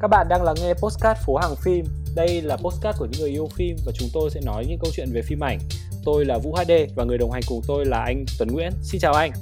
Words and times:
Các 0.00 0.08
bạn 0.08 0.26
đang 0.28 0.42
lắng 0.42 0.56
nghe 0.62 0.74
postcard 0.74 1.20
phố 1.26 1.36
hàng 1.36 1.54
phim. 1.56 1.84
Đây 2.14 2.42
là 2.42 2.56
postcard 2.56 2.98
của 2.98 3.06
những 3.06 3.20
người 3.20 3.30
yêu 3.30 3.48
phim 3.54 3.76
và 3.86 3.92
chúng 3.92 4.08
tôi 4.12 4.30
sẽ 4.30 4.40
nói 4.40 4.66
những 4.68 4.78
câu 4.82 4.90
chuyện 4.94 5.08
về 5.12 5.22
phim 5.22 5.44
ảnh. 5.44 5.58
Tôi 6.04 6.24
là 6.24 6.38
Vũ 6.38 6.54
HD 6.54 6.72
và 6.96 7.04
người 7.04 7.18
đồng 7.18 7.30
hành 7.30 7.42
cùng 7.48 7.60
tôi 7.66 7.84
là 7.86 8.02
anh 8.06 8.24
Tuấn 8.38 8.48
Nguyễn. 8.52 8.72
Xin 8.82 9.00
chào 9.00 9.12
anh. 9.12 9.32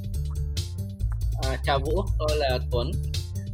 À, 1.42 1.56
chào 1.64 1.78
Vũ, 1.78 2.02
tôi 2.18 2.36
là 2.36 2.58
Tuấn. 2.70 2.90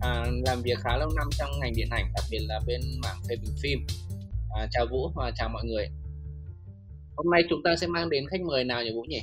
À, 0.00 0.26
làm 0.46 0.62
việc 0.62 0.78
khá 0.78 0.96
lâu 0.96 1.08
năm 1.16 1.28
trong 1.38 1.50
ngành 1.60 1.72
điện 1.76 1.88
ảnh, 1.90 2.04
đặc 2.14 2.24
biệt 2.30 2.40
là 2.48 2.60
bên 2.66 2.80
mảng 3.02 3.16
phê 3.28 3.36
bình 3.36 3.54
phim. 3.62 3.86
À, 4.50 4.66
chào 4.70 4.86
Vũ 4.90 5.08
và 5.14 5.32
chào 5.36 5.48
mọi 5.48 5.64
người. 5.64 5.88
Hôm 7.16 7.30
nay 7.30 7.42
chúng 7.50 7.62
ta 7.64 7.76
sẽ 7.76 7.86
mang 7.86 8.10
đến 8.10 8.26
khách 8.30 8.40
mời 8.40 8.64
nào 8.64 8.82
nhỉ 8.82 8.90
Vũ 8.94 9.02
nhỉ? 9.02 9.22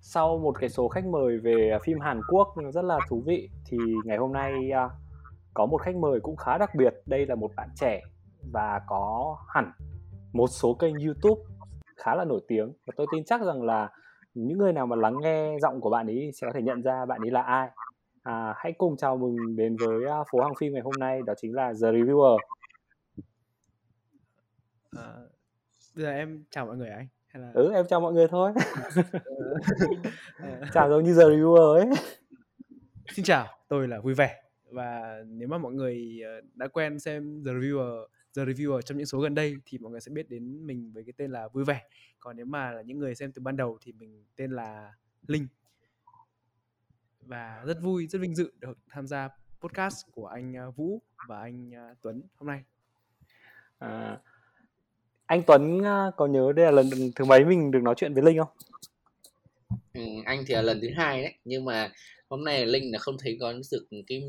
Sau 0.00 0.38
một 0.38 0.54
cái 0.60 0.68
số 0.68 0.88
khách 0.88 1.04
mời 1.04 1.38
về 1.38 1.78
phim 1.84 2.00
Hàn 2.00 2.20
Quốc 2.32 2.54
rất 2.74 2.84
là 2.84 2.98
thú 3.08 3.22
vị 3.26 3.48
thì 3.66 3.76
ngày 4.04 4.18
hôm 4.18 4.32
nay 4.32 4.52
à, 4.74 4.88
có 5.58 5.66
một 5.66 5.82
khách 5.82 5.96
mời 5.96 6.20
cũng 6.20 6.36
khá 6.36 6.58
đặc 6.58 6.74
biệt. 6.74 6.94
Đây 7.06 7.26
là 7.26 7.34
một 7.34 7.50
bạn 7.56 7.68
trẻ 7.76 8.00
và 8.52 8.80
có 8.86 9.36
hẳn 9.48 9.72
một 10.32 10.46
số 10.46 10.74
kênh 10.74 10.94
YouTube 10.94 11.42
khá 11.96 12.14
là 12.14 12.24
nổi 12.24 12.40
tiếng 12.48 12.72
và 12.86 12.92
tôi 12.96 13.06
tin 13.12 13.24
chắc 13.24 13.42
rằng 13.42 13.62
là 13.62 13.90
những 14.34 14.58
người 14.58 14.72
nào 14.72 14.86
mà 14.86 14.96
lắng 14.96 15.14
nghe 15.22 15.56
giọng 15.62 15.80
của 15.80 15.90
bạn 15.90 16.06
ấy 16.06 16.30
sẽ 16.34 16.46
có 16.46 16.52
thể 16.54 16.62
nhận 16.62 16.82
ra 16.82 17.04
bạn 17.04 17.20
ấy 17.20 17.30
là 17.30 17.42
ai. 17.42 17.68
À, 18.22 18.54
hãy 18.56 18.72
cùng 18.78 18.96
chào 18.96 19.16
mừng 19.16 19.56
đến 19.56 19.76
với 19.76 20.04
à, 20.04 20.16
phố 20.32 20.40
hàng 20.40 20.54
phim 20.60 20.72
ngày 20.72 20.82
hôm 20.82 20.94
nay 20.98 21.20
đó 21.26 21.34
chính 21.36 21.54
là 21.54 21.72
The 21.82 21.92
Reviewer. 21.92 22.38
À, 24.96 25.12
bây 25.96 26.04
giờ 26.04 26.10
em 26.10 26.44
chào 26.50 26.66
mọi 26.66 26.76
người 26.76 26.90
anh 26.90 27.06
hay 27.28 27.42
là 27.42 27.50
Ừ 27.54 27.72
em 27.74 27.86
chào 27.88 28.00
mọi 28.00 28.12
người 28.12 28.28
thôi. 28.28 28.52
chào 30.72 30.90
giống 30.90 31.04
như 31.04 31.14
The 31.14 31.24
Reviewer 31.24 31.74
ấy. 31.74 31.86
Xin 33.14 33.24
chào, 33.24 33.46
tôi 33.68 33.88
là 33.88 34.00
vui 34.00 34.14
vẻ 34.14 34.47
và 34.70 35.22
nếu 35.26 35.48
mà 35.48 35.58
mọi 35.58 35.72
người 35.72 36.20
ờ, 36.24 36.40
đã 36.54 36.68
quen 36.68 37.00
xem 37.00 37.42
The 37.44 37.52
Reviewer 37.52 38.06
The 38.36 38.44
Reviewer 38.44 38.80
trong 38.80 38.98
những 38.98 39.06
số 39.06 39.20
gần 39.20 39.34
đây 39.34 39.56
thì 39.66 39.78
mọi 39.78 39.92
người 39.92 40.00
sẽ 40.00 40.10
biết 40.10 40.30
đến 40.30 40.66
mình 40.66 40.92
với 40.92 41.04
cái 41.04 41.12
tên 41.16 41.30
là 41.30 41.48
vui 41.48 41.64
vẻ. 41.64 41.82
Còn 42.20 42.36
nếu 42.36 42.46
mà 42.46 42.70
là 42.70 42.82
những 42.82 42.98
người 42.98 43.14
xem 43.14 43.32
từ 43.32 43.42
ban 43.42 43.56
đầu 43.56 43.78
thì 43.80 43.92
mình 43.92 44.24
tên 44.36 44.50
là 44.50 44.92
Linh. 45.26 45.46
Và 47.20 47.62
rất 47.66 47.78
vui, 47.82 48.06
rất 48.06 48.18
vinh 48.18 48.34
dự 48.34 48.52
được 48.60 48.78
tham 48.88 49.06
gia 49.06 49.28
podcast 49.60 50.06
của 50.12 50.26
anh 50.26 50.54
ờ, 50.54 50.70
Vũ 50.70 51.02
và 51.28 51.40
anh 51.40 51.70
ờ, 51.74 51.94
Tuấn 52.02 52.22
hôm 52.36 52.46
nay. 52.46 52.62
À, 53.78 54.18
anh 55.26 55.42
Tuấn 55.46 55.82
có 56.16 56.26
nhớ 56.26 56.52
đây 56.56 56.64
là 56.64 56.70
lần 56.70 56.86
thứ 57.16 57.24
mấy 57.24 57.44
mình 57.44 57.70
được 57.70 57.82
nói 57.82 57.94
chuyện 57.96 58.14
với 58.14 58.22
Linh 58.22 58.38
không? 58.38 58.48
Ừ, 59.94 60.02
anh 60.24 60.44
thì 60.46 60.54
là 60.54 60.62
lần 60.62 60.78
thứ 60.82 60.88
hai 60.96 61.22
đấy, 61.22 61.34
nhưng 61.44 61.64
mà 61.64 61.92
hôm 62.28 62.44
nay 62.44 62.66
Linh 62.66 62.92
là 62.92 62.98
không 62.98 63.16
thấy 63.18 63.36
có 63.40 63.52
được 63.72 63.86
cái 64.06 64.22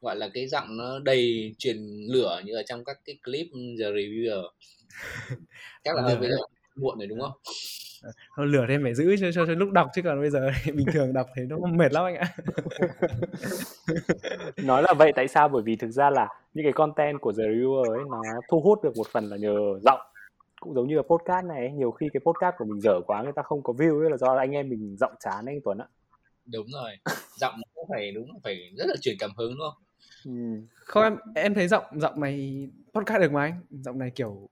gọi 0.00 0.16
là 0.16 0.28
cái 0.34 0.48
giọng 0.48 0.76
nó 0.76 0.98
đầy 0.98 1.54
truyền 1.58 1.76
lửa 2.08 2.40
như 2.44 2.54
ở 2.54 2.62
trong 2.66 2.84
các 2.84 2.96
cái 3.04 3.18
clip 3.24 3.46
The 3.80 3.90
Reviewer. 3.90 4.48
Chắc 5.84 5.96
là 5.96 6.02
Lửa 6.08 6.16
bây 6.20 6.30
giờ 6.30 6.36
muộn 6.76 6.98
rồi 6.98 7.06
đúng 7.06 7.20
không? 7.20 7.32
Thôi, 8.36 8.46
lửa 8.46 8.66
thêm 8.68 8.82
phải 8.82 8.94
giữ 8.94 9.16
cho, 9.20 9.32
cho, 9.32 9.46
cho 9.46 9.52
lúc 9.52 9.70
đọc 9.70 9.88
chứ 9.94 10.02
còn 10.02 10.20
bây 10.20 10.30
giờ 10.30 10.50
bình 10.74 10.86
thường 10.92 11.12
đọc 11.12 11.26
thấy 11.34 11.44
nó 11.44 11.56
mệt 11.56 11.92
lắm 11.92 12.04
anh 12.04 12.14
ạ. 12.14 12.28
Nói 14.64 14.82
là 14.82 14.94
vậy 14.94 15.12
tại 15.16 15.28
sao? 15.28 15.48
Bởi 15.48 15.62
vì 15.62 15.76
thực 15.76 15.90
ra 15.90 16.10
là 16.10 16.28
những 16.54 16.64
cái 16.64 16.72
content 16.72 17.20
của 17.20 17.32
The 17.32 17.44
Reviewer 17.44 17.90
ấy 17.90 18.00
nó 18.10 18.22
thu 18.50 18.60
hút 18.60 18.82
được 18.82 18.96
một 18.96 19.06
phần 19.12 19.24
là 19.24 19.36
nhờ 19.36 19.54
giọng. 19.84 20.00
Cũng 20.60 20.74
giống 20.74 20.88
như 20.88 20.96
là 20.96 21.02
podcast 21.02 21.46
này 21.46 21.58
ấy, 21.58 21.72
nhiều 21.72 21.90
khi 21.90 22.08
cái 22.12 22.20
podcast 22.24 22.54
của 22.58 22.64
mình 22.64 22.80
dở 22.80 23.00
quá 23.06 23.22
người 23.22 23.32
ta 23.36 23.42
không 23.42 23.62
có 23.62 23.72
view 23.72 24.02
ấy 24.02 24.10
là 24.10 24.16
do 24.16 24.36
anh 24.36 24.50
em 24.50 24.68
mình 24.68 24.96
giọng 24.96 25.14
chán 25.20 25.46
anh 25.46 25.60
Tuấn 25.64 25.78
ạ. 25.78 25.86
Đúng 26.52 26.66
rồi. 26.72 26.90
Giọng 27.36 27.54
nó 27.56 27.62
cũng 27.74 27.88
phải 27.90 28.12
đúng 28.12 28.40
phải 28.44 28.72
rất 28.76 28.86
là 28.88 28.94
truyền 29.00 29.16
cảm 29.18 29.30
hứng 29.36 29.50
đúng 29.50 29.60
không? 29.60 29.82
Ừ. 30.24 30.32
Không 30.74 31.02
em 31.02 31.16
em 31.34 31.54
thấy 31.54 31.68
giọng 31.68 31.84
giọng 31.94 32.20
này 32.20 32.68
podcast 32.94 33.20
được 33.20 33.32
mà 33.32 33.42
anh. 33.42 33.60
Giọng 33.70 33.98
này 33.98 34.10
kiểu 34.14 34.48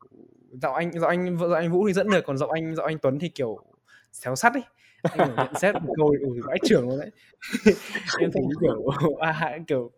giọng 0.62 0.74
anh 0.74 0.92
giọng 0.92 1.08
anh 1.08 1.38
giọng 1.38 1.52
anh 1.52 1.72
Vũ 1.72 1.86
thì 1.86 1.92
dẫn 1.92 2.10
được 2.10 2.24
còn 2.26 2.38
giọng 2.38 2.50
anh 2.50 2.74
giọng 2.74 2.86
anh 2.86 2.98
Tuấn 2.98 3.18
thì 3.18 3.28
kiểu 3.28 3.58
xéo 4.12 4.36
sắt 4.36 4.52
ấy. 4.54 4.62
Anh 5.02 5.34
nhận 5.36 5.54
xét 5.60 5.74
một 5.74 5.94
câu 5.96 6.14
ủi 6.20 6.40
vãi 6.40 6.58
trưởng 6.64 6.88
luôn 6.88 6.98
đấy. 6.98 7.10
em 8.20 8.30
thấy 8.32 8.42
kiểu 8.60 8.86
à, 9.18 9.58
kiểu 9.66 9.90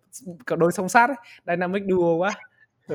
có 0.46 0.56
đôi 0.56 0.72
song 0.72 0.88
sát 0.88 1.10
ấy, 1.10 1.16
dynamic 1.46 1.82
duo 1.88 2.14
quá. 2.14 2.34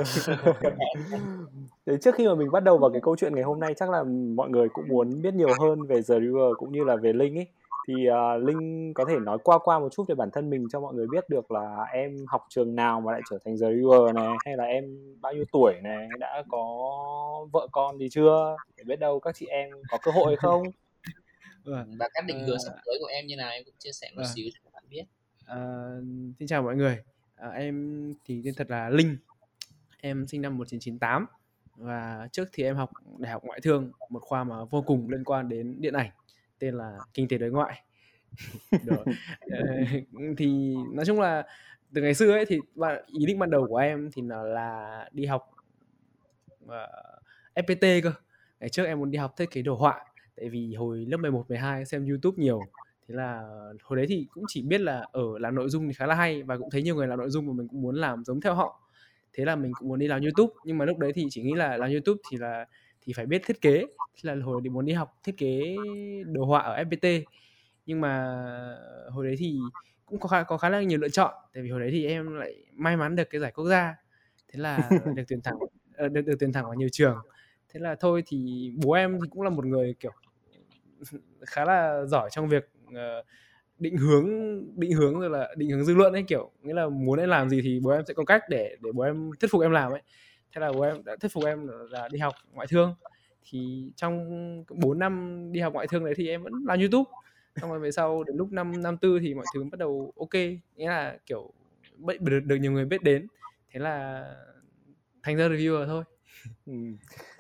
Thế 1.86 1.98
trước 2.02 2.16
khi 2.16 2.28
mà 2.28 2.36
mình 2.36 2.52
bắt 2.52 2.64
đầu 2.64 2.78
vào 2.78 2.90
cái 2.92 3.02
câu 3.02 3.16
chuyện 3.16 3.36
ngày 3.36 3.44
hôm 3.44 3.60
nay 3.60 3.74
chắc 3.78 3.90
là 3.90 4.04
mọi 4.36 4.50
người 4.50 4.70
cũng 4.70 4.88
muốn 4.88 5.22
biết 5.22 5.34
nhiều 5.34 5.50
hơn 5.62 5.82
về 5.84 5.96
The 5.96 6.02
Reviewer 6.02 6.54
cũng 6.54 6.72
như 6.72 6.84
là 6.84 6.96
về 6.96 7.14
Linh 7.14 7.38
ấy 7.38 7.48
thì 7.88 7.94
uh, 8.10 8.44
Linh 8.44 8.94
có 8.94 9.06
thể 9.10 9.20
nói 9.20 9.38
qua 9.44 9.60
qua 9.60 9.80
một 9.80 9.90
chút 9.92 10.06
về 10.08 10.16
bản 10.16 10.30
thân 10.32 10.50
mình 10.50 10.68
cho 10.72 10.80
mọi 10.80 10.94
người 10.94 11.08
biết 11.12 11.30
được 11.30 11.52
là 11.52 11.86
em 11.94 12.26
học 12.28 12.46
trường 12.50 12.76
nào 12.76 13.02
mà 13.02 13.12
lại 13.12 13.22
trở 13.30 13.38
thành 13.46 13.56
The 13.62 13.68
Reviewer 13.68 14.14
này 14.14 14.36
hay 14.46 14.58
là 14.58 14.64
em 14.64 14.86
bao 15.22 15.34
nhiêu 15.34 15.44
tuổi 15.52 15.74
này 15.84 16.08
đã 16.20 16.44
có 16.50 16.68
vợ 17.52 17.68
con 17.72 17.98
gì 17.98 18.08
chưa 18.12 18.56
để 18.78 18.84
biết 18.84 19.00
đâu 19.00 19.20
các 19.20 19.36
chị 19.36 19.46
em 19.46 19.70
có 19.90 19.98
cơ 20.04 20.12
hội 20.12 20.28
hay 20.28 20.36
không 20.36 20.64
Vâng. 21.64 21.96
Và 22.00 22.10
các 22.14 22.26
định 22.26 22.40
hướng 22.40 22.58
Ờ, 22.58 22.64
sắp 22.66 22.74
tới 22.86 22.96
của 23.00 23.08
em 23.08 23.28
như 23.28 23.36
nào 23.36 23.52
em 23.52 23.64
cũng 23.66 23.74
chia 23.80 23.92
sẻ 23.92 24.12
một 24.16 24.22
Vâng. 24.22 24.32
xíu 24.36 24.46
cho 24.54 24.60
các 24.64 24.74
bạn 24.74 24.84
biết. 24.90 25.04
À, 25.46 25.58
xin 26.40 26.48
chào 26.48 26.64
mọi 26.64 26.76
người. 26.76 26.98
À, 27.36 27.50
em 27.50 28.14
thì 28.26 28.42
tên 28.46 28.54
thật 28.58 28.72
là 28.72 28.90
Linh. 28.90 29.18
Em 30.02 30.28
sinh 30.28 30.42
năm 30.42 30.58
1998 30.58 31.26
và 31.76 32.28
trước 32.32 32.50
thì 32.54 32.64
em 32.64 32.76
học 32.76 32.90
Đại 33.18 33.32
học 33.32 33.44
Ngoại 33.44 33.60
thương, 33.64 33.92
một 34.10 34.20
khoa 34.22 34.44
mà 34.44 34.64
vô 34.64 34.82
cùng 34.82 35.10
liên 35.10 35.24
quan 35.24 35.50
đến 35.50 35.76
điện 35.80 35.94
ảnh, 35.94 36.10
tên 36.64 36.76
là 36.76 36.98
Kinh 37.14 37.28
tế 37.28 37.38
đối 37.38 37.52
ngoại. 37.52 37.84
Ờ, 39.52 39.66
thì 40.38 40.76
nói 40.94 41.06
chung 41.06 41.20
là 41.20 41.44
từ 41.94 42.02
ngày 42.02 42.14
xưa 42.14 42.32
ấy 42.32 42.46
thì 42.46 42.60
bạn 42.76 43.04
ý 43.08 43.26
định 43.26 43.40
ban 43.40 43.50
đầu 43.50 43.68
của 43.68 43.78
em 43.78 44.10
thì 44.14 44.22
là, 44.22 44.44
là 44.44 45.10
đi 45.12 45.26
học 45.26 45.52
ờ, 46.68 46.88
FPT 47.56 48.02
cơ. 48.04 48.14
Ngày 48.60 48.70
trước 48.70 48.84
em 48.84 49.00
muốn 49.00 49.12
đi 49.12 49.18
học 49.18 49.34
thiết 49.38 49.52
kế 49.52 49.62
đồ 49.62 49.76
họa 49.76 50.06
tại 50.36 50.50
vì 50.50 50.74
hồi 50.76 51.06
lớp 51.08 51.18
11 51.18 51.50
12 51.50 51.86
xem 51.86 52.06
YouTube 52.06 52.44
nhiều 52.44 52.62
thế 53.08 53.16
là 53.16 53.44
hồi 53.84 53.98
đấy 53.98 54.06
thì 54.10 54.28
cũng 54.34 54.44
chỉ 54.48 54.62
biết 54.62 54.82
là 54.82 55.06
ở 55.12 55.40
làm 55.40 55.56
nội 55.56 55.70
dung 55.70 55.88
thì 55.88 55.94
khá 55.94 56.06
là 56.06 56.16
hay 56.16 56.44
và 56.44 56.58
cũng 56.58 56.70
thấy 56.70 56.82
nhiều 56.82 56.96
người 56.96 57.08
làm 57.08 57.20
nội 57.20 57.30
dung 57.30 57.48
và 57.48 57.54
mình 57.54 57.68
cũng 57.68 57.82
muốn 57.82 57.96
làm 57.96 58.24
giống 58.24 58.42
theo 58.42 58.56
họ 58.56 58.80
thế 59.34 59.46
là 59.46 59.56
mình 59.56 59.72
cũng 59.80 59.90
muốn 59.90 60.00
đi 60.00 60.08
làm 60.08 60.22
YouTube 60.22 60.54
nhưng 60.64 60.78
mà 60.78 60.86
lúc 60.86 60.98
đấy 60.98 61.12
thì 61.16 61.28
chỉ 61.30 61.42
nghĩ 61.42 61.54
là 61.56 61.78
làm 61.78 61.92
YouTube 61.92 62.22
thì 62.32 62.38
là 62.38 62.66
thì 63.04 63.14
phải 63.14 63.26
biết 63.26 63.42
thiết 63.46 63.62
kế. 63.62 63.86
Là 64.22 64.36
hồi 64.44 64.62
thì 64.64 64.70
muốn 64.70 64.86
đi 64.86 64.94
học 64.94 65.20
thiết 65.24 65.38
kế 65.38 65.78
đồ 66.26 66.46
họa 66.46 66.62
ở 66.62 66.84
FPT 66.84 67.26
nhưng 67.86 68.02
mà 68.02 68.36
hồi 69.10 69.26
đấy 69.26 69.36
thì 69.40 69.60
cũng 70.06 70.20
có 70.20 70.28
khá 70.28 70.44
có 70.44 70.58
khá 70.58 70.70
là 70.70 70.82
nhiều 70.82 71.00
lựa 71.00 71.10
chọn 71.10 71.34
tại 71.54 71.64
vì 71.64 71.70
hồi 71.70 71.80
đấy 71.80 71.90
thì 71.92 72.06
em 72.06 72.36
lại 72.36 72.56
may 72.74 72.98
mắn 72.98 73.16
được 73.16 73.30
cái 73.30 73.42
giải 73.42 73.52
quốc 73.52 73.66
gia. 73.66 73.96
Thế 74.48 74.60
là 74.60 74.90
được 75.16 75.24
tuyển 75.28 75.42
thẳng 75.42 75.56
ờ, 75.96 76.10
được 76.10 76.22
được 76.22 76.36
tuyển 76.40 76.54
thẳng 76.54 76.64
vào 76.64 76.74
nhiều 76.74 76.90
trường. 76.92 77.18
Thế 77.70 77.80
là 77.80 77.96
thôi 77.96 78.24
thì 78.26 78.72
bố 78.84 78.92
em 78.92 79.20
thì 79.22 79.28
cũng 79.30 79.42
là 79.42 79.50
một 79.50 79.66
người 79.66 79.96
kiểu 80.00 80.12
khá 81.42 81.66
là 81.66 82.06
giỏi 82.06 82.30
trong 82.32 82.50
việc 82.50 82.70
ờ, 82.96 83.24
định 83.80 83.98
hướng 83.98 84.28
định 84.80 84.92
hướng 84.92 85.20
rồi 85.20 85.30
là 85.30 85.50
định 85.58 85.70
hướng 85.70 85.86
dư 85.86 85.96
luận 85.96 86.14
ấy 86.14 86.24
kiểu 86.24 86.52
nghĩa 86.62 86.74
là 86.74 86.90
muốn 86.90 87.20
em 87.20 87.30
làm 87.30 87.50
gì 87.50 87.62
thì 87.62 87.80
bố 87.80 87.90
em 87.90 88.04
sẽ 88.08 88.14
có 88.14 88.26
cách 88.26 88.44
để 88.50 88.76
để 88.82 88.92
bố 88.92 89.04
em 89.04 89.32
thuyết 89.40 89.52
phục 89.52 89.62
em 89.62 89.72
làm 89.72 89.92
ấy 89.92 90.02
thế 90.56 90.60
là 90.62 90.72
bố 90.72 90.82
em 90.82 91.04
đã 91.06 91.16
thuyết 91.16 91.32
phục 91.32 91.46
em 91.46 91.68
là- 91.90 92.08
đi 92.12 92.20
học 92.20 92.34
ngoại 92.54 92.68
thương. 92.68 92.96
Thì 93.50 93.92
trong 93.96 94.30
4 94.70 95.00
năm 95.00 95.48
đi 95.52 95.60
học 95.60 95.74
ngoại 95.74 95.88
thương 95.88 96.06
đấy 96.06 96.14
thì 96.18 96.30
em 96.30 96.44
vẫn 96.44 96.54
làm 96.68 96.80
YouTube. 96.80 97.12
Xong 97.62 97.70
rồi 97.70 97.80
về 97.80 97.92
sau 97.92 98.24
đến 98.24 98.36
lúc 98.38 98.52
năm 98.52 98.82
năm 98.84 98.98
tư 98.98 99.20
thì 99.22 99.34
mọi 99.34 99.46
thứ 99.54 99.64
bắt 99.72 99.80
đầu 99.80 100.14
ok. 100.20 100.34
Nghĩa 100.76 100.90
là 100.90 101.18
kiểu 101.26 101.54
được, 102.20 102.40
được 102.46 102.56
nhiều 102.56 102.72
người 102.72 102.86
biết 102.86 103.04
đến. 103.04 103.28
Thế 103.72 103.80
là 103.80 104.24
thành 105.24 105.36
ra 105.38 105.48
reviewer 105.48 105.88
thôi. 105.88 106.04
Ừ. 106.66 106.74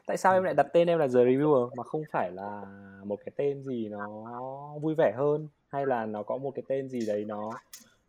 tại 0.08 0.18
sao 0.18 0.34
em 0.34 0.44
lại 0.44 0.54
đặt 0.54 0.68
tên 0.74 0.88
em 0.88 1.00
là 1.00 1.08
The 1.08 1.14
Reviewer 1.14 1.70
mà 1.76 1.84
không 1.84 2.04
phải 2.12 2.32
là 2.32 2.62
một 3.06 3.20
cái 3.26 3.32
tên 3.38 3.64
gì 3.64 3.88
nó 3.90 4.08
vui 4.82 4.96
vẻ 4.98 5.14
hơn? 5.18 5.48
Hay 5.68 5.86
là 5.86 6.06
nó 6.06 6.24
có 6.24 6.38
một 6.38 6.52
cái 6.56 6.64
tên 6.68 6.90
gì 6.90 7.00
đấy 7.08 7.26
nó 7.28 7.52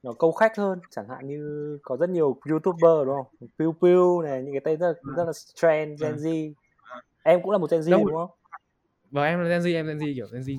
nó 0.05 0.13
câu 0.13 0.33
khách 0.33 0.57
hơn 0.57 0.79
chẳng 0.91 1.09
hạn 1.09 1.27
như 1.27 1.79
có 1.83 1.97
rất 1.97 2.11
nhiều 2.11 2.37
youtuber 2.51 3.07
đúng 3.07 3.15
không? 3.17 3.49
Pew 3.59 3.73
Pew 3.79 4.23
này 4.23 4.43
những 4.43 4.55
cái 4.55 4.61
tên 4.65 4.81
rất 4.81 4.87
là, 4.89 4.95
rất 5.17 5.25
là 5.25 5.33
trend 5.55 6.03
Gen 6.03 6.17
Z. 6.17 6.53
Em 7.23 7.43
cũng 7.43 7.51
là 7.51 7.59
một 7.59 7.71
Gen 7.71 7.81
Z 7.81 8.07
đúng 8.07 8.17
không? 8.17 8.31
Và 9.11 9.25
em 9.27 9.39
là 9.41 9.49
Gen 9.49 9.61
Z 9.61 9.75
em 9.75 9.87
Gen 9.87 9.99
Z 9.99 10.15
kiểu 10.15 10.27
Gen 10.33 10.43
Z 10.43 10.59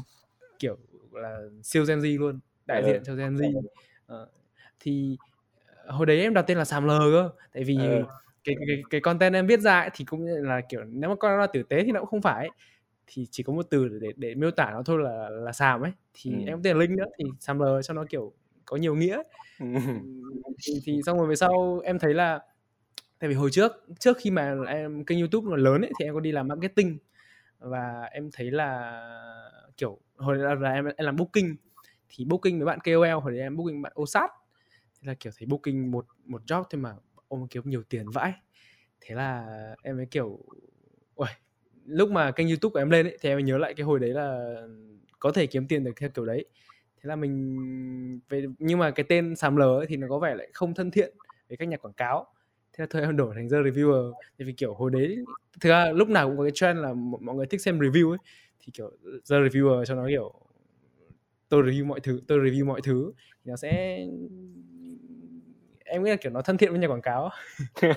kiểu 0.60 0.78
là 1.12 1.40
siêu 1.64 1.86
Gen 1.86 2.00
Z 2.00 2.20
luôn 2.20 2.40
đại 2.66 2.82
Ừ. 2.84 2.88
diện 2.88 3.04
cho 3.06 3.16
Gen 3.16 3.36
Z. 3.36 3.62
Ờ, 4.08 4.28
thì 4.80 5.18
ờ, 5.86 5.92
hồi 5.92 6.06
đấy 6.06 6.22
em 6.22 6.34
đặt 6.34 6.42
tên 6.48 6.58
là 6.58 6.66
Sàm 6.66 6.86
Lờ 6.86 7.00
cơ 7.14 7.30
tại 7.54 7.64
vì 7.64 7.78
Ừ. 7.78 8.06
cái, 8.44 8.56
cái 8.68 8.84
cái 8.90 9.02
content 9.02 9.34
em 9.34 9.48
viết 9.48 9.60
ra 9.60 9.80
ấy, 9.80 9.90
thì 9.94 10.06
cũng 10.06 10.26
là 10.26 10.62
kiểu 10.70 10.84
nếu 10.84 11.10
mà 11.10 11.16
coi 11.16 11.32
nó 11.32 11.38
là 11.38 11.48
tử 11.48 11.64
tế 11.64 11.84
thì 11.86 11.92
nó 11.92 12.00
cũng 12.00 12.10
không 12.10 12.22
phải 12.22 12.36
ấy. 12.48 12.52
thì 13.08 13.28
chỉ 13.32 13.44
có 13.44 13.54
một 13.54 13.68
từ 13.70 13.90
để 14.02 14.14
để 14.18 14.36
miêu 14.36 14.52
tả 14.52 14.72
nó 14.74 14.84
thôi 14.86 15.02
là 15.04 15.30
là 15.30 15.52
Sàm 15.52 15.82
ấy. 15.82 15.92
Thì 16.14 16.32
Ừ. 16.32 16.38
em 16.48 16.64
tên 16.64 16.78
là 16.78 16.80
Linh 16.82 16.96
nữa 16.96 17.06
thì 17.20 17.26
Sàm 17.40 17.60
Lờ 17.60 17.82
cho 17.82 17.94
nó 17.94 18.06
kiểu 18.10 18.34
có 18.66 18.78
nhiều 18.78 18.96
nghĩa. 18.96 19.22
Thì, 20.64 20.74
thì 20.84 21.02
xong 21.06 21.18
rồi 21.18 21.28
về 21.28 21.36
sau 21.36 21.82
em 21.84 22.00
thấy 22.00 22.14
là 22.14 22.40
tại 23.20 23.30
vì 23.30 23.36
hồi 23.36 23.52
trước 23.52 23.72
trước 24.00 24.18
khi 24.18 24.32
mà 24.32 24.56
em 24.68 25.06
kênh 25.06 25.20
YouTube 25.20 25.50
nó 25.50 25.56
lớn 25.56 25.82
ấy 25.82 25.92
thì 26.00 26.06
em 26.06 26.14
có 26.14 26.20
đi 26.20 26.32
làm 26.32 26.48
marketing. 26.48 26.98
Và 27.60 28.10
em 28.12 28.30
thấy 28.34 28.52
là 28.52 29.02
kiểu 29.78 30.00
hồi 30.18 30.38
là, 30.38 30.56
là 30.56 30.74
em, 30.74 30.86
em 30.86 31.06
làm 31.06 31.16
booking 31.16 31.56
thì 32.10 32.26
booking 32.26 32.58
với 32.58 32.66
bạn 32.66 32.80
KOL 32.80 33.12
hồi 33.12 33.32
đấy 33.32 33.42
em 33.42 33.58
booking 33.58 33.82
bạn 33.82 33.94
OSAT. 34.02 34.30
Thế 35.02 35.08
là 35.08 35.14
kiểu 35.20 35.34
thấy 35.38 35.46
booking 35.46 35.92
một 35.92 36.06
một 36.26 36.42
job 36.46 36.64
thôi 36.70 36.82
mà 36.82 36.96
ôm 37.28 37.48
kiếm 37.48 37.64
nhiều 37.66 37.84
tiền 37.90 38.10
vãi. 38.10 38.34
Thế 39.02 39.16
là 39.16 39.46
em 39.84 39.98
mới 39.98 40.06
kiểu 40.06 40.40
Uầy, 41.16 41.32
lúc 41.86 42.12
mà 42.12 42.32
kênh 42.32 42.48
youtube 42.48 42.74
của 42.74 42.80
em 42.80 42.90
lên 42.90 43.06
ấy, 43.06 43.18
thì 43.22 43.30
em 43.30 43.46
nhớ 43.46 43.58
lại 43.58 43.74
cái 43.74 43.84
hồi 43.86 44.00
đấy 44.00 44.10
là 44.10 44.56
có 45.20 45.32
thể 45.32 45.48
kiếm 45.48 45.68
tiền 45.68 45.84
được 45.84 45.92
theo 45.96 46.10
kiểu 46.10 46.26
đấy 46.26 46.46
thế 47.06 47.10
là 47.10 47.16
mình 47.16 48.20
về, 48.30 48.46
nhưng 48.60 48.80
mà 48.80 48.92
cái 48.92 49.06
tên 49.10 49.36
Sàm 49.36 49.56
Lờ 49.56 49.78
ấy 49.78 49.86
thì 49.90 49.98
nó 49.98 50.08
có 50.10 50.20
vẻ 50.20 50.36
lại 50.36 50.50
không 50.54 50.74
thân 50.74 50.92
thiện 50.92 51.14
với 51.50 51.58
các 51.58 51.66
nhà 51.66 51.78
quảng 51.78 51.94
cáo. 51.94 52.26
Thế 52.74 52.82
là 52.82 52.88
thôi 52.90 53.02
em 53.02 53.18
đổi 53.18 53.36
thành 53.36 53.50
The 53.50 53.58
Reviewer. 53.58 54.14
Thì 54.40 54.46
vì, 54.46 54.54
kiểu, 54.54 54.74
hồi 54.74 54.92
đấy, 54.92 55.18
thực 55.62 55.70
ra 55.70 55.92
lúc 55.92 56.10
nào 56.10 56.28
cũng 56.28 56.38
có 56.38 56.44
cái 56.44 56.52
trend 56.56 56.80
là 56.80 56.94
mọi 56.94 57.36
người 57.36 57.46
thích 57.46 57.62
xem 57.62 57.80
review 57.80 58.10
ấy. 58.10 58.18
Thì, 58.60 58.72
kiểu, 58.74 58.92
The 59.30 59.36
Reviewer 59.36 59.86
cho 59.86 59.96
nó, 59.96 60.08
kiểu, 60.08 60.34
tôi 61.50 61.64
review 61.64 61.86
mọi 61.86 62.00
thứ, 62.00 62.22
tôi 62.28 62.40
review 62.40 62.66
mọi 62.66 62.82
thứ, 62.84 63.12
thì 63.44 63.50
nó 63.50 63.56
sẽ 63.56 64.06
em 65.86 66.04
nghĩ 66.04 66.10
là 66.10 66.16
kiểu 66.16 66.32
nó 66.32 66.42
thân 66.42 66.58
thiện 66.58 66.72
với 66.72 66.80
nhà 66.80 66.88
quảng 66.88 67.02
cáo. 67.02 67.30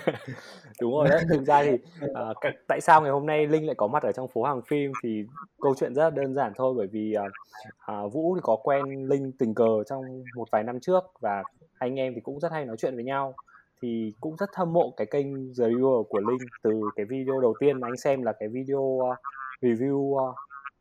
Đúng 0.81 0.93
rồi 0.93 1.09
đấy 1.09 1.23
thực 1.29 1.45
ra 1.45 1.65
thì 1.65 1.73
uh, 2.05 2.55
tại 2.69 2.81
sao 2.81 3.03
ngày 3.03 3.11
hôm 3.11 3.27
nay 3.27 3.47
linh 3.47 3.67
lại 3.67 3.75
có 3.75 3.87
mặt 3.87 4.03
ở 4.03 4.13
trong 4.13 4.29
phố 4.29 4.43
hàng 4.43 4.63
phim 4.63 4.93
thì 5.03 5.25
câu 5.61 5.75
chuyện 5.75 5.95
rất 5.95 6.05
là 6.05 6.11
đơn 6.11 6.35
giản 6.35 6.53
thôi 6.57 6.75
bởi 6.77 6.87
vì 6.87 7.15
uh, 7.17 8.05
uh, 8.07 8.13
vũ 8.13 8.35
thì 8.35 8.41
có 8.45 8.57
quen 8.57 9.09
linh 9.09 9.33
tình 9.39 9.55
cờ 9.55 9.85
trong 9.87 10.23
một 10.37 10.49
vài 10.53 10.65
năm 10.65 10.81
trước 10.81 11.05
và 11.21 11.43
anh 11.79 11.99
em 11.99 12.15
thì 12.15 12.21
cũng 12.21 12.41
rất 12.41 12.53
hay 12.53 12.65
nói 12.65 12.77
chuyện 12.77 12.95
với 12.95 13.05
nhau. 13.05 13.35
Thì 13.83 14.13
cũng 14.21 14.37
rất 14.37 14.51
hâm 14.55 14.73
mộ 14.73 14.95
cái 14.97 15.07
kênh 15.07 15.35
The 15.35 15.65
Reviewer 15.65 16.03
của 16.03 16.21
Linh 16.21 16.49
từ 16.63 16.81
cái 16.97 17.07
video 17.07 17.41
đầu 17.41 17.55
tiên 17.61 17.81
mà 17.81 17.89
anh 17.89 17.97
xem 17.97 18.23
là 18.23 18.33
cái 18.33 18.49
video 18.49 18.81
uh, 18.81 19.17
review 19.61 19.97
uh, 19.97 20.35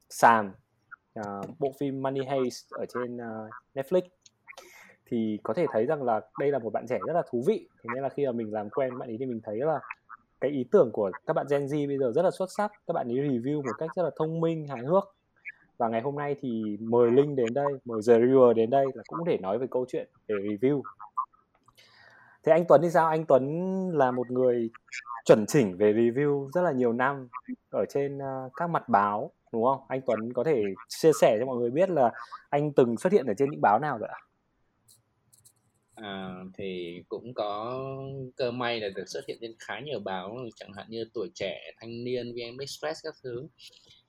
sàn 0.09 0.51
uh, 1.19 1.59
bộ 1.59 1.73
phim 1.79 2.01
Money 2.01 2.25
Heist 2.25 2.71
ở 2.71 2.85
trên 2.93 3.15
uh, 3.15 3.49
Netflix 3.75 4.01
thì 5.07 5.39
có 5.43 5.53
thể 5.53 5.65
thấy 5.71 5.85
rằng 5.85 6.03
là 6.03 6.21
đây 6.39 6.51
là 6.51 6.59
một 6.59 6.73
bạn 6.73 6.85
trẻ 6.89 6.99
rất 7.07 7.13
là 7.13 7.23
thú 7.31 7.43
vị. 7.47 7.67
Thế 7.83 7.89
nên 7.93 8.03
là 8.03 8.09
khi 8.09 8.25
mà 8.25 8.31
mình 8.31 8.53
làm 8.53 8.69
quen, 8.69 8.99
bạn 8.99 9.09
ấy 9.09 9.17
thì 9.19 9.25
mình 9.25 9.39
thấy 9.43 9.57
là 9.57 9.79
cái 10.41 10.51
ý 10.51 10.65
tưởng 10.71 10.91
của 10.91 11.11
các 11.25 11.33
bạn 11.33 11.45
Gen 11.49 11.65
Z 11.65 11.87
bây 11.87 11.97
giờ 11.97 12.11
rất 12.15 12.21
là 12.21 12.31
xuất 12.31 12.49
sắc. 12.57 12.71
Các 12.87 12.93
bạn 12.93 13.07
ấy 13.07 13.15
review 13.15 13.55
một 13.55 13.73
cách 13.77 13.89
rất 13.95 14.03
là 14.03 14.09
thông 14.15 14.39
minh, 14.39 14.67
hài 14.67 14.81
hước. 14.85 15.15
Và 15.77 15.87
ngày 15.87 16.01
hôm 16.01 16.15
nay 16.15 16.35
thì 16.39 16.77
mời 16.79 17.11
Linh 17.11 17.35
đến 17.35 17.53
đây, 17.53 17.73
mời 17.85 18.01
The 18.07 18.13
Reviewer 18.13 18.53
đến 18.53 18.69
đây 18.69 18.85
là 18.93 19.03
cũng 19.07 19.25
để 19.25 19.37
nói 19.37 19.57
về 19.57 19.67
câu 19.71 19.85
chuyện 19.87 20.09
về 20.27 20.35
review. 20.35 20.81
Thế 22.43 22.51
anh 22.51 22.65
Tuấn 22.67 22.81
thì 22.81 22.89
sao? 22.89 23.07
Anh 23.07 23.25
Tuấn 23.25 23.43
là 23.93 24.11
một 24.11 24.31
người 24.31 24.69
chuẩn 25.25 25.45
chỉnh 25.45 25.77
về 25.77 25.93
review 25.93 26.49
rất 26.51 26.61
là 26.61 26.71
nhiều 26.71 26.93
năm 26.93 27.27
ở 27.71 27.85
trên 27.89 28.21
à, 28.21 28.43
các 28.55 28.69
mặt 28.69 28.89
báo, 28.89 29.31
đúng 29.53 29.63
không? 29.65 29.81
Anh 29.87 30.01
Tuấn 30.05 30.33
có 30.33 30.43
thể 30.43 30.63
chia 30.87 31.11
sẻ 31.21 31.37
cho 31.39 31.45
mọi 31.45 31.57
người 31.57 31.69
biết 31.69 31.89
là 31.89 32.11
anh 32.49 32.73
từng 32.73 32.97
xuất 32.97 33.13
hiện 33.13 33.25
ở 33.25 33.33
trên 33.37 33.51
những 33.51 33.61
báo 33.61 33.79
nào 33.79 33.97
rồi 33.97 34.09
ạ? 34.09 34.19
À, 36.01 36.35
thì 36.57 37.01
cũng 37.09 37.33
có 37.33 37.83
cơ 38.35 38.51
may 38.51 38.79
là 38.79 38.89
được 38.95 39.03
xuất 39.07 39.21
hiện 39.27 39.37
trên 39.41 39.55
khá 39.59 39.79
nhiều 39.79 39.99
báo 39.99 40.37
chẳng 40.55 40.73
hạn 40.73 40.85
như 40.89 41.05
tuổi 41.13 41.29
trẻ 41.35 41.71
thanh 41.79 42.03
niên 42.03 42.33
vn 42.33 42.57
express 42.59 42.99
các 43.03 43.13
thứ. 43.23 43.47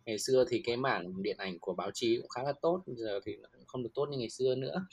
Ngày 0.04 0.18
xưa 0.18 0.44
thì 0.50 0.62
cái 0.64 0.76
mảng 0.76 1.22
điện 1.22 1.36
ảnh 1.38 1.58
của 1.60 1.74
báo 1.74 1.90
chí 1.94 2.16
cũng 2.16 2.28
khá 2.28 2.42
là 2.42 2.52
tốt 2.62 2.82
giờ 2.86 3.20
thì 3.24 3.32
không 3.66 3.82
được 3.82 3.90
tốt 3.94 4.06
như 4.10 4.18
ngày 4.18 4.30
xưa 4.30 4.54
nữa. 4.54 4.86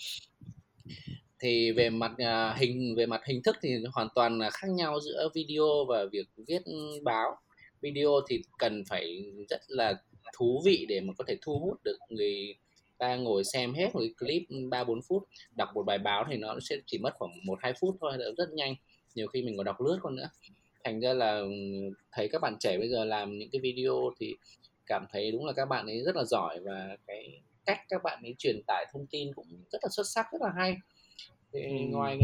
Thì 1.40 1.72
về 1.72 1.90
mặt 1.90 2.12
uh, 2.12 2.58
hình 2.58 2.96
về 2.98 3.06
mặt 3.06 3.22
hình 3.26 3.42
thức 3.44 3.56
thì 3.62 3.70
hoàn 3.94 4.08
toàn 4.16 4.40
là 4.40 4.50
khác 4.50 4.68
nhau 4.70 5.00
giữa 5.02 5.30
video 5.36 5.86
và 5.90 6.06
việc 6.12 6.28
viết 6.48 6.62
báo. 7.04 7.38
Video 7.82 8.10
thì 8.30 8.42
cần 8.60 8.84
phải 8.90 9.34
rất 9.50 9.62
là 9.68 9.94
thú 10.38 10.62
vị 10.66 10.86
để 10.90 11.02
mà 11.02 11.14
có 11.18 11.24
thể 11.28 11.38
thu 11.42 11.60
hút 11.60 11.84
được 11.84 11.98
người 12.10 12.56
ta 12.98 13.16
ngồi 13.16 13.44
xem 13.44 13.74
hết 13.74 13.90
một 13.94 14.00
cái 14.00 14.14
clip 14.20 14.44
ba 14.70 14.84
bốn 14.84 15.02
phút 15.02 15.24
đọc 15.56 15.70
một 15.74 15.84
bài 15.84 15.98
báo 15.98 16.26
thì 16.30 16.38
nó 16.38 16.60
sẽ 16.62 16.76
chỉ 16.86 16.98
mất 16.98 17.14
khoảng 17.18 17.32
một 17.46 17.60
hai 17.62 17.74
phút 17.80 17.98
thôi 18.02 18.18
rất 18.38 18.54
nhanh. 18.54 18.76
Nhiều 19.16 19.28
khi 19.28 19.42
mình 19.42 19.58
còn 19.58 19.66
đọc 19.66 19.82
lướt 19.82 20.00
con 20.02 20.16
nữa. 20.16 20.30
Thành 20.84 21.00
ra 21.00 21.14
là 21.14 21.42
thấy 22.12 22.30
các 22.32 22.42
bạn 22.42 22.58
trẻ 22.60 22.78
bây 22.78 22.90
giờ 22.90 23.06
làm 23.06 23.38
những 23.38 23.50
cái 23.52 23.62
video 23.62 24.14
thì 24.20 24.36
cảm 24.86 25.06
thấy 25.12 25.32
đúng 25.32 25.46
là 25.46 25.54
các 25.54 25.66
bạn 25.66 25.86
ấy 25.86 26.02
rất 26.06 26.16
là 26.16 26.24
giỏi 26.24 26.60
và 26.60 26.98
cái 27.08 27.42
cách 27.66 27.80
các 27.90 28.04
bạn 28.04 28.20
ấy 28.24 28.36
truyền 28.38 28.62
tải 28.68 28.86
thông 28.94 29.08
tin 29.08 29.34
cũng 29.34 29.48
rất 29.72 29.80
là 29.84 29.90
xuất 29.92 30.08
sắc 30.08 30.26
rất 30.32 30.42
là 30.42 30.52
hay. 30.58 30.78
Thì 31.54 31.62
ừ. 31.62 31.70
ngoài 31.90 32.20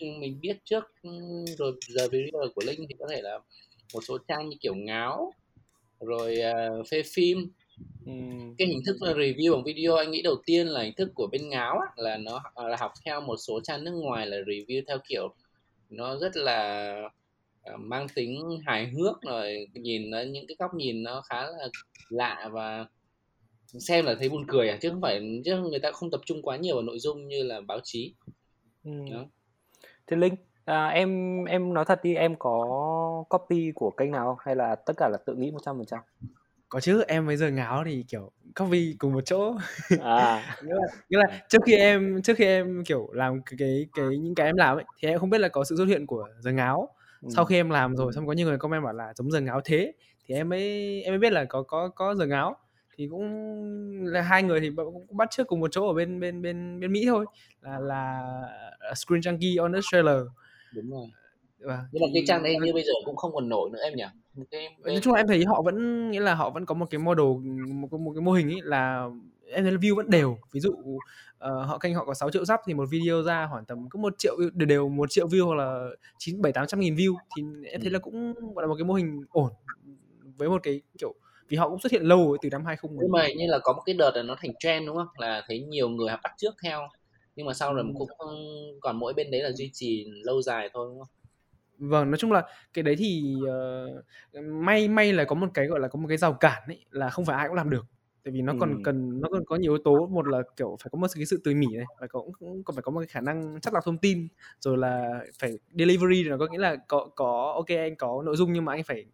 mình 0.00 0.40
biết 0.40 0.56
trước 0.64 0.84
rồi 1.58 1.74
giờ 1.88 2.08
video 2.08 2.42
của 2.54 2.62
linh 2.66 2.86
thì 2.88 2.94
có 2.98 3.06
thể 3.10 3.22
là 3.22 3.38
một 3.94 4.00
số 4.08 4.18
trang 4.28 4.48
như 4.48 4.56
kiểu 4.60 4.74
ngáo 4.74 5.32
rồi 6.00 6.36
uh, 6.80 6.88
phê 6.88 7.02
phim 7.12 7.50
cái 8.58 8.68
hình 8.68 8.82
thức 8.86 9.02
là 9.02 9.12
review 9.12 9.54
bằng 9.54 9.64
video 9.64 9.96
anh 9.96 10.10
nghĩ 10.10 10.22
đầu 10.22 10.36
tiên 10.46 10.66
là 10.66 10.82
hình 10.82 10.94
thức 10.96 11.10
của 11.14 11.28
bên 11.32 11.48
ngáo 11.48 11.78
á, 11.78 11.86
là 11.96 12.16
nó 12.16 12.42
là 12.56 12.76
học 12.80 12.92
theo 13.04 13.20
một 13.20 13.36
số 13.36 13.60
trang 13.60 13.84
nước 13.84 13.92
ngoài 13.92 14.26
là 14.26 14.36
review 14.36 14.82
theo 14.86 14.98
kiểu 15.08 15.34
nó 15.90 16.16
rất 16.16 16.36
là 16.36 16.94
uh, 17.74 17.80
mang 17.80 18.06
tính 18.14 18.58
hài 18.66 18.88
hước 18.88 19.22
rồi 19.22 19.66
nhìn 19.74 20.10
nó 20.10 20.20
những 20.20 20.46
cái 20.46 20.56
góc 20.58 20.74
nhìn 20.74 21.02
nó 21.02 21.22
khá 21.28 21.42
là 21.42 21.68
lạ 22.08 22.48
và 22.52 22.86
xem 23.66 24.04
là 24.04 24.14
thấy 24.18 24.28
buồn 24.28 24.44
cười 24.48 24.68
à 24.68 24.78
chứ 24.80 24.90
không 24.90 25.00
phải 25.00 25.42
chứ 25.44 25.58
người 25.58 25.80
ta 25.80 25.90
không 25.92 26.10
tập 26.10 26.20
trung 26.26 26.42
quá 26.42 26.56
nhiều 26.56 26.74
vào 26.74 26.82
nội 26.82 26.98
dung 26.98 27.28
như 27.28 27.42
là 27.42 27.60
báo 27.60 27.80
chí 27.82 28.14
ừ. 28.84 28.90
đó. 29.10 29.24
thế 30.06 30.16
linh 30.16 30.34
à, 30.64 30.86
em 30.86 31.44
em 31.44 31.74
nói 31.74 31.84
thật 31.84 32.00
đi 32.02 32.14
em 32.14 32.34
có 32.38 32.66
copy 33.28 33.72
của 33.74 33.90
kênh 33.90 34.10
nào 34.10 34.26
không 34.26 34.44
hay 34.46 34.56
là 34.56 34.74
tất 34.74 34.94
cả 34.96 35.08
là 35.08 35.18
tự 35.26 35.34
nghĩ 35.34 35.50
một 35.50 35.60
trăm 35.64 35.76
phần 35.76 35.86
trăm 35.86 36.00
có 36.70 36.80
chứ 36.80 37.02
em 37.08 37.26
bây 37.26 37.36
giờ 37.36 37.50
ngáo 37.50 37.82
thì 37.86 38.04
kiểu 38.08 38.32
copy 38.58 38.96
cùng 38.98 39.12
một 39.12 39.20
chỗ. 39.24 39.54
À. 40.00 40.56
Nghĩa 40.64 40.74
là, 40.74 40.86
nghĩa 41.08 41.18
là 41.18 41.42
trước 41.48 41.58
khi 41.66 41.74
em 41.76 42.22
trước 42.22 42.36
khi 42.36 42.44
em 42.44 42.84
kiểu 42.84 43.08
làm 43.12 43.42
cái 43.42 43.56
cái, 43.58 43.86
cái 43.94 44.18
những 44.18 44.34
cái 44.34 44.46
em 44.46 44.56
làm 44.56 44.76
ấy 44.76 44.84
thì 44.98 45.08
em 45.08 45.18
không 45.18 45.30
biết 45.30 45.38
là 45.38 45.48
có 45.48 45.64
sự 45.64 45.76
xuất 45.76 45.84
hiện 45.84 46.06
của 46.06 46.28
giờ 46.40 46.52
ngáo 46.52 46.88
ừ. 47.22 47.28
sau 47.36 47.44
khi 47.44 47.56
em 47.56 47.70
làm 47.70 47.96
rồi 47.96 48.12
xong 48.12 48.26
có 48.26 48.32
nhiều 48.32 48.46
người 48.46 48.58
comment 48.58 48.84
bảo 48.84 48.92
là 48.92 49.12
giống 49.16 49.30
giờ 49.30 49.40
ngáo 49.40 49.60
thế 49.64 49.92
thì 50.26 50.34
em 50.34 50.48
mới 50.48 50.62
em 51.02 51.12
mới 51.12 51.18
biết 51.18 51.32
là 51.32 51.44
có 51.44 51.62
có 51.62 51.88
có 51.88 52.14
giờ 52.14 52.26
ngáo 52.26 52.56
thì 52.96 53.08
cũng 53.10 53.24
là 54.04 54.20
hai 54.20 54.42
người 54.42 54.60
thì 54.60 54.70
cũng 54.76 55.16
bắt 55.16 55.28
trước 55.30 55.46
cùng 55.46 55.60
một 55.60 55.68
chỗ 55.72 55.86
ở 55.86 55.94
bên 55.94 56.20
bên 56.20 56.42
bên 56.42 56.80
bên 56.80 56.92
Mỹ 56.92 57.04
thôi 57.06 57.26
là 57.60 57.78
là 57.78 58.22
Screen 58.94 59.20
Junkie 59.20 59.62
on 59.62 59.72
Australia 59.72 60.20
đúng 60.74 60.90
rồi 60.90 61.06
và 61.60 61.84
nhưng 61.92 62.02
mà 62.02 62.06
cái 62.14 62.22
trang 62.26 62.42
đấy 62.42 62.56
như 62.62 62.72
bây 62.72 62.82
giờ 62.82 62.92
cũng 63.04 63.16
không 63.16 63.32
còn 63.34 63.48
nổi 63.48 63.70
nữa 63.70 63.78
em 63.82 63.96
nhỉ? 63.96 64.04
Cái 64.50 64.76
nói 64.84 65.00
chung 65.02 65.14
là 65.14 65.20
em 65.20 65.26
thấy 65.26 65.44
họ 65.44 65.62
vẫn 65.62 66.10
nghĩa 66.10 66.20
là 66.20 66.34
họ 66.34 66.50
vẫn 66.50 66.66
có 66.66 66.74
một 66.74 66.86
cái 66.90 66.98
model 66.98 67.26
một, 67.72 67.92
một 67.92 68.12
cái 68.14 68.22
mô 68.22 68.32
hình 68.32 68.50
ấy 68.50 68.60
là 68.62 69.08
em 69.50 69.64
thấy 69.64 69.72
là 69.72 69.78
view 69.78 69.94
vẫn 69.94 70.10
đều. 70.10 70.38
Ví 70.52 70.60
dụ 70.60 70.70
uh, 70.70 70.98
họ 71.40 71.78
kênh 71.78 71.94
họ 71.94 72.04
có 72.04 72.14
6 72.14 72.30
triệu 72.30 72.44
sub 72.44 72.60
thì 72.66 72.74
một 72.74 72.86
video 72.90 73.22
ra 73.22 73.48
khoảng 73.50 73.64
tầm 73.64 73.88
có 73.88 74.00
một 74.00 74.14
triệu 74.18 74.36
đều 74.54 74.66
đều 74.66 74.88
một 74.88 75.10
triệu 75.10 75.28
view 75.28 75.46
hoặc 75.46 75.54
là 75.54 75.88
chín 76.18 76.42
bảy 76.42 76.52
tám 76.52 76.66
trăm 76.66 76.80
nghìn 76.80 76.94
view 76.94 77.14
thì 77.36 77.42
em 77.64 77.80
thấy 77.80 77.90
là 77.90 77.98
cũng 77.98 78.34
gọi 78.54 78.62
là 78.62 78.66
một 78.66 78.74
cái 78.78 78.84
mô 78.84 78.94
hình 78.94 79.24
ổn 79.30 79.52
với 80.36 80.48
một 80.48 80.62
cái 80.62 80.80
kiểu 80.98 81.14
vì 81.48 81.56
họ 81.56 81.68
cũng 81.68 81.80
xuất 81.80 81.92
hiện 81.92 82.02
lâu 82.02 82.36
từ 82.42 82.48
năm 82.52 82.64
2010 82.64 83.02
nhưng 83.02 83.12
mà 83.12 83.28
như 83.28 83.46
là 83.46 83.58
có 83.62 83.72
một 83.72 83.82
cái 83.86 83.94
đợt 83.94 84.10
là 84.14 84.22
nó 84.22 84.36
thành 84.38 84.52
trend 84.58 84.86
đúng 84.86 84.96
không? 84.96 85.08
Là 85.18 85.44
thấy 85.48 85.60
nhiều 85.60 85.88
người 85.88 86.08
bắt 86.22 86.32
trước 86.36 86.54
theo 86.62 86.80
nhưng 87.36 87.46
mà 87.46 87.54
sau 87.54 87.74
rồi 87.74 87.84
ừ. 87.84 87.92
cũng 87.98 88.08
còn 88.80 88.96
mỗi 88.96 89.14
bên 89.14 89.30
đấy 89.30 89.42
là 89.42 89.52
duy 89.52 89.70
trì 89.72 90.06
lâu 90.22 90.42
dài 90.42 90.70
thôi 90.72 90.86
đúng 90.90 90.98
không 90.98 91.08
vâng 91.80 92.10
nói 92.10 92.18
chung 92.18 92.32
là 92.32 92.44
cái 92.74 92.82
đấy 92.82 92.96
thì 92.98 93.34
uh, 94.38 94.44
may 94.44 94.88
may 94.88 95.12
là 95.12 95.24
có 95.24 95.34
một 95.34 95.46
cái 95.54 95.66
gọi 95.66 95.80
là 95.80 95.88
có 95.88 95.98
một 95.98 96.08
cái 96.08 96.16
rào 96.16 96.32
cản 96.32 96.62
ấy 96.66 96.84
là 96.90 97.10
không 97.10 97.24
phải 97.24 97.36
ai 97.36 97.48
cũng 97.48 97.56
làm 97.56 97.70
được 97.70 97.86
tại 98.24 98.32
vì 98.32 98.42
nó 98.42 98.54
còn 98.60 98.74
ừ. 98.74 98.80
cần 98.84 99.20
nó 99.20 99.28
còn 99.28 99.44
có 99.44 99.56
nhiều 99.56 99.72
yếu 99.72 99.82
tố 99.84 100.06
một 100.06 100.26
là 100.26 100.42
kiểu 100.56 100.76
phải 100.82 100.88
có 100.92 100.98
một 100.98 101.06
cái 101.14 101.26
sự 101.26 101.40
tỉ 101.44 101.54
mỉ 101.54 101.66
này 101.76 101.86
phải 102.00 102.08
có 102.08 102.20
cũng 102.38 102.64
còn 102.64 102.76
phải 102.76 102.82
có 102.82 102.92
một 102.92 103.00
cái 103.00 103.06
khả 103.06 103.20
năng 103.20 103.60
chắc 103.60 103.74
lọc 103.74 103.84
thông 103.84 103.98
tin 103.98 104.28
rồi 104.60 104.78
là 104.78 105.20
phải 105.38 105.58
delivery 105.78 106.24
nó 106.28 106.38
có 106.38 106.46
nghĩa 106.50 106.58
là 106.58 106.76
có 106.88 107.08
có 107.16 107.52
ok 107.56 107.68
anh 107.68 107.96
có 107.96 108.22
nội 108.22 108.36
dung 108.36 108.52
nhưng 108.52 108.64
mà 108.64 108.72
anh 108.72 108.82
phải 108.82 109.04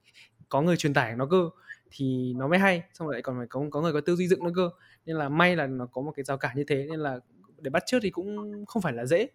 có 0.48 0.62
người 0.62 0.76
truyền 0.76 0.94
tải 0.94 1.16
nó 1.16 1.26
cơ 1.26 1.50
thì 1.90 2.34
nó 2.36 2.48
mới 2.48 2.58
hay 2.58 2.82
xong 2.94 3.08
rồi 3.08 3.14
lại 3.14 3.22
còn 3.22 3.36
phải 3.38 3.46
có 3.46 3.64
có 3.70 3.80
người 3.80 3.92
có 3.92 4.00
tư 4.00 4.16
duy 4.16 4.28
dựng 4.28 4.44
nó 4.44 4.50
cơ 4.56 4.70
nên 5.06 5.16
là 5.16 5.28
may 5.28 5.56
là 5.56 5.66
nó 5.66 5.86
có 5.86 6.02
một 6.02 6.12
cái 6.16 6.24
rào 6.24 6.38
cản 6.38 6.56
như 6.56 6.64
thế 6.64 6.86
nên 6.90 7.00
là 7.00 7.18
để 7.58 7.70
bắt 7.70 7.82
trước 7.86 7.98
thì 8.02 8.10
cũng 8.10 8.64
không 8.66 8.82
phải 8.82 8.92
là 8.92 9.04
dễ 9.06 9.28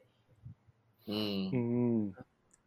ừ. 1.06 1.14
Ừ 1.52 1.58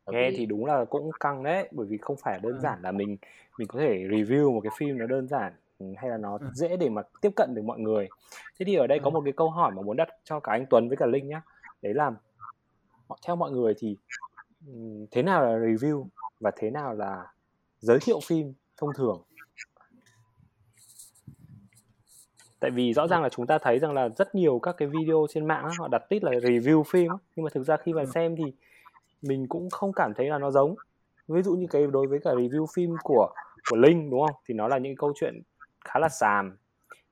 nghe 0.07 0.31
thì 0.37 0.47
đúng 0.47 0.65
là 0.65 0.85
cũng 0.85 1.11
căng 1.21 1.43
đấy 1.43 1.69
bởi 1.71 1.87
vì 1.87 1.99
không 1.99 2.17
phải 2.17 2.41
đơn 2.43 2.53
ừ. 2.53 2.59
giản 2.59 2.83
là 2.83 2.93
mình 2.93 3.17
mình 3.59 3.69
có 3.69 3.81
thể 3.81 3.99
review 4.11 4.53
một 4.53 4.61
cái 4.61 4.73
phim 4.79 4.99
nó 4.99 5.07
đơn 5.07 5.29
giản 5.29 5.53
ừ, 5.79 5.87
hay 5.97 6.11
là 6.11 6.17
nó 6.17 6.39
ừ. 6.41 6.47
dễ 6.55 6.77
để 6.77 6.89
mà 6.89 7.03
tiếp 7.21 7.31
cận 7.37 7.55
được 7.55 7.63
mọi 7.65 7.79
người. 7.79 8.09
Thế 8.59 8.65
thì 8.65 8.75
ở 8.75 8.87
đây 8.87 8.99
có 8.99 9.11
một 9.11 9.23
cái 9.25 9.33
câu 9.33 9.51
hỏi 9.51 9.73
mà 9.77 9.83
muốn 9.83 9.97
đặt 9.97 10.09
cho 10.25 10.41
cả 10.41 10.53
anh 10.53 10.67
Tuấn 10.71 10.89
với 10.89 10.97
cả 10.97 11.07
Linh 11.07 11.29
nhá. 11.29 11.43
Đấy 11.83 11.95
là 11.95 12.13
theo 13.27 13.37
mọi 13.37 13.51
người 13.51 13.75
thì 13.79 13.97
thế 15.11 15.23
nào 15.23 15.43
là 15.43 15.59
review 15.59 16.07
và 16.41 16.51
thế 16.57 16.71
nào 16.71 16.95
là 16.95 17.33
giới 17.79 17.99
thiệu 18.01 18.21
phim 18.27 18.53
thông 18.77 18.91
thường? 18.97 19.23
Tại 22.61 22.71
vì 22.71 22.93
rõ 22.93 23.07
ràng 23.07 23.23
là 23.23 23.29
chúng 23.29 23.47
ta 23.47 23.59
thấy 23.59 23.79
rằng 23.79 23.93
là 23.93 24.09
rất 24.09 24.35
nhiều 24.35 24.59
các 24.59 24.75
cái 24.79 24.89
video 24.89 25.27
trên 25.29 25.47
mạng 25.47 25.69
họ 25.79 25.89
đặt 25.89 26.03
tít 26.09 26.25
là 26.25 26.31
review 26.31 26.83
phim 26.83 27.13
nhưng 27.37 27.45
mà 27.45 27.51
thực 27.55 27.63
ra 27.63 27.77
khi 27.77 27.93
mà 27.93 28.05
xem 28.07 28.37
thì 28.37 28.53
mình 29.29 29.47
cũng 29.49 29.71
không 29.71 29.93
cảm 29.93 30.13
thấy 30.17 30.27
là 30.27 30.39
nó 30.39 30.51
giống 30.51 30.75
ví 31.29 31.43
dụ 31.43 31.55
như 31.55 31.67
cái 31.71 31.87
đối 31.87 32.07
với 32.07 32.19
cả 32.25 32.31
review 32.31 32.67
phim 32.75 32.91
của 33.03 33.31
của 33.71 33.77
Linh 33.77 34.11
đúng 34.11 34.27
không 34.27 34.37
thì 34.49 34.55
nó 34.55 34.69
là 34.69 34.79
những 34.79 34.97
câu 34.97 35.13
chuyện 35.21 35.43
khá 35.85 36.01
là 36.01 36.09
xàm 36.09 36.57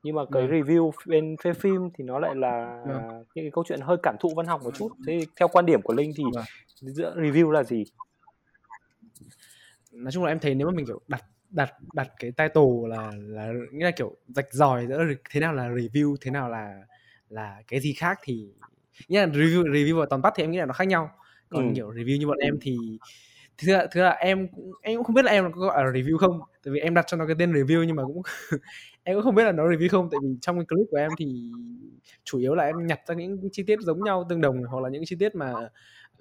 nhưng 0.02 0.16
mà 0.16 0.22
cái 0.32 0.42
ừ. 0.42 0.48
review 0.48 0.90
bên 1.06 1.36
phê 1.44 1.52
phim 1.52 1.90
thì 1.94 2.04
nó 2.04 2.18
lại 2.18 2.34
là 2.34 2.82
ừ. 2.84 2.92
những 3.34 3.44
cái 3.44 3.50
câu 3.50 3.64
chuyện 3.68 3.80
hơi 3.80 3.96
cảm 4.02 4.16
thụ 4.20 4.32
văn 4.36 4.46
học 4.46 4.60
một 4.64 4.74
chút 4.74 4.88
thế 5.06 5.20
theo 5.36 5.48
quan 5.48 5.66
điểm 5.66 5.82
của 5.82 5.94
Linh 5.94 6.12
thì 6.16 6.24
ừ. 6.34 6.42
giữa 6.80 7.14
review 7.16 7.50
là 7.50 7.62
gì 7.62 7.84
nói 9.92 10.12
chung 10.12 10.24
là 10.24 10.32
em 10.32 10.38
thấy 10.38 10.54
nếu 10.54 10.66
mà 10.66 10.72
mình 10.76 10.86
kiểu 10.86 11.00
đặt 11.08 11.24
đặt 11.50 11.74
đặt 11.94 12.08
cái 12.18 12.30
title 12.30 12.88
là 12.88 13.12
là 13.16 13.52
nghĩa 13.72 13.84
là 13.84 13.90
kiểu 13.90 14.16
rạch 14.28 14.52
ròi 14.52 14.86
giữa 14.86 15.04
thế 15.30 15.40
nào 15.40 15.52
là 15.52 15.68
review 15.68 16.16
thế 16.20 16.30
nào 16.30 16.48
là 16.48 16.82
là 17.28 17.62
cái 17.68 17.80
gì 17.80 17.92
khác 17.92 18.18
thì 18.22 18.52
nghĩa 19.08 19.20
là 19.20 19.26
review 19.26 19.62
review 19.62 19.98
và 19.98 20.06
tóm 20.10 20.22
tắt 20.22 20.32
thì 20.36 20.44
em 20.44 20.50
nghĩ 20.50 20.58
là 20.58 20.66
nó 20.66 20.72
khác 20.72 20.88
nhau 20.88 21.10
còn 21.52 21.68
ừ. 21.68 21.72
kiểu 21.76 21.92
review 21.92 22.18
như 22.18 22.26
bọn 22.26 22.38
em 22.38 22.58
thì 22.60 22.76
thứ 23.58 23.72
là, 23.72 23.86
thứ 23.92 24.02
là 24.02 24.10
em 24.10 24.48
cũng 24.48 24.72
em 24.82 24.96
cũng 24.96 25.04
không 25.04 25.14
biết 25.14 25.24
là 25.24 25.32
em 25.32 25.52
có 25.52 25.60
gọi 25.60 25.84
là 25.84 25.90
review 25.90 26.16
không 26.16 26.40
tại 26.64 26.72
vì 26.74 26.80
em 26.80 26.94
đặt 26.94 27.04
cho 27.08 27.16
nó 27.16 27.26
cái 27.26 27.36
tên 27.38 27.52
review 27.52 27.84
nhưng 27.84 27.96
mà 27.96 28.02
cũng 28.04 28.22
em 29.04 29.16
cũng 29.16 29.24
không 29.24 29.34
biết 29.34 29.44
là 29.44 29.52
nó 29.52 29.64
review 29.64 29.88
không 29.88 30.08
tại 30.10 30.18
vì 30.22 30.28
trong 30.40 30.56
cái 30.56 30.66
clip 30.66 30.86
của 30.90 30.96
em 30.96 31.10
thì 31.18 31.50
chủ 32.24 32.38
yếu 32.38 32.54
là 32.54 32.64
em 32.64 32.86
nhặt 32.86 33.00
ra 33.06 33.14
những 33.14 33.48
chi 33.52 33.62
tiết 33.62 33.80
giống 33.80 34.04
nhau 34.04 34.26
tương 34.28 34.40
đồng 34.40 34.62
hoặc 34.62 34.82
là 34.82 34.88
những 34.88 35.02
chi 35.06 35.16
tiết 35.18 35.34
mà 35.34 35.52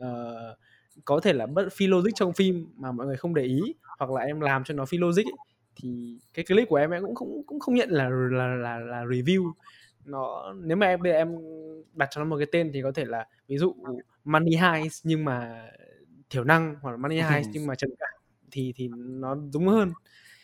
uh, 0.04 0.58
có 1.06 1.20
thể 1.20 1.34
là 1.34 1.46
bất 1.46 1.70
phi 1.74 1.88
logic 1.88 2.12
trong 2.16 2.34
phim 2.34 2.68
mà 2.76 2.92
mọi 2.92 3.08
người 3.08 3.18
không 3.18 3.34
để 3.34 3.44
ý 3.44 3.62
hoặc 4.00 4.12
là 4.12 4.22
em 4.22 4.40
làm 4.40 4.64
cho 4.64 4.74
nó 4.74 4.86
phi 4.86 4.98
logic 4.98 5.26
ấy, 5.26 5.34
thì 5.76 6.20
cái 6.34 6.46
clip 6.46 6.70
của 6.70 6.76
em 6.76 6.92
em 6.92 7.04
cũng 7.06 7.16
không 7.16 7.44
cũng 7.48 7.60
không 7.60 7.76
nhận 7.76 7.90
là 7.90 8.10
là 8.10 8.48
là, 8.48 8.80
là 8.80 9.04
review 9.04 9.52
nó 10.06 10.54
nếu 10.58 10.78
mà 10.78 10.88
em 10.88 11.02
em 11.04 11.38
đặt 11.94 12.08
cho 12.12 12.22
nó 12.22 12.26
một 12.26 12.38
cái 12.38 12.48
tên 12.52 12.72
thì 12.74 12.82
có 12.82 12.92
thể 12.92 13.06
là 13.06 13.28
ví 13.48 13.58
dụ 13.58 13.76
money 14.24 14.56
heist 14.56 15.06
nhưng 15.06 15.26
mà 15.26 15.70
thiểu 16.30 16.44
năng 16.44 16.76
hoặc 16.82 16.92
là 16.92 16.98
money 16.98 17.22
heist 17.22 17.50
nhưng 17.54 17.68
mà 17.68 17.76
trầm 17.76 17.90
cảm 18.00 18.20
thì 18.52 18.74
thì 18.76 18.90
nó 18.96 19.36
đúng 19.54 19.68
hơn 19.68 19.92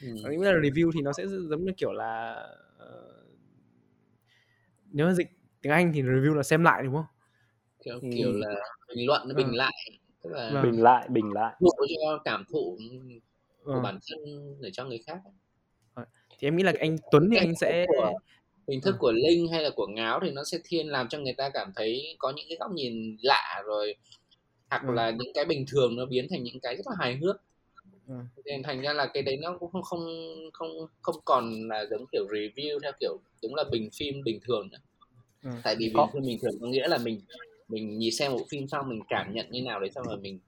ừ. 0.02 0.08
còn 0.24 0.32
nếu 0.32 0.42
là 0.42 0.52
review 0.52 0.92
thì 0.94 1.02
nó 1.02 1.14
sẽ 1.14 1.28
giống 1.28 1.66
như 1.66 1.72
kiểu 1.78 1.92
là 1.92 2.44
uh, 2.76 3.26
nếu 4.92 5.08
mà 5.08 5.14
dịch 5.14 5.28
tiếng 5.62 5.74
Anh 5.74 5.94
thì 5.94 6.02
review 6.02 6.34
là 6.34 6.44
xem 6.44 6.64
lại 6.64 6.84
đúng 6.84 6.94
không 6.94 7.06
kiểu 7.84 8.00
ừ. 8.02 8.08
kiểu 8.14 8.32
là 8.32 8.56
bình 8.96 9.08
luận 9.08 9.22
nó 9.28 9.36
bình 9.36 9.48
à. 9.48 9.56
lại 9.56 9.74
tức 10.24 10.30
là 10.30 10.52
vâng. 10.54 10.64
bình 10.64 10.84
lại 10.84 11.08
bình 11.10 11.32
lại 11.34 11.56
dụ 11.60 11.70
cho 11.78 12.22
cảm 12.26 12.44
thụ 12.52 12.78
của 13.64 13.74
vâng. 13.74 13.84
bản 13.84 14.00
thân 14.10 14.20
để 14.62 14.70
cho 14.74 14.86
người 14.86 15.00
khác 15.08 15.20
thì 16.40 16.48
em 16.48 16.56
nghĩ 16.56 16.64
là 16.64 16.74
anh 16.80 16.98
Tuấn 17.12 17.30
thì 17.32 17.38
anh 17.38 17.56
sẽ 17.56 17.86
hình 18.68 18.82
thức 18.82 18.96
của 19.00 19.12
Linh 19.12 19.48
hay 19.52 19.64
là 19.64 19.70
của 19.70 19.88
Ngáo 19.88 20.20
thì 20.24 20.32
nó 20.32 20.44
sẽ 20.44 20.58
thiên 20.64 20.88
làm 20.88 21.10
cho 21.10 21.20
người 21.20 21.34
ta 21.34 21.50
cảm 21.50 21.72
thấy 21.76 22.16
có 22.20 22.34
những 22.36 22.46
cái 22.50 22.58
góc 22.60 22.72
nhìn 22.72 23.18
lạ 23.22 23.64
rồi 23.66 23.96
hoặc 24.70 24.84
ừ. 24.88 24.94
là 24.94 25.10
những 25.10 25.34
cái 25.34 25.46
bình 25.46 25.66
thường 25.68 25.96
nó 25.96 26.06
biến 26.06 26.28
thành 26.30 26.44
những 26.44 26.60
cái 26.60 26.76
rất 26.76 26.88
là 26.88 26.96
hài 27.00 27.16
hước 27.16 27.36
ừ. 28.08 28.14
nên 28.46 28.64
thành 28.64 28.82
ra 28.82 28.94
là 28.94 29.06
cái 29.14 29.24
đấy 29.24 29.38
nó 29.38 29.58
cũng 29.60 29.72
không 29.72 29.82
không 29.84 30.06
không 30.54 30.70
không 31.02 31.16
còn 31.26 31.68
là 31.68 31.86
giống 31.86 32.06
kiểu 32.12 32.28
review 32.30 32.80
theo 32.80 32.92
kiểu 33.00 33.18
đúng 33.44 33.56
là 33.56 33.64
bình 33.72 33.90
phim 33.94 34.24
bình 34.24 34.40
thường 34.44 34.70
nữa 34.72 34.78
ừ. 35.44 35.50
tại 35.64 35.76
vì 35.80 35.90
bình 35.90 36.06
phim 36.14 36.24
bình 36.24 36.40
thường 36.42 36.60
có 36.62 36.68
nghĩa 36.68 36.88
là 36.88 36.98
mình 36.98 37.22
mình 37.68 38.00
nhìn 38.00 38.12
xem 38.12 38.32
bộ 38.32 38.46
phim 38.50 38.68
xong 38.68 38.90
mình 38.90 39.02
cảm 39.10 39.34
nhận 39.34 39.52
như 39.52 39.62
nào 39.62 39.80
đấy 39.80 39.90
xong 39.96 40.08
rồi 40.08 40.18
mình 40.18 40.40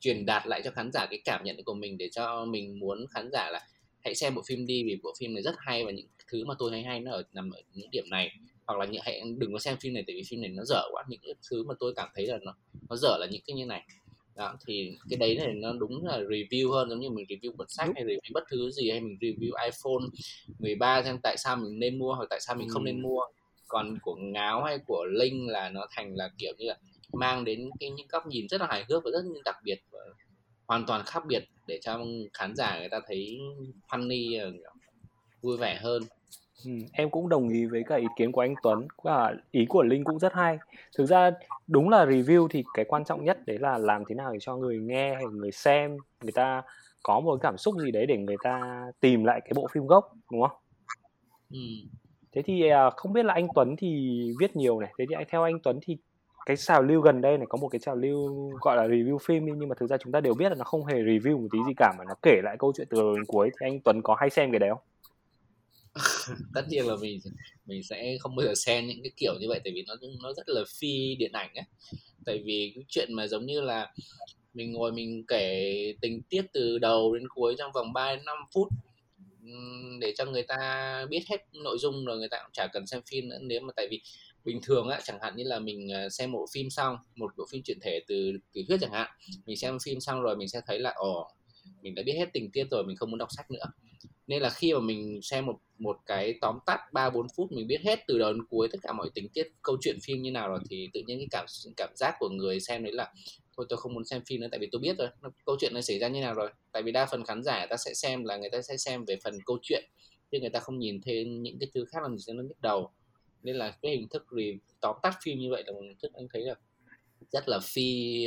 truyền 0.00 0.26
đạt 0.26 0.46
lại 0.46 0.62
cho 0.64 0.70
khán 0.70 0.90
giả 0.92 1.06
cái 1.10 1.20
cảm 1.24 1.44
nhận 1.44 1.64
của 1.64 1.74
mình 1.74 1.98
để 1.98 2.08
cho 2.08 2.44
mình 2.44 2.78
muốn 2.78 3.06
khán 3.10 3.30
giả 3.32 3.50
là 3.50 3.66
hãy 4.04 4.14
xem 4.14 4.34
bộ 4.34 4.42
phim 4.46 4.66
đi 4.66 4.84
vì 4.84 5.00
bộ 5.02 5.14
phim 5.18 5.34
này 5.34 5.42
rất 5.42 5.54
hay 5.58 5.84
và 5.84 5.90
những 5.90 6.06
thứ 6.32 6.44
mà 6.44 6.54
tôi 6.58 6.70
thấy 6.70 6.82
hay 6.82 7.00
nó 7.00 7.12
ở 7.12 7.22
nằm 7.32 7.50
ở 7.50 7.60
những 7.74 7.90
điểm 7.90 8.04
này. 8.10 8.36
Hoặc 8.66 8.78
là 8.78 8.86
những 8.86 9.02
hãy 9.04 9.22
đừng 9.38 9.52
có 9.52 9.58
xem 9.58 9.76
phim 9.80 9.94
này 9.94 10.04
tại 10.06 10.16
vì 10.16 10.22
phim 10.28 10.40
này 10.40 10.50
nó 10.50 10.64
dở 10.64 10.82
quá. 10.92 11.04
Những 11.08 11.20
cái 11.22 11.34
thứ 11.50 11.64
mà 11.64 11.74
tôi 11.80 11.92
cảm 11.96 12.08
thấy 12.14 12.26
là 12.26 12.38
nó 12.42 12.54
nó 12.88 12.96
dở 12.96 13.16
là 13.20 13.26
những 13.30 13.42
cái 13.46 13.56
như 13.56 13.66
này. 13.66 13.82
Đó 14.34 14.54
thì 14.66 14.96
cái 15.10 15.16
đấy 15.16 15.34
này 15.34 15.54
nó 15.54 15.72
đúng 15.72 16.06
là 16.06 16.18
review 16.18 16.70
hơn 16.70 16.90
giống 16.90 17.00
như 17.00 17.10
mình 17.10 17.26
review 17.28 17.56
cuốn 17.56 17.68
sách 17.68 17.90
hay 17.94 18.04
review 18.04 18.32
bất 18.32 18.44
thứ 18.50 18.70
gì 18.70 18.90
hay 18.90 19.00
mình 19.00 19.18
review 19.20 19.64
iPhone 19.64 20.08
13 20.58 21.02
xem 21.02 21.18
tại 21.22 21.36
sao 21.38 21.56
mình 21.56 21.78
nên 21.78 21.98
mua 21.98 22.14
hoặc 22.14 22.26
tại 22.30 22.40
sao 22.40 22.56
mình 22.56 22.68
không 22.68 22.84
nên 22.84 23.02
mua. 23.02 23.20
Còn 23.68 23.98
của 24.02 24.14
ngáo 24.14 24.64
hay 24.64 24.78
của 24.86 25.04
linh 25.04 25.48
là 25.48 25.68
nó 25.68 25.86
thành 25.90 26.16
là 26.16 26.30
kiểu 26.38 26.52
như 26.58 26.66
là 26.66 26.76
mang 27.12 27.44
đến 27.44 27.70
cái 27.80 27.90
những 27.90 28.06
góc 28.08 28.26
nhìn 28.26 28.48
rất 28.48 28.60
là 28.60 28.66
hài 28.70 28.84
hước 28.88 29.04
và 29.04 29.10
rất 29.10 29.22
đặc 29.44 29.56
biệt 29.64 29.80
và 29.90 30.00
hoàn 30.66 30.86
toàn 30.86 31.02
khác 31.06 31.22
biệt 31.28 31.44
để 31.66 31.78
cho 31.82 32.00
khán 32.32 32.56
giả 32.56 32.78
người 32.78 32.88
ta 32.88 33.00
thấy 33.06 33.38
funny 33.88 34.40
ờ, 34.40 34.52
vui 35.42 35.56
vẻ 35.56 35.78
hơn 35.82 36.02
Ừ, 36.64 36.70
em 36.92 37.10
cũng 37.10 37.28
đồng 37.28 37.48
ý 37.48 37.66
với 37.66 37.82
cả 37.88 37.96
ý 37.96 38.06
kiến 38.16 38.32
của 38.32 38.40
anh 38.40 38.54
Tuấn 38.62 38.88
và 39.02 39.34
ý 39.50 39.66
của 39.68 39.82
Linh 39.82 40.04
cũng 40.04 40.18
rất 40.18 40.32
hay. 40.32 40.58
Thực 40.98 41.06
ra 41.06 41.30
đúng 41.66 41.88
là 41.88 42.04
review 42.04 42.48
thì 42.48 42.64
cái 42.74 42.84
quan 42.84 43.04
trọng 43.04 43.24
nhất 43.24 43.38
đấy 43.46 43.58
là 43.58 43.78
làm 43.78 44.04
thế 44.08 44.14
nào 44.14 44.32
để 44.32 44.38
cho 44.40 44.56
người 44.56 44.78
nghe 44.78 45.14
hay 45.14 45.26
người 45.26 45.52
xem 45.52 45.96
người 46.22 46.32
ta 46.32 46.62
có 47.02 47.20
một 47.20 47.38
cảm 47.42 47.56
xúc 47.56 47.74
gì 47.84 47.90
đấy 47.90 48.06
để 48.06 48.16
người 48.16 48.36
ta 48.42 48.86
tìm 49.00 49.24
lại 49.24 49.40
cái 49.44 49.52
bộ 49.56 49.66
phim 49.72 49.86
gốc 49.86 50.12
đúng 50.32 50.42
không? 50.42 50.58
Ừ. 51.50 51.58
Thế 52.32 52.42
thì 52.42 52.68
à, 52.68 52.90
không 52.96 53.12
biết 53.12 53.24
là 53.24 53.34
anh 53.34 53.48
Tuấn 53.54 53.76
thì 53.78 54.20
viết 54.38 54.56
nhiều 54.56 54.80
này. 54.80 54.94
Thế 54.98 55.06
thì 55.08 55.14
theo 55.28 55.42
anh 55.42 55.58
Tuấn 55.64 55.78
thì 55.82 55.96
cái 56.46 56.56
trào 56.56 56.82
lưu 56.82 57.00
gần 57.00 57.20
đây 57.20 57.38
này 57.38 57.46
có 57.48 57.58
một 57.58 57.68
cái 57.68 57.78
trào 57.78 57.96
lưu 57.96 58.50
gọi 58.60 58.76
là 58.76 58.86
review 58.86 59.18
phim 59.18 59.46
đi 59.46 59.52
nhưng 59.56 59.68
mà 59.68 59.74
thực 59.80 59.86
ra 59.86 59.96
chúng 59.96 60.12
ta 60.12 60.20
đều 60.20 60.34
biết 60.34 60.48
là 60.48 60.54
nó 60.54 60.64
không 60.64 60.84
hề 60.84 60.94
review 60.94 61.42
một 61.42 61.48
tí 61.52 61.58
gì 61.66 61.72
cả 61.76 61.92
mà 61.98 62.04
nó 62.08 62.14
kể 62.22 62.40
lại 62.44 62.56
câu 62.58 62.72
chuyện 62.76 62.86
từ 62.90 62.96
đầu 62.96 63.16
đến 63.16 63.24
cuối 63.28 63.50
thì 63.50 63.66
anh 63.66 63.80
Tuấn 63.80 64.02
có 64.02 64.14
hay 64.14 64.30
xem 64.30 64.52
cái 64.52 64.58
đấy 64.58 64.70
không? 64.70 64.80
tất 66.54 66.62
nhiên 66.68 66.86
là 66.86 66.96
mình 66.96 67.20
mình 67.66 67.82
sẽ 67.82 68.16
không 68.20 68.36
bao 68.36 68.46
giờ 68.46 68.54
xem 68.54 68.86
những 68.86 69.02
cái 69.02 69.12
kiểu 69.16 69.34
như 69.40 69.48
vậy, 69.48 69.60
tại 69.64 69.72
vì 69.74 69.84
nó 69.86 69.94
nó 70.22 70.32
rất 70.32 70.48
là 70.48 70.60
phi 70.80 71.14
điện 71.14 71.32
ảnh 71.32 71.54
ấy 71.54 71.64
tại 72.26 72.42
vì 72.44 72.72
cái 72.74 72.84
chuyện 72.88 73.14
mà 73.14 73.26
giống 73.26 73.46
như 73.46 73.60
là 73.60 73.92
mình 74.54 74.72
ngồi 74.72 74.92
mình 74.92 75.24
kể 75.28 75.94
tình 76.00 76.22
tiết 76.22 76.42
từ 76.52 76.78
đầu 76.78 77.14
đến 77.14 77.28
cuối 77.28 77.54
trong 77.58 77.72
vòng 77.72 77.92
3 77.92 78.14
đến 78.14 78.24
5 78.24 78.36
phút 78.54 78.68
để 80.00 80.14
cho 80.16 80.24
người 80.24 80.42
ta 80.42 81.06
biết 81.10 81.22
hết 81.28 81.36
nội 81.52 81.78
dung 81.80 82.04
rồi 82.04 82.18
người 82.18 82.28
ta 82.28 82.38
cũng 82.42 82.52
chả 82.52 82.66
cần 82.72 82.86
xem 82.86 83.02
phim 83.10 83.28
nữa. 83.28 83.38
Nếu 83.40 83.60
mà 83.60 83.72
tại 83.76 83.88
vì 83.90 84.02
bình 84.44 84.60
thường 84.62 84.88
á, 84.88 85.00
chẳng 85.04 85.18
hạn 85.22 85.36
như 85.36 85.44
là 85.44 85.58
mình 85.58 85.88
ờ, 85.88 86.08
xem 86.08 86.32
một 86.32 86.46
phim 86.52 86.70
xong, 86.70 86.96
một 87.14 87.32
bộ 87.36 87.44
phim 87.50 87.62
chuyển 87.62 87.78
thể 87.80 88.00
từ 88.08 88.32
tiểu 88.52 88.64
thuyết 88.68 88.76
chẳng 88.80 88.92
hạn, 88.92 89.10
mình 89.46 89.56
xem 89.56 89.78
phim 89.84 90.00
xong 90.00 90.22
rồi 90.22 90.36
mình 90.36 90.48
sẽ 90.48 90.60
thấy 90.66 90.78
là, 90.78 90.92
ồ, 90.96 91.30
mình 91.82 91.94
đã 91.94 92.02
biết 92.06 92.12
hết 92.18 92.26
tình 92.32 92.50
tiết 92.50 92.64
rồi, 92.70 92.84
mình 92.86 92.96
không 92.96 93.10
muốn 93.10 93.18
đọc 93.18 93.28
sách 93.36 93.50
nữa 93.50 93.64
nên 94.26 94.42
là 94.42 94.50
khi 94.50 94.74
mà 94.74 94.80
mình 94.80 95.20
xem 95.22 95.46
một 95.46 95.56
một 95.78 95.96
cái 96.06 96.34
tóm 96.40 96.58
tắt 96.66 96.80
3 96.92 97.10
4 97.10 97.26
phút 97.36 97.52
mình 97.52 97.66
biết 97.66 97.80
hết 97.84 98.04
từ 98.06 98.18
đầu 98.18 98.32
đến 98.32 98.46
cuối 98.50 98.68
tất 98.72 98.78
cả 98.82 98.92
mọi 98.92 99.10
tình 99.14 99.28
tiết, 99.28 99.52
câu 99.62 99.76
chuyện 99.80 99.98
phim 100.02 100.22
như 100.22 100.30
nào 100.30 100.48
rồi 100.48 100.58
thì 100.70 100.88
tự 100.92 101.02
nhiên 101.06 101.18
cái 101.18 101.26
cảm 101.30 101.46
cảm 101.76 101.90
giác 101.96 102.14
của 102.18 102.28
người 102.28 102.60
xem 102.60 102.84
đấy 102.84 102.92
là, 102.92 103.12
thôi 103.56 103.66
tôi 103.68 103.76
không 103.76 103.94
muốn 103.94 104.04
xem 104.04 104.22
phim 104.26 104.40
nữa 104.40 104.48
tại 104.50 104.60
vì 104.60 104.68
tôi 104.72 104.80
biết 104.80 104.98
rồi 104.98 105.08
câu 105.46 105.56
chuyện 105.60 105.74
này 105.74 105.82
xảy 105.82 105.98
ra 105.98 106.08
như 106.08 106.20
nào 106.20 106.34
rồi. 106.34 106.50
Tại 106.72 106.82
vì 106.82 106.92
đa 106.92 107.06
phần 107.06 107.24
khán 107.24 107.42
giả 107.42 107.66
ta 107.70 107.76
sẽ 107.76 107.94
xem 107.94 108.24
là 108.24 108.36
người 108.36 108.50
ta 108.50 108.62
sẽ 108.62 108.76
xem 108.76 109.04
về 109.04 109.16
phần 109.24 109.38
câu 109.46 109.58
chuyện, 109.62 109.84
chứ 110.32 110.38
người 110.40 110.50
ta 110.50 110.60
không 110.60 110.78
nhìn 110.78 111.00
thêm 111.00 111.42
những 111.42 111.58
cái 111.58 111.70
thứ 111.74 111.84
khác 111.84 112.02
làm 112.02 112.18
gì 112.18 112.24
cho 112.26 112.32
nó 112.32 112.42
nhức 112.42 112.62
đầu. 112.62 112.90
Nên 113.42 113.56
là 113.56 113.70
cái 113.82 113.92
hình 113.92 114.08
thức 114.08 114.26
thì 114.36 114.54
tóm 114.80 114.96
tắt 115.02 115.14
phim 115.22 115.38
như 115.38 115.50
vậy 115.50 115.62
là 115.66 115.72
một 115.72 115.80
hình 115.82 115.96
thức 116.02 116.12
anh 116.14 116.26
thấy 116.32 116.42
là 116.42 116.54
rất 117.32 117.48
là 117.48 117.60
phi 117.62 118.26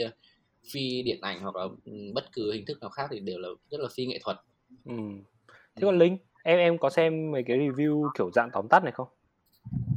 phi 0.71 1.01
điện 1.01 1.17
ảnh 1.21 1.39
hoặc 1.41 1.55
là 1.55 1.63
ừ, 1.85 1.91
bất 2.13 2.31
cứ 2.33 2.53
hình 2.53 2.65
thức 2.65 2.81
nào 2.81 2.89
khác 2.89 3.07
thì 3.11 3.19
đều 3.19 3.39
là 3.39 3.49
rất 3.69 3.79
là 3.81 3.87
phi 3.95 4.05
nghệ 4.05 4.19
thuật. 4.23 4.37
Ừ 4.85 4.93
thế 5.81 5.85
còn 5.85 5.99
linh 5.99 6.17
em 6.43 6.57
em 6.57 6.77
có 6.77 6.89
xem 6.89 7.31
mấy 7.31 7.43
cái 7.43 7.57
review 7.57 8.09
kiểu 8.17 8.31
dạng 8.31 8.49
tóm 8.53 8.67
tắt 8.67 8.83
này 8.83 8.91
không 8.91 9.07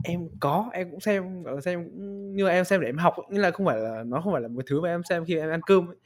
em 0.04 0.28
có 0.40 0.70
em 0.72 0.90
cũng 0.90 1.00
xem 1.00 1.44
xem 1.64 1.88
nhưng 2.34 2.46
mà 2.46 2.52
em 2.52 2.64
xem 2.64 2.80
để 2.80 2.88
em 2.88 2.98
học 2.98 3.14
nghĩa 3.30 3.38
là 3.38 3.50
không 3.50 3.66
phải 3.66 3.78
là 3.78 4.04
nó 4.06 4.20
không 4.20 4.32
phải 4.32 4.42
là 4.42 4.48
một 4.48 4.62
thứ 4.66 4.80
mà 4.80 4.88
em 4.88 5.02
xem 5.08 5.24
khi 5.24 5.36
em 5.36 5.50
ăn 5.50 5.60
cơm 5.66 5.90
ấy. 5.90 5.96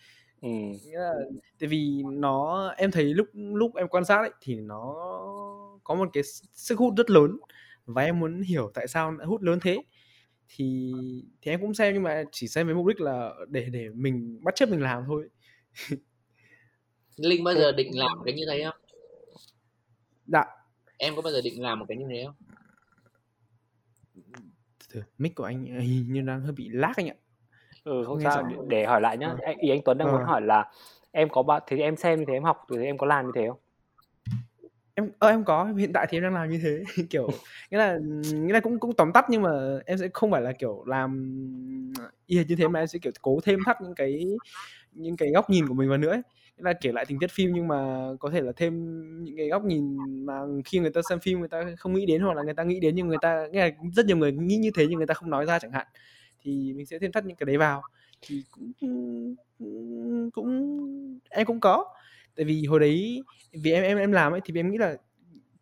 Ừ. 0.43 0.49
Nghĩa 0.87 0.99
là 0.99 1.13
tại 1.61 1.69
vì 1.69 2.03
nó 2.13 2.69
em 2.77 2.91
thấy 2.91 3.05
lúc 3.05 3.27
lúc 3.33 3.75
em 3.75 3.89
quan 3.89 4.05
sát 4.05 4.17
ấy 4.17 4.31
thì 4.41 4.55
nó 4.55 4.95
có 5.85 5.95
một 5.95 6.09
cái 6.13 6.23
sức 6.53 6.79
hút 6.79 6.95
rất 6.97 7.11
lớn 7.11 7.39
và 7.87 8.03
em 8.03 8.21
muốn 8.21 8.43
hiểu 8.43 8.71
tại 8.75 8.89
sao 8.89 9.13
nó 9.13 9.25
hút 9.25 9.43
lớn 9.43 9.59
thế 9.63 9.79
thì 10.49 10.93
thì 11.43 11.51
em 11.51 11.61
cũng 11.61 11.75
xem 11.75 11.95
nhưng 11.95 12.03
mà 12.03 12.25
chỉ 12.33 12.49
xem 12.49 12.67
với 12.67 12.75
mục 12.75 12.87
đích 12.87 13.01
là 13.01 13.31
để 13.49 13.67
để 13.73 13.89
mình 13.95 14.39
bắt 14.43 14.55
chước 14.55 14.69
mình 14.69 14.83
làm 14.83 15.03
thôi 15.07 15.29
linh 17.17 17.45
bao 17.45 17.55
giờ 17.55 17.73
định 17.73 17.99
làm 17.99 18.19
cái 18.25 18.35
như 18.35 18.45
thế 18.51 18.65
không 18.65 18.86
Dạ. 20.27 20.45
Em 20.99 21.17
có 21.17 21.23
bao 21.23 21.33
giờ 21.33 21.41
định 21.45 21.63
làm 21.63 21.79
một 21.79 21.87
cái 21.89 21.97
như 21.97 22.07
thế 22.11 22.27
không? 22.27 22.35
Thử, 24.89 25.03
mic 25.19 25.35
của 25.35 25.45
anh 25.45 25.65
hình 25.65 26.13
như 26.13 26.21
đang 26.21 26.41
hơi 26.41 26.53
bị 26.53 26.69
lag 26.69 26.93
anh 26.97 27.09
ạ. 27.09 27.15
Ừ 27.85 28.05
không 28.07 28.21
sao 28.21 28.43
để, 28.43 28.57
để 28.69 28.87
hỏi 28.87 29.01
lại 29.01 29.19
nhá. 29.19 29.29
Ừ. 29.29 29.53
Ý 29.59 29.71
anh 29.71 29.81
Tuấn 29.85 29.99
đang 29.99 30.09
ừ. 30.09 30.13
muốn 30.13 30.25
hỏi 30.25 30.43
là 30.43 30.71
em 31.11 31.29
có 31.29 31.43
bạn 31.43 31.63
thì 31.67 31.81
em 31.81 31.97
xem 31.97 32.19
như 32.19 32.25
thế 32.29 32.33
em 32.33 32.45
học 32.45 32.67
thì 32.71 32.85
em 32.85 32.99
có 32.99 33.07
làm 33.07 33.27
như 33.27 33.33
thế 33.35 33.49
không? 33.49 33.59
em 34.99 35.11
ơ 35.19 35.29
em 35.29 35.45
có 35.45 35.65
hiện 35.65 35.93
tại 35.93 36.07
thì 36.11 36.17
em 36.17 36.23
đang 36.23 36.35
làm 36.35 36.51
như 36.51 36.61
thế 36.63 36.85
kiểu 37.11 37.29
nghĩa 37.71 37.79
là 37.79 37.99
nghĩa 38.33 38.53
là 38.53 38.61
cũng 38.61 38.79
cũng 38.79 38.95
tóm 38.95 39.13
tắt 39.13 39.27
nhưng 39.29 39.43
mà 39.43 39.51
em 39.87 39.99
sẽ 39.99 40.09
không 40.15 40.31
phải 40.31 40.43
là 40.43 40.53
kiểu 40.53 40.85
làm 40.87 41.11
y 42.27 42.45
như 42.45 42.57
thế 42.57 42.69
mà 42.69 42.81
em 42.81 42.87
sẽ 42.87 42.99
kiểu 42.99 43.13
cố 43.23 43.41
thêm 43.45 43.59
thắt 43.67 43.83
những 43.83 43.95
cái 43.95 44.25
những 44.93 45.17
cái 45.17 45.31
góc 45.31 45.51
nhìn 45.51 45.69
của 45.69 45.75
mình 45.75 45.89
vào 45.89 45.99
nữa 45.99 46.11
ấy 46.11 46.23
là 46.57 46.73
kể 46.73 46.93
lại 46.93 47.05
tình 47.09 47.19
tiết 47.19 47.31
phim 47.31 47.53
nhưng 47.55 47.69
mà 47.69 48.09
có 48.21 48.31
thể 48.31 48.41
là 48.41 48.53
thêm 48.57 48.75
những 49.25 49.37
cái 49.37 49.49
góc 49.49 49.65
nhìn 49.65 49.97
mà 50.27 50.41
khi 50.65 50.79
người 50.79 50.91
ta 50.91 51.01
xem 51.09 51.21
phim 51.21 51.39
người 51.39 51.49
ta 51.49 51.65
không 51.79 51.95
nghĩ 51.95 52.07
đến 52.07 52.23
hoặc 52.23 52.35
là 52.35 52.43
người 52.43 52.55
ta 52.55 52.65
nghĩ 52.65 52.81
đến 52.81 52.95
nhưng 52.95 53.09
người 53.09 53.19
ta 53.23 53.47
nghe 53.53 53.71
rất 53.95 54.07
nhiều 54.07 54.17
người 54.17 54.33
nghĩ 54.33 54.57
như 54.57 54.71
thế 54.75 54.87
nhưng 54.87 54.99
người 54.99 55.07
ta 55.07 55.15
không 55.15 55.31
nói 55.31 55.47
ra 55.47 55.59
chẳng 55.59 55.73
hạn 55.73 55.87
thì 56.47 56.73
mình 56.73 56.87
sẽ 56.87 56.99
thêm 56.99 57.13
thắt 57.13 57.25
những 57.25 57.37
cái 57.37 57.45
đấy 57.45 57.57
vào. 57.57 57.83
Thì 58.21 58.43
cũng 58.51 58.73
cũng 60.31 61.21
em 61.31 61.47
cũng 61.47 61.61
có. 61.61 61.85
Tại 62.37 62.45
vì 62.45 62.65
hồi 62.65 62.81
đấy 62.81 63.23
vì 63.53 63.73
em 63.73 63.83
em 63.85 63.99
em 63.99 64.13
làm 64.13 64.33
ấy 64.33 64.41
thì 64.45 64.61
em 64.61 64.71
nghĩ 64.71 64.79
là 64.79 64.97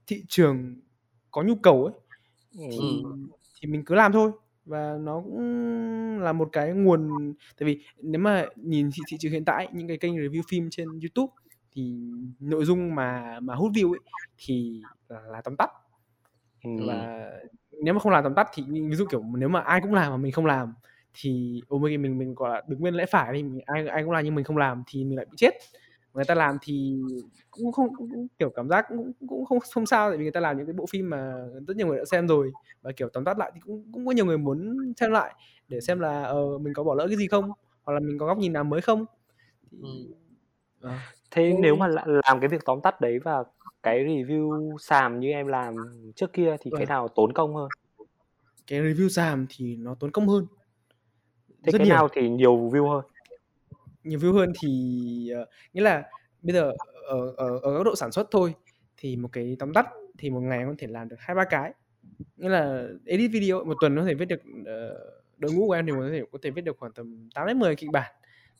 thị 0.07 0.25
trường 0.29 0.81
có 1.31 1.43
nhu 1.43 1.55
cầu 1.55 1.85
ấy 1.85 1.95
thì, 2.53 2.79
ừ. 2.79 3.11
thì 3.61 3.69
mình 3.69 3.85
cứ 3.85 3.95
làm 3.95 4.13
thôi 4.13 4.31
và 4.67 4.97
nó 5.01 5.21
cũng 5.21 6.21
là 6.21 6.33
một 6.33 6.49
cái 6.53 6.73
nguồn 6.73 7.35
tại 7.59 7.67
vì 7.67 7.81
nếu 8.03 8.21
mà 8.21 8.47
nhìn 8.57 8.91
thị, 8.95 9.03
thị 9.09 9.17
trường 9.21 9.33
hiện 9.33 9.45
tại 9.45 9.69
những 9.73 9.89
cái 9.89 9.97
kênh 9.97 10.15
review 10.15 10.43
phim 10.49 10.69
trên 10.71 10.89
YouTube 10.89 11.33
thì 11.73 11.95
nội 12.41 12.65
dung 12.65 12.95
mà 12.95 13.41
mà 13.41 13.55
hút 13.55 13.73
view 13.73 13.93
ấy 13.93 14.01
thì 14.39 14.83
là, 15.09 15.21
là 15.21 15.41
tóm 15.41 15.57
tắt 15.57 15.71
ừ. 16.65 16.71
và 16.87 17.31
nếu 17.83 17.95
mà 17.95 18.01
không 18.01 18.13
làm 18.13 18.25
tóm 18.25 18.35
tắt 18.35 18.49
thì 18.55 18.63
ví 18.69 18.95
dụ 18.95 19.07
kiểu 19.11 19.23
nếu 19.37 19.49
mà 19.49 19.61
ai 19.61 19.81
cũng 19.81 19.95
làm 19.95 20.13
mà 20.13 20.17
mình 20.17 20.33
không 20.33 20.47
làm 20.47 20.75
thì 21.15 21.63
ôi 21.69 21.81
mình 21.81 22.03
mình 22.03 22.19
mình 22.19 22.35
gọi 22.35 22.51
là 22.51 22.63
đứng 22.69 22.83
bên 22.83 22.95
lẽ 22.95 23.07
phải 23.07 23.33
thì 23.33 23.43
mình, 23.43 23.61
ai 23.67 23.87
ai 23.87 24.03
cũng 24.03 24.13
làm 24.13 24.25
nhưng 24.25 24.35
mình 24.35 24.45
không 24.45 24.57
làm 24.57 24.83
thì 24.87 25.05
mình 25.05 25.17
lại 25.17 25.27
bị 25.31 25.37
chết 25.37 25.55
người 26.15 26.25
ta 26.25 26.35
làm 26.35 26.59
thì 26.63 26.97
cũng 27.51 27.73
không 27.73 27.95
cũng, 27.97 28.11
cũng, 28.11 28.27
kiểu 28.39 28.51
cảm 28.51 28.69
giác 28.69 28.87
cũng 28.89 29.13
cũng 29.29 29.45
không 29.45 29.59
không 29.61 29.87
sao 29.87 30.11
tại 30.11 30.19
vì 30.19 30.25
người 30.25 30.33
ta 30.33 30.41
làm 30.41 30.57
những 30.57 30.67
cái 30.67 30.73
bộ 30.73 30.87
phim 30.91 31.11
mà 31.11 31.35
rất 31.67 31.77
nhiều 31.77 31.87
người 31.87 31.99
đã 31.99 32.05
xem 32.05 32.29
rồi 32.29 32.53
và 32.83 32.93
kiểu 32.93 33.09
tóm 33.09 33.25
tắt 33.25 33.39
lại 33.39 33.51
thì 33.55 33.61
cũng 33.61 33.85
cũng 33.93 34.07
có 34.07 34.13
nhiều 34.13 34.27
người 34.27 34.39
muốn 34.39 34.77
xem 34.97 35.11
lại 35.11 35.35
để 35.69 35.81
xem 35.81 36.01
là 36.01 36.23
ờ, 36.23 36.59
mình 36.59 36.75
có 36.75 36.85
bỏ 36.85 36.95
lỡ 36.95 37.07
cái 37.09 37.17
gì 37.17 37.29
không 37.29 37.51
hoặc 37.83 37.93
là 37.95 38.01
mình 38.01 38.19
có 38.19 38.27
góc 38.27 38.39
nhìn 38.39 38.53
nào 38.53 38.65
mới 38.65 38.81
không 38.81 39.07
thì, 39.71 39.79
ừ. 40.81 40.89
à. 40.89 41.13
thế 41.31 41.51
ừ. 41.51 41.57
nếu 41.61 41.77
mà 41.77 41.89
làm 42.07 42.41
cái 42.41 42.49
việc 42.49 42.65
tóm 42.65 42.81
tắt 42.81 43.01
đấy 43.01 43.19
và 43.19 43.45
cái 43.83 44.05
review 44.05 44.77
sàm 44.79 45.21
như 45.21 45.31
em 45.31 45.47
làm 45.47 45.77
trước 46.17 46.33
kia 46.33 46.57
thì 46.61 46.71
ừ. 46.71 46.77
cái 46.77 46.87
vâng. 46.87 46.89
nào 46.89 47.09
tốn 47.09 47.33
công 47.33 47.55
hơn 47.55 47.69
cái 48.67 48.81
review 48.81 49.09
sàm 49.09 49.47
thì 49.49 49.77
nó 49.77 49.95
tốn 50.01 50.11
công 50.11 50.29
hơn 50.29 50.47
thế 51.63 51.73
rất 51.73 51.79
cái 51.79 51.87
nhiều. 51.87 51.97
nào 51.97 52.09
thì 52.13 52.29
nhiều 52.29 52.57
view 52.57 52.89
hơn 52.89 53.05
nhiều 54.05 54.19
view 54.19 54.33
hơn 54.33 54.53
thì 54.63 55.31
uh, 55.43 55.49
nghĩa 55.73 55.83
là 55.83 56.03
bây 56.43 56.55
giờ 56.55 56.73
ở 57.07 57.35
ở 57.37 57.59
ở 57.63 57.73
góc 57.73 57.87
độ 57.87 57.97
sản 57.97 58.13
xuất 58.13 58.29
thôi 58.31 58.55
thì 58.97 59.17
một 59.17 59.29
cái 59.33 59.57
tóm 59.59 59.73
tắt 59.73 59.87
thì 60.19 60.31
một 60.31 60.41
ngày 60.41 60.65
có 60.67 60.75
thể 60.79 60.87
làm 60.87 61.09
được 61.09 61.17
hai 61.19 61.35
ba 61.35 61.45
cái 61.45 61.73
nghĩa 62.37 62.49
là 62.49 62.89
edit 63.07 63.31
video 63.31 63.65
một 63.65 63.77
tuần 63.81 63.97
có 63.97 64.05
thể 64.05 64.15
viết 64.15 64.25
được 64.25 64.41
uh, 64.61 64.67
đội 65.39 65.53
ngũ 65.53 65.67
của 65.67 65.73
em 65.73 65.87
thì 65.87 65.93
có 65.93 66.09
thể 66.11 66.23
có 66.33 66.39
thể 66.43 66.51
viết 66.51 66.63
được 66.63 66.77
khoảng 66.79 66.93
tầm 66.93 67.29
8 67.35 67.47
đến 67.47 67.59
10 67.59 67.77
kịch 67.77 67.91
bản 67.93 68.13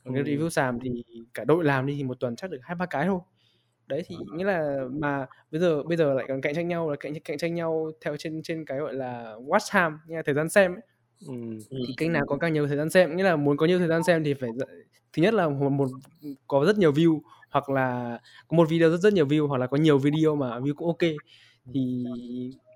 còn 0.05 0.15
ừ. 0.15 0.23
cái 0.25 0.35
review 0.35 0.49
sàm 0.49 0.79
thì 0.81 1.05
cả 1.35 1.45
đội 1.45 1.65
làm 1.65 1.87
đi 1.87 1.95
thì 1.97 2.05
một 2.05 2.21
tuần 2.21 2.37
chắc 2.37 2.51
được 2.51 2.61
hai 2.63 2.75
ba 2.75 2.87
cái 2.87 3.07
thôi 3.07 3.21
đấy 3.87 4.03
thì 4.07 4.17
ờ. 4.19 4.37
nghĩa 4.37 4.45
là 4.45 4.79
mà 4.91 5.27
bây 5.51 5.61
giờ 5.61 5.83
bây 5.83 5.97
giờ 5.97 6.15
lại 6.15 6.25
còn 6.29 6.41
cạnh 6.41 6.55
tranh 6.55 6.69
nhau 6.69 6.91
là 6.91 6.97
cạnh 7.01 7.13
cạnh 7.25 7.39
tranh 7.39 7.55
nhau 7.55 7.91
theo 8.01 8.17
trên 8.17 8.43
trên 8.43 8.65
cái 8.65 8.79
gọi 8.79 8.95
là 8.95 9.37
watch 9.47 9.73
time 9.73 10.17
là 10.17 10.23
thời 10.23 10.35
gian 10.35 10.49
xem 10.49 10.75
ấy. 10.75 10.83
Ừ. 11.27 11.35
thì 11.71 11.95
kênh 11.97 12.13
nào 12.13 12.27
có 12.27 12.37
càng 12.37 12.53
nhiều 12.53 12.67
thời 12.67 12.77
gian 12.77 12.91
xem. 12.91 13.17
Nghĩa 13.17 13.23
là 13.23 13.37
muốn 13.37 13.57
có 13.57 13.67
nhiều 13.67 13.79
thời 13.79 13.89
gian 13.89 14.05
xem 14.05 14.25
thì 14.25 14.35
phải 14.35 14.51
thứ 15.13 15.23
nhất 15.23 15.35
là 15.35 15.49
một, 15.49 15.71
một 15.71 15.89
có 16.47 16.65
rất 16.65 16.79
nhiều 16.79 16.93
view 16.93 17.21
hoặc 17.51 17.71
là 17.71 18.19
có 18.49 18.57
một 18.57 18.69
video 18.69 18.91
rất 18.91 19.01
rất 19.01 19.13
nhiều 19.13 19.27
view 19.27 19.47
hoặc 19.47 19.59
là 19.59 19.67
có 19.67 19.77
nhiều 19.77 19.99
video 19.99 20.37
mà 20.37 20.59
view 20.59 20.75
cũng 20.75 20.87
ok. 20.87 21.11
Thì 21.75 22.05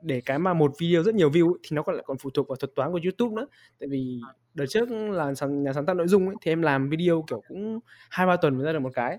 để 0.02 0.20
cái 0.20 0.38
mà 0.38 0.54
một 0.54 0.72
video 0.80 1.02
rất 1.02 1.14
nhiều 1.14 1.30
view 1.30 1.54
thì 1.62 1.74
nó 1.74 1.82
còn 1.82 1.94
lại 1.94 2.04
còn 2.06 2.18
phụ 2.18 2.30
thuộc 2.30 2.48
vào 2.48 2.56
thuật 2.56 2.74
toán 2.74 2.92
của 2.92 3.00
YouTube 3.04 3.34
nữa. 3.34 3.46
Tại 3.80 3.88
vì 3.88 4.20
đợt 4.54 4.66
trước 4.68 4.90
là 4.90 5.32
nhà 5.48 5.72
sáng 5.72 5.86
tạo 5.86 5.94
nội 5.94 6.08
dung 6.08 6.26
ấy, 6.26 6.36
thì 6.42 6.52
em 6.52 6.62
làm 6.62 6.88
video 6.88 7.24
kiểu 7.26 7.42
cũng 7.48 7.80
hai 8.10 8.26
ba 8.26 8.36
tuần 8.36 8.56
mới 8.56 8.64
ra 8.66 8.72
được 8.72 8.78
một 8.78 8.92
cái. 8.94 9.18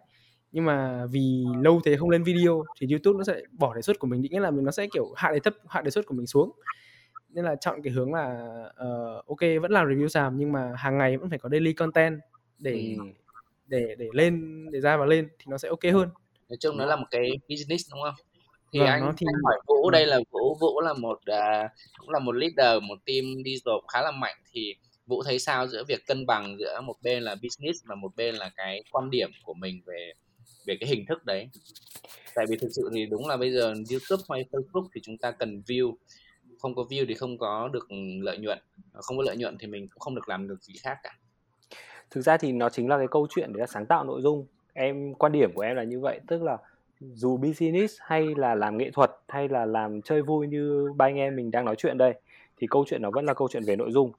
Nhưng 0.52 0.66
mà 0.66 1.06
vì 1.12 1.44
lâu 1.62 1.82
thế 1.86 1.98
không 1.98 2.10
lên 2.10 2.24
video 2.24 2.64
thì 2.82 2.88
YouTube 2.92 3.18
nó 3.18 3.24
sẽ 3.24 3.42
bỏ 3.52 3.76
đề 3.76 3.82
xuất 3.82 4.00
của 4.00 4.08
mình 4.08 4.22
nghĩa 4.22 4.40
là 4.40 4.52
mình 4.52 4.66
nó 4.66 4.72
sẽ 4.72 4.88
kiểu 4.94 5.14
hạ 5.16 5.32
đề 5.32 5.40
thấp 5.40 5.54
hạ 5.68 5.82
đề 5.82 5.92
xuất 5.92 6.06
của 6.06 6.16
mình 6.16 6.28
xuống 6.28 6.52
nên 7.30 7.46
là 7.46 7.56
chọn 7.56 7.82
cái 7.84 7.94
hướng 7.94 8.14
là 8.14 8.54
uh, 8.70 9.28
ok 9.28 9.40
vẫn 9.62 9.72
làm 9.72 9.88
review 9.88 10.08
sàm 10.08 10.38
nhưng 10.38 10.52
mà 10.52 10.74
hàng 10.78 10.98
ngày 10.98 11.18
vẫn 11.18 11.30
phải 11.30 11.40
có 11.40 11.50
daily 11.50 11.74
content 11.74 12.20
để 12.60 12.96
ừ. 12.98 13.04
để 13.68 13.96
để 13.98 14.08
lên 14.14 14.66
để 14.72 14.80
ra 14.80 14.98
và 14.98 15.06
lên 15.06 15.30
thì 15.40 15.46
nó 15.48 15.58
sẽ 15.58 15.70
ok 15.70 15.84
hơn 15.84 16.10
nói 16.50 16.58
chung 16.60 16.78
nó 16.78 16.86
là 16.86 16.96
một 16.96 17.08
cái 17.12 17.32
business 17.50 17.92
đúng 17.92 18.02
không 18.02 18.16
thì 18.74 18.80
vâng, 18.80 18.88
anh, 18.88 19.14
thì... 19.18 19.26
anh 19.30 19.42
hỏi 19.44 19.60
vũ 19.68 19.84
vâng. 19.84 19.92
đây 19.92 20.06
là 20.06 20.20
vũ 20.32 20.58
vũ 20.62 20.82
là 20.82 20.94
một 20.94 21.20
uh, 21.32 21.72
cũng 21.98 22.10
là 22.10 22.20
một 22.20 22.36
leader 22.36 22.84
một 22.84 23.00
team 23.06 23.26
digital 23.46 23.76
khá 23.88 24.02
là 24.02 24.12
mạnh 24.12 24.36
thì 24.52 24.76
vũ 25.06 25.24
thấy 25.24 25.40
sao 25.40 25.68
giữa 25.68 25.84
việc 25.88 26.08
cân 26.08 26.26
bằng 26.26 26.58
giữa 26.60 26.82
một 26.82 26.96
bên 27.02 27.24
là 27.24 27.36
business 27.36 27.86
và 27.86 27.96
một 27.96 28.16
bên 28.16 28.36
là 28.36 28.52
cái 28.56 28.84
quan 28.92 29.10
điểm 29.10 29.32
của 29.44 29.54
mình 29.54 29.82
về 29.86 30.14
về 30.66 30.78
cái 30.80 30.90
hình 30.90 31.06
thức 31.06 31.26
đấy 31.26 31.50
tại 32.36 32.46
vì 32.50 32.58
thực 32.58 32.70
sự 32.72 32.90
thì 32.94 33.06
đúng 33.06 33.28
là 33.28 33.38
bây 33.38 33.52
giờ 33.52 33.74
youtube 33.92 34.24
hay 34.30 34.46
facebook 34.52 34.88
thì 34.94 35.02
chúng 35.04 35.18
ta 35.18 35.32
cần 35.32 35.62
view 35.68 35.94
không 36.60 36.76
có 36.76 36.84
view 36.90 37.06
thì 37.08 37.14
không 37.14 37.38
có 37.38 37.70
được 37.74 37.88
lợi 38.22 38.38
nhuận. 38.38 38.60
Không 38.94 39.18
có 39.18 39.24
lợi 39.24 39.38
nhuận 39.38 39.58
thì 39.60 39.68
mình 39.68 39.88
cũng 39.88 40.00
không 40.00 40.16
được 40.16 40.30
làm 40.30 40.48
được 40.48 40.64
gì 40.64 40.74
khác 40.82 40.98
cả. 41.04 41.18
Thực 42.12 42.22
ra 42.22 42.38
thì 42.38 42.52
nó 42.52 42.70
chính 42.70 42.88
là 42.88 42.98
cái 42.98 43.08
câu 43.12 43.28
chuyện 43.30 43.54
để 43.54 43.66
sáng 43.68 43.86
tạo 43.86 44.04
nội 44.04 44.22
dung. 44.22 44.46
Em 44.74 45.14
quan 45.14 45.32
điểm 45.32 45.54
của 45.54 45.62
em 45.62 45.76
là 45.76 45.84
như 45.84 46.00
vậy. 46.00 46.20
Tức 46.28 46.44
là 46.44 46.58
dù 47.00 47.38
business 47.38 47.98
hay 48.00 48.28
là 48.38 48.56
làm 48.56 48.78
nghệ 48.78 48.92
thuật 48.92 49.12
hay 49.28 49.48
là 49.48 49.66
làm 49.66 50.02
chơi 50.02 50.22
vui 50.22 50.48
như 50.48 50.94
ba 50.96 51.06
anh 51.06 51.16
em 51.16 51.36
mình 51.36 51.52
đang 51.52 51.66
nói 51.66 51.76
chuyện 51.76 51.98
đây 51.98 52.14
thì 52.58 52.68
câu 52.68 52.86
chuyện 52.88 53.02
nó 53.02 53.12
vẫn 53.12 53.26
là 53.26 53.34
câu 53.34 53.48
chuyện 53.52 53.64
về 53.68 53.76
nội 53.76 53.92
dung. 53.92 54.12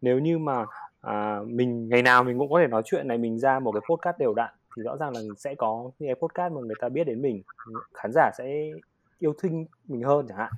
Nếu 0.00 0.18
như 0.18 0.38
mà 0.38 0.66
à, 1.00 1.40
mình 1.46 1.88
ngày 1.88 2.02
nào 2.02 2.24
mình 2.24 2.38
cũng 2.38 2.50
có 2.50 2.60
thể 2.60 2.66
nói 2.66 2.82
chuyện 2.84 3.08
này 3.08 3.18
mình 3.18 3.38
ra 3.38 3.58
một 3.58 3.72
cái 3.72 3.80
podcast 3.90 4.18
đều 4.18 4.34
đặn 4.34 4.50
thì 4.76 4.82
rõ 4.82 4.96
ràng 4.96 5.12
là 5.14 5.20
sẽ 5.36 5.54
có 5.54 5.90
những 5.98 6.08
cái 6.08 6.14
podcast 6.14 6.52
mà 6.52 6.60
người 6.60 6.76
ta 6.80 6.88
biết 6.88 7.04
đến 7.04 7.22
mình. 7.22 7.42
Khán 7.94 8.10
giả 8.14 8.30
sẽ 8.38 8.70
yêu 9.18 9.34
thương 9.38 9.64
mình 9.88 10.02
hơn 10.02 10.26
chẳng 10.28 10.38
hạn 10.38 10.52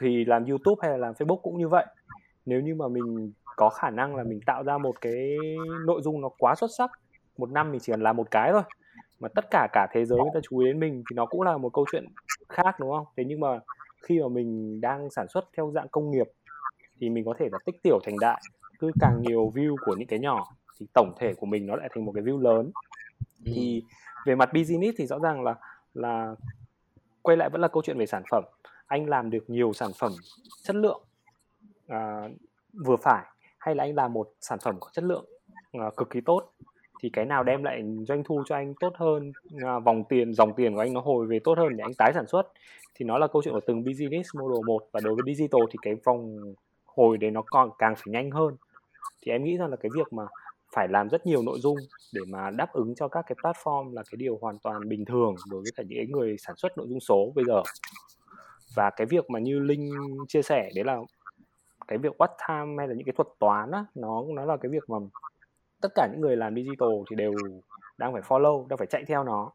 thì 0.00 0.24
làm 0.24 0.44
YouTube 0.44 0.80
hay 0.82 0.90
là 0.90 0.96
làm 0.96 1.14
Facebook 1.14 1.40
cũng 1.42 1.58
như 1.58 1.68
vậy. 1.68 1.86
Nếu 2.46 2.60
như 2.60 2.74
mà 2.74 2.88
mình 2.88 3.32
có 3.56 3.68
khả 3.68 3.90
năng 3.90 4.16
là 4.16 4.24
mình 4.24 4.40
tạo 4.46 4.64
ra 4.64 4.78
một 4.78 5.00
cái 5.00 5.36
nội 5.86 6.02
dung 6.02 6.20
nó 6.20 6.28
quá 6.38 6.54
xuất 6.54 6.70
sắc 6.78 6.90
một 7.38 7.50
năm 7.50 7.72
mình 7.72 7.80
chỉ 7.80 7.92
cần 7.92 8.02
làm 8.02 8.16
một 8.16 8.30
cái 8.30 8.52
thôi 8.52 8.62
mà 9.20 9.28
tất 9.28 9.44
cả 9.50 9.68
cả 9.72 9.86
thế 9.92 10.04
giới 10.04 10.18
người 10.18 10.30
ta 10.34 10.40
chú 10.42 10.58
ý 10.58 10.66
đến 10.66 10.80
mình 10.80 11.04
thì 11.10 11.14
nó 11.14 11.26
cũng 11.26 11.42
là 11.42 11.56
một 11.56 11.72
câu 11.72 11.84
chuyện 11.92 12.06
khác 12.48 12.80
đúng 12.80 12.90
không? 12.90 13.06
Thế 13.16 13.24
nhưng 13.26 13.40
mà 13.40 13.60
khi 14.02 14.20
mà 14.20 14.28
mình 14.28 14.80
đang 14.80 15.10
sản 15.10 15.28
xuất 15.28 15.44
theo 15.56 15.70
dạng 15.74 15.88
công 15.88 16.10
nghiệp 16.10 16.26
thì 17.00 17.10
mình 17.10 17.24
có 17.24 17.34
thể 17.38 17.48
là 17.52 17.58
tích 17.64 17.82
tiểu 17.82 17.98
thành 18.04 18.16
đại 18.20 18.42
cứ 18.78 18.90
càng 19.00 19.22
nhiều 19.22 19.52
view 19.54 19.76
của 19.86 19.94
những 19.98 20.08
cái 20.08 20.18
nhỏ 20.18 20.46
thì 20.78 20.86
tổng 20.94 21.14
thể 21.18 21.34
của 21.34 21.46
mình 21.46 21.66
nó 21.66 21.76
lại 21.76 21.88
thành 21.94 22.04
một 22.04 22.12
cái 22.14 22.24
view 22.24 22.40
lớn. 22.40 22.70
Thì 23.44 23.82
về 24.26 24.34
mặt 24.34 24.52
business 24.52 24.98
thì 24.98 25.06
rõ 25.06 25.18
ràng 25.18 25.42
là 25.42 25.54
là 25.94 26.34
quay 27.22 27.36
lại 27.36 27.50
vẫn 27.50 27.60
là 27.60 27.68
câu 27.68 27.82
chuyện 27.82 27.98
về 27.98 28.06
sản 28.06 28.22
phẩm 28.30 28.44
anh 28.86 29.08
làm 29.08 29.30
được 29.30 29.44
nhiều 29.50 29.72
sản 29.72 29.90
phẩm 29.98 30.12
chất 30.62 30.76
lượng 30.76 31.02
à, 31.88 32.28
vừa 32.86 32.96
phải 32.96 33.24
hay 33.58 33.74
là 33.74 33.84
anh 33.84 33.94
làm 33.94 34.12
một 34.12 34.32
sản 34.40 34.58
phẩm 34.62 34.76
có 34.80 34.90
chất 34.92 35.04
lượng 35.04 35.24
à, 35.72 35.90
cực 35.96 36.10
kỳ 36.10 36.20
tốt 36.20 36.52
thì 37.04 37.10
cái 37.12 37.24
nào 37.24 37.42
đem 37.42 37.62
lại 37.62 37.82
doanh 38.08 38.24
thu 38.24 38.42
cho 38.46 38.54
anh 38.54 38.74
tốt 38.80 38.92
hơn 38.96 39.32
à, 39.64 39.78
vòng 39.78 40.04
tiền 40.08 40.34
dòng 40.34 40.54
tiền 40.54 40.74
của 40.74 40.80
anh 40.80 40.92
nó 40.92 41.00
hồi 41.00 41.26
về 41.26 41.38
tốt 41.44 41.58
hơn 41.58 41.76
để 41.76 41.84
anh 41.84 41.94
tái 41.98 42.12
sản 42.14 42.26
xuất? 42.26 42.52
Thì 42.94 43.04
nó 43.04 43.18
là 43.18 43.26
câu 43.26 43.42
chuyện 43.42 43.54
của 43.54 43.60
từng 43.66 43.84
business 43.84 44.34
model 44.34 44.64
một 44.66 44.88
và 44.92 45.00
đối 45.04 45.14
với 45.14 45.34
digital 45.34 45.60
thì 45.70 45.76
cái 45.82 45.94
vòng 46.04 46.38
hồi 46.84 47.18
đấy 47.18 47.30
nó 47.30 47.42
còn 47.46 47.70
càng 47.78 47.94
phải 47.96 48.06
nhanh 48.06 48.30
hơn. 48.30 48.56
Thì 49.22 49.32
em 49.32 49.44
nghĩ 49.44 49.56
rằng 49.56 49.70
là 49.70 49.76
cái 49.76 49.90
việc 49.94 50.12
mà 50.12 50.22
phải 50.74 50.88
làm 50.88 51.08
rất 51.08 51.26
nhiều 51.26 51.42
nội 51.42 51.60
dung 51.60 51.76
để 52.12 52.20
mà 52.28 52.50
đáp 52.50 52.72
ứng 52.72 52.94
cho 52.94 53.08
các 53.08 53.24
cái 53.28 53.36
platform 53.42 53.92
là 53.92 54.02
cái 54.10 54.16
điều 54.16 54.38
hoàn 54.40 54.58
toàn 54.58 54.88
bình 54.88 55.04
thường 55.04 55.34
đối 55.50 55.62
với 55.62 55.72
cả 55.76 55.82
những 55.88 56.10
người 56.10 56.36
sản 56.38 56.56
xuất 56.56 56.78
nội 56.78 56.86
dung 56.88 57.00
số 57.00 57.32
bây 57.34 57.44
giờ 57.44 57.62
và 58.74 58.90
cái 58.90 59.06
việc 59.06 59.30
mà 59.30 59.38
như 59.38 59.58
linh 59.58 59.90
chia 60.28 60.42
sẻ 60.42 60.70
đấy 60.74 60.84
là 60.84 60.98
cái 61.88 61.98
việc 61.98 62.12
watch 62.18 62.34
time 62.48 62.74
hay 62.78 62.88
là 62.88 62.94
những 62.94 63.06
cái 63.06 63.12
thuật 63.16 63.28
toán 63.38 63.70
á 63.70 63.84
nó 63.94 64.24
nó 64.34 64.44
là 64.44 64.56
cái 64.56 64.70
việc 64.70 64.90
mà 64.90 64.98
tất 65.80 65.88
cả 65.94 66.08
những 66.12 66.20
người 66.20 66.36
làm 66.36 66.54
digital 66.54 66.88
thì 67.10 67.16
đều 67.16 67.32
đang 67.98 68.12
phải 68.12 68.22
follow 68.22 68.68
đang 68.68 68.78
phải 68.78 68.86
chạy 68.86 69.04
theo 69.08 69.24
nó 69.24 69.52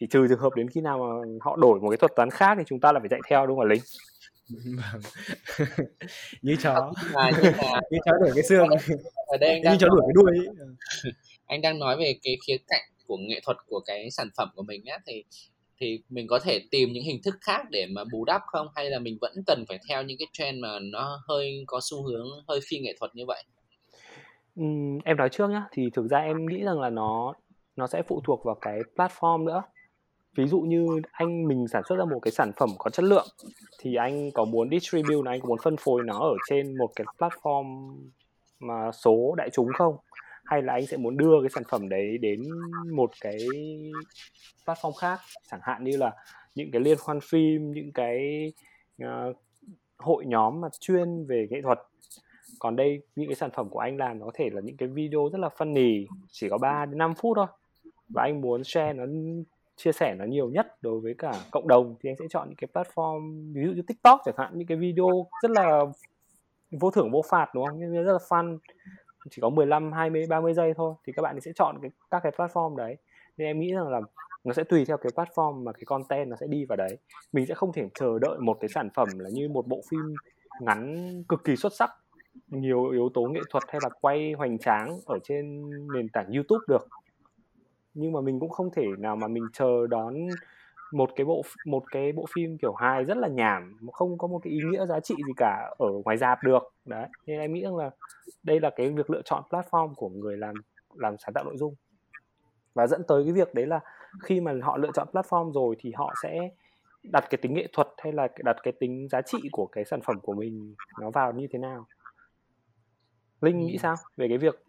chỉ 0.00 0.06
trừ 0.06 0.26
trường 0.28 0.38
hợp 0.38 0.54
đến 0.56 0.68
khi 0.68 0.80
nào 0.80 0.98
mà 0.98 1.28
họ 1.40 1.56
đổi 1.56 1.80
một 1.80 1.90
cái 1.90 1.96
thuật 1.96 2.12
toán 2.16 2.30
khác 2.30 2.54
thì 2.58 2.64
chúng 2.66 2.80
ta 2.80 2.92
là 2.92 3.00
phải 3.00 3.08
chạy 3.08 3.20
theo 3.28 3.46
đúng 3.46 3.58
không 3.58 3.68
linh 3.68 3.82
vâng. 4.50 5.00
như 6.42 6.56
chó 6.62 6.92
à, 7.14 7.30
như, 7.30 7.50
là... 7.50 7.80
như 7.90 7.98
chó 8.04 8.12
đuổi 8.20 8.30
cái 8.34 8.44
xương 8.44 8.66
ở 9.26 9.36
đây 9.40 9.50
anh 9.50 9.62
đang 9.64 9.72
như 9.72 9.78
chó 9.80 9.88
đuổi 9.88 10.00
cái 10.06 10.12
đuôi 10.14 10.30
ấy. 10.38 10.72
anh 11.46 11.60
đang 11.62 11.78
nói 11.78 11.96
về 11.96 12.18
cái 12.22 12.36
khía 12.46 12.56
cạnh 12.68 12.82
của 13.06 13.16
nghệ 13.16 13.40
thuật 13.44 13.56
của 13.66 13.80
cái 13.80 14.10
sản 14.10 14.28
phẩm 14.36 14.48
của 14.56 14.62
mình 14.62 14.84
á 14.86 14.98
thì 15.06 15.24
thì 15.80 16.02
mình 16.08 16.26
có 16.26 16.38
thể 16.38 16.60
tìm 16.70 16.92
những 16.92 17.04
hình 17.04 17.22
thức 17.24 17.34
khác 17.40 17.62
để 17.70 17.86
mà 17.90 18.04
bù 18.12 18.24
đắp 18.24 18.42
không 18.46 18.66
hay 18.74 18.90
là 18.90 18.98
mình 18.98 19.18
vẫn 19.20 19.34
cần 19.46 19.64
phải 19.68 19.78
theo 19.88 20.02
những 20.02 20.18
cái 20.18 20.28
trend 20.32 20.58
mà 20.62 20.78
nó 20.92 21.22
hơi 21.28 21.64
có 21.66 21.80
xu 21.82 22.02
hướng 22.02 22.26
hơi 22.48 22.60
phi 22.68 22.78
nghệ 22.78 22.96
thuật 23.00 23.10
như 23.14 23.24
vậy 23.26 23.44
ừ, 24.56 24.64
em 25.04 25.16
nói 25.16 25.28
trước 25.28 25.50
nhá, 25.50 25.66
thì 25.72 25.90
thực 25.94 26.06
ra 26.06 26.18
em 26.18 26.46
nghĩ 26.46 26.62
rằng 26.64 26.80
là 26.80 26.90
nó 26.90 27.34
nó 27.76 27.86
sẽ 27.86 28.02
phụ 28.02 28.20
thuộc 28.24 28.44
vào 28.44 28.54
cái 28.60 28.78
platform 28.96 29.44
nữa. 29.44 29.62
Ví 30.36 30.46
dụ 30.46 30.60
như 30.60 30.86
anh 31.12 31.48
mình 31.48 31.68
sản 31.68 31.82
xuất 31.88 31.96
ra 31.96 32.04
một 32.04 32.18
cái 32.22 32.32
sản 32.32 32.52
phẩm 32.56 32.68
có 32.78 32.90
chất 32.90 33.04
lượng 33.04 33.26
thì 33.80 33.94
anh 33.94 34.30
có 34.34 34.44
muốn 34.44 34.70
distribute 34.70 35.30
anh 35.30 35.40
có 35.40 35.48
muốn 35.48 35.58
phân 35.62 35.76
phối 35.76 36.02
nó 36.04 36.18
ở 36.18 36.34
trên 36.50 36.78
một 36.78 36.90
cái 36.96 37.06
platform 37.18 37.96
mà 38.60 38.92
số 38.92 39.34
đại 39.36 39.50
chúng 39.52 39.68
không? 39.78 39.96
Hay 40.50 40.62
là 40.62 40.72
anh 40.72 40.86
sẽ 40.86 40.96
muốn 40.96 41.16
đưa 41.16 41.40
cái 41.42 41.50
sản 41.54 41.62
phẩm 41.68 41.88
đấy 41.88 42.18
đến 42.18 42.42
một 42.92 43.10
cái 43.20 43.38
platform 44.66 44.92
khác, 44.92 45.20
chẳng 45.50 45.60
hạn 45.62 45.84
như 45.84 45.96
là 45.96 46.12
những 46.54 46.70
cái 46.70 46.80
liên 46.80 46.98
hoan 47.00 47.18
phim, 47.20 47.72
những 47.72 47.92
cái 47.92 48.52
uh, 49.04 49.36
hội 49.98 50.26
nhóm 50.26 50.60
mà 50.60 50.68
chuyên 50.80 51.26
về 51.26 51.46
nghệ 51.50 51.60
thuật. 51.62 51.78
Còn 52.58 52.76
đây 52.76 53.02
những 53.16 53.28
cái 53.28 53.34
sản 53.34 53.50
phẩm 53.50 53.68
của 53.68 53.78
anh 53.78 53.96
làm 53.96 54.18
nó 54.18 54.26
có 54.26 54.32
thể 54.34 54.50
là 54.52 54.60
những 54.60 54.76
cái 54.76 54.88
video 54.88 55.28
rất 55.32 55.38
là 55.38 55.48
funny 55.56 56.06
chỉ 56.28 56.48
có 56.48 56.58
3 56.58 56.86
đến 56.86 56.98
5 56.98 57.14
phút 57.14 57.36
thôi. 57.36 57.46
Và 58.08 58.22
anh 58.22 58.40
muốn 58.40 58.64
share 58.64 58.92
nó 58.92 59.04
chia 59.76 59.92
sẻ 59.92 60.14
nó 60.14 60.24
nhiều 60.24 60.50
nhất 60.50 60.82
đối 60.82 61.00
với 61.00 61.14
cả 61.18 61.32
cộng 61.50 61.68
đồng 61.68 61.94
thì 62.00 62.10
anh 62.10 62.16
sẽ 62.18 62.24
chọn 62.30 62.48
những 62.48 62.56
cái 62.56 62.68
platform 62.72 63.52
ví 63.54 63.62
dụ 63.64 63.72
như 63.72 63.82
TikTok 63.86 64.20
chẳng 64.24 64.34
hạn 64.38 64.52
những 64.54 64.66
cái 64.66 64.76
video 64.76 65.26
rất 65.42 65.50
là 65.50 65.80
vô 66.70 66.90
thưởng 66.90 67.10
vô 67.10 67.22
phạt 67.30 67.50
đúng 67.54 67.66
không? 67.66 67.80
Nhưng 67.80 68.04
rất 68.04 68.12
là 68.12 68.18
fun 68.28 68.58
chỉ 69.30 69.40
có 69.42 69.50
15, 69.50 69.92
20, 69.92 70.26
30 70.28 70.54
giây 70.54 70.74
thôi 70.76 70.94
thì 71.06 71.12
các 71.12 71.22
bạn 71.22 71.40
sẽ 71.40 71.52
chọn 71.54 71.78
cái, 71.82 71.90
các 72.10 72.20
cái 72.22 72.32
platform 72.36 72.76
đấy. 72.76 72.96
Nên 73.36 73.48
em 73.48 73.60
nghĩ 73.60 73.72
rằng 73.72 73.88
là 73.88 74.00
nó 74.44 74.52
sẽ 74.52 74.64
tùy 74.64 74.84
theo 74.84 74.96
cái 74.96 75.12
platform 75.14 75.62
mà 75.64 75.72
cái 75.72 75.82
content 75.86 76.28
nó 76.28 76.36
sẽ 76.36 76.46
đi 76.46 76.64
vào 76.64 76.76
đấy. 76.76 76.98
Mình 77.32 77.46
sẽ 77.46 77.54
không 77.54 77.72
thể 77.72 77.88
chờ 77.94 78.18
đợi 78.18 78.38
một 78.38 78.58
cái 78.60 78.68
sản 78.68 78.88
phẩm 78.94 79.08
là 79.18 79.30
như 79.32 79.48
một 79.48 79.66
bộ 79.66 79.80
phim 79.90 80.14
ngắn 80.60 81.12
cực 81.28 81.44
kỳ 81.44 81.56
xuất 81.56 81.72
sắc 81.72 81.90
nhiều 82.48 82.88
yếu 82.88 83.08
tố 83.14 83.22
nghệ 83.22 83.40
thuật 83.50 83.64
hay 83.68 83.80
là 83.82 83.88
quay 84.00 84.32
hoành 84.32 84.58
tráng 84.58 84.98
ở 85.06 85.18
trên 85.22 85.70
nền 85.94 86.08
tảng 86.08 86.32
YouTube 86.32 86.64
được. 86.68 86.88
Nhưng 87.94 88.12
mà 88.12 88.20
mình 88.20 88.40
cũng 88.40 88.50
không 88.50 88.70
thể 88.70 88.86
nào 88.98 89.16
mà 89.16 89.28
mình 89.28 89.46
chờ 89.52 89.86
đón 89.86 90.14
một 90.92 91.10
cái 91.16 91.24
bộ 91.24 91.42
một 91.66 91.82
cái 91.90 92.12
bộ 92.12 92.26
phim 92.34 92.58
kiểu 92.58 92.74
hài 92.74 93.04
rất 93.04 93.16
là 93.16 93.28
nhảm 93.28 93.76
không 93.92 94.18
có 94.18 94.28
một 94.28 94.38
cái 94.42 94.52
ý 94.52 94.58
nghĩa 94.70 94.86
giá 94.86 95.00
trị 95.00 95.14
gì 95.26 95.32
cả 95.36 95.74
ở 95.78 95.86
ngoài 96.04 96.16
dạp 96.16 96.38
được. 96.44 96.62
Đấy 96.84 97.08
nên 97.26 97.40
em 97.40 97.52
nghĩ 97.52 97.62
rằng 97.62 97.76
là 97.76 97.90
đây 98.42 98.60
là 98.60 98.70
cái 98.70 98.90
việc 98.90 99.10
lựa 99.10 99.22
chọn 99.24 99.44
platform 99.50 99.94
của 99.94 100.08
người 100.08 100.36
làm 100.36 100.54
làm 100.94 101.18
sáng 101.18 101.32
tạo 101.32 101.44
nội 101.44 101.56
dung. 101.56 101.74
Và 102.74 102.86
dẫn 102.86 103.02
tới 103.08 103.24
cái 103.24 103.32
việc 103.32 103.54
đấy 103.54 103.66
là 103.66 103.80
khi 104.22 104.40
mà 104.40 104.52
họ 104.62 104.76
lựa 104.76 104.90
chọn 104.94 105.08
platform 105.12 105.52
rồi 105.52 105.76
thì 105.78 105.92
họ 105.96 106.14
sẽ 106.22 106.50
đặt 107.02 107.24
cái 107.30 107.38
tính 107.42 107.54
nghệ 107.54 107.66
thuật 107.72 107.88
hay 107.98 108.12
là 108.12 108.28
đặt 108.44 108.56
cái 108.62 108.72
tính 108.80 109.08
giá 109.08 109.22
trị 109.22 109.38
của 109.52 109.66
cái 109.66 109.84
sản 109.84 110.00
phẩm 110.00 110.20
của 110.20 110.34
mình 110.34 110.74
nó 111.00 111.10
vào 111.10 111.32
như 111.32 111.46
thế 111.52 111.58
nào. 111.58 111.86
Linh 113.40 113.58
nghĩ 113.58 113.78
sao 113.78 113.96
về 114.16 114.28
cái 114.28 114.38
việc 114.38 114.64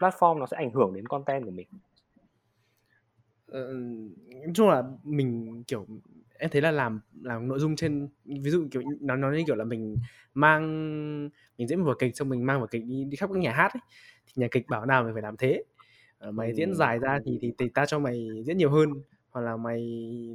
platform 0.00 0.38
nó 0.38 0.46
sẽ 0.46 0.56
ảnh 0.56 0.70
hưởng 0.70 0.94
đến 0.94 1.06
content 1.06 1.44
của 1.44 1.50
mình 1.50 1.68
nói 3.52 4.52
chung 4.54 4.68
là 4.68 4.82
mình 5.04 5.62
kiểu 5.66 5.86
em 6.38 6.50
thấy 6.50 6.62
là 6.62 6.70
làm 6.70 7.00
làm 7.22 7.48
nội 7.48 7.58
dung 7.58 7.76
trên 7.76 8.08
ví 8.24 8.50
dụ 8.50 8.68
kiểu 8.70 8.82
nó 9.00 9.16
nói 9.16 9.38
như 9.38 9.44
kiểu 9.46 9.56
là 9.56 9.64
mình 9.64 9.96
mang 10.34 10.62
mình 11.58 11.68
diễn 11.68 11.78
một 11.80 11.86
vở 11.86 11.94
kịch 11.98 12.16
xong 12.16 12.28
mình 12.28 12.46
mang 12.46 12.60
vở 12.60 12.66
kịch 12.66 12.84
đi 12.84 13.04
đi 13.04 13.16
khắp 13.16 13.30
các 13.32 13.38
nhà 13.38 13.52
hát 13.52 13.72
ấy. 13.74 13.80
thì 14.26 14.32
nhà 14.36 14.48
kịch 14.50 14.66
bảo 14.68 14.86
nào 14.86 15.04
mình 15.04 15.12
phải 15.14 15.22
làm 15.22 15.36
thế 15.36 15.62
ờ, 16.18 16.32
mày 16.32 16.48
ừ. 16.48 16.54
diễn 16.54 16.74
dài 16.74 16.98
ra 16.98 17.18
thì, 17.24 17.38
thì 17.40 17.52
thì 17.58 17.68
ta 17.68 17.86
cho 17.86 17.98
mày 17.98 18.28
diễn 18.44 18.58
nhiều 18.58 18.70
hơn 18.70 18.90
hoặc 19.30 19.40
là 19.40 19.56
mày 19.56 19.80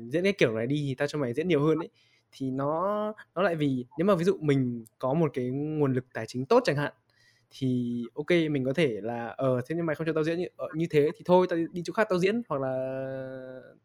diễn 0.09 0.23
cái 0.23 0.33
kiểu 0.33 0.55
này 0.55 0.67
đi 0.67 0.83
thì 0.87 0.95
ta 0.95 1.07
cho 1.07 1.19
mày 1.19 1.33
diễn 1.33 1.47
nhiều 1.47 1.63
hơn 1.63 1.79
ấy 1.79 1.89
thì 2.31 2.51
nó 2.51 3.13
nó 3.35 3.41
lại 3.41 3.55
vì 3.55 3.85
nếu 3.97 4.05
mà 4.05 4.15
ví 4.15 4.23
dụ 4.23 4.37
mình 4.41 4.85
có 4.99 5.13
một 5.13 5.31
cái 5.33 5.49
nguồn 5.49 5.93
lực 5.93 6.05
tài 6.13 6.25
chính 6.27 6.45
tốt 6.45 6.61
chẳng 6.65 6.75
hạn 6.75 6.93
thì 7.51 8.03
ok 8.15 8.29
mình 8.51 8.65
có 8.65 8.73
thể 8.73 9.01
là 9.01 9.27
ờ 9.27 9.61
thế 9.67 9.75
nhưng 9.75 9.85
mày 9.85 9.95
không 9.95 10.07
cho 10.07 10.13
tao 10.13 10.23
diễn 10.23 10.39
như, 10.39 10.47
ờ, 10.55 10.67
như 10.75 10.85
thế 10.89 11.09
thì 11.15 11.21
thôi 11.25 11.47
tao 11.49 11.59
đi 11.71 11.81
chỗ 11.85 11.93
khác 11.93 12.07
tao 12.09 12.19
diễn 12.19 12.41
hoặc 12.49 12.61
là 12.61 12.73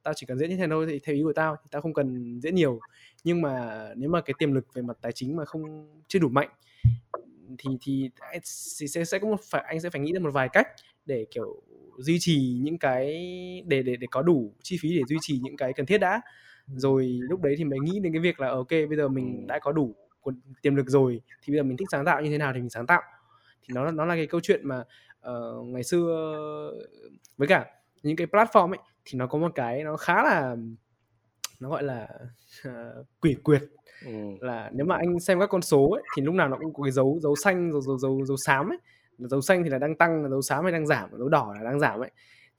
tao 0.02 0.14
chỉ 0.14 0.26
cần 0.26 0.38
diễn 0.38 0.50
như 0.50 0.56
thế 0.56 0.66
thôi 0.70 0.86
thì 0.90 0.98
theo 0.98 1.14
ý 1.16 1.22
của 1.22 1.32
tao 1.32 1.56
thì 1.56 1.68
tao 1.70 1.82
không 1.82 1.94
cần 1.94 2.40
diễn 2.40 2.54
nhiều. 2.54 2.80
Nhưng 3.24 3.42
mà 3.42 3.86
nếu 3.96 4.10
mà 4.10 4.20
cái 4.20 4.34
tiềm 4.38 4.52
lực 4.52 4.74
về 4.74 4.82
mặt 4.82 4.96
tài 5.00 5.12
chính 5.12 5.36
mà 5.36 5.44
không 5.44 5.88
chưa 6.08 6.18
đủ 6.18 6.28
mạnh 6.28 6.48
thì 7.58 7.70
thì 7.82 8.10
sẽ 8.44 9.04
sẽ 9.04 9.18
có 9.18 9.28
một 9.28 9.40
phải 9.50 9.64
anh 9.68 9.80
sẽ 9.80 9.90
phải 9.90 10.00
nghĩ 10.00 10.12
ra 10.12 10.20
một 10.20 10.30
vài 10.30 10.48
cách 10.48 10.66
để 11.06 11.26
kiểu 11.30 11.62
duy 11.98 12.16
trì 12.20 12.58
những 12.62 12.78
cái 12.78 13.06
để 13.66 13.82
để 13.82 13.96
để 13.96 14.06
có 14.10 14.22
đủ 14.22 14.52
chi 14.62 14.76
phí 14.80 14.96
để 14.96 15.02
duy 15.08 15.16
trì 15.20 15.38
những 15.42 15.56
cái 15.56 15.72
cần 15.72 15.86
thiết 15.86 15.98
đã. 15.98 16.20
Rồi 16.76 17.18
lúc 17.22 17.40
đấy 17.40 17.54
thì 17.58 17.64
mới 17.64 17.78
nghĩ 17.80 18.00
đến 18.00 18.12
cái 18.12 18.20
việc 18.22 18.40
là 18.40 18.48
ờ, 18.48 18.54
ok 18.54 18.70
bây 18.70 18.96
giờ 18.96 19.08
mình 19.08 19.46
đã 19.46 19.58
có 19.58 19.72
đủ 19.72 19.94
tiềm 20.62 20.74
lực 20.74 20.88
rồi 20.88 21.20
thì 21.42 21.52
bây 21.52 21.56
giờ 21.58 21.62
mình 21.62 21.76
thích 21.76 21.88
sáng 21.92 22.04
tạo 22.04 22.22
như 22.22 22.30
thế 22.30 22.38
nào 22.38 22.52
thì 22.54 22.60
mình 22.60 22.70
sáng 22.70 22.86
tạo 22.86 23.02
thì 23.62 23.74
nó 23.74 23.90
nó 23.90 24.04
là 24.04 24.16
cái 24.16 24.26
câu 24.26 24.40
chuyện 24.40 24.68
mà 24.68 24.84
uh, 25.30 25.66
ngày 25.66 25.84
xưa 25.84 26.06
với 27.36 27.48
cả 27.48 27.66
những 28.02 28.16
cái 28.16 28.26
platform 28.26 28.70
ấy 28.70 28.78
thì 29.04 29.18
nó 29.18 29.26
có 29.26 29.38
một 29.38 29.52
cái 29.54 29.84
nó 29.84 29.96
khá 29.96 30.22
là 30.22 30.56
nó 31.60 31.68
gọi 31.68 31.82
là 31.82 32.08
uh, 32.68 33.06
quỷ 33.20 33.36
quyệt. 33.42 33.62
Ừ. 34.06 34.12
là 34.40 34.70
nếu 34.72 34.86
mà 34.86 34.96
anh 34.96 35.20
xem 35.20 35.40
các 35.40 35.46
con 35.46 35.62
số 35.62 35.90
ấy, 35.90 36.02
thì 36.16 36.22
lúc 36.22 36.34
nào 36.34 36.48
nó 36.48 36.56
cũng 36.56 36.74
có 36.74 36.82
cái 36.82 36.92
dấu 36.92 37.18
dấu 37.22 37.36
xanh 37.36 37.72
dấu 37.72 37.80
dấu 37.80 37.98
dấu, 37.98 38.24
dấu 38.24 38.36
xám 38.46 38.68
ấy. 38.68 38.78
Dấu 39.18 39.40
xanh 39.40 39.64
thì 39.64 39.70
là 39.70 39.78
đang 39.78 39.96
tăng 39.96 40.30
dấu 40.30 40.42
xám 40.42 40.64
hay 40.64 40.72
đang 40.72 40.86
giảm 40.86 41.10
dấu 41.18 41.28
đỏ 41.28 41.54
là 41.56 41.64
đang 41.64 41.80
giảm 41.80 42.00
ấy 42.00 42.10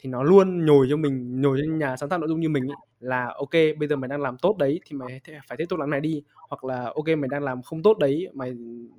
thì 0.03 0.09
nó 0.09 0.23
luôn 0.23 0.65
nhồi 0.65 0.87
cho 0.89 0.97
mình 0.97 1.41
nhồi 1.41 1.59
cho 1.61 1.73
nhà 1.73 1.97
sáng 1.97 2.09
tạo 2.09 2.19
nội 2.19 2.29
dung 2.29 2.39
như 2.39 2.49
mình 2.49 2.63
ấy, 2.67 2.75
là 2.99 3.33
ok 3.37 3.49
bây 3.77 3.87
giờ 3.87 3.95
mày 3.95 4.07
đang 4.07 4.21
làm 4.21 4.37
tốt 4.37 4.57
đấy 4.57 4.79
thì 4.85 4.97
mày 4.97 5.21
phải 5.47 5.57
tiếp 5.57 5.65
tục 5.69 5.79
làm 5.79 5.89
này 5.89 6.01
đi. 6.01 6.23
Hoặc 6.49 6.63
là 6.63 6.83
ok 6.83 7.07
mày 7.07 7.27
đang 7.31 7.43
làm 7.43 7.61
không 7.61 7.83
tốt 7.83 7.97
đấy 7.97 8.27
mày 8.33 8.53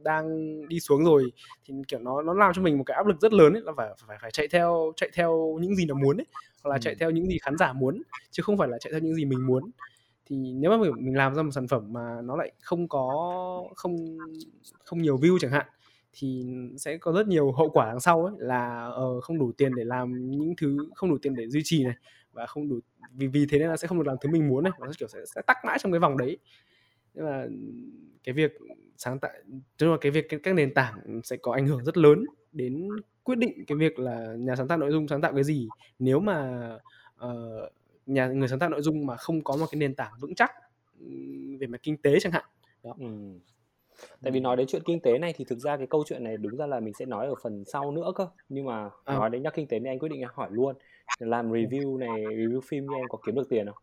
đang 0.05 0.29
đi 0.69 0.81
xuống 0.81 1.05
rồi. 1.05 1.33
Thì 1.65 1.75
kiểu 1.89 2.01
nó 2.01 2.23
nó 2.23 2.35
làm 2.35 2.53
cho 2.55 2.63
mình 2.63 2.79
một 2.79 2.85
cái 2.87 2.97
áp 2.97 3.07
lực 3.07 3.21
rất 3.21 3.33
lớn 3.33 3.53
ấy 3.53 3.63
là 3.65 3.73
phải 3.77 3.89
phải 4.07 4.19
phải 4.21 4.31
chạy 4.31 4.49
theo 4.49 4.93
chạy 4.97 5.11
theo 5.15 5.59
những 5.61 5.77
gì 5.77 5.85
nó 5.87 5.95
muốn 5.95 6.17
ấy 6.17 6.27
hoặc 6.63 6.71
là 6.71 6.77
ừ. 6.77 6.81
chạy 6.83 6.95
theo 6.95 7.11
những 7.11 7.27
gì 7.27 7.39
khán 7.43 7.57
giả 7.59 7.73
muốn 7.73 8.03
chứ 8.31 8.43
không 8.43 8.59
phải 8.59 8.69
là 8.69 8.79
chạy 8.79 8.93
theo 8.93 9.01
những 9.01 9.15
gì 9.15 9.25
mình 9.25 9.47
muốn. 9.47 9.71
Thì 10.27 10.37
nếu 10.37 10.71
mà 10.71 10.77
mình, 10.77 10.93
mình 10.97 11.17
làm 11.17 11.35
ra 11.35 11.43
một 11.43 11.51
sản 11.51 11.69
phẩm 11.69 11.93
mà 11.93 12.17
nó 12.25 12.37
lại 12.37 12.53
không 12.63 12.89
có 12.89 13.09
không 13.75 13.97
không 14.85 15.03
nhiều 15.03 15.19
view 15.19 15.39
chẳng 15.39 15.51
hạn 15.51 15.67
thì 16.15 16.47
sẽ 16.77 16.97
có 16.97 17.13
rất 17.13 17.29
nhiều 17.29 17.53
hậu 17.53 17.71
quả 17.71 17.87
đằng 17.87 18.01
sau 18.01 18.25
ấy 18.25 18.35
là 18.39 18.89
uh, 18.89 19.25
không 19.25 19.39
đủ 19.39 19.53
tiền 19.53 19.75
để 19.75 19.85
làm 19.85 20.31
những 20.31 20.55
thứ 20.57 20.89
không 20.95 21.11
đủ 21.11 21.19
tiền 21.23 21.35
để 21.35 21.49
duy 21.49 21.61
trì 21.65 21.85
này 21.85 21.95
và 22.33 22.47
không 22.47 22.69
đủ 22.69 22.81
vì 23.13 23.27
vì 23.27 23.47
thế 23.51 23.59
nên 23.59 23.69
là 23.69 23.77
sẽ 23.77 23.89
không 23.89 23.99
được 23.99 24.07
làm 24.07 24.17
thứ 24.21 24.29
mình 24.31 24.49
muốn 24.49 24.65
này 24.65 24.73
nó 24.81 24.87
kiểu 24.99 25.09
sẽ, 25.09 25.19
sẽ 25.35 25.43
tắc 25.43 25.57
mãi 25.65 25.79
trong 25.81 25.93
cái 25.93 25.99
vòng 25.99 26.17
đấy. 26.17 26.39
Nhưng 27.15 27.25
mà 27.25 27.47
cái 28.25 28.33
việc 28.33 28.59
sáng 28.97 29.19
tạo 29.19 29.33
tức 29.79 29.91
là 29.91 29.97
cái 30.01 30.13
việc 30.13 30.27
các 30.43 30.55
nền 30.55 30.75
tảng 30.75 31.21
sẽ 31.25 31.37
có 31.37 31.53
ảnh 31.53 31.67
hưởng 31.67 31.85
rất 31.85 31.97
lớn 31.97 32.25
đến 32.53 32.89
quyết 33.23 33.39
định 33.39 33.65
cái 33.67 33.79
việc 33.79 33.99
là 33.99 34.35
nhà 34.39 34.57
sáng 34.57 34.69
tạo 34.69 34.79
nội 34.79 34.91
dung 34.91 35.09
sáng 35.09 35.21
tạo 35.21 35.33
cái 35.35 35.45
gì. 35.45 35.69
Nếu 35.99 36.21
mà 36.21 36.69
uh, 37.25 37.73
nhà 38.07 38.27
người 38.27 38.49
sáng 38.49 38.59
tạo 38.59 38.69
nội 38.69 38.83
dung 38.83 39.07
mà 39.07 39.17
không 39.17 39.45
có 39.45 39.57
một 39.57 39.67
cái 39.71 39.79
nền 39.79 39.95
tảng 39.95 40.13
vững 40.21 40.35
chắc 40.35 40.51
về 41.61 41.67
mặt 41.67 41.81
kinh 41.83 41.97
tế 41.97 42.21
chẳng 42.21 42.33
hạn 42.33 42.45
đó. 42.83 42.95
Ừ 42.99 43.07
tại 44.23 44.33
vì 44.33 44.41
nói 44.41 44.57
đến 44.57 44.67
chuyện 44.67 44.83
kinh 44.85 45.01
tế 45.01 45.19
này 45.19 45.35
thì 45.37 45.45
thực 45.45 45.59
ra 45.59 45.77
cái 45.77 45.87
câu 45.87 46.05
chuyện 46.07 46.25
này 46.25 46.37
đúng 46.37 46.57
ra 46.57 46.67
là 46.67 46.81
mình 46.81 46.95
sẽ 46.95 47.05
nói 47.07 47.27
ở 47.27 47.35
phần 47.43 47.65
sau 47.65 47.91
nữa 47.91 48.13
cơ. 48.15 48.29
Nhưng 48.49 48.65
mà 48.65 48.91
à. 49.05 49.15
nói 49.15 49.31
đến 49.31 49.43
nhắc 49.43 49.55
kinh 49.57 49.67
tế 49.67 49.79
nên 49.79 49.93
anh 49.93 49.99
quyết 49.99 50.09
định 50.09 50.25
hỏi 50.33 50.49
luôn. 50.53 50.75
Làm 51.19 51.53
review 51.53 51.99
này 51.99 52.25
review 52.25 52.61
phim 52.61 52.87
như 52.87 52.97
em 52.97 53.09
có 53.09 53.19
kiếm 53.27 53.35
được 53.35 53.49
tiền 53.49 53.67
không? 53.67 53.77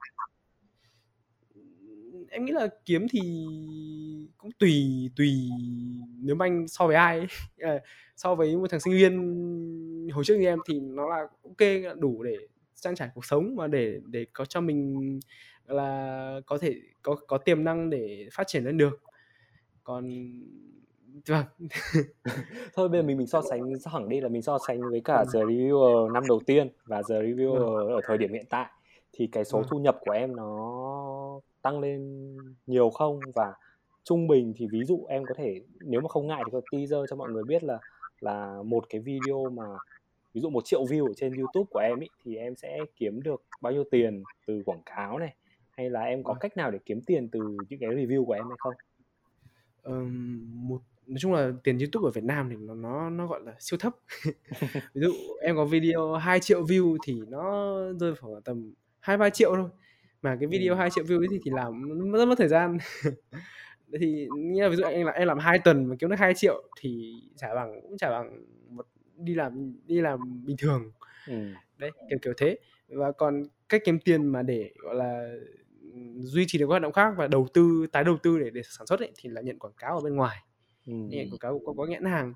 Em 2.30 2.46
nghĩ 2.46 2.52
là 2.52 2.68
kiếm 2.86 3.08
thì 3.12 3.20
cũng 4.38 4.52
tùy 4.60 5.10
tùy 5.16 5.50
nếu 6.20 6.36
mà 6.36 6.46
anh 6.46 6.68
so 6.68 6.88
với 6.88 6.96
ai 6.96 7.28
ờ, 7.60 7.80
so 8.16 8.36
với 8.36 8.58
một 8.58 8.70
thằng 8.70 8.80
sinh 8.80 8.94
viên 8.94 10.10
hồi 10.14 10.24
trước 10.24 10.36
như 10.36 10.48
em 10.48 10.60
thì 10.68 10.80
nó 10.80 11.10
là 11.10 11.28
ok 11.44 11.98
đủ 12.00 12.24
để 12.24 12.36
trang 12.76 12.96
trải 12.96 13.10
cuộc 13.16 13.26
sống 13.26 13.56
và 13.56 13.68
để 13.68 14.00
để 14.06 14.26
có 14.34 14.46
cho 14.46 14.62
mình 14.62 15.20
là 15.68 16.40
có 16.46 16.58
thể 16.58 16.76
có 17.02 17.16
có 17.28 17.38
tiềm 17.38 17.64
năng 17.64 17.90
để 17.90 18.28
phát 18.32 18.48
triển 18.48 18.64
lên 18.64 18.78
được 18.78 19.02
còn 19.84 20.10
vâng 21.28 21.46
thôi 22.74 22.90
bây 22.90 23.02
giờ 23.02 23.08
mình 23.08 23.18
mình 23.18 23.28
so 23.28 23.42
sánh 23.50 23.74
thẳng 23.84 24.10
đi 24.10 24.22
là 24.22 24.30
mình 24.30 24.42
so 24.42 24.58
sánh 24.68 24.82
với 24.90 25.02
cả 25.06 25.26
giờ 25.26 25.40
reviewer 25.40 26.12
năm 26.12 26.24
đầu 26.28 26.40
tiên 26.46 26.70
và 26.86 27.04
giờ 27.04 27.22
reviewer 27.22 27.76
vâng. 27.76 27.88
ở 27.88 28.02
thời 28.08 28.18
điểm 28.18 28.34
hiện 28.34 28.46
tại 28.50 28.70
thì 29.14 29.28
cái 29.28 29.46
số 29.46 29.58
vâng. 29.58 29.68
thu 29.70 29.80
nhập 29.80 29.98
của 30.02 30.12
em 30.12 30.36
nó 30.36 31.42
tăng 31.62 31.80
lên 31.80 32.32
nhiều 32.68 32.90
không 32.90 33.20
và 33.36 33.54
trung 34.04 34.28
bình 34.28 34.54
thì 34.58 34.68
ví 34.72 34.84
dụ 34.84 35.06
em 35.10 35.24
có 35.26 35.34
thể 35.38 35.62
nếu 35.80 36.02
mà 36.02 36.10
không 36.10 36.28
ngại 36.28 36.44
thì 36.46 36.52
có 36.52 36.62
teaser 36.72 37.10
cho 37.10 37.16
mọi 37.16 37.30
người 37.30 37.44
biết 37.44 37.64
là 37.64 37.80
là 38.20 38.62
một 38.66 38.86
cái 38.90 39.02
video 39.02 39.50
mà 39.50 39.66
ví 40.34 40.42
dụ 40.42 40.50
một 40.50 40.66
triệu 40.66 40.84
view 40.84 41.08
ở 41.08 41.14
trên 41.14 41.34
YouTube 41.34 41.70
của 41.70 41.80
em 41.80 42.00
ý, 42.00 42.08
thì 42.24 42.36
em 42.36 42.56
sẽ 42.56 42.80
kiếm 42.96 43.22
được 43.22 43.44
bao 43.62 43.74
nhiêu 43.74 43.84
tiền 43.92 44.24
từ 44.48 44.62
quảng 44.66 44.82
cáo 44.86 45.20
này 45.20 45.36
hay 45.72 45.90
là 45.90 46.02
em 46.02 46.24
có 46.24 46.34
cách 46.34 46.58
nào 46.58 46.72
để 46.72 46.80
kiếm 46.86 47.02
tiền 47.02 47.30
từ 47.32 47.40
những 47.70 47.80
cái 47.80 47.90
review 47.90 48.26
của 48.26 48.34
em 48.34 48.44
hay 48.48 48.58
không? 48.58 48.74
Một 49.84 50.82
nói 51.08 51.18
chung 51.20 51.34
là 51.34 51.52
tiền 51.64 51.78
YouTube 51.80 52.08
ở 52.08 52.12
Việt 52.12 52.24
Nam 52.24 52.50
thì 52.50 52.56
nó 52.60 52.76
nó 52.76 53.10
nó 53.10 53.28
gọi 53.28 53.42
là 53.46 53.56
siêu 53.60 53.78
thấp. 53.80 53.96
Ví 54.94 55.02
dụ 55.02 55.12
em 55.42 55.56
có 55.56 55.66
video 55.66 56.14
2 56.14 56.40
triệu 56.40 56.64
view 56.64 56.98
thì 57.04 57.22
nó 57.28 57.76
rơi 58.00 58.16
khoảng 58.16 58.42
tầm 58.42 58.74
2 59.00 59.18
3 59.18 59.30
triệu 59.30 59.56
thôi. 59.56 59.70
Mà 60.22 60.38
cái 60.40 60.48
video 60.48 60.76
2 60.76 60.90
triệu 60.90 61.04
view 61.04 61.20
ấy 61.20 61.28
thì 61.32 61.40
thì 61.44 61.52
làm 61.52 62.02
rất 62.12 62.26
mất 62.26 62.36
thời 62.38 62.48
gian. 62.48 62.78
thì 64.00 64.28
nghĩa 64.38 64.64
là 64.64 64.70
ví 64.70 64.76
dụ 64.76 64.84
em 64.84 65.08
là 65.08 65.12
em 65.14 65.28
làm 65.28 65.40
2 65.40 65.60
tuần 65.60 65.86
mà 65.86 65.96
kiếm 66.00 66.10
được 66.10 66.16
2 66.20 66.34
triệu 66.34 66.64
thì 66.80 67.22
trả 67.36 67.56
bằng 67.56 67.82
cũng 67.82 67.98
trả 67.98 68.10
bằng 68.10 68.46
một 68.70 68.88
đi 69.18 69.34
làm 69.36 69.74
đi 69.86 70.02
làm 70.02 70.46
bình 70.46 70.58
thường. 70.60 70.92
Ừ. 71.28 71.34
Đấy, 71.78 71.92
kiểu 72.10 72.20
kiểu 72.22 72.34
thế. 72.38 72.58
Và 72.88 73.12
còn 73.12 73.44
cách 73.70 73.82
kiếm 73.86 74.00
tiền 74.00 74.26
mà 74.26 74.42
để 74.42 74.72
gọi 74.78 74.96
là 74.96 75.36
duy 76.20 76.46
trì 76.48 76.60
được 76.60 76.66
các 76.66 76.70
hoạt 76.70 76.82
động 76.82 76.94
khác 76.94 77.14
và 77.18 77.28
đầu 77.28 77.48
tư 77.54 77.88
tái 77.92 78.04
đầu 78.04 78.18
tư 78.24 78.40
để 78.40 78.50
để 78.50 78.62
sản 78.64 78.88
xuất 78.88 79.00
ấy, 79.00 79.12
thì 79.18 79.30
là 79.30 79.42
nhận 79.42 79.60
quảng 79.60 79.74
cáo 79.78 79.98
ở 79.98 80.02
bên 80.02 80.16
ngoài. 80.16 80.38
Ừ. 80.88 80.94
nhận 80.94 81.30
quảng 81.30 81.40
cáo 81.40 81.62
có, 81.66 81.74
có 81.78 81.86
nhãn 81.86 82.06
hàng. 82.06 82.34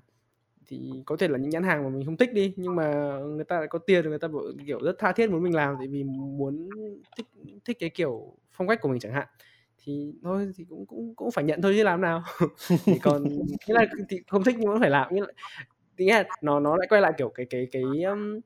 Thì 0.66 1.02
có 1.06 1.16
thể 1.16 1.28
là 1.28 1.38
những 1.38 1.50
nhãn 1.50 1.62
hàng 1.62 1.84
mà 1.84 1.88
mình 1.88 2.06
không 2.06 2.16
thích 2.16 2.32
đi 2.32 2.54
nhưng 2.56 2.76
mà 2.76 3.18
người 3.18 3.44
ta 3.44 3.58
lại 3.58 3.68
có 3.68 3.78
tiền 3.78 4.08
người 4.08 4.18
ta 4.18 4.28
kiểu 4.66 4.80
rất 4.80 4.96
tha 4.98 5.12
thiết 5.12 5.30
muốn 5.30 5.42
mình 5.42 5.54
làm 5.54 5.74
tại 5.78 5.88
vì 5.88 6.04
muốn 6.04 6.68
thích 7.16 7.26
thích 7.64 7.76
cái 7.80 7.90
kiểu 7.90 8.36
phong 8.52 8.68
cách 8.68 8.80
của 8.80 8.88
mình 8.88 9.00
chẳng 9.00 9.12
hạn. 9.12 9.26
Thì 9.84 10.12
thôi 10.22 10.52
thì 10.56 10.64
cũng 10.68 10.86
cũng 10.86 11.14
cũng 11.14 11.30
phải 11.30 11.44
nhận 11.44 11.62
thôi 11.62 11.74
chứ 11.76 11.82
làm 11.82 12.00
nào. 12.00 12.22
Thì 12.84 12.98
còn 13.02 13.24
nghĩa 13.66 13.74
là 13.74 13.86
thì 14.08 14.20
không 14.28 14.44
thích 14.44 14.56
nhưng 14.58 14.70
vẫn 14.70 14.80
phải 14.80 14.90
làm. 14.90 15.14
Nghĩa 15.14 15.20
là, 15.20 15.32
thì 15.98 16.04
nghĩa 16.04 16.14
là 16.14 16.24
nó 16.42 16.60
nó 16.60 16.76
lại 16.76 16.86
quay 16.88 17.00
lại 17.00 17.12
kiểu 17.18 17.28
cái 17.28 17.46
cái 17.50 17.66
cái 17.72 17.82
um, 17.82 18.40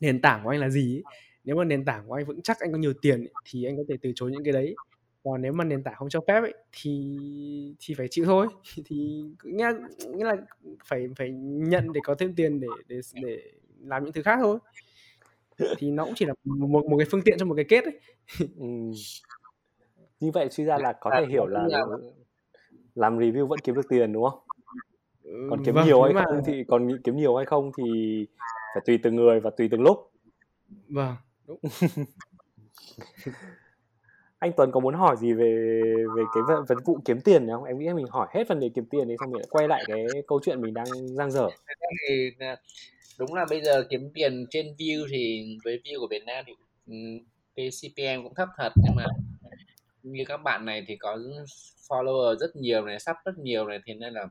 nền 0.00 0.20
tảng 0.20 0.44
của 0.44 0.50
anh 0.50 0.60
là 0.60 0.68
gì 0.68 0.96
ấy 0.96 1.02
nếu 1.44 1.56
mà 1.56 1.64
nền 1.64 1.84
tảng 1.84 2.08
của 2.08 2.14
anh 2.14 2.24
vững 2.24 2.42
chắc 2.42 2.60
anh 2.60 2.72
có 2.72 2.78
nhiều 2.78 2.92
tiền 3.02 3.20
ấy, 3.20 3.32
thì 3.44 3.64
anh 3.64 3.76
có 3.76 3.82
thể 3.88 3.96
từ 4.02 4.12
chối 4.14 4.30
những 4.30 4.44
cái 4.44 4.52
đấy. 4.52 4.74
Còn 5.24 5.42
nếu 5.42 5.52
mà 5.52 5.64
nền 5.64 5.82
tảng 5.82 5.94
không 5.94 6.08
cho 6.08 6.20
phép 6.28 6.40
ấy, 6.40 6.54
thì 6.72 7.74
thì 7.80 7.94
phải 7.94 8.08
chịu 8.10 8.24
thôi. 8.24 8.46
Thì 8.84 9.24
nghĩa 9.44 9.72
nghĩa 10.08 10.24
là 10.24 10.36
phải 10.84 11.08
phải 11.16 11.30
nhận 11.40 11.92
để 11.92 12.00
có 12.04 12.14
thêm 12.14 12.34
tiền 12.34 12.60
để 12.60 12.68
để 12.88 13.00
để 13.22 13.40
làm 13.80 14.04
những 14.04 14.12
thứ 14.12 14.22
khác 14.22 14.38
thôi. 14.42 14.58
Thì 15.78 15.90
nó 15.90 16.04
cũng 16.04 16.14
chỉ 16.16 16.24
là 16.24 16.34
một 16.44 16.84
một 16.84 16.96
cái 16.98 17.06
phương 17.10 17.22
tiện 17.24 17.38
cho 17.38 17.46
một 17.46 17.54
cái 17.54 17.64
kết 17.68 17.84
ấy. 17.84 18.00
Ừ. 18.40 18.66
như 20.20 20.30
vậy 20.30 20.48
suy 20.50 20.64
ra 20.64 20.78
là 20.78 20.92
có 21.00 21.10
thể 21.16 21.26
hiểu 21.26 21.46
là 21.46 21.66
làm 22.94 23.18
review 23.18 23.46
vẫn 23.46 23.58
kiếm 23.58 23.74
được 23.74 23.88
tiền 23.88 24.12
đúng 24.12 24.24
không? 24.30 24.38
Còn 25.50 25.64
kiếm 25.64 25.74
vâng, 25.74 25.86
nhiều 25.86 26.02
hay 26.02 26.12
mà... 26.12 26.24
không 26.24 26.42
thì 26.46 26.64
còn 26.68 26.88
kiếm 27.04 27.16
nhiều 27.16 27.36
hay 27.36 27.46
không 27.46 27.70
thì 27.78 27.84
phải 28.74 28.82
tùy 28.86 28.98
từng 29.02 29.16
người 29.16 29.40
và 29.40 29.50
tùy 29.50 29.68
từng 29.70 29.82
lúc. 29.82 30.12
Vâng 30.88 31.16
đúng 31.50 31.60
anh 34.38 34.52
Tuấn 34.56 34.70
có 34.72 34.80
muốn 34.80 34.94
hỏi 34.94 35.16
gì 35.16 35.32
về 35.32 35.82
về 36.16 36.22
cái 36.34 36.42
vấn 36.68 36.78
vụ 36.84 36.98
kiếm 37.04 37.20
tiền 37.20 37.46
không? 37.48 37.64
Em 37.64 37.78
nghĩ 37.78 37.92
mình 37.94 38.06
hỏi 38.10 38.28
hết 38.34 38.48
vấn 38.48 38.60
đề 38.60 38.70
kiếm 38.74 38.84
tiền 38.90 39.08
đi 39.08 39.14
xong 39.20 39.30
mình 39.30 39.40
lại 39.40 39.48
quay 39.50 39.68
lại 39.68 39.84
cái 39.86 40.06
câu 40.26 40.40
chuyện 40.44 40.60
mình 40.60 40.74
đang 40.74 40.86
giang 41.16 41.30
dở. 41.30 41.48
Thì 42.08 42.30
đúng 43.18 43.34
là 43.34 43.46
bây 43.50 43.62
giờ 43.62 43.84
kiếm 43.90 44.10
tiền 44.14 44.46
trên 44.50 44.66
view 44.78 45.06
thì 45.10 45.56
với 45.64 45.80
view 45.84 46.00
của 46.00 46.06
Việt 46.10 46.22
Nam 46.26 46.44
thì 46.46 46.52
ừ, 46.86 46.94
cái 47.56 47.70
CPM 47.70 48.22
cũng 48.22 48.34
thấp 48.34 48.48
thật 48.56 48.72
nhưng 48.76 48.96
mà 48.96 49.04
như 50.02 50.24
các 50.26 50.36
bạn 50.36 50.64
này 50.64 50.84
thì 50.88 50.96
có 50.96 51.18
follower 51.88 52.38
rất 52.38 52.56
nhiều 52.56 52.84
này, 52.84 53.00
sắp 53.00 53.16
rất 53.24 53.38
nhiều 53.38 53.66
này 53.66 53.78
thì 53.86 53.94
nên 53.94 54.12
là 54.12 54.26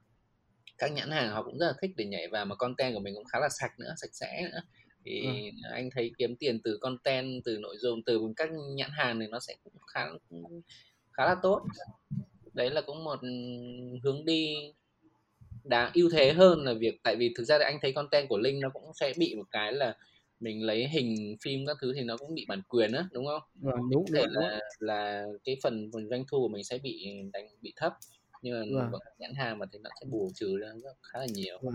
các 0.77 0.91
nhãn 0.91 1.11
hàng 1.11 1.31
họ 1.31 1.43
cũng 1.43 1.57
rất 1.59 1.67
là 1.67 1.73
thích 1.81 1.91
để 1.95 2.05
nhảy 2.05 2.27
vào 2.27 2.45
mà 2.45 2.55
content 2.55 2.93
của 2.93 2.99
mình 2.99 3.15
cũng 3.15 3.25
khá 3.25 3.39
là 3.39 3.49
sạch 3.49 3.79
nữa, 3.79 3.93
sạch 3.97 4.11
sẽ 4.13 4.41
nữa 4.51 4.61
thì 5.05 5.21
ừ. 5.21 5.67
anh 5.71 5.89
thấy 5.95 6.11
kiếm 6.17 6.35
tiền 6.35 6.59
từ 6.63 6.77
content 6.81 7.41
từ 7.45 7.57
nội 7.57 7.75
dung 7.79 8.03
từ 8.03 8.21
các 8.35 8.49
nhãn 8.75 8.89
hàng 8.93 9.19
thì 9.19 9.27
nó 9.27 9.39
sẽ 9.39 9.55
cũng 9.63 9.73
khá 9.87 10.07
khá 11.11 11.25
là 11.25 11.35
tốt. 11.43 11.65
Đấy 12.53 12.69
là 12.69 12.81
cũng 12.81 13.03
một 13.03 13.19
hướng 14.03 14.25
đi 14.25 14.55
đáng 15.63 15.91
ưu 15.93 16.09
thế 16.09 16.33
hơn 16.33 16.59
là 16.63 16.73
việc 16.73 16.99
tại 17.03 17.15
vì 17.15 17.33
thực 17.37 17.43
ra 17.43 17.57
thì 17.57 17.63
anh 17.63 17.77
thấy 17.81 17.91
content 17.91 18.29
của 18.29 18.37
linh 18.37 18.59
nó 18.59 18.69
cũng 18.69 18.91
sẽ 18.99 19.13
bị 19.17 19.35
một 19.35 19.45
cái 19.51 19.73
là 19.73 19.95
mình 20.39 20.63
lấy 20.63 20.87
hình 20.87 21.37
phim 21.41 21.65
các 21.65 21.77
thứ 21.81 21.93
thì 21.95 22.01
nó 22.01 22.17
cũng 22.17 22.35
bị 22.35 22.45
bản 22.47 22.61
quyền 22.67 22.91
á 22.91 23.07
đúng 23.11 23.25
không? 23.25 23.41
Ừ, 23.63 23.71
đúng, 23.91 24.05
đúng, 24.11 24.25
là 24.29 24.59
là 24.79 25.25
cái 25.43 25.57
phần 25.63 25.89
phần 25.93 26.09
doanh 26.09 26.23
thu 26.31 26.39
của 26.39 26.47
mình 26.47 26.63
sẽ 26.63 26.77
bị 26.77 27.13
đánh 27.33 27.47
bị 27.61 27.73
thấp 27.75 27.93
nhưng 28.41 28.73
mà 28.73 28.89
ừ. 28.91 28.99
nhãn 29.19 29.33
hàng 29.35 29.59
mà 29.59 29.65
thì 29.73 29.79
nó 29.79 29.89
sẽ 30.01 30.05
bù 30.09 30.31
trừ 30.35 30.57
ra 30.57 30.67
rất 30.83 30.93
khá 31.01 31.19
là 31.19 31.27
nhiều. 31.33 31.57
Ừ 31.61 31.69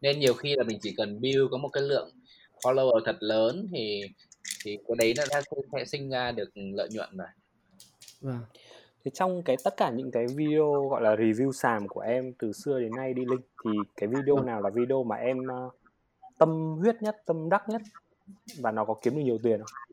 nên 0.00 0.20
nhiều 0.20 0.34
khi 0.34 0.54
là 0.56 0.64
mình 0.64 0.78
chỉ 0.82 0.94
cần 0.96 1.20
build 1.20 1.50
có 1.50 1.58
một 1.58 1.68
cái 1.68 1.82
lượng 1.82 2.10
follower 2.64 3.00
thật 3.04 3.16
lớn 3.20 3.68
thì 3.72 4.00
thì 4.64 4.78
cái 4.88 4.94
đấy 4.98 5.14
nó 5.16 5.40
sẽ 5.72 5.84
sinh 5.84 6.10
ra 6.10 6.32
được 6.32 6.50
lợi 6.54 6.88
nhuận 6.92 7.16
rồi 7.16 7.28
vâng 8.20 8.40
Thế 9.06 9.10
trong 9.14 9.42
cái 9.42 9.56
tất 9.64 9.76
cả 9.76 9.90
những 9.90 10.10
cái 10.10 10.26
video 10.36 10.88
gọi 10.90 11.02
là 11.02 11.14
review 11.14 11.52
sàm 11.52 11.88
của 11.88 12.00
em 12.00 12.32
từ 12.38 12.52
xưa 12.52 12.80
đến 12.80 12.90
nay 12.96 13.14
đi 13.14 13.22
Linh 13.24 13.40
thì 13.64 13.70
cái 13.96 14.08
video 14.08 14.36
vâng. 14.36 14.46
nào 14.46 14.60
là 14.60 14.70
video 14.70 15.04
mà 15.04 15.16
em 15.16 15.38
uh, 15.38 15.72
tâm 16.38 16.76
huyết 16.80 17.02
nhất, 17.02 17.16
tâm 17.26 17.48
đắc 17.48 17.68
nhất 17.68 17.82
và 18.58 18.70
nó 18.70 18.84
có 18.84 18.94
kiếm 19.02 19.16
được 19.16 19.22
nhiều 19.22 19.38
tiền 19.42 19.58
không? 19.58 19.85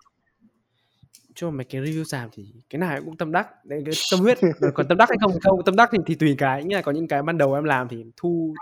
Cho 1.36 1.52
mấy 1.52 1.65
cái 1.65 1.82
review 1.82 2.04
sàm 2.04 2.30
thì 2.32 2.46
cái 2.69 2.80
nào 2.80 3.02
cũng 3.06 3.17
tâm 3.17 3.32
đắc. 3.32 3.65
Đấy 3.65 3.82
cái 3.86 3.93
tâm 4.12 4.19
huyết. 4.19 4.38
Còn 4.74 4.88
tâm 4.88 4.98
đắc 4.98 5.10
hay 5.10 5.17
không 5.22 5.32
không 5.41 5.63
tâm 5.65 5.76
đắc 5.76 5.89
thì, 5.91 5.98
thì 6.06 6.15
tùy 6.15 6.36
cái. 6.38 6.63
Như 6.63 6.76
là 6.76 6.82
có 6.82 6.91
những 6.91 7.08
cái 7.08 7.24
ban 7.24 7.38
đầu 7.38 7.54
em 7.54 7.63
làm 7.63 7.88
thì 7.88 8.06
thu 8.17 8.54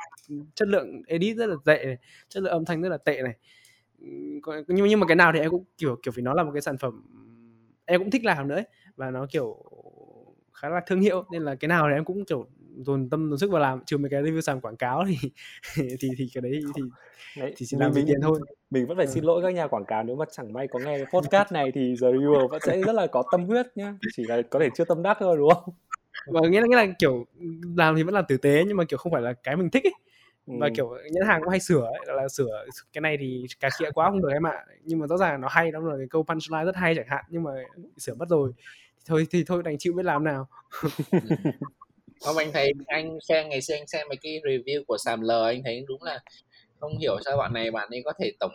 chất 0.56 0.68
lượng 0.68 1.02
edit 1.08 1.38
rất 1.38 1.46
là 1.46 1.56
tệ 1.66 1.86
này, 1.86 1.98
chất 2.30 2.44
lượng 2.44 2.52
âm 2.52 2.66
thanh 2.66 2.82
rất 2.82 2.90
là 2.90 2.98
tệ 2.98 3.22
này. 3.22 3.34
Nhưng 4.68 4.88
nhưng 4.88 5.00
mà 5.00 5.08
cái 5.08 5.16
nào 5.16 5.32
thì 5.34 5.40
em 5.40 5.52
cũng 5.52 5.64
kiểu 5.78 6.00
kiểu 6.04 6.12
vì 6.16 6.24
nó 6.24 6.34
là 6.34 6.44
một 6.44 6.52
cái 6.54 6.62
sản 6.62 6.78
phẩm 6.78 7.04
em 7.86 8.02
cũng 8.02 8.12
thích 8.12 8.24
làm 8.26 8.48
nữa 8.48 8.56
ấy. 8.56 8.68
và 8.96 9.12
nó 9.12 9.26
kiểu 9.32 9.64
khá 10.54 10.70
là 10.70 10.82
thương 10.88 11.02
hiệu. 11.02 11.26
Nên 11.32 11.42
là 11.42 11.56
cái 11.56 11.68
nào 11.68 11.88
thì 11.90 11.96
em 11.96 12.06
cũng 12.06 12.26
kiểu 12.26 12.48
dồn 12.78 13.10
tâm 13.10 13.30
dồn 13.30 13.40
sức 13.40 13.52
vào 13.52 13.62
làm. 13.62 13.80
Trừ 13.86 13.98
mấy 13.98 14.10
cái 14.10 14.24
review 14.24 14.42
sàn 14.42 14.62
quảng 14.62 14.78
cáo 14.78 15.06
thì 15.08 15.30
thì 16.00 16.10
thì 16.18 16.30
cái 16.34 16.42
đấy 16.42 16.62
thì 16.76 16.82
đấy, 17.38 17.54
thì 17.58 17.66
chỉ 17.66 17.78
làm 17.80 17.92
vì 17.92 18.04
tiền 18.08 18.22
thôi. 18.22 18.40
mình 18.70 18.88
vẫn 18.88 18.98
phải 18.98 19.06
ừ. 19.06 19.12
xin 19.12 19.24
lỗi 19.24 19.42
các 19.44 19.54
nhà 19.54 19.68
quảng 19.68 19.86
cáo. 19.86 20.04
Nếu 20.04 20.16
mà 20.16 20.26
chẳng 20.32 20.54
may 20.54 20.68
có 20.68 20.80
nghe 20.80 20.98
cái 20.98 21.06
podcast 21.14 21.52
này 21.52 21.72
thì 21.74 21.96
The 22.02 22.08
Reviewer 22.08 22.48
vẫn 22.48 22.62
sẽ 22.66 22.82
rất 22.82 22.94
là 22.94 23.08
có 23.08 23.24
tâm 23.32 23.46
huyết 23.46 23.68
nhá. 23.76 23.94
Chỉ 24.16 24.24
là 24.24 24.42
có 24.50 24.60
thể 24.60 24.70
chưa 24.76 24.86
tâm 24.86 25.04
đắc 25.04 25.18
thôi 25.20 25.38
đúng 25.38 25.50
không? 25.54 25.74
Và 26.28 26.42
nghĩa 26.50 26.62
là 26.62 26.68
nghĩa 26.68 26.76
là 26.76 26.88
kiểu 27.00 27.26
làm 27.78 27.96
thì 27.96 28.04
vẫn 28.04 28.14
làm 28.14 28.26
tử 28.28 28.38
tế 28.38 28.64
nhưng 28.68 28.78
mà 28.78 28.84
kiểu 28.84 28.98
không 28.98 29.12
phải 29.12 29.22
là 29.22 29.34
cái 29.34 29.56
mình 29.56 29.70
thích 29.70 29.84
ấy. 29.84 29.94
Và 30.46 30.68
ừ. 30.68 30.72
kiểu 30.76 30.90
nhãn 31.12 31.28
hàng 31.28 31.42
cũng 31.42 31.50
hay 31.50 31.60
sửa 31.60 31.82
ấy, 31.82 32.16
là 32.16 32.28
sửa 32.28 32.66
cái 32.94 33.02
này 33.02 33.18
thì 33.20 33.46
cà 33.60 33.70
khịa 33.80 33.92
quá 33.92 34.10
không 34.10 34.22
được 34.22 34.30
em 34.34 34.48
ạ. 34.48 34.66
Nhưng 34.84 35.00
mà 35.00 35.08
rõ 35.08 35.18
ràng 35.18 35.42
nó 35.42 35.48
hay 35.52 35.72
lắm 35.72 35.84
rồi 35.84 35.98
cái 35.98 36.08
câu 36.10 36.24
punchline 36.24 36.66
rất 36.66 36.76
hay 36.76 36.96
chẳng 36.96 37.08
hạn 37.08 37.26
nhưng 37.30 37.44
mà 37.44 37.52
sửa 37.98 38.14
mất 38.14 38.30
rồi. 38.30 38.52
Thì 38.98 39.04
thôi 39.06 39.28
thì 39.32 39.44
thôi 39.44 39.64
đành 39.64 39.78
chịu 39.78 39.94
biết 39.94 40.06
làm 40.06 40.24
nào 40.24 40.48
không 42.22 42.38
anh 42.38 42.52
thấy 42.54 42.72
anh 42.88 43.18
xem 43.22 43.50
ngày 43.50 43.62
xưa 43.62 43.74
anh 43.76 43.88
xem 43.88 44.08
mấy 44.10 44.18
cái 44.22 44.42
review 44.44 44.84
của 44.88 44.98
Sàm 44.98 45.22
L 45.22 45.32
anh 45.32 45.64
thấy 45.64 45.86
đúng 45.88 46.04
là 46.04 46.20
không 46.80 46.98
hiểu 46.98 47.18
sao 47.26 47.38
bạn 47.38 47.54
này 47.54 47.72
bạn 47.72 47.90
ấy 47.92 48.02
có 48.06 48.14
thể 48.20 48.32
tổng 48.40 48.52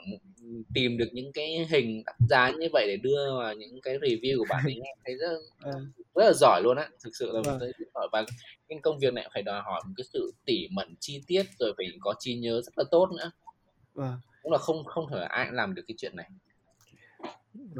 tìm 0.75 0.99
được 0.99 1.09
những 1.13 1.33
cái 1.33 1.67
hình 1.71 2.03
đắt 2.07 2.17
giá 2.29 2.51
như 2.51 2.69
vậy 2.73 2.85
để 2.89 2.97
đưa 2.97 3.37
vào 3.39 3.55
những 3.55 3.81
cái 3.81 3.99
review 3.99 4.39
của 4.39 4.47
bạn 4.49 4.65
ấy 4.65 4.75
em 4.75 4.97
thấy 5.05 5.15
rất 5.17 5.39
ừ. 5.63 5.73
rất 6.15 6.25
là 6.25 6.33
giỏi 6.33 6.61
luôn 6.65 6.77
á. 6.77 6.89
Thực 7.05 7.11
sự 7.19 7.31
là 7.33 7.41
vâng. 7.45 7.59
rất 7.59 7.67
giỏi. 7.95 8.09
Và 8.13 8.25
cái 8.69 8.79
công 8.83 8.99
việc 8.99 9.15
này 9.15 9.29
phải 9.35 9.43
đòi 9.43 9.63
hỏi 9.63 9.83
một 9.87 9.93
cái 9.97 10.05
sự 10.13 10.33
tỉ 10.45 10.69
mẩn 10.71 10.95
chi 11.01 11.23
tiết 11.27 11.47
rồi 11.59 11.73
phải 11.77 11.87
có 12.01 12.15
trí 12.19 12.35
nhớ 12.35 12.61
rất 12.65 12.73
là 12.77 12.85
tốt 12.91 13.09
nữa. 13.19 13.31
Vâng. 13.95 14.21
cũng 14.43 14.53
là 14.53 14.59
không 14.59 14.85
không 14.85 15.05
thể 15.11 15.21
ai 15.29 15.49
làm 15.53 15.75
được 15.75 15.83
cái 15.89 15.95
chuyện 15.99 16.17
này. 16.17 16.31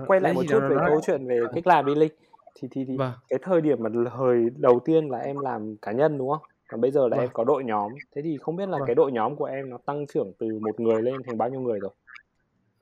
Quay 0.07 0.21
lại 0.21 0.33
một 0.33 0.45
chút 0.49 0.61
về 0.71 0.77
câu 0.89 1.01
chuyện 1.07 1.27
về 1.27 1.41
cách 1.55 1.67
làm 1.67 1.87
đi 1.87 1.95
linh 1.95 2.13
thì 2.61 2.69
thì, 2.71 2.85
thì 2.85 2.97
vâng. 2.97 3.13
cái 3.29 3.39
thời 3.43 3.61
điểm 3.61 3.79
mà 3.81 3.91
thời 4.17 4.51
đầu 4.57 4.81
tiên 4.85 5.09
là 5.09 5.19
em 5.19 5.39
làm 5.39 5.77
cá 5.77 5.93
nhân 5.93 6.19
đúng 6.19 6.31
không? 6.31 6.43
Còn 6.69 6.81
bây 6.81 6.91
giờ 6.91 7.09
là 7.09 7.17
vâng. 7.17 7.25
em 7.27 7.31
có 7.33 7.45
đội 7.45 7.65
nhóm. 7.65 7.93
Thế 8.15 8.23
thì 8.23 8.39
không 8.41 8.57
biết 8.57 8.69
là 8.69 8.79
vâng. 8.79 8.87
cái 8.87 8.95
đội 8.95 9.13
nhóm 9.13 9.37
của 9.37 9.45
em 9.45 9.71
nó 9.71 9.79
tăng 9.87 10.07
trưởng 10.07 10.33
từ 10.39 10.59
một 10.61 10.81
người 10.81 11.03
lên 11.03 11.15
thành 11.27 11.39
bao 11.39 11.49
nhiêu 11.49 11.61
người 11.61 11.81
rồi? 11.81 11.91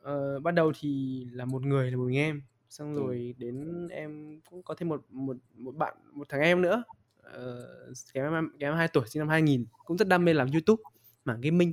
Ờ, 0.02 0.40
ban 0.40 0.54
đầu 0.54 0.72
thì 0.80 1.20
là 1.32 1.44
một 1.44 1.66
người 1.66 1.90
là 1.90 1.96
một 1.96 2.04
người 2.04 2.16
em. 2.16 2.42
Xong 2.68 2.94
ừ. 2.94 3.00
rồi 3.00 3.34
đến 3.38 3.88
em 3.88 4.40
cũng 4.50 4.62
có 4.62 4.74
thêm 4.74 4.88
một 4.88 5.04
một 5.10 5.36
một 5.56 5.76
bạn 5.76 5.94
một 6.12 6.28
thằng 6.28 6.40
em 6.40 6.62
nữa. 6.62 6.84
Ờ, 7.22 7.66
kém 8.14 8.32
em 8.32 8.50
kém 8.58 8.70
em 8.70 8.76
hai 8.76 8.88
tuổi 8.88 9.04
sinh 9.06 9.20
năm 9.20 9.28
2000 9.28 9.64
cũng 9.84 9.98
rất 9.98 10.08
đam 10.08 10.24
mê 10.24 10.34
làm 10.34 10.50
youtube 10.52 10.82
mảng 11.24 11.40
gaming. 11.40 11.72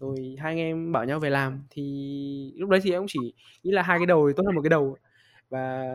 Rồi 0.00 0.36
hai 0.38 0.52
anh 0.52 0.58
em 0.58 0.92
bảo 0.92 1.04
nhau 1.04 1.20
về 1.20 1.30
làm. 1.30 1.62
Thì 1.70 2.52
lúc 2.56 2.70
đấy 2.70 2.80
thì 2.82 2.92
em 2.92 3.00
cũng 3.00 3.08
chỉ 3.08 3.34
nghĩ 3.62 3.70
là 3.70 3.82
hai 3.82 3.98
cái 3.98 4.06
đầu 4.06 4.28
thì 4.28 4.34
tốt 4.36 4.42
hơn 4.46 4.54
một 4.54 4.62
cái 4.62 4.70
đầu. 4.70 4.96
Và 5.48 5.86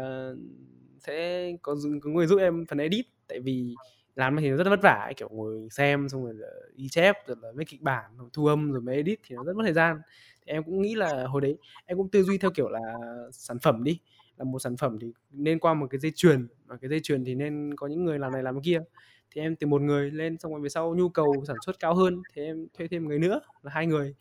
sẽ 1.08 1.52
có, 1.62 1.76
có 2.02 2.10
người 2.10 2.28
giúp 2.28 2.40
em 2.40 2.66
phần 2.66 2.78
edit. 2.78 3.06
Tại 3.28 3.40
vì 3.40 3.76
làm 4.16 4.38
thì 4.38 4.50
nó 4.50 4.58
rất 4.58 4.64
là 4.64 4.70
vất 4.70 4.82
vả 4.84 5.12
kiểu 5.18 5.30
ngồi 5.30 5.68
xem 5.72 6.10
xong 6.10 6.26
rồi 6.26 6.34
ờ, 6.42 6.70
ghi 6.76 6.90
chép 6.90 7.16
rồi 7.28 7.38
là 7.42 7.52
viết 7.56 7.68
kịch 7.68 7.82
bản 7.82 8.18
rồi 8.18 8.30
thu 8.34 8.46
âm 8.46 8.72
rồi 8.72 8.82
mới 8.82 8.96
edit 8.96 9.20
thì 9.28 9.36
nó 9.36 9.44
rất 9.44 9.56
mất 9.56 9.64
thời 9.64 9.74
gian. 9.74 9.98
Thì 10.46 10.52
em 10.52 10.64
cũng 10.64 10.82
nghĩ 10.82 10.96
là 10.96 11.28
hồi 11.28 11.42
đấy 11.42 11.58
em 11.86 11.98
cũng 11.98 12.10
tư 12.10 12.24
duy 12.24 12.38
theo 12.38 12.52
kiểu 12.52 12.70
là 12.70 12.80
sản 13.32 13.60
phẩm 13.60 13.84
đi 13.84 14.00
là 14.38 14.46
một 14.46 14.60
sản 14.60 14.78
phẩm 14.78 15.00
thì 15.02 15.08
nên 15.32 15.60
qua 15.60 15.74
một 15.74 15.88
cái 15.90 16.00
dây 16.00 16.12
chuyền 16.16 16.48
và 16.66 16.78
cái 16.78 16.90
dây 16.90 17.00
chuyền 17.04 17.26
thì 17.26 17.36
nên 17.36 17.76
có 17.76 17.88
những 17.88 18.06
người 18.06 18.20
làm 18.20 18.32
này 18.32 18.44
làm 18.44 18.62
kia. 18.62 18.82
Thì 19.32 19.42
em 19.42 19.56
từ 19.56 19.68
một 19.68 19.82
người 19.82 20.12
lên 20.12 20.38
xong 20.40 20.52
rồi 20.52 20.62
về 20.62 20.70
sau 20.70 20.96
nhu 20.96 21.10
cầu 21.10 21.44
sản 21.48 21.58
xuất 21.66 21.80
cao 21.80 21.96
hơn 21.96 22.22
thì 22.34 22.42
em 22.42 22.68
thuê 22.78 22.88
thêm 22.88 23.08
người 23.08 23.20
nữa 23.20 23.42
là 23.64 23.72
hai 23.72 23.88
người. 23.88 24.16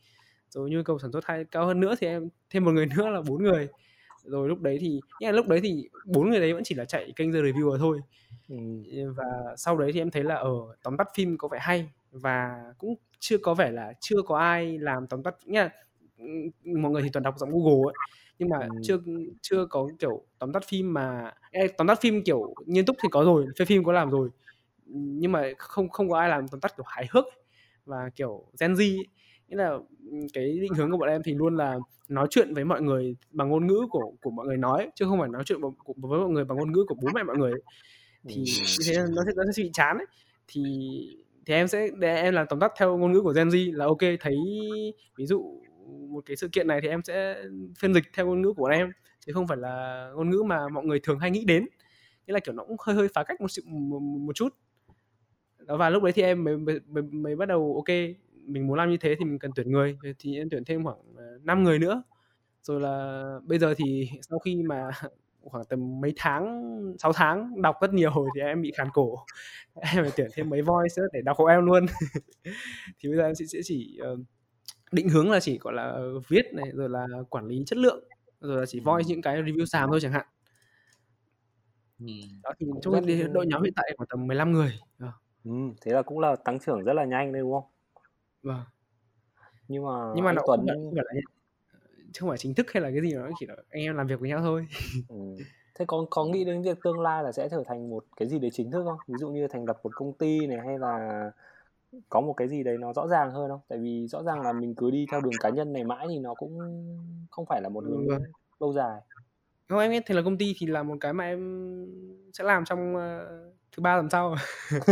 Rồi 0.48 0.70
nhu 0.70 0.82
cầu 0.82 0.98
sản 0.98 1.12
xuất 1.12 1.24
hai 1.24 1.44
cao 1.44 1.66
hơn 1.66 1.80
nữa 1.80 1.94
thì 2.00 2.06
em 2.06 2.28
thêm 2.50 2.64
một 2.64 2.70
người 2.70 2.86
nữa 2.86 3.08
là 3.08 3.22
bốn 3.22 3.42
người 3.42 3.68
rồi 4.24 4.48
lúc 4.48 4.60
đấy 4.60 4.78
thì 4.80 5.00
nhưng 5.20 5.34
lúc 5.34 5.48
đấy 5.48 5.60
thì 5.62 5.88
bốn 6.06 6.30
người 6.30 6.40
đấy 6.40 6.52
vẫn 6.52 6.64
chỉ 6.64 6.74
là 6.74 6.84
chạy 6.84 7.12
kênh 7.16 7.32
The 7.32 7.38
Reviewer 7.38 7.78
thôi 7.78 8.00
ừ. 8.48 8.56
và 9.16 9.24
sau 9.56 9.78
đấy 9.78 9.92
thì 9.92 10.00
em 10.00 10.10
thấy 10.10 10.24
là 10.24 10.34
ở 10.34 10.52
tóm 10.82 10.96
tắt 10.96 11.08
phim 11.14 11.38
có 11.38 11.48
vẻ 11.48 11.58
hay 11.62 11.88
và 12.10 12.64
cũng 12.78 12.94
chưa 13.18 13.38
có 13.38 13.54
vẻ 13.54 13.70
là 13.70 13.92
chưa 14.00 14.22
có 14.26 14.38
ai 14.38 14.78
làm 14.78 15.06
tóm 15.06 15.22
tắt 15.22 15.34
nha 15.44 15.70
mọi 16.64 16.92
người 16.92 17.02
thì 17.02 17.08
toàn 17.12 17.22
đọc 17.22 17.34
giọng 17.38 17.50
Google 17.52 17.90
ấy 17.90 17.94
nhưng 18.38 18.48
mà 18.48 18.58
ừ. 18.58 18.68
chưa 18.82 18.98
chưa 19.42 19.66
có 19.66 19.88
kiểu 19.98 20.24
tóm 20.38 20.52
tắt 20.52 20.64
phim 20.68 20.94
mà 20.94 21.32
tóm 21.76 21.86
tắt 21.86 22.00
phim 22.00 22.22
kiểu 22.22 22.54
nghiêm 22.66 22.84
túc 22.84 22.96
thì 23.02 23.08
có 23.12 23.24
rồi 23.24 23.46
phê 23.58 23.64
phim 23.64 23.84
có 23.84 23.92
làm 23.92 24.10
rồi 24.10 24.28
nhưng 24.86 25.32
mà 25.32 25.50
không 25.58 25.88
không 25.88 26.10
có 26.10 26.18
ai 26.18 26.28
làm 26.28 26.48
tóm 26.48 26.60
tắt 26.60 26.76
kiểu 26.76 26.84
hài 26.86 27.06
hước 27.10 27.24
và 27.84 28.10
kiểu 28.16 28.46
Gen 28.60 28.74
Z 28.74 28.98
ấy 28.98 29.06
nghĩa 29.54 29.62
là 29.62 29.78
cái 30.32 30.58
định 30.60 30.74
hướng 30.74 30.90
của 30.90 30.96
bọn 30.96 31.08
em 31.08 31.22
thì 31.24 31.34
luôn 31.34 31.56
là 31.56 31.78
nói 32.08 32.26
chuyện 32.30 32.54
với 32.54 32.64
mọi 32.64 32.82
người 32.82 33.16
bằng 33.30 33.48
ngôn 33.48 33.66
ngữ 33.66 33.86
của 33.90 34.12
của 34.22 34.30
mọi 34.30 34.46
người 34.46 34.56
nói 34.56 34.90
chứ 34.94 35.04
không 35.04 35.20
phải 35.20 35.28
nói 35.28 35.42
chuyện 35.46 35.60
với 35.96 36.20
mọi 36.20 36.28
người 36.28 36.44
bằng 36.44 36.58
ngôn 36.58 36.72
ngữ 36.72 36.84
của 36.88 36.94
bố 37.02 37.08
mẹ 37.14 37.22
mọi 37.22 37.36
người 37.36 37.52
thì 38.28 38.36
như 38.78 38.84
thế 38.86 38.96
nó 39.16 39.22
sẽ 39.26 39.32
nó 39.36 39.52
sẽ 39.56 39.62
bị 39.62 39.70
chán 39.72 39.98
ấy. 39.98 40.06
Thì 40.48 40.62
thì 41.46 41.54
em 41.54 41.68
sẽ 41.68 41.88
để 41.98 42.16
em 42.16 42.34
làm 42.34 42.46
tóm 42.50 42.60
tắt 42.60 42.72
theo 42.78 42.96
ngôn 42.96 43.12
ngữ 43.12 43.20
của 43.20 43.32
Gen 43.32 43.48
Z 43.48 43.76
là 43.76 43.84
ok 43.84 43.98
thấy 44.20 44.36
ví 45.16 45.26
dụ 45.26 45.60
một 46.08 46.26
cái 46.26 46.36
sự 46.36 46.48
kiện 46.48 46.66
này 46.66 46.80
thì 46.82 46.88
em 46.88 47.02
sẽ 47.02 47.42
phiên 47.78 47.94
dịch 47.94 48.04
theo 48.12 48.26
ngôn 48.26 48.42
ngữ 48.42 48.52
của 48.52 48.66
em 48.66 48.92
chứ 49.26 49.32
không 49.32 49.46
phải 49.46 49.56
là 49.56 50.08
ngôn 50.14 50.30
ngữ 50.30 50.42
mà 50.42 50.68
mọi 50.68 50.84
người 50.84 51.00
thường 51.00 51.18
hay 51.18 51.30
nghĩ 51.30 51.44
đến. 51.44 51.66
Nghĩa 52.26 52.34
là 52.34 52.40
kiểu 52.40 52.54
nó 52.54 52.64
cũng 52.64 52.76
hơi 52.80 52.96
hơi 52.96 53.08
phá 53.14 53.24
cách 53.24 53.40
một, 53.40 53.46
một, 53.64 53.98
một 54.00 54.32
chút. 54.34 54.48
Đó 55.58 55.76
và 55.76 55.90
lúc 55.90 56.02
đấy 56.02 56.12
thì 56.12 56.22
em 56.22 56.44
mới, 56.44 56.56
mới, 56.56 57.02
mới 57.02 57.36
bắt 57.36 57.48
đầu 57.48 57.74
ok 57.74 57.96
mình 58.46 58.66
muốn 58.66 58.78
làm 58.78 58.90
như 58.90 58.96
thế 58.96 59.14
thì 59.18 59.24
mình 59.24 59.38
cần 59.38 59.50
tuyển 59.56 59.72
người 59.72 59.96
thì 60.18 60.38
em 60.38 60.48
tuyển 60.50 60.64
thêm 60.64 60.84
khoảng 60.84 60.98
5 61.42 61.58
ờ, 61.58 61.62
người 61.62 61.78
nữa. 61.78 62.02
Rồi 62.62 62.80
là 62.80 63.24
bây 63.44 63.58
giờ 63.58 63.74
thì 63.76 64.08
sau 64.30 64.38
khi 64.38 64.62
mà 64.62 64.90
khoảng 65.42 65.64
tầm 65.64 66.00
mấy 66.00 66.12
tháng 66.16 66.72
6 66.98 67.12
tháng 67.12 67.62
đọc 67.62 67.76
rất 67.80 67.94
nhiều 67.94 68.26
thì 68.34 68.40
em 68.40 68.62
bị 68.62 68.72
khàn 68.76 68.88
cổ. 68.92 69.18
Em 69.74 70.04
phải 70.04 70.12
tuyển 70.16 70.28
thêm 70.34 70.50
mấy 70.50 70.62
voice 70.62 70.94
nữa 70.96 71.08
để 71.12 71.20
đọc 71.22 71.36
hộ 71.36 71.44
em 71.44 71.66
luôn. 71.66 71.86
Thì 72.98 73.08
bây 73.08 73.16
giờ 73.16 73.24
em 73.24 73.34
sẽ, 73.34 73.60
chỉ 73.64 73.98
uh, 74.12 74.18
định 74.92 75.08
hướng 75.08 75.30
là 75.30 75.40
chỉ 75.40 75.58
gọi 75.58 75.74
là 75.74 75.98
viết 76.28 76.54
này 76.54 76.70
rồi 76.74 76.88
là 76.88 77.06
quản 77.30 77.46
lý 77.46 77.62
chất 77.66 77.78
lượng 77.78 78.04
rồi 78.40 78.60
là 78.60 78.66
chỉ 78.66 78.80
voice 78.80 79.08
những 79.08 79.22
cái 79.22 79.42
review 79.42 79.64
xàm 79.64 79.90
thôi 79.90 80.00
chẳng 80.02 80.12
hạn. 80.12 80.26
Ừ. 82.00 82.06
đó 82.42 82.52
thì 82.58 82.66
trong 82.82 82.94
rất... 82.94 83.28
đội 83.32 83.46
nhóm 83.46 83.62
hiện 83.62 83.72
tại 83.76 83.94
khoảng 83.96 84.06
tầm 84.10 84.26
15 84.26 84.52
người. 84.52 84.78
Ừ, 85.44 85.50
thế 85.80 85.92
là 85.92 86.02
cũng 86.02 86.18
là 86.18 86.36
tăng 86.36 86.58
trưởng 86.58 86.84
rất 86.84 86.92
là 86.92 87.04
nhanh 87.04 87.32
đấy 87.32 87.40
đúng 87.40 87.52
không 87.52 87.73
vâng. 88.44 88.60
Nhưng 89.68 89.84
mà 89.84 90.12
nhưng 90.14 90.24
mà 90.24 90.32
nó 90.32 90.42
Tuấn... 90.46 90.66
không, 90.68 90.94
phải, 90.94 91.04
là 91.14 91.20
chứ 92.12 92.20
không 92.20 92.28
phải 92.28 92.38
chính 92.38 92.54
thức 92.54 92.66
hay 92.72 92.82
là 92.82 92.90
cái 92.90 93.00
gì 93.00 93.14
nó 93.14 93.28
chỉ 93.40 93.46
là 93.46 93.54
anh 93.70 93.82
em 93.82 93.96
làm 93.96 94.06
việc 94.06 94.20
với 94.20 94.28
nhau 94.28 94.40
thôi. 94.42 94.66
Ừ. 95.08 95.16
thế 95.74 95.84
có 95.88 96.06
có 96.10 96.24
nghĩ 96.24 96.44
đến 96.44 96.62
việc 96.62 96.78
tương 96.84 97.00
lai 97.00 97.22
là 97.22 97.32
sẽ 97.32 97.48
trở 97.48 97.62
thành 97.66 97.90
một 97.90 98.04
cái 98.16 98.28
gì 98.28 98.38
đấy 98.38 98.50
chính 98.54 98.70
thức 98.70 98.84
không? 98.84 98.98
Ví 99.08 99.14
dụ 99.18 99.28
như 99.28 99.48
thành 99.48 99.64
lập 99.64 99.80
một 99.82 99.90
công 99.94 100.12
ty 100.12 100.46
này 100.46 100.58
hay 100.66 100.78
là 100.78 101.30
có 102.08 102.20
một 102.20 102.32
cái 102.32 102.48
gì 102.48 102.62
đấy 102.62 102.78
nó 102.78 102.92
rõ 102.92 103.06
ràng 103.06 103.30
hơn 103.30 103.50
không? 103.50 103.60
Tại 103.68 103.78
vì 103.78 104.06
rõ 104.08 104.22
ràng 104.22 104.40
là 104.40 104.52
mình 104.52 104.74
cứ 104.74 104.90
đi 104.90 105.06
theo 105.10 105.20
đường 105.20 105.32
cá 105.40 105.48
nhân 105.48 105.72
này 105.72 105.84
mãi 105.84 106.06
thì 106.08 106.18
nó 106.18 106.34
cũng 106.34 106.58
không 107.30 107.46
phải 107.46 107.62
là 107.62 107.68
một 107.68 107.84
hướng 107.84 108.08
vâng. 108.08 108.22
lâu 108.60 108.72
dài. 108.72 109.00
Không 109.68 109.78
em 109.78 109.90
biết 109.90 110.02
thành 110.06 110.16
là 110.16 110.22
công 110.22 110.38
ty 110.38 110.54
thì 110.58 110.66
là 110.66 110.82
một 110.82 110.96
cái 111.00 111.12
mà 111.12 111.24
em 111.24 111.86
sẽ 112.32 112.44
làm 112.44 112.64
trong 112.64 112.96
uh, 112.96 113.54
thứ 113.76 113.80
ba 113.80 113.96
tuần 113.96 114.10
sau 114.10 114.34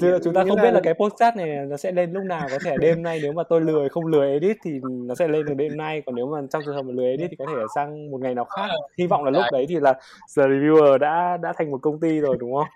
thì, 0.00 0.08
chúng 0.24 0.34
ta 0.34 0.44
không 0.48 0.56
là... 0.56 0.62
biết 0.62 0.70
là 0.70 0.80
cái 0.82 0.94
postcard 0.94 1.36
này 1.36 1.66
nó 1.66 1.76
sẽ 1.76 1.92
lên 1.92 2.12
lúc 2.12 2.24
nào 2.24 2.48
có 2.50 2.58
thể 2.64 2.76
đêm 2.80 3.02
nay 3.02 3.20
nếu 3.22 3.32
mà 3.32 3.42
tôi 3.48 3.60
lười 3.60 3.88
không 3.88 4.06
lười 4.06 4.32
edit 4.32 4.56
thì 4.64 4.80
nó 4.82 5.14
sẽ 5.14 5.28
lên 5.28 5.46
được 5.46 5.54
đêm 5.54 5.76
nay 5.76 6.02
còn 6.06 6.14
nếu 6.14 6.26
mà 6.26 6.38
trong 6.50 6.62
trường 6.64 6.74
hợp 6.74 6.82
mà 6.82 6.92
lười 6.92 7.10
edit 7.10 7.30
thì 7.30 7.36
có 7.36 7.46
thể 7.48 7.62
sang 7.74 8.10
một 8.10 8.20
ngày 8.20 8.34
nào 8.34 8.44
khác. 8.44 8.68
Hy 8.98 9.06
vọng 9.06 9.24
là 9.24 9.30
lúc 9.30 9.42
đấy 9.52 9.66
thì 9.68 9.80
là 9.80 9.92
the 10.36 10.42
reviewer 10.42 10.98
đã 10.98 11.36
đã 11.36 11.52
thành 11.58 11.70
một 11.70 11.78
công 11.82 12.00
ty 12.00 12.20
rồi 12.20 12.36
đúng 12.40 12.54
không? 12.54 12.68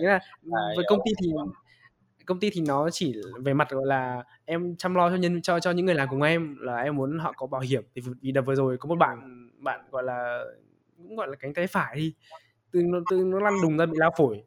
Nghĩa 0.00 0.08
là 0.08 0.20
với 0.76 0.84
công 0.88 1.00
ty 1.04 1.12
thì 1.22 1.32
công 2.26 2.40
ty 2.40 2.50
thì 2.50 2.60
nó 2.60 2.90
chỉ 2.90 3.14
về 3.44 3.54
mặt 3.54 3.70
gọi 3.70 3.86
là 3.86 4.22
em 4.44 4.76
chăm 4.76 4.94
lo 4.94 5.10
cho 5.10 5.16
nhân 5.16 5.42
cho 5.42 5.60
cho 5.60 5.70
những 5.70 5.86
người 5.86 5.94
làm 5.94 6.08
cùng 6.10 6.22
em 6.22 6.56
là 6.60 6.76
em 6.76 6.96
muốn 6.96 7.18
họ 7.18 7.32
có 7.36 7.46
bảo 7.46 7.60
hiểm. 7.60 7.82
Thì 7.94 8.02
vì 8.20 8.32
đợt 8.32 8.42
vừa 8.42 8.54
rồi 8.54 8.76
có 8.78 8.88
một 8.88 8.98
bạn 8.98 9.48
bạn 9.58 9.80
gọi 9.90 10.02
là 10.02 10.44
cũng 10.96 11.16
gọi 11.16 11.28
là 11.28 11.36
cánh 11.36 11.54
tay 11.54 11.66
phải 11.66 11.96
đi 11.96 12.14
từ 12.72 12.82
nó 12.82 12.98
từ 13.10 13.24
nó 13.24 13.40
lăn 13.40 13.54
đùng 13.62 13.76
ra 13.76 13.86
bị 13.86 13.92
lao 13.96 14.10
phổi. 14.16 14.42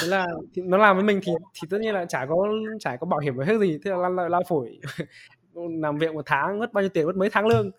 Thế 0.00 0.08
là 0.08 0.26
thì 0.54 0.62
nó 0.62 0.76
làm 0.76 0.96
với 0.96 1.04
mình 1.04 1.20
thì 1.22 1.32
thì 1.54 1.68
tất 1.70 1.78
nhiên 1.80 1.94
là 1.94 2.04
chả 2.04 2.26
có 2.26 2.48
chả 2.80 2.96
có 2.96 3.06
bảo 3.06 3.20
hiểm 3.20 3.38
hay 3.38 3.58
gì 3.58 3.78
thế 3.84 3.90
là 3.90 3.96
lăn 3.96 4.16
lao, 4.16 4.28
lao 4.28 4.42
phổi. 4.48 4.78
Làm 5.54 5.98
việc 5.98 6.14
một 6.14 6.22
tháng 6.26 6.58
mất 6.58 6.72
bao 6.72 6.82
nhiêu 6.82 6.88
tiền 6.88 7.06
mất 7.06 7.16
mấy 7.16 7.30
tháng 7.30 7.46
lương. 7.46 7.70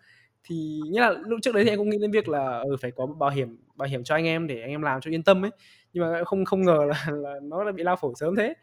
Thì 0.43 0.79
nghĩa 0.91 1.01
là 1.01 1.13
lúc 1.25 1.39
trước 1.41 1.55
đấy 1.55 1.63
thì 1.63 1.69
em 1.69 1.77
cũng 1.77 1.89
nghĩ 1.89 1.97
đến 2.01 2.11
việc 2.11 2.29
là 2.29 2.59
ừ, 2.59 2.75
phải 2.81 2.91
có 2.91 3.05
bảo 3.05 3.29
hiểm 3.29 3.57
bảo 3.75 3.87
hiểm 3.87 4.03
cho 4.03 4.15
anh 4.15 4.25
em 4.25 4.47
để 4.47 4.61
anh 4.61 4.69
em 4.69 4.81
làm 4.81 5.01
cho 5.01 5.11
yên 5.11 5.23
tâm 5.23 5.45
ấy. 5.45 5.51
Nhưng 5.93 6.03
mà 6.03 6.23
không 6.23 6.45
không 6.45 6.61
ngờ 6.61 6.79
là, 6.87 7.05
là 7.11 7.33
nó 7.43 7.63
là 7.63 7.71
bị 7.71 7.83
lao 7.83 7.95
phổi 7.95 8.13
sớm 8.15 8.35
thế. 8.35 8.53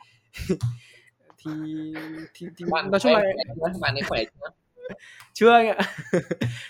Thì 1.47 1.53
thì, 2.35 2.47
thì 2.57 2.65
bạn 2.71 2.91
nói 2.91 3.01
chung 3.01 3.13
là 3.13 3.23
bạn 3.81 3.95
ấy 3.95 4.03
khỏe 4.03 4.25
chưa 4.25 4.49
chưa 5.33 5.51
anh 5.51 5.69
ạ. 5.69 5.79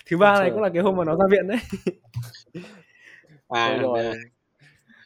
Thứ 0.09 0.17
ba 0.17 0.39
này 0.39 0.49
cũng 0.49 0.61
là 0.61 0.69
cái 0.73 0.83
hôm 0.83 0.95
mà 0.95 1.03
nó 1.03 1.15
ra 1.15 1.25
viện 1.31 1.47
đấy. 1.47 1.57
À 3.49 3.77
rồi. 3.77 4.13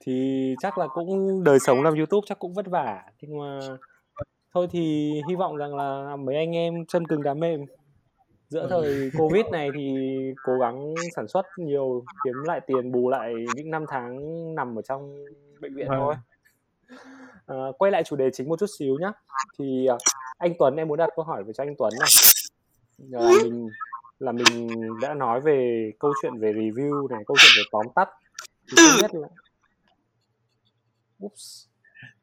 thì 0.01 0.55
chắc 0.61 0.77
là 0.77 0.87
cũng 0.87 1.43
đời 1.43 1.59
sống 1.59 1.83
làm 1.83 1.95
youtube 1.95 2.25
chắc 2.29 2.39
cũng 2.39 2.53
vất 2.53 2.67
vả. 2.67 3.03
Nhưng 3.21 3.39
mà 3.39 3.59
thôi 4.53 4.67
thì 4.71 5.11
hy 5.29 5.35
vọng 5.35 5.55
rằng 5.55 5.75
là 5.75 6.15
mấy 6.15 6.35
anh 6.35 6.55
em 6.55 6.85
chân 6.85 7.07
cứng 7.07 7.23
đá 7.23 7.33
mềm. 7.33 7.65
Giữa 8.49 8.61
ừ. 8.61 8.67
thời 8.69 9.11
covid 9.17 9.45
này 9.51 9.69
thì 9.75 9.97
cố 10.43 10.53
gắng 10.59 10.93
sản 11.15 11.27
xuất 11.27 11.45
nhiều 11.57 12.03
kiếm 12.23 12.33
lại 12.45 12.61
tiền 12.67 12.91
bù 12.91 13.09
lại 13.09 13.33
những 13.55 13.69
năm 13.69 13.85
tháng 13.89 14.15
nằm 14.55 14.79
ở 14.79 14.81
trong 14.81 15.25
bệnh 15.61 15.75
viện 15.75 15.87
thôi. 15.89 16.15
À, 17.45 17.55
quay 17.77 17.91
lại 17.91 18.03
chủ 18.03 18.15
đề 18.15 18.29
chính 18.33 18.49
một 18.49 18.59
chút 18.59 18.69
xíu 18.79 18.97
nhá. 18.99 19.11
Thì 19.59 19.87
à, 19.87 19.97
anh 20.37 20.53
Tuấn 20.59 20.75
em 20.75 20.87
muốn 20.87 20.97
đặt 20.97 21.09
câu 21.15 21.25
hỏi 21.25 21.43
về 21.43 21.53
cho 21.53 21.63
anh 21.63 21.75
Tuấn 21.77 21.93
này 21.99 22.09
là 23.09 23.19
mình 23.43 23.67
là 24.19 24.31
mình 24.31 24.69
đã 25.01 25.13
nói 25.13 25.41
về 25.41 25.91
câu 25.99 26.13
chuyện 26.21 26.39
về 26.39 26.53
review 26.53 27.07
này 27.07 27.23
câu 27.27 27.37
chuyện 27.39 27.51
về 27.57 27.63
tóm 27.71 27.85
tắt. 27.95 28.09
Thì 28.71 28.75
không 28.77 29.01
biết 29.01 29.19
là 29.19 29.27
Oops. 31.23 31.67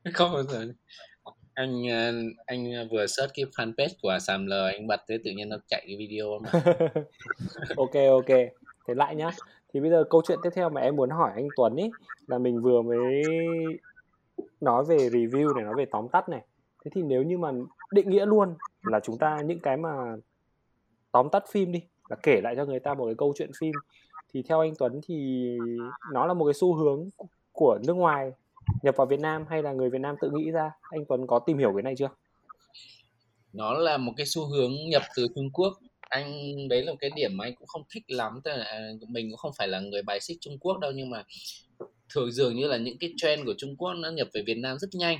không 0.14 0.46
anh 1.54 1.88
ờ, 1.88 2.12
anh 2.46 2.88
vừa 2.90 3.06
search 3.06 3.32
cái 3.34 3.44
fanpage 3.56 3.94
của 4.02 4.18
Sàm 4.20 4.46
L 4.46 4.52
anh 4.52 4.86
bật 4.86 5.00
thế 5.08 5.18
tự 5.24 5.30
nhiên 5.30 5.48
nó 5.48 5.56
chạy 5.66 5.84
cái 5.86 5.96
video 5.96 6.38
mà. 6.38 6.50
Ok 7.76 7.94
ok. 8.10 8.36
Thế 8.88 8.94
lại 8.94 9.16
nhá. 9.16 9.30
Thì 9.74 9.80
bây 9.80 9.90
giờ 9.90 10.04
câu 10.10 10.22
chuyện 10.26 10.38
tiếp 10.42 10.50
theo 10.54 10.70
mà 10.70 10.80
em 10.80 10.96
muốn 10.96 11.10
hỏi 11.10 11.30
anh 11.34 11.48
Tuấn 11.56 11.76
ấy 11.76 11.90
là 12.26 12.38
mình 12.38 12.62
vừa 12.62 12.82
mới 12.82 13.22
nói 14.60 14.84
về 14.88 14.96
review 14.96 15.54
này 15.54 15.64
nói 15.64 15.74
về 15.76 15.84
tóm 15.90 16.08
tắt 16.08 16.28
này. 16.28 16.40
Thế 16.84 16.90
thì 16.94 17.02
nếu 17.02 17.22
như 17.22 17.38
mà 17.38 17.52
định 17.92 18.10
nghĩa 18.10 18.26
luôn 18.26 18.54
là 18.82 19.00
chúng 19.00 19.18
ta 19.18 19.38
những 19.44 19.60
cái 19.60 19.76
mà 19.76 20.16
tóm 21.16 21.28
tắt 21.32 21.44
phim 21.50 21.72
đi 21.72 21.80
là 22.08 22.16
kể 22.22 22.40
lại 22.40 22.54
cho 22.56 22.64
người 22.64 22.80
ta 22.80 22.94
một 22.94 23.04
cái 23.06 23.14
câu 23.18 23.32
chuyện 23.38 23.50
phim. 23.58 23.72
Thì 24.34 24.42
theo 24.42 24.60
anh 24.60 24.74
Tuấn 24.78 25.00
thì 25.06 25.48
nó 26.12 26.26
là 26.26 26.34
một 26.34 26.44
cái 26.44 26.54
xu 26.54 26.74
hướng 26.74 27.08
của 27.52 27.78
nước 27.86 27.94
ngoài 27.94 28.30
nhập 28.82 28.96
vào 28.96 29.06
Việt 29.06 29.20
Nam 29.20 29.44
hay 29.48 29.62
là 29.62 29.72
người 29.72 29.90
Việt 29.90 30.00
Nam 30.00 30.16
tự 30.20 30.30
nghĩ 30.34 30.50
ra? 30.50 30.70
Anh 30.82 31.04
Tuấn 31.08 31.26
có 31.26 31.38
tìm 31.38 31.58
hiểu 31.58 31.72
cái 31.76 31.82
này 31.82 31.94
chưa? 31.98 32.08
Nó 33.52 33.72
là 33.72 33.96
một 33.96 34.12
cái 34.16 34.26
xu 34.26 34.46
hướng 34.46 34.72
nhập 34.88 35.02
từ 35.16 35.26
Trung 35.34 35.50
Quốc. 35.52 35.72
Anh, 36.00 36.54
đấy 36.68 36.82
là 36.82 36.92
một 36.92 36.98
cái 37.00 37.10
điểm 37.16 37.36
mà 37.36 37.44
anh 37.44 37.54
cũng 37.54 37.66
không 37.66 37.82
thích 37.90 38.04
lắm. 38.08 38.40
Tức 38.44 38.50
là 38.56 38.64
à, 38.64 38.90
mình 39.08 39.30
cũng 39.30 39.38
không 39.38 39.52
phải 39.58 39.68
là 39.68 39.80
người 39.80 40.02
bài 40.02 40.20
xích 40.20 40.38
Trung 40.40 40.58
Quốc 40.58 40.78
đâu, 40.78 40.92
nhưng 40.94 41.10
mà 41.10 41.24
thường 42.14 42.32
dường 42.32 42.56
như 42.56 42.66
là 42.66 42.76
những 42.76 42.98
cái 42.98 43.12
trend 43.16 43.44
của 43.44 43.54
Trung 43.58 43.76
Quốc 43.76 43.94
nó 43.94 44.10
nhập 44.10 44.28
về 44.32 44.42
Việt 44.46 44.58
Nam 44.58 44.78
rất 44.78 44.88
nhanh 44.92 45.18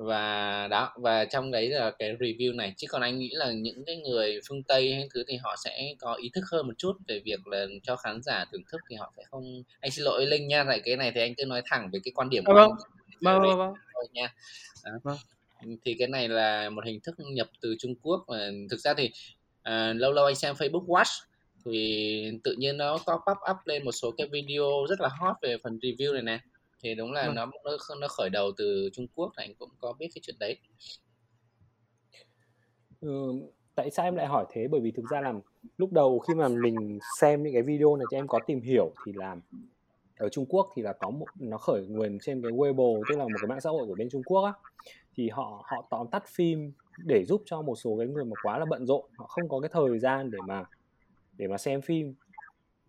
và 0.00 0.68
đó 0.68 0.92
và 0.96 1.24
trong 1.24 1.50
đấy 1.50 1.68
là 1.68 1.90
cái 1.98 2.16
review 2.20 2.56
này 2.56 2.74
chứ 2.76 2.86
còn 2.90 3.02
anh 3.02 3.18
nghĩ 3.18 3.30
là 3.32 3.52
những 3.52 3.84
cái 3.84 3.96
người 3.96 4.40
phương 4.48 4.62
Tây 4.62 4.94
hay 4.94 5.08
thứ 5.14 5.24
thì 5.28 5.36
họ 5.36 5.56
sẽ 5.64 5.94
có 6.00 6.14
ý 6.14 6.30
thức 6.34 6.44
hơn 6.50 6.66
một 6.66 6.72
chút 6.78 6.92
về 7.08 7.20
việc 7.24 7.46
là 7.46 7.66
cho 7.82 7.96
khán 7.96 8.22
giả 8.22 8.44
thưởng 8.52 8.62
thức 8.72 8.80
thì 8.90 8.96
họ 8.96 9.12
sẽ 9.16 9.22
không 9.30 9.62
anh 9.80 9.90
xin 9.90 10.04
lỗi 10.04 10.26
Linh 10.26 10.48
nha 10.48 10.64
tại 10.68 10.80
cái 10.84 10.96
này 10.96 11.12
thì 11.14 11.20
anh 11.20 11.34
cứ 11.34 11.44
nói 11.44 11.62
thẳng 11.66 11.90
về 11.92 12.00
cái 12.04 12.12
quan 12.14 12.30
điểm 12.30 12.44
của 12.46 12.54
vâng. 12.54 12.70
anh 12.70 12.78
vâng, 13.20 13.40
vâng, 13.40 13.58
vâng. 13.58 13.74
thôi 13.94 14.04
nha 14.12 14.34
đó. 14.84 14.92
vâng. 15.02 15.16
thì 15.84 15.96
cái 15.98 16.08
này 16.08 16.28
là 16.28 16.70
một 16.70 16.84
hình 16.84 17.00
thức 17.00 17.14
nhập 17.18 17.48
từ 17.60 17.76
Trung 17.78 17.94
Quốc 18.02 18.24
và 18.26 18.50
thực 18.70 18.80
ra 18.80 18.94
thì 18.94 19.10
à, 19.62 19.92
lâu 19.92 20.12
lâu 20.12 20.24
anh 20.24 20.34
xem 20.34 20.54
Facebook 20.54 20.86
Watch 20.86 21.24
thì 21.64 22.32
tự 22.44 22.54
nhiên 22.58 22.76
nó 22.76 22.98
có 23.06 23.20
pop 23.26 23.38
up 23.50 23.56
lên 23.64 23.84
một 23.84 23.92
số 23.92 24.10
cái 24.18 24.26
video 24.32 24.86
rất 24.88 25.00
là 25.00 25.08
hot 25.20 25.36
về 25.42 25.56
phần 25.62 25.78
review 25.82 26.12
này 26.12 26.22
nè 26.22 26.40
thì 26.82 26.94
đúng 26.94 27.12
là 27.12 27.26
ừ. 27.26 27.32
nó 27.36 27.46
nó 27.64 27.76
nó 28.00 28.08
khởi 28.08 28.30
đầu 28.30 28.52
từ 28.56 28.90
Trung 28.92 29.06
Quốc 29.14 29.32
anh 29.36 29.54
cũng 29.58 29.70
có 29.80 29.92
biết 29.92 30.08
cái 30.14 30.20
chuyện 30.24 30.36
đấy. 30.40 30.58
Ừ, 33.00 33.32
tại 33.74 33.90
sao 33.90 34.04
em 34.04 34.14
lại 34.14 34.26
hỏi 34.26 34.44
thế? 34.50 34.68
Bởi 34.68 34.80
vì 34.80 34.90
thực 34.90 35.04
ra 35.10 35.20
là 35.20 35.32
lúc 35.76 35.92
đầu 35.92 36.18
khi 36.18 36.34
mà 36.34 36.48
mình 36.48 36.98
xem 37.20 37.42
những 37.42 37.52
cái 37.52 37.62
video 37.62 37.96
này 37.96 38.06
cho 38.10 38.18
em 38.18 38.28
có 38.28 38.38
tìm 38.46 38.60
hiểu 38.60 38.92
thì 39.06 39.12
là 39.14 39.36
ở 40.18 40.28
Trung 40.28 40.46
Quốc 40.48 40.70
thì 40.74 40.82
là 40.82 40.92
có 40.92 41.10
một 41.10 41.26
nó 41.38 41.58
khởi 41.58 41.86
nguồn 41.86 42.18
trên 42.22 42.42
cái 42.42 42.52
Weibo 42.52 43.02
tức 43.08 43.18
là 43.18 43.24
một 43.24 43.36
cái 43.40 43.48
mạng 43.48 43.60
xã 43.60 43.70
hội 43.70 43.86
của 43.86 43.94
bên 43.94 44.10
Trung 44.10 44.22
Quốc 44.22 44.42
á. 44.42 44.52
Thì 45.14 45.28
họ 45.28 45.64
họ 45.66 45.86
tóm 45.90 46.06
tắt 46.08 46.24
phim 46.28 46.72
để 47.04 47.24
giúp 47.24 47.42
cho 47.46 47.62
một 47.62 47.74
số 47.74 47.96
cái 47.98 48.06
người 48.06 48.24
mà 48.24 48.34
quá 48.42 48.58
là 48.58 48.64
bận 48.64 48.86
rộn 48.86 49.04
họ 49.16 49.26
không 49.26 49.48
có 49.48 49.60
cái 49.60 49.70
thời 49.72 49.98
gian 49.98 50.30
để 50.30 50.38
mà 50.46 50.64
để 51.36 51.48
mà 51.48 51.58
xem 51.58 51.80
phim. 51.80 52.14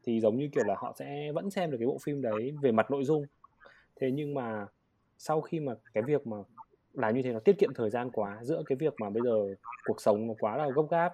Thì 0.04 0.20
giống 0.20 0.38
như 0.38 0.50
kiểu 0.56 0.64
là 0.64 0.76
họ 0.78 0.94
sẽ 1.00 1.32
vẫn 1.32 1.50
xem 1.50 1.72
được 1.72 1.78
cái 1.78 1.88
bộ 1.88 1.98
phim 2.04 2.22
đấy 2.22 2.54
về 2.62 2.72
mặt 2.72 2.92
nội 2.92 3.04
dung 3.04 3.26
thế 4.02 4.12
nhưng 4.12 4.34
mà 4.34 4.68
sau 5.18 5.42
khi 5.42 5.60
mà 5.60 5.76
cái 5.94 6.04
việc 6.04 6.28
mà 6.28 6.38
làm 6.94 7.16
như 7.16 7.22
thế 7.22 7.34
nó 7.34 7.40
tiết 7.40 7.60
kiệm 7.60 7.74
thời 7.74 7.90
gian 7.90 8.12
quá 8.12 8.40
giữa 8.44 8.64
cái 8.66 8.76
việc 8.76 8.94
mà 9.00 9.10
bây 9.10 9.24
giờ 9.24 9.56
cuộc 9.86 10.02
sống 10.02 10.28
nó 10.28 10.34
quá 10.40 10.58
là 10.58 10.70
gấp 10.76 10.84
gáp 10.90 11.14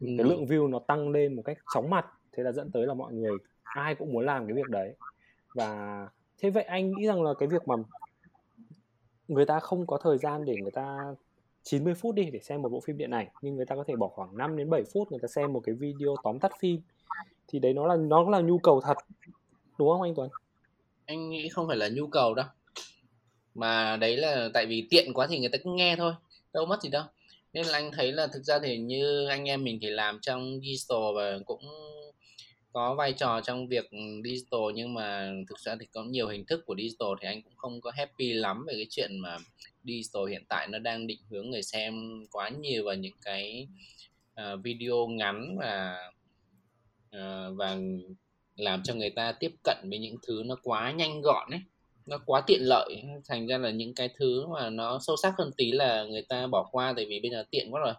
ừ. 0.00 0.06
cái 0.18 0.26
lượng 0.26 0.46
view 0.46 0.70
nó 0.70 0.78
tăng 0.78 1.08
lên 1.08 1.36
một 1.36 1.42
cách 1.44 1.58
chóng 1.74 1.90
mặt 1.90 2.06
thế 2.32 2.42
là 2.42 2.52
dẫn 2.52 2.70
tới 2.70 2.86
là 2.86 2.94
mọi 2.94 3.12
người 3.12 3.36
ai 3.62 3.94
cũng 3.94 4.12
muốn 4.12 4.26
làm 4.26 4.46
cái 4.46 4.54
việc 4.54 4.68
đấy 4.68 4.94
và 5.54 6.08
thế 6.38 6.50
vậy 6.50 6.64
anh 6.64 6.92
nghĩ 6.92 7.06
rằng 7.06 7.22
là 7.22 7.34
cái 7.38 7.48
việc 7.48 7.68
mà 7.68 7.74
người 9.28 9.46
ta 9.46 9.60
không 9.60 9.86
có 9.86 9.98
thời 10.02 10.18
gian 10.18 10.44
để 10.44 10.56
người 10.62 10.70
ta 10.70 11.14
90 11.62 11.94
phút 11.94 12.14
đi 12.14 12.30
để 12.30 12.38
xem 12.38 12.62
một 12.62 12.68
bộ 12.68 12.80
phim 12.80 12.96
điện 12.96 13.10
ảnh 13.10 13.28
nhưng 13.42 13.56
người 13.56 13.66
ta 13.66 13.76
có 13.76 13.84
thể 13.86 13.96
bỏ 13.96 14.08
khoảng 14.08 14.36
5 14.36 14.56
đến 14.56 14.70
7 14.70 14.82
phút 14.92 15.10
người 15.10 15.20
ta 15.20 15.28
xem 15.28 15.52
một 15.52 15.60
cái 15.64 15.74
video 15.74 16.14
tóm 16.24 16.38
tắt 16.38 16.52
phim 16.60 16.80
thì 17.48 17.58
đấy 17.58 17.72
nó 17.72 17.86
là 17.86 17.96
nó 17.96 18.30
là 18.30 18.40
nhu 18.40 18.58
cầu 18.58 18.80
thật 18.80 18.96
đúng 19.78 19.88
không 19.88 20.02
anh 20.02 20.14
Tuấn? 20.14 20.30
Anh 21.06 21.30
nghĩ 21.30 21.48
không 21.48 21.68
phải 21.68 21.76
là 21.76 21.88
nhu 21.88 22.06
cầu 22.06 22.34
đâu. 22.34 22.46
Mà 23.54 23.96
đấy 23.96 24.16
là 24.16 24.48
tại 24.54 24.66
vì 24.66 24.86
tiện 24.90 25.12
quá 25.14 25.26
thì 25.30 25.38
người 25.38 25.48
ta 25.48 25.58
cứ 25.64 25.70
nghe 25.70 25.96
thôi 25.96 26.12
đâu 26.52 26.66
mất 26.66 26.82
gì 26.82 26.88
đâu. 26.88 27.04
Nên 27.52 27.66
là 27.66 27.72
anh 27.72 27.90
thấy 27.92 28.12
là 28.12 28.26
thực 28.26 28.42
ra 28.42 28.58
thì 28.58 28.78
như 28.78 29.26
anh 29.26 29.44
em 29.44 29.64
mình 29.64 29.78
thì 29.82 29.90
làm 29.90 30.18
trong 30.22 30.60
digital 30.60 30.98
và 31.14 31.38
cũng 31.46 31.62
có 32.76 32.94
vai 32.94 33.12
trò 33.12 33.40
trong 33.40 33.68
việc 33.68 33.90
digital 34.24 34.60
nhưng 34.74 34.94
mà 34.94 35.32
thực 35.48 35.58
ra 35.58 35.76
thì 35.80 35.86
có 35.92 36.04
nhiều 36.04 36.28
hình 36.28 36.44
thức 36.44 36.66
của 36.66 36.74
digital 36.78 37.08
thì 37.20 37.28
anh 37.28 37.42
cũng 37.42 37.56
không 37.56 37.80
có 37.80 37.90
happy 37.90 38.32
lắm 38.32 38.64
về 38.66 38.74
cái 38.74 38.86
chuyện 38.90 39.18
mà 39.18 39.36
digital 39.84 40.22
hiện 40.30 40.44
tại 40.48 40.68
nó 40.68 40.78
đang 40.78 41.06
định 41.06 41.18
hướng 41.30 41.50
người 41.50 41.62
xem 41.62 42.24
quá 42.32 42.48
nhiều 42.48 42.84
vào 42.84 42.94
những 42.94 43.14
cái 43.22 43.68
uh, 44.40 44.60
video 44.62 45.06
ngắn 45.06 45.56
và 45.58 45.96
uh, 47.16 47.56
và 47.56 47.78
làm 48.56 48.82
cho 48.82 48.94
người 48.94 49.10
ta 49.10 49.32
tiếp 49.32 49.52
cận 49.64 49.76
với 49.90 49.98
những 49.98 50.16
thứ 50.26 50.42
nó 50.46 50.56
quá 50.62 50.92
nhanh 50.92 51.20
gọn 51.20 51.50
ấy 51.50 51.60
nó 52.06 52.18
quá 52.26 52.42
tiện 52.46 52.60
lợi. 52.62 53.02
Thành 53.28 53.46
ra 53.46 53.58
là 53.58 53.70
những 53.70 53.94
cái 53.94 54.08
thứ 54.18 54.46
mà 54.46 54.70
nó 54.70 54.98
sâu 55.06 55.16
sắc 55.22 55.34
hơn 55.38 55.50
tí 55.56 55.72
là 55.72 56.04
người 56.04 56.22
ta 56.28 56.46
bỏ 56.46 56.68
qua 56.72 56.92
tại 56.96 57.06
vì 57.08 57.20
bây 57.20 57.30
giờ 57.30 57.44
tiện 57.50 57.74
quá 57.74 57.80
rồi. 57.80 57.94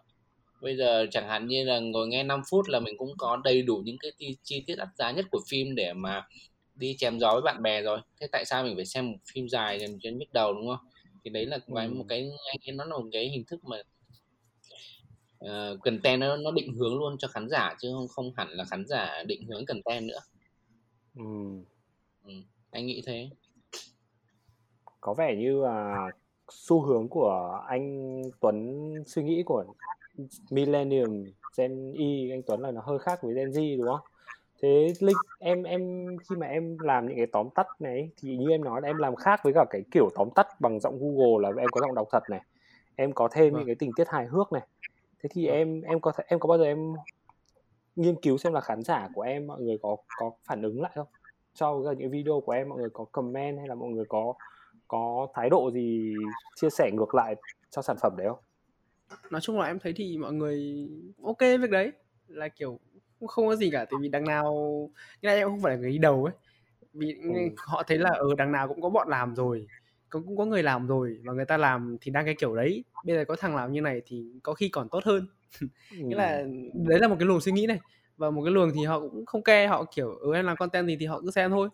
Bây 0.60 0.76
giờ 0.76 1.06
chẳng 1.10 1.28
hạn 1.28 1.46
như 1.46 1.64
là 1.64 1.78
ngồi 1.78 2.08
nghe 2.08 2.22
5 2.22 2.42
phút 2.50 2.68
là 2.68 2.80
mình 2.80 2.94
cũng 2.98 3.12
có 3.18 3.40
đầy 3.44 3.62
đủ 3.62 3.82
những 3.84 3.98
cái 3.98 4.12
chi, 4.18 4.36
chi 4.42 4.64
tiết 4.66 4.76
đắt 4.76 4.88
giá 4.98 5.10
nhất 5.10 5.26
của 5.30 5.40
phim 5.48 5.74
để 5.74 5.92
mà 5.92 6.26
đi 6.74 6.96
chém 6.98 7.20
gió 7.20 7.32
với 7.32 7.42
bạn 7.42 7.62
bè 7.62 7.82
rồi. 7.82 7.98
Thế 8.20 8.26
tại 8.32 8.44
sao 8.44 8.64
mình 8.64 8.76
phải 8.76 8.86
xem 8.86 9.10
một 9.12 9.18
phim 9.32 9.48
dài 9.48 9.78
dần 9.80 9.98
cho 10.02 10.10
nhức 10.10 10.32
đầu 10.32 10.52
đúng 10.54 10.68
không? 10.68 10.86
Thì 11.24 11.30
đấy 11.30 11.46
là 11.46 11.58
cái 11.74 11.88
một 11.88 12.04
cái 12.08 12.30
anh 12.52 12.58
ấy 12.66 12.72
nó 12.72 12.84
là 12.84 12.96
một 12.98 13.08
cái 13.12 13.28
hình 13.28 13.44
thức 13.44 13.60
mà 13.64 13.76
uh, 15.44 15.80
content 15.82 16.20
nó 16.20 16.36
nó 16.36 16.50
định 16.50 16.72
hướng 16.74 16.98
luôn 16.98 17.18
cho 17.18 17.28
khán 17.28 17.48
giả 17.48 17.74
chứ 17.80 17.88
không 17.94 18.08
không 18.08 18.32
hẳn 18.36 18.48
là 18.50 18.64
khán 18.64 18.86
giả 18.86 19.22
định 19.26 19.46
hướng 19.48 19.66
content 19.66 20.08
nữa 20.08 20.18
ừ. 21.18 21.24
Ừ, 22.24 22.32
anh 22.70 22.86
nghĩ 22.86 23.02
thế 23.06 23.30
có 25.00 25.14
vẻ 25.14 25.36
như 25.36 25.62
là 25.62 26.10
xu 26.50 26.82
hướng 26.82 27.08
của 27.08 27.62
anh 27.68 28.22
Tuấn 28.40 28.84
suy 29.06 29.22
nghĩ 29.22 29.42
của 29.42 29.64
Millennium 30.50 31.24
Gen 31.58 31.92
Y 31.92 32.30
anh 32.30 32.42
Tuấn 32.42 32.60
là 32.60 32.70
nó 32.70 32.80
hơi 32.80 32.98
khác 32.98 33.22
với 33.22 33.34
Gen 33.34 33.50
Z 33.50 33.78
đúng 33.78 33.88
không? 33.88 34.00
Thế 34.62 34.92
Linh 35.00 35.16
em 35.38 35.62
em 35.62 35.80
khi 36.28 36.36
mà 36.36 36.46
em 36.46 36.78
làm 36.80 37.08
những 37.08 37.16
cái 37.16 37.26
tóm 37.26 37.48
tắt 37.54 37.66
này 37.78 38.10
thì 38.16 38.36
như 38.36 38.50
em 38.50 38.64
nói 38.64 38.80
là 38.82 38.88
em 38.88 38.98
làm 38.98 39.16
khác 39.16 39.40
với 39.44 39.52
cả 39.52 39.64
cái 39.70 39.82
kiểu 39.90 40.08
tóm 40.14 40.28
tắt 40.34 40.46
bằng 40.60 40.80
giọng 40.80 40.98
Google 41.00 41.42
là 41.42 41.62
em 41.62 41.70
có 41.70 41.80
giọng 41.80 41.94
đọc 41.94 42.08
thật 42.12 42.30
này 42.30 42.40
em 42.96 43.12
có 43.12 43.28
thêm 43.32 43.44
những 43.44 43.54
vâng. 43.54 43.66
cái 43.66 43.74
tình 43.74 43.92
tiết 43.92 44.08
hài 44.08 44.26
hước 44.26 44.52
này 44.52 44.66
thế 45.22 45.28
thì 45.32 45.46
vâng. 45.46 45.56
em 45.56 45.82
em 45.82 46.00
có 46.00 46.12
em 46.26 46.40
có 46.40 46.46
bao 46.46 46.58
giờ 46.58 46.64
em 46.64 46.94
nghiên 47.98 48.20
cứu 48.22 48.38
xem 48.38 48.52
là 48.52 48.60
khán 48.60 48.82
giả 48.82 49.08
của 49.14 49.22
em 49.22 49.46
mọi 49.46 49.60
người 49.60 49.78
có 49.82 49.96
có 50.16 50.30
phản 50.44 50.62
ứng 50.62 50.82
lại 50.82 50.92
không? 50.94 51.06
Cho 51.54 51.94
những 51.98 52.10
video 52.10 52.40
của 52.40 52.52
em 52.52 52.68
mọi 52.68 52.78
người 52.78 52.90
có 52.92 53.04
comment 53.04 53.58
hay 53.58 53.68
là 53.68 53.74
mọi 53.74 53.88
người 53.88 54.04
có 54.08 54.34
có 54.88 55.28
thái 55.34 55.50
độ 55.50 55.70
gì 55.70 56.14
chia 56.56 56.70
sẻ 56.70 56.90
ngược 56.94 57.14
lại 57.14 57.36
cho 57.70 57.82
sản 57.82 57.96
phẩm 58.02 58.12
đấy 58.16 58.28
không? 58.28 58.38
Nói 59.30 59.40
chung 59.40 59.58
là 59.58 59.66
em 59.66 59.78
thấy 59.78 59.92
thì 59.96 60.18
mọi 60.18 60.32
người 60.32 60.88
ok 61.22 61.40
việc 61.40 61.70
đấy. 61.70 61.92
Là 62.28 62.48
kiểu 62.48 62.78
cũng 63.20 63.28
không 63.28 63.46
có 63.46 63.56
gì 63.56 63.70
cả 63.70 63.84
tại 63.84 63.98
vì 64.00 64.08
đằng 64.08 64.24
nào 64.24 64.54
như 65.22 65.26
này 65.26 65.36
em 65.36 65.48
không 65.48 65.60
phải 65.60 65.72
là 65.72 65.80
người 65.80 65.90
đi 65.90 65.98
đầu 65.98 66.24
ấy. 66.24 66.34
Vì 66.92 67.14
ừ. 67.22 67.30
họ 67.56 67.82
thấy 67.86 67.98
là 67.98 68.10
ở 68.10 68.28
ừ, 68.28 68.34
đằng 68.38 68.52
nào 68.52 68.68
cũng 68.68 68.80
có 68.80 68.90
bọn 68.90 69.08
làm 69.08 69.34
rồi 69.34 69.66
cũng 70.10 70.26
cũng 70.26 70.36
có 70.36 70.44
người 70.44 70.62
làm 70.62 70.86
rồi 70.86 71.18
và 71.24 71.32
người 71.32 71.44
ta 71.44 71.56
làm 71.56 71.96
thì 72.00 72.10
đang 72.10 72.24
cái 72.24 72.34
kiểu 72.38 72.56
đấy. 72.56 72.84
Bây 73.04 73.16
giờ 73.16 73.24
có 73.28 73.36
thằng 73.36 73.56
làm 73.56 73.72
như 73.72 73.80
này 73.80 74.02
thì 74.06 74.24
có 74.42 74.54
khi 74.54 74.68
còn 74.68 74.88
tốt 74.88 75.04
hơn. 75.04 75.26
nghĩa 75.90 76.16
là 76.16 76.44
đấy 76.74 76.98
là 76.98 77.08
một 77.08 77.16
cái 77.18 77.26
luồng 77.26 77.40
suy 77.40 77.52
nghĩ 77.52 77.66
này. 77.66 77.78
Và 78.16 78.30
một 78.30 78.42
cái 78.44 78.52
luồng 78.52 78.70
thì 78.74 78.84
họ 78.84 79.00
cũng 79.00 79.26
không 79.26 79.42
ke 79.42 79.66
họ 79.66 79.84
kiểu 79.94 80.10
ừ 80.10 80.34
em 80.34 80.46
làm 80.46 80.56
content 80.56 80.86
gì 80.86 80.96
thì 81.00 81.06
họ 81.06 81.20
cứ 81.20 81.30
xem 81.30 81.50
thôi. 81.50 81.68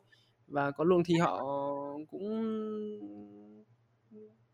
Và 0.47 0.71
có 0.71 0.85
luồng 0.85 1.05
thì 1.05 1.15
họ 1.19 1.43
cũng 2.11 2.25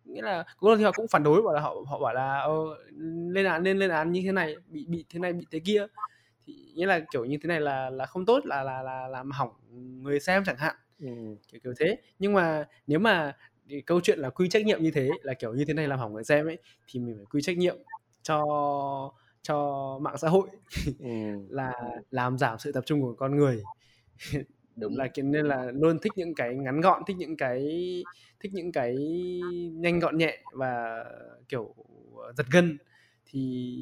nghĩa 0.05 0.23
là 0.23 0.45
có 0.59 0.69
luồng 0.69 0.79
thì 0.79 0.85
họ 0.85 0.93
cũng 0.93 1.09
phản 1.09 1.23
đối 1.23 1.43
bảo 1.43 1.55
là 1.55 1.61
họ 1.61 1.77
họ 1.87 1.99
bảo 1.99 2.15
là 2.15 2.39
ờ, 2.39 2.53
lên 3.31 3.47
án 3.47 3.63
nên 3.63 3.79
lên 3.79 3.91
án 3.91 4.13
như 4.13 4.21
thế 4.25 4.33
này 4.33 4.57
bị 4.69 4.87
bị 4.89 5.05
thế 5.11 5.19
này 5.21 5.33
bị 5.33 5.47
thế 5.51 5.61
kia. 5.61 5.87
Thì 6.47 6.73
nghĩa 6.75 6.87
là 6.87 7.01
kiểu 7.13 7.25
như 7.25 7.39
thế 7.43 7.47
này 7.49 7.61
là 7.61 7.91
là 7.91 8.07
không 8.07 8.27
tốt 8.27 8.47
là 8.47 8.63
là 8.63 8.83
là 8.83 9.09
làm 9.09 9.31
hỏng 9.31 9.51
người 10.03 10.21
xem 10.21 10.45
chẳng 10.47 10.57
hạn. 10.57 10.77
Ừ. 11.01 11.07
kiểu 11.49 11.61
kiểu 11.65 11.73
thế. 11.79 11.97
Nhưng 12.19 12.33
mà 12.33 12.65
nếu 12.87 12.99
mà 12.99 13.37
thì 13.71 13.81
câu 13.81 14.01
chuyện 14.01 14.19
là 14.19 14.31
quy 14.31 14.49
trách 14.49 14.67
nhiệm 14.67 14.83
như 14.83 14.91
thế 14.91 15.11
là 15.23 15.35
kiểu 15.35 15.55
như 15.55 15.65
thế 15.65 15.75
này 15.75 15.89
làm 15.89 15.99
hỏng 15.99 16.13
người 16.13 16.25
xem 16.25 16.47
ấy 16.47 16.59
thì 16.87 17.01
mình 17.01 17.15
phải 17.17 17.27
quy 17.31 17.43
trách 17.43 17.59
nhiệm 17.59 17.77
cho 18.23 18.45
cho 19.43 19.99
mạng 20.03 20.19
xã 20.19 20.29
hội 20.29 20.49
ừ. 20.99 21.09
là 21.49 21.73
làm 22.11 22.39
giảm 22.39 22.59
sự 22.59 22.73
tập 22.73 22.85
trung 22.87 23.03
của 23.03 23.15
con 23.15 23.37
người. 23.37 23.63
Đúng. 24.77 24.97
Là 24.97 25.09
nên 25.17 25.47
là 25.47 25.71
luôn 25.75 25.99
thích 25.99 26.13
những 26.17 26.35
cái 26.35 26.57
ngắn 26.57 26.81
gọn 26.81 27.03
thích 27.07 27.17
những 27.17 27.37
cái 27.37 27.61
thích 28.41 28.53
những 28.55 28.73
cái 28.73 28.97
nhanh 29.73 29.99
gọn 29.99 30.19
nhẹ 30.19 30.39
và 30.53 31.05
kiểu 31.49 31.75
giật 32.37 32.47
gân. 32.53 32.79
Thì 33.27 33.77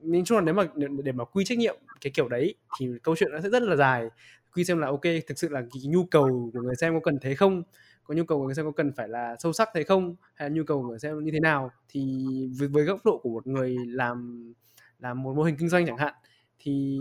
nên 0.00 0.24
chung 0.24 0.38
là 0.38 0.44
nếu 0.44 0.54
mà 0.54 0.64
để 1.04 1.12
mà 1.12 1.24
quy 1.24 1.44
trách 1.44 1.58
nhiệm 1.58 1.76
cái 2.00 2.10
kiểu 2.14 2.28
đấy 2.28 2.54
thì 2.78 2.86
câu 3.02 3.16
chuyện 3.16 3.30
nó 3.32 3.40
sẽ 3.40 3.48
rất 3.50 3.62
là 3.62 3.76
dài. 3.76 4.08
Quy 4.54 4.64
xem 4.64 4.78
là 4.78 4.86
ok 4.86 5.02
thực 5.26 5.38
sự 5.38 5.48
là 5.48 5.60
cái 5.60 5.82
nhu 5.86 6.04
cầu 6.04 6.50
của 6.52 6.60
người 6.60 6.74
xem 6.74 6.94
có 6.94 7.00
cần 7.00 7.18
thế 7.22 7.34
không 7.34 7.62
có 8.04 8.14
nhu 8.14 8.24
cầu 8.24 8.38
của 8.38 8.44
người 8.44 8.54
xem 8.54 8.64
có 8.64 8.72
cần 8.72 8.92
phải 8.96 9.08
là 9.08 9.36
sâu 9.38 9.52
sắc 9.52 9.68
thế 9.74 9.82
không? 9.82 10.16
Hay 10.34 10.50
là 10.50 10.54
nhu 10.54 10.62
cầu 10.64 10.82
của 10.82 10.88
người 10.88 10.98
xem 10.98 11.24
như 11.24 11.30
thế 11.32 11.40
nào? 11.40 11.70
Thì 11.88 12.24
với, 12.58 12.68
với 12.68 12.84
góc 12.84 13.04
độ 13.04 13.20
của 13.22 13.30
một 13.30 13.46
người 13.46 13.76
làm 13.86 14.52
làm 14.98 15.22
một 15.22 15.36
mô 15.36 15.42
hình 15.42 15.56
kinh 15.58 15.68
doanh 15.68 15.86
chẳng 15.86 15.96
hạn 15.96 16.14
thì 16.58 16.98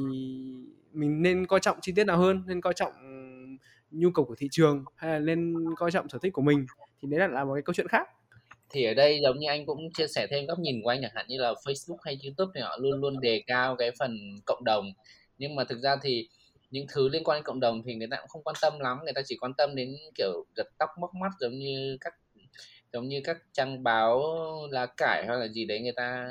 mình 0.93 1.21
nên 1.21 1.47
coi 1.47 1.59
trọng 1.59 1.77
chi 1.81 1.91
tiết 1.95 2.03
nào 2.03 2.17
hơn? 2.17 2.43
Nên 2.47 2.61
coi 2.61 2.73
trọng 2.73 2.91
nhu 3.91 4.11
cầu 4.11 4.25
của 4.25 4.35
thị 4.35 4.47
trường 4.51 4.83
hay 4.95 5.11
là 5.11 5.19
nên 5.19 5.55
coi 5.75 5.91
trọng 5.91 6.09
sở 6.09 6.17
thích 6.21 6.33
của 6.33 6.41
mình? 6.41 6.65
Thì 7.01 7.07
đấy 7.07 7.19
là, 7.19 7.27
là 7.27 7.43
một 7.43 7.53
cái 7.53 7.61
câu 7.61 7.73
chuyện 7.73 7.87
khác. 7.87 8.07
Thì 8.69 8.85
ở 8.85 8.93
đây 8.93 9.19
giống 9.23 9.39
như 9.39 9.47
anh 9.49 9.65
cũng 9.65 9.93
chia 9.93 10.07
sẻ 10.07 10.27
thêm 10.29 10.45
góc 10.45 10.59
nhìn 10.59 10.81
của 10.83 10.89
anh 10.89 10.99
chẳng 11.01 11.11
hạn 11.15 11.25
như 11.29 11.37
là 11.37 11.53
Facebook 11.65 11.97
hay 12.01 12.17
YouTube 12.23 12.51
thì 12.55 12.61
họ 12.61 12.77
luôn 12.81 13.01
luôn 13.01 13.19
đề 13.19 13.43
cao 13.47 13.75
cái 13.75 13.91
phần 13.99 14.17
cộng 14.45 14.63
đồng. 14.63 14.85
Nhưng 15.37 15.55
mà 15.55 15.63
thực 15.63 15.79
ra 15.81 15.95
thì 16.01 16.29
những 16.71 16.85
thứ 16.89 17.09
liên 17.09 17.23
quan 17.23 17.37
đến 17.37 17.43
cộng 17.43 17.59
đồng 17.59 17.83
thì 17.85 17.95
người 17.95 18.07
ta 18.11 18.17
cũng 18.17 18.27
không 18.27 18.43
quan 18.43 18.55
tâm 18.61 18.79
lắm 18.79 18.99
người 19.03 19.13
ta 19.13 19.21
chỉ 19.25 19.37
quan 19.41 19.53
tâm 19.53 19.75
đến 19.75 19.95
kiểu 20.15 20.45
giật 20.55 20.67
tóc 20.77 20.89
móc 20.99 21.15
mắt 21.15 21.31
giống 21.39 21.59
như 21.59 21.97
các 22.01 22.13
giống 22.93 23.07
như 23.07 23.21
các 23.23 23.37
trang 23.53 23.83
báo 23.83 24.21
lá 24.71 24.85
cải 24.85 25.25
hay 25.27 25.37
là 25.37 25.47
gì 25.47 25.65
đấy 25.65 25.79
người 25.79 25.93
ta 25.95 26.29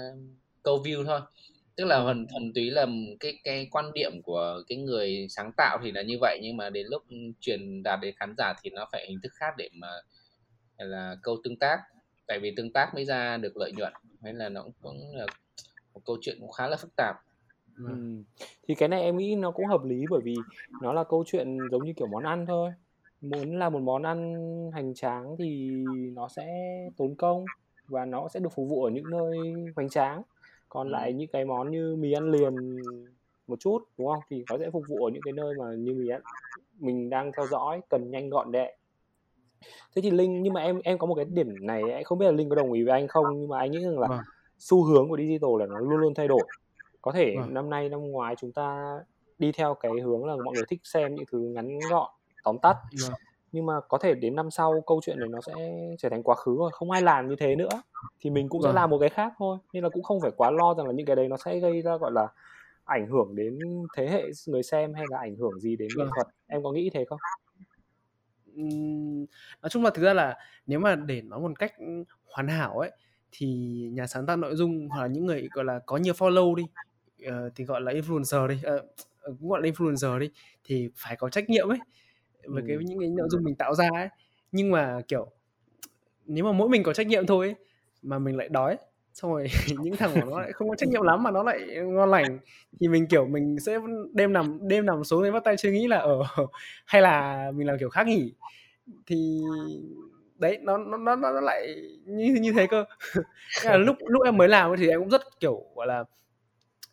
câu 0.62 0.82
view 0.84 1.06
thôi. 1.06 1.20
Tức 1.76 1.84
là 1.84 2.00
thuần 2.00 2.26
thuần 2.26 2.52
túy 2.54 2.70
là 2.70 2.86
cái 3.20 3.38
cái 3.44 3.68
quan 3.70 3.92
điểm 3.92 4.22
của 4.22 4.62
cái 4.68 4.78
người 4.78 5.26
sáng 5.30 5.52
tạo 5.56 5.78
thì 5.82 5.92
là 5.92 6.02
như 6.02 6.18
vậy 6.20 6.38
nhưng 6.42 6.56
mà 6.56 6.70
đến 6.70 6.86
lúc 6.90 7.02
truyền 7.40 7.82
đạt 7.82 8.00
đến 8.02 8.14
khán 8.18 8.34
giả 8.38 8.54
thì 8.62 8.70
nó 8.70 8.88
phải 8.92 9.06
hình 9.08 9.20
thức 9.22 9.32
khác 9.34 9.54
để 9.58 9.68
mà 9.72 9.88
là 10.78 11.16
câu 11.22 11.36
tương 11.44 11.58
tác. 11.58 11.80
Tại 12.26 12.38
vì 12.38 12.54
tương 12.56 12.72
tác 12.72 12.94
mới 12.94 13.04
ra 13.04 13.36
được 13.36 13.56
lợi 13.56 13.72
nhuận 13.72 13.92
hay 14.22 14.32
là 14.32 14.48
nó 14.48 14.64
cũng 14.82 15.16
là 15.16 15.26
một 15.94 16.00
câu 16.04 16.18
chuyện 16.20 16.36
cũng 16.40 16.52
khá 16.52 16.68
là 16.68 16.76
phức 16.76 16.96
tạp 16.96 17.16
Ừ. 17.86 18.22
Thì 18.68 18.74
cái 18.74 18.88
này 18.88 19.02
em 19.02 19.16
nghĩ 19.16 19.34
nó 19.36 19.50
cũng 19.50 19.66
hợp 19.66 19.84
lý 19.84 20.04
bởi 20.10 20.20
vì 20.24 20.34
nó 20.82 20.92
là 20.92 21.04
câu 21.04 21.24
chuyện 21.26 21.58
giống 21.70 21.84
như 21.84 21.92
kiểu 21.96 22.06
món 22.06 22.24
ăn 22.24 22.46
thôi. 22.46 22.70
Muốn 23.20 23.58
làm 23.58 23.72
một 23.72 23.80
món 23.80 24.02
ăn 24.02 24.34
hoành 24.72 24.94
tráng 24.94 25.36
thì 25.38 25.70
nó 26.14 26.28
sẽ 26.28 26.46
tốn 26.96 27.14
công 27.14 27.44
và 27.88 28.04
nó 28.04 28.28
sẽ 28.28 28.40
được 28.40 28.52
phục 28.54 28.68
vụ 28.68 28.84
ở 28.84 28.90
những 28.90 29.10
nơi 29.10 29.54
hoành 29.76 29.88
tráng. 29.88 30.22
Còn 30.68 30.88
ừ. 30.88 30.92
lại 30.92 31.12
những 31.12 31.28
cái 31.32 31.44
món 31.44 31.70
như 31.70 31.96
mì 31.96 32.12
ăn 32.12 32.30
liền 32.30 32.54
một 33.46 33.60
chút 33.60 33.78
đúng 33.98 34.08
không? 34.08 34.22
Thì 34.30 34.44
nó 34.50 34.58
sẽ 34.58 34.70
phục 34.70 34.84
vụ 34.88 35.04
ở 35.04 35.10
những 35.10 35.22
cái 35.22 35.32
nơi 35.32 35.54
mà 35.58 35.64
như 35.78 35.94
mì 35.94 36.08
ăn 36.08 36.22
mình 36.78 37.10
đang 37.10 37.32
theo 37.36 37.46
dõi 37.46 37.80
cần 37.88 38.10
nhanh 38.10 38.30
gọn 38.30 38.52
lẹ. 38.52 38.76
Thế 39.96 40.02
thì 40.02 40.10
Linh 40.10 40.42
nhưng 40.42 40.52
mà 40.52 40.60
em 40.60 40.80
em 40.84 40.98
có 40.98 41.06
một 41.06 41.14
cái 41.14 41.24
điểm 41.24 41.66
này 41.66 42.04
không 42.04 42.18
biết 42.18 42.26
là 42.26 42.32
Linh 42.32 42.48
có 42.48 42.54
đồng 42.54 42.72
ý 42.72 42.82
với 42.82 42.92
anh 42.92 43.08
không 43.08 43.26
nhưng 43.40 43.48
mà 43.48 43.58
anh 43.58 43.70
nghĩ 43.70 43.84
rằng 43.84 43.98
là 43.98 44.08
vâng. 44.08 44.20
xu 44.58 44.84
hướng 44.84 45.08
của 45.08 45.16
digital 45.16 45.50
là 45.58 45.66
nó 45.66 45.78
luôn 45.78 46.00
luôn 46.00 46.14
thay 46.14 46.28
đổi 46.28 46.42
có 47.02 47.12
thể 47.12 47.34
vâng. 47.36 47.54
năm 47.54 47.70
nay 47.70 47.88
năm 47.88 48.00
ngoái 48.00 48.36
chúng 48.36 48.52
ta 48.52 48.98
đi 49.38 49.52
theo 49.52 49.74
cái 49.74 49.92
hướng 50.04 50.24
là 50.24 50.36
mọi 50.36 50.54
người 50.54 50.64
thích 50.68 50.80
xem 50.84 51.14
những 51.14 51.24
thứ 51.32 51.38
ngắn 51.38 51.78
gọn 51.90 52.10
tóm 52.44 52.58
tắt 52.62 52.76
vâng. 53.02 53.12
nhưng 53.52 53.66
mà 53.66 53.74
có 53.88 53.98
thể 53.98 54.14
đến 54.14 54.36
năm 54.36 54.50
sau 54.50 54.82
câu 54.86 55.00
chuyện 55.04 55.18
này 55.20 55.28
nó 55.28 55.40
sẽ 55.46 55.52
trở 55.98 56.08
thành 56.08 56.22
quá 56.22 56.34
khứ 56.34 56.56
rồi 56.58 56.70
không 56.72 56.90
ai 56.90 57.02
làm 57.02 57.28
như 57.28 57.36
thế 57.36 57.56
nữa 57.56 57.82
thì 58.20 58.30
mình 58.30 58.48
cũng 58.48 58.60
vâng. 58.60 58.70
sẽ 58.70 58.74
làm 58.74 58.90
một 58.90 58.98
cái 58.98 59.08
khác 59.08 59.32
thôi 59.38 59.58
nên 59.72 59.82
là 59.82 59.88
cũng 59.88 60.02
không 60.02 60.20
phải 60.20 60.30
quá 60.36 60.50
lo 60.50 60.74
rằng 60.74 60.86
là 60.86 60.92
những 60.92 61.06
cái 61.06 61.16
đấy 61.16 61.28
nó 61.28 61.36
sẽ 61.36 61.58
gây 61.58 61.82
ra 61.82 61.96
gọi 61.96 62.12
là 62.12 62.28
ảnh 62.84 63.06
hưởng 63.06 63.34
đến 63.34 63.58
thế 63.96 64.08
hệ 64.08 64.24
người 64.46 64.62
xem 64.62 64.94
hay 64.94 65.04
là 65.10 65.18
ảnh 65.18 65.36
hưởng 65.36 65.60
gì 65.60 65.76
đến 65.76 65.88
nghệ 65.96 66.04
vâng. 66.04 66.12
thuật 66.14 66.26
em 66.46 66.62
có 66.62 66.72
nghĩ 66.72 66.90
thế 66.90 67.04
không 67.04 67.18
nói 69.62 69.70
chung 69.70 69.84
là 69.84 69.90
thực 69.90 70.02
ra 70.02 70.14
là 70.14 70.36
nếu 70.66 70.80
mà 70.80 70.96
để 70.96 71.22
nói 71.22 71.40
một 71.40 71.58
cách 71.58 71.72
hoàn 72.34 72.48
hảo 72.48 72.78
ấy 72.78 72.90
thì 73.32 73.46
nhà 73.92 74.06
sáng 74.06 74.26
tạo 74.26 74.36
nội 74.36 74.56
dung 74.56 74.88
hoặc 74.88 75.02
là 75.02 75.06
những 75.06 75.26
người 75.26 75.48
gọi 75.52 75.64
là 75.64 75.80
có 75.86 75.96
nhiều 75.96 76.14
follow 76.14 76.54
đi 76.54 76.62
uh, 77.28 77.52
thì 77.54 77.64
gọi 77.64 77.80
là 77.80 77.92
influencer 77.92 78.46
đi. 78.46 78.54
Uh, 78.54 78.80
cũng 79.40 79.48
gọi 79.48 79.62
là 79.62 79.68
influencer 79.68 80.18
đi 80.18 80.30
thì 80.64 80.88
phải 80.96 81.16
có 81.16 81.28
trách 81.28 81.50
nhiệm 81.50 81.68
ấy 81.68 81.78
với 82.46 82.62
ừ. 82.62 82.66
cái 82.68 82.76
những 82.80 83.00
cái 83.00 83.08
nội 83.08 83.28
dung 83.30 83.44
mình 83.44 83.54
tạo 83.54 83.74
ra 83.74 83.88
ấy. 83.94 84.08
Nhưng 84.52 84.70
mà 84.70 85.00
kiểu 85.08 85.30
nếu 86.26 86.44
mà 86.44 86.52
mỗi 86.52 86.68
mình 86.68 86.82
có 86.82 86.92
trách 86.92 87.06
nhiệm 87.06 87.26
thôi 87.26 87.46
ấy, 87.46 87.54
mà 88.02 88.18
mình 88.18 88.36
lại 88.36 88.48
đói 88.48 88.76
xong 89.14 89.32
rồi 89.32 89.46
những 89.82 89.96
thằng 89.96 90.10
của 90.14 90.30
nó 90.30 90.40
lại 90.40 90.52
không 90.52 90.68
có 90.68 90.76
trách 90.76 90.88
nhiệm 90.88 91.02
lắm 91.02 91.22
mà 91.22 91.30
nó 91.30 91.42
lại 91.42 91.60
ngon 91.84 92.10
lành 92.10 92.38
thì 92.80 92.88
mình 92.88 93.06
kiểu 93.06 93.26
mình 93.26 93.56
sẽ 93.58 93.78
đêm 94.12 94.32
nằm 94.32 94.58
đêm 94.68 94.86
nằm 94.86 95.04
xuống 95.04 95.22
đến 95.22 95.32
bắt 95.32 95.44
tay 95.44 95.56
suy 95.56 95.72
nghĩ 95.72 95.86
là 95.86 95.98
ở 95.98 96.22
ờ, 96.36 96.46
hay 96.86 97.02
là 97.02 97.44
mình 97.54 97.66
làm 97.66 97.78
kiểu 97.78 97.88
khác 97.88 98.06
nhỉ? 98.06 98.32
Thì 99.06 99.40
đấy 100.38 100.58
nó 100.62 100.78
nó 100.78 100.96
nó 100.96 101.16
nó 101.16 101.40
lại 101.40 101.74
như 102.04 102.34
như 102.40 102.52
thế 102.52 102.66
cơ. 102.66 102.84
Là 103.64 103.76
lúc 103.76 103.96
lúc 104.00 104.24
em 104.24 104.36
mới 104.36 104.48
làm 104.48 104.76
thì 104.78 104.88
em 104.88 105.00
cũng 105.00 105.10
rất 105.10 105.22
kiểu 105.40 105.64
gọi 105.74 105.86
là 105.86 106.04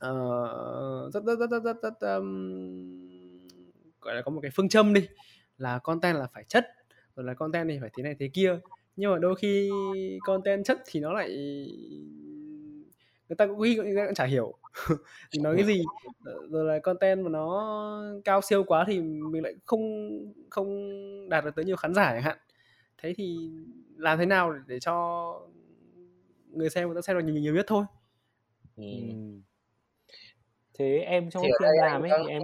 uh, 0.06 1.14
rất 1.14 1.24
rất 1.24 1.40
rất 1.40 1.50
rất 1.52 1.64
rất, 1.64 1.78
rất 1.82 2.18
um, 2.18 3.08
gọi 4.02 4.16
là 4.16 4.22
có 4.22 4.32
một 4.32 4.40
cái 4.42 4.52
phương 4.56 4.70
châm 4.70 4.94
đi 4.94 5.08
là 5.58 5.80
content 5.80 6.18
là 6.18 6.28
phải 6.34 6.44
chất 6.44 6.66
rồi 7.16 7.26
là 7.26 7.34
content 7.34 7.70
thì 7.70 7.78
phải 7.82 7.90
thế 7.98 8.04
này 8.04 8.16
thế 8.20 8.30
kia. 8.34 8.60
Nhưng 8.96 9.12
mà 9.12 9.18
đôi 9.18 9.36
khi 9.36 9.70
content 10.22 10.66
chất 10.66 10.82
thì 10.86 11.00
nó 11.00 11.14
lại 11.14 11.30
người 13.30 13.36
ta 13.38 13.48
cũng 13.48 13.60
người 13.60 13.96
ta 13.96 14.06
cũng 14.06 14.16
chả 14.16 14.26
hiểu 14.26 14.54
nói 15.40 15.56
cái 15.56 15.66
gì. 15.66 15.84
Rồi 16.50 16.66
là 16.66 16.80
content 16.80 17.24
mà 17.24 17.30
nó 17.30 18.04
cao 18.26 18.42
siêu 18.42 18.64
quá 18.64 18.86
thì 18.88 19.00
mình 19.02 19.44
lại 19.44 19.54
không 19.66 19.82
không 20.50 21.30
đạt 21.30 21.46
được 21.46 21.56
tới 21.56 21.66
nhiều 21.66 21.76
khán 21.76 21.94
giả 21.94 22.12
chẳng 22.14 22.24
hạn. 22.24 22.38
Thế 22.98 23.14
thì 23.18 23.38
làm 23.98 24.18
thế 24.18 24.26
nào 24.26 24.54
để, 24.54 24.60
để 24.68 24.80
cho 24.80 25.34
người 26.52 26.70
xem 26.70 26.88
người 26.88 26.96
ta 26.96 27.02
xem 27.02 27.18
được 27.18 27.24
nhiều 27.24 27.42
nhiều 27.42 27.56
nhất 27.56 27.66
thôi? 27.68 27.86
Ừ. 28.76 28.84
thế 30.78 30.98
em 31.00 31.30
trong 31.30 31.44
khi 31.44 31.66
em 31.66 31.74
làm 31.82 32.02
ấy 32.02 32.12
thì 32.24 32.30
em 32.30 32.42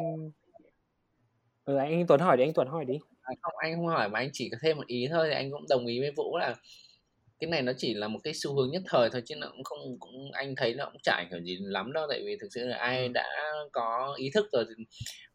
ừ, 1.65 1.75
anh 1.75 2.07
Tuấn 2.07 2.19
hỏi 2.19 2.38
đi 2.38 2.43
anh 2.43 2.53
Tuấn 2.53 2.67
hỏi 2.67 2.86
đi. 2.86 2.99
À, 3.21 3.34
không 3.41 3.53
anh 3.57 3.75
không 3.75 3.88
hỏi 3.88 4.09
mà 4.09 4.19
anh 4.19 4.29
chỉ 4.34 4.49
có 4.51 4.57
thêm 4.61 4.77
một 4.77 4.88
ý 4.88 5.07
thôi 5.11 5.27
thì 5.29 5.36
anh 5.36 5.51
cũng 5.51 5.65
đồng 5.69 5.86
ý 5.86 5.99
với 5.99 6.11
Vũ 6.17 6.38
là 6.38 6.55
cái 7.39 7.49
này 7.49 7.61
nó 7.61 7.71
chỉ 7.77 7.93
là 7.93 8.07
một 8.07 8.19
cái 8.23 8.34
xu 8.34 8.55
hướng 8.55 8.71
nhất 8.71 8.81
thời 8.86 9.09
thôi 9.09 9.21
chứ 9.25 9.36
nó 9.36 9.47
cũng 9.51 9.63
không 9.63 9.99
cũng 9.99 10.31
anh 10.31 10.55
thấy 10.55 10.73
nó 10.73 10.86
cũng 10.86 11.01
chả 11.03 11.25
hưởng 11.31 11.45
gì 11.45 11.57
lắm 11.61 11.93
đâu 11.93 12.05
tại 12.09 12.21
vì 12.25 12.38
thực 12.41 12.47
sự 12.51 12.67
là 12.67 12.77
ai 12.77 13.09
đã 13.09 13.25
có 13.71 14.15
ý 14.17 14.29
thức 14.34 14.45
rồi 14.51 14.65
thì, 14.69 14.84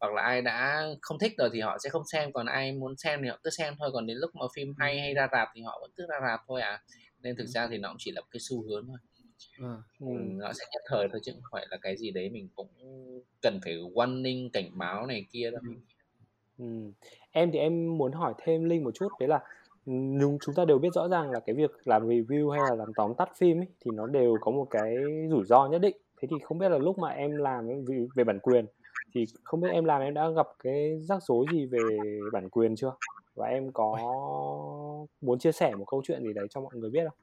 hoặc 0.01 0.15
là 0.15 0.23
ai 0.23 0.43
đã 0.43 0.87
không 1.03 1.19
thích 1.19 1.33
rồi 1.39 1.51
thì 1.53 1.61
họ 1.61 1.79
sẽ 1.85 1.91
không 1.91 2.03
xem 2.13 2.33
còn 2.33 2.47
ai 2.47 2.73
muốn 2.73 2.97
xem 2.97 3.21
thì 3.23 3.29
họ 3.29 3.39
cứ 3.45 3.51
xem 3.51 3.75
thôi 3.79 3.91
còn 3.93 4.07
đến 4.07 4.17
lúc 4.17 4.31
mà 4.35 4.47
phim 4.57 4.75
hay 4.79 5.01
hay 5.01 5.15
ra 5.15 5.29
rạp 5.33 5.49
thì 5.55 5.63
họ 5.63 5.79
vẫn 5.81 5.91
cứ 5.97 6.07
ra 6.11 6.17
rạp 6.29 6.41
thôi 6.49 6.61
à. 6.61 6.83
Nên 7.23 7.37
thực 7.37 7.47
ra 7.47 7.69
thì 7.71 7.79
nó 7.79 7.89
cũng 7.89 7.97
chỉ 7.99 8.11
là 8.11 8.21
một 8.21 8.27
cái 8.31 8.41
xu 8.49 8.63
hướng 8.63 8.87
thôi 8.87 8.99
à. 9.63 9.77
ừ, 10.01 10.07
nó 10.11 10.53
sẽ 10.53 10.65
nhất 10.73 10.83
thời 10.87 11.09
thôi 11.13 11.21
chứ 11.25 11.33
không 11.33 11.51
phải 11.53 11.67
là 11.71 11.77
cái 11.83 11.97
gì 11.97 12.11
đấy 12.11 12.31
mình 12.31 12.49
cũng 12.57 12.69
cần 13.43 13.61
phải 13.65 13.75
warning 13.75 14.49
cảnh 14.53 14.71
báo 14.75 15.07
này 15.07 15.27
kia 15.33 15.51
đâu. 15.51 15.61
Ừ. 16.59 16.93
em 17.31 17.51
thì 17.53 17.59
em 17.59 17.99
muốn 17.99 18.13
hỏi 18.13 18.35
thêm 18.39 18.65
linh 18.65 18.85
một 18.85 18.95
chút 18.95 19.09
đấy 19.21 19.29
là 19.29 19.41
nhưng 19.91 20.39
chúng 20.45 20.55
ta 20.55 20.65
đều 20.65 20.79
biết 20.79 20.89
rõ 20.95 21.09
ràng 21.09 21.31
là 21.31 21.41
cái 21.41 21.55
việc 21.55 21.71
làm 21.85 22.09
review 22.09 22.51
hay 22.51 22.61
là 22.69 22.75
làm 22.75 22.93
tóm 22.95 23.15
tắt 23.15 23.29
phim 23.37 23.61
ấy, 23.61 23.67
thì 23.81 23.91
nó 23.95 24.07
đều 24.07 24.37
có 24.41 24.51
một 24.51 24.67
cái 24.71 24.97
rủi 25.31 25.45
ro 25.45 25.69
nhất 25.69 25.79
định. 25.79 25.97
Thế 26.21 26.29
thì 26.31 26.37
không 26.43 26.59
biết 26.59 26.69
là 26.69 26.79
lúc 26.79 26.99
mà 26.99 27.09
em 27.09 27.37
làm 27.37 27.69
về, 28.15 28.25
bản 28.25 28.39
quyền 28.41 28.67
thì 29.15 29.25
không 29.43 29.61
biết 29.61 29.69
em 29.73 29.85
làm 29.85 30.03
em 30.03 30.15
đã 30.15 30.31
gặp 30.31 30.47
cái 30.59 31.01
rắc 31.01 31.23
rối 31.23 31.47
gì 31.53 31.67
về 31.67 31.99
bản 32.33 32.49
quyền 32.49 32.77
chưa? 32.77 32.93
Và 33.35 33.47
em 33.47 33.73
có 33.73 33.99
muốn 35.21 35.39
chia 35.39 35.53
sẻ 35.53 35.75
một 35.75 35.85
câu 35.85 36.03
chuyện 36.05 36.23
gì 36.23 36.33
đấy 36.33 36.47
cho 36.51 36.61
mọi 36.61 36.77
người 36.77 36.91
biết 36.91 37.03
không? 37.05 37.19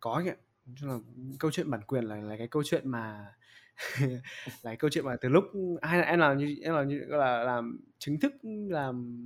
Có 0.00 0.22
kìa 0.66 0.86
là 0.86 0.98
câu 1.38 1.50
chuyện 1.50 1.70
bản 1.70 1.80
quyền 1.86 2.04
là 2.04 2.16
là 2.16 2.36
cái 2.36 2.48
câu 2.48 2.62
chuyện 2.62 2.88
mà 2.88 3.34
là 4.46 4.62
cái 4.62 4.76
câu 4.76 4.90
chuyện 4.90 5.04
mà 5.04 5.16
từ 5.16 5.28
lúc 5.28 5.44
hay 5.82 5.98
là 5.98 6.04
em 6.04 6.18
làm 6.18 6.38
như 6.38 6.56
em 6.62 6.74
làm 6.74 6.88
như 6.88 6.98
là 6.98 7.44
làm 7.44 7.80
chính 7.98 8.20
thức 8.20 8.34
làm 8.68 9.16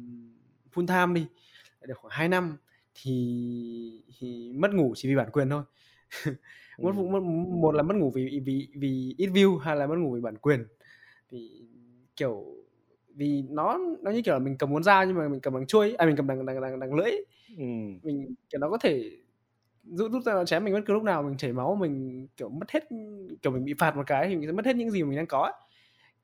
full 0.74 0.86
time 0.86 1.20
đi 1.20 1.26
được 1.86 1.94
khoảng 1.98 2.12
2 2.12 2.28
năm 2.28 2.56
thì, 2.94 4.02
thì 4.18 4.52
mất 4.52 4.74
ngủ 4.74 4.92
chỉ 4.96 5.08
vì 5.08 5.16
bản 5.16 5.30
quyền 5.30 5.50
thôi 5.50 5.62
mất, 6.78 6.92
ừ. 6.96 7.02
mất 7.02 7.20
một 7.60 7.74
là 7.74 7.82
mất 7.82 7.96
ngủ 7.96 8.10
vì 8.14 8.40
vì 8.44 8.68
vì 8.74 9.14
ít 9.18 9.26
view 9.26 9.58
hay 9.58 9.76
là 9.76 9.86
mất 9.86 9.96
ngủ 9.98 10.14
vì 10.14 10.20
bản 10.20 10.36
quyền 10.36 10.66
thì 11.30 11.66
kiểu 12.16 12.44
vì 13.14 13.42
nó 13.48 13.78
nó 14.02 14.10
như 14.10 14.22
kiểu 14.22 14.34
là 14.34 14.40
mình 14.40 14.56
cầm 14.58 14.74
con 14.74 14.82
dao 14.82 15.06
nhưng 15.06 15.16
mà 15.16 15.28
mình 15.28 15.40
cầm 15.40 15.54
bằng 15.54 15.66
chuôi 15.66 15.94
à 15.94 16.06
mình 16.06 16.16
cầm 16.16 16.26
đằng 16.26 16.46
đằng 16.46 16.60
đằng, 16.60 16.80
đằng 16.80 16.94
lưỡi 16.94 17.10
ừ. 17.58 17.64
mình 18.02 18.34
kiểu 18.50 18.58
nó 18.60 18.70
có 18.70 18.78
thể 18.78 19.10
rút 19.86 20.12
rút 20.12 20.24
ra 20.24 20.32
nó 20.32 20.44
chém 20.44 20.64
mình 20.64 20.74
bất 20.74 20.80
cứ 20.86 20.94
lúc 20.94 21.02
nào 21.02 21.22
mình 21.22 21.36
chảy 21.36 21.52
máu 21.52 21.74
mình 21.74 22.26
kiểu 22.36 22.48
mất 22.48 22.70
hết 22.70 22.84
kiểu 23.42 23.52
mình 23.52 23.64
bị 23.64 23.74
phạt 23.78 23.96
một 23.96 24.02
cái 24.06 24.28
thì 24.28 24.36
mình 24.36 24.48
sẽ 24.48 24.52
mất 24.52 24.66
hết 24.66 24.76
những 24.76 24.90
gì 24.90 25.02
mình 25.02 25.16
đang 25.16 25.26
có 25.26 25.52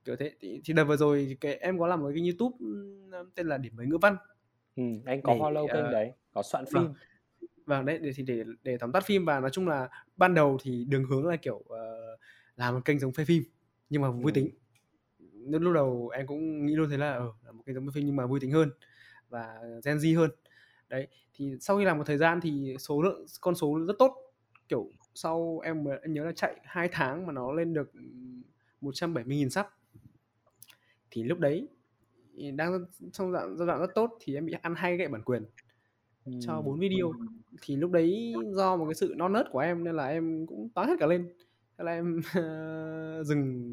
kiểu 0.04 0.16
thế 0.16 0.32
thì, 0.40 0.60
thì 0.64 0.74
đợt 0.74 0.84
vừa 0.84 0.96
rồi 0.96 1.36
cái 1.40 1.54
em 1.54 1.78
có 1.78 1.86
làm 1.86 2.00
một 2.00 2.10
cái 2.14 2.22
youtube 2.22 2.56
tên 3.34 3.46
là 3.46 3.58
điểm 3.58 3.76
mới 3.76 3.86
ngữ 3.86 3.98
văn. 3.98 4.16
Ừ, 4.76 4.82
anh 5.04 5.22
có 5.22 5.34
để, 5.34 5.40
follow 5.40 5.66
kênh 5.66 5.84
uh, 5.84 5.92
đấy 5.92 6.12
có 6.34 6.42
soạn 6.42 6.64
vâng. 6.70 6.84
phim. 6.84 6.94
Vâng 7.66 7.84
đấy 7.84 7.98
để 8.02 8.12
thì 8.16 8.22
để 8.22 8.44
để 8.62 8.76
tóm 8.78 8.92
tắt 8.92 9.04
phim 9.06 9.24
và 9.24 9.40
nói 9.40 9.50
chung 9.50 9.68
là 9.68 9.88
ban 10.16 10.34
đầu 10.34 10.58
thì 10.62 10.84
đường 10.84 11.04
hướng 11.04 11.26
là 11.26 11.36
kiểu 11.36 11.56
uh, 11.56 11.68
làm 12.56 12.74
một 12.74 12.80
kênh 12.84 12.98
giống 12.98 13.12
phê 13.12 13.24
phim 13.24 13.42
nhưng 13.90 14.02
mà 14.02 14.10
vui 14.10 14.32
ừ. 14.32 14.34
tính. 14.34 14.50
Lúc, 15.48 15.74
đầu 15.74 16.08
em 16.08 16.26
cũng 16.26 16.66
nghĩ 16.66 16.74
luôn 16.74 16.90
thế 16.90 16.96
là 16.96 17.12
ở 17.12 17.26
uh, 17.26 17.34
là 17.44 17.52
một 17.52 17.62
kênh 17.66 17.74
giống 17.74 17.86
phê 17.86 17.90
phim 17.94 18.06
nhưng 18.06 18.16
mà 18.16 18.26
vui 18.26 18.40
tính 18.40 18.50
hơn 18.50 18.70
và 19.28 19.54
gen 19.84 19.96
Z 19.96 20.18
hơn 20.18 20.30
đấy 20.92 21.06
thì 21.34 21.56
sau 21.60 21.78
khi 21.78 21.84
làm 21.84 21.98
một 21.98 22.04
thời 22.06 22.18
gian 22.18 22.40
thì 22.40 22.76
số 22.78 23.02
lượng 23.02 23.26
con 23.40 23.54
số 23.54 23.78
rất 23.86 23.94
tốt. 23.98 24.16
Kiểu 24.68 24.90
sau 25.14 25.60
em, 25.64 25.84
em 25.84 26.12
nhớ 26.12 26.24
là 26.24 26.32
chạy 26.32 26.60
hai 26.64 26.88
tháng 26.92 27.26
mà 27.26 27.32
nó 27.32 27.52
lên 27.52 27.74
được 27.74 27.92
170.000 28.80 29.48
sub 29.48 29.66
thì 31.10 31.22
lúc 31.22 31.38
đấy 31.38 31.68
đang 32.54 32.84
trong 33.12 33.32
giai 33.32 33.44
giai 33.56 33.66
đoạn 33.66 33.80
rất 33.80 33.94
tốt 33.94 34.18
thì 34.20 34.34
em 34.34 34.46
bị 34.46 34.54
ăn 34.62 34.74
hay 34.74 34.96
gậy 34.96 35.08
bản 35.08 35.22
quyền 35.22 35.44
ừ. 36.24 36.32
cho 36.40 36.62
bốn 36.62 36.78
video. 36.78 37.12
thì 37.62 37.76
lúc 37.76 37.90
đấy 37.90 38.34
do 38.50 38.76
một 38.76 38.84
cái 38.84 38.94
sự 38.94 39.14
non 39.16 39.32
nớt 39.32 39.46
của 39.50 39.58
em 39.58 39.84
nên 39.84 39.96
là 39.96 40.06
em 40.06 40.46
cũng 40.46 40.68
toán 40.74 40.88
hết 40.88 40.94
cả 40.98 41.06
lên. 41.06 41.32
Thế 41.78 41.84
là 41.84 41.92
em 41.92 42.20
dừng 43.24 43.70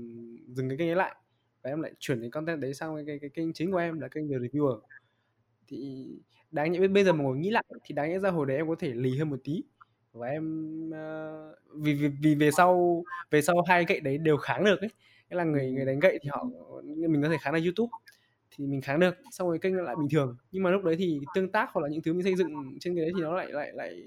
dừng 0.47 0.69
cái 0.69 0.77
kênh 0.77 0.89
ấy 0.89 0.95
lại 0.95 1.15
và 1.61 1.69
em 1.69 1.81
lại 1.81 1.93
chuyển 1.99 2.21
cái 2.21 2.29
content 2.29 2.61
đấy 2.61 2.73
sang 2.73 2.95
cái, 2.95 3.05
cái, 3.05 3.19
cái 3.19 3.29
kênh 3.29 3.53
chính 3.53 3.71
của 3.71 3.77
em 3.77 3.99
là 3.99 4.07
kênh 4.07 4.29
The 4.29 4.35
Reviewer. 4.37 4.79
Thì 5.67 6.07
đáng 6.51 6.71
nhẽ 6.71 6.87
bây 6.87 7.03
giờ 7.03 7.13
mà 7.13 7.23
ngồi 7.23 7.37
nghĩ 7.37 7.49
lại 7.49 7.63
thì 7.83 7.95
đáng 7.95 8.09
nhẽ 8.09 8.19
ra 8.19 8.29
hồi 8.29 8.45
đấy 8.45 8.57
em 8.57 8.67
có 8.67 8.75
thể 8.79 8.93
lì 8.93 9.17
hơn 9.17 9.29
một 9.29 9.39
tí. 9.43 9.63
Và 10.13 10.27
em 10.27 10.43
uh, 10.89 11.55
vì, 11.73 11.93
vì 11.93 12.07
vì 12.21 12.35
về 12.35 12.51
sau 12.51 13.03
về 13.31 13.41
sau 13.41 13.61
hai 13.67 13.85
gậy 13.85 13.99
đấy 13.99 14.17
đều 14.17 14.37
kháng 14.37 14.63
được 14.63 14.81
ấy. 14.81 14.89
Nghĩa 15.29 15.37
là 15.37 15.43
người 15.43 15.71
người 15.71 15.85
đánh 15.85 15.99
gậy 15.99 16.19
thì 16.21 16.29
họ 16.29 16.47
mình 16.83 17.21
có 17.21 17.29
thể 17.29 17.37
kháng 17.41 17.53
được 17.53 17.61
YouTube 17.63 17.91
thì 18.51 18.65
mình 18.67 18.81
kháng 18.81 18.99
được. 18.99 19.15
Xong 19.31 19.47
rồi 19.47 19.59
kênh 19.59 19.75
lại 19.75 19.95
bình 19.99 20.09
thường. 20.11 20.37
Nhưng 20.51 20.63
mà 20.63 20.69
lúc 20.69 20.83
đấy 20.83 20.95
thì 20.99 21.19
tương 21.35 21.51
tác 21.51 21.69
hoặc 21.73 21.81
là 21.81 21.89
những 21.89 22.01
thứ 22.01 22.13
mình 22.13 22.23
xây 22.23 22.35
dựng 22.35 22.77
trên 22.79 22.95
cái 22.95 23.01
đấy 23.01 23.11
thì 23.15 23.21
nó 23.21 23.35
lại 23.35 23.47
lại 23.51 23.71
lại 23.73 24.03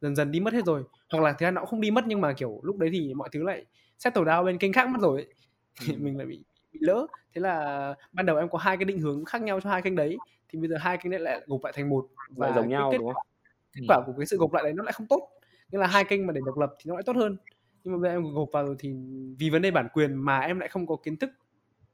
dần 0.00 0.16
dần 0.16 0.32
đi 0.32 0.40
mất 0.40 0.52
hết 0.52 0.64
rồi. 0.64 0.82
Hoặc 1.12 1.20
là 1.20 1.32
thứ 1.32 1.44
hai 1.44 1.52
nó 1.52 1.60
cũng 1.60 1.70
không 1.70 1.80
đi 1.80 1.90
mất 1.90 2.04
nhưng 2.06 2.20
mà 2.20 2.32
kiểu 2.32 2.60
lúc 2.62 2.76
đấy 2.76 2.90
thì 2.92 3.14
mọi 3.14 3.28
thứ 3.32 3.42
lại 3.42 3.64
settle 3.98 4.22
down 4.22 4.44
bên 4.44 4.58
kênh 4.58 4.72
khác 4.72 4.88
mất 4.88 5.00
rồi 5.00 5.20
ấy. 5.22 5.34
thì 5.80 5.96
mình 5.96 6.16
lại 6.16 6.26
bị, 6.26 6.40
bị 6.74 6.80
lỡ. 6.82 7.06
Thế 7.34 7.40
là 7.40 7.94
ban 8.12 8.26
đầu 8.26 8.36
em 8.36 8.48
có 8.48 8.58
hai 8.58 8.76
cái 8.76 8.84
định 8.84 9.00
hướng 9.00 9.24
khác 9.24 9.42
nhau 9.42 9.60
cho 9.60 9.70
hai 9.70 9.82
kênh 9.82 9.96
đấy 9.96 10.18
thì 10.48 10.58
bây 10.58 10.68
giờ 10.68 10.76
hai 10.76 10.96
kênh 10.96 11.10
đấy 11.10 11.20
lại 11.20 11.40
gộp 11.46 11.64
lại 11.64 11.72
thành 11.76 11.88
một 11.88 12.08
và 12.28 12.52
giống 12.54 12.68
nhau 12.68 12.90
kết, 12.92 12.98
đúng 12.98 13.12
không? 13.14 13.26
kết 13.72 13.82
quả 13.88 14.02
của 14.06 14.12
cái 14.18 14.26
sự 14.26 14.36
gộp 14.36 14.52
lại 14.52 14.64
đấy 14.64 14.72
nó 14.72 14.82
lại 14.82 14.92
không 14.92 15.06
tốt. 15.06 15.30
Nghĩa 15.70 15.78
là 15.78 15.86
hai 15.86 16.04
kênh 16.04 16.26
mà 16.26 16.32
để 16.32 16.40
độc 16.46 16.58
lập 16.58 16.74
thì 16.78 16.88
nó 16.88 16.94
lại 16.94 17.02
tốt 17.06 17.16
hơn. 17.16 17.36
Nhưng 17.84 17.94
mà 17.94 17.98
bây 18.00 18.10
giờ 18.10 18.16
em 18.16 18.34
gộp 18.34 18.48
vào 18.52 18.66
rồi 18.66 18.76
thì 18.78 18.94
vì 19.38 19.50
vấn 19.50 19.62
đề 19.62 19.70
bản 19.70 19.88
quyền 19.92 20.14
mà 20.14 20.40
em 20.40 20.58
lại 20.58 20.68
không 20.68 20.86
có 20.86 20.96
kiến 20.96 21.16
thức 21.16 21.30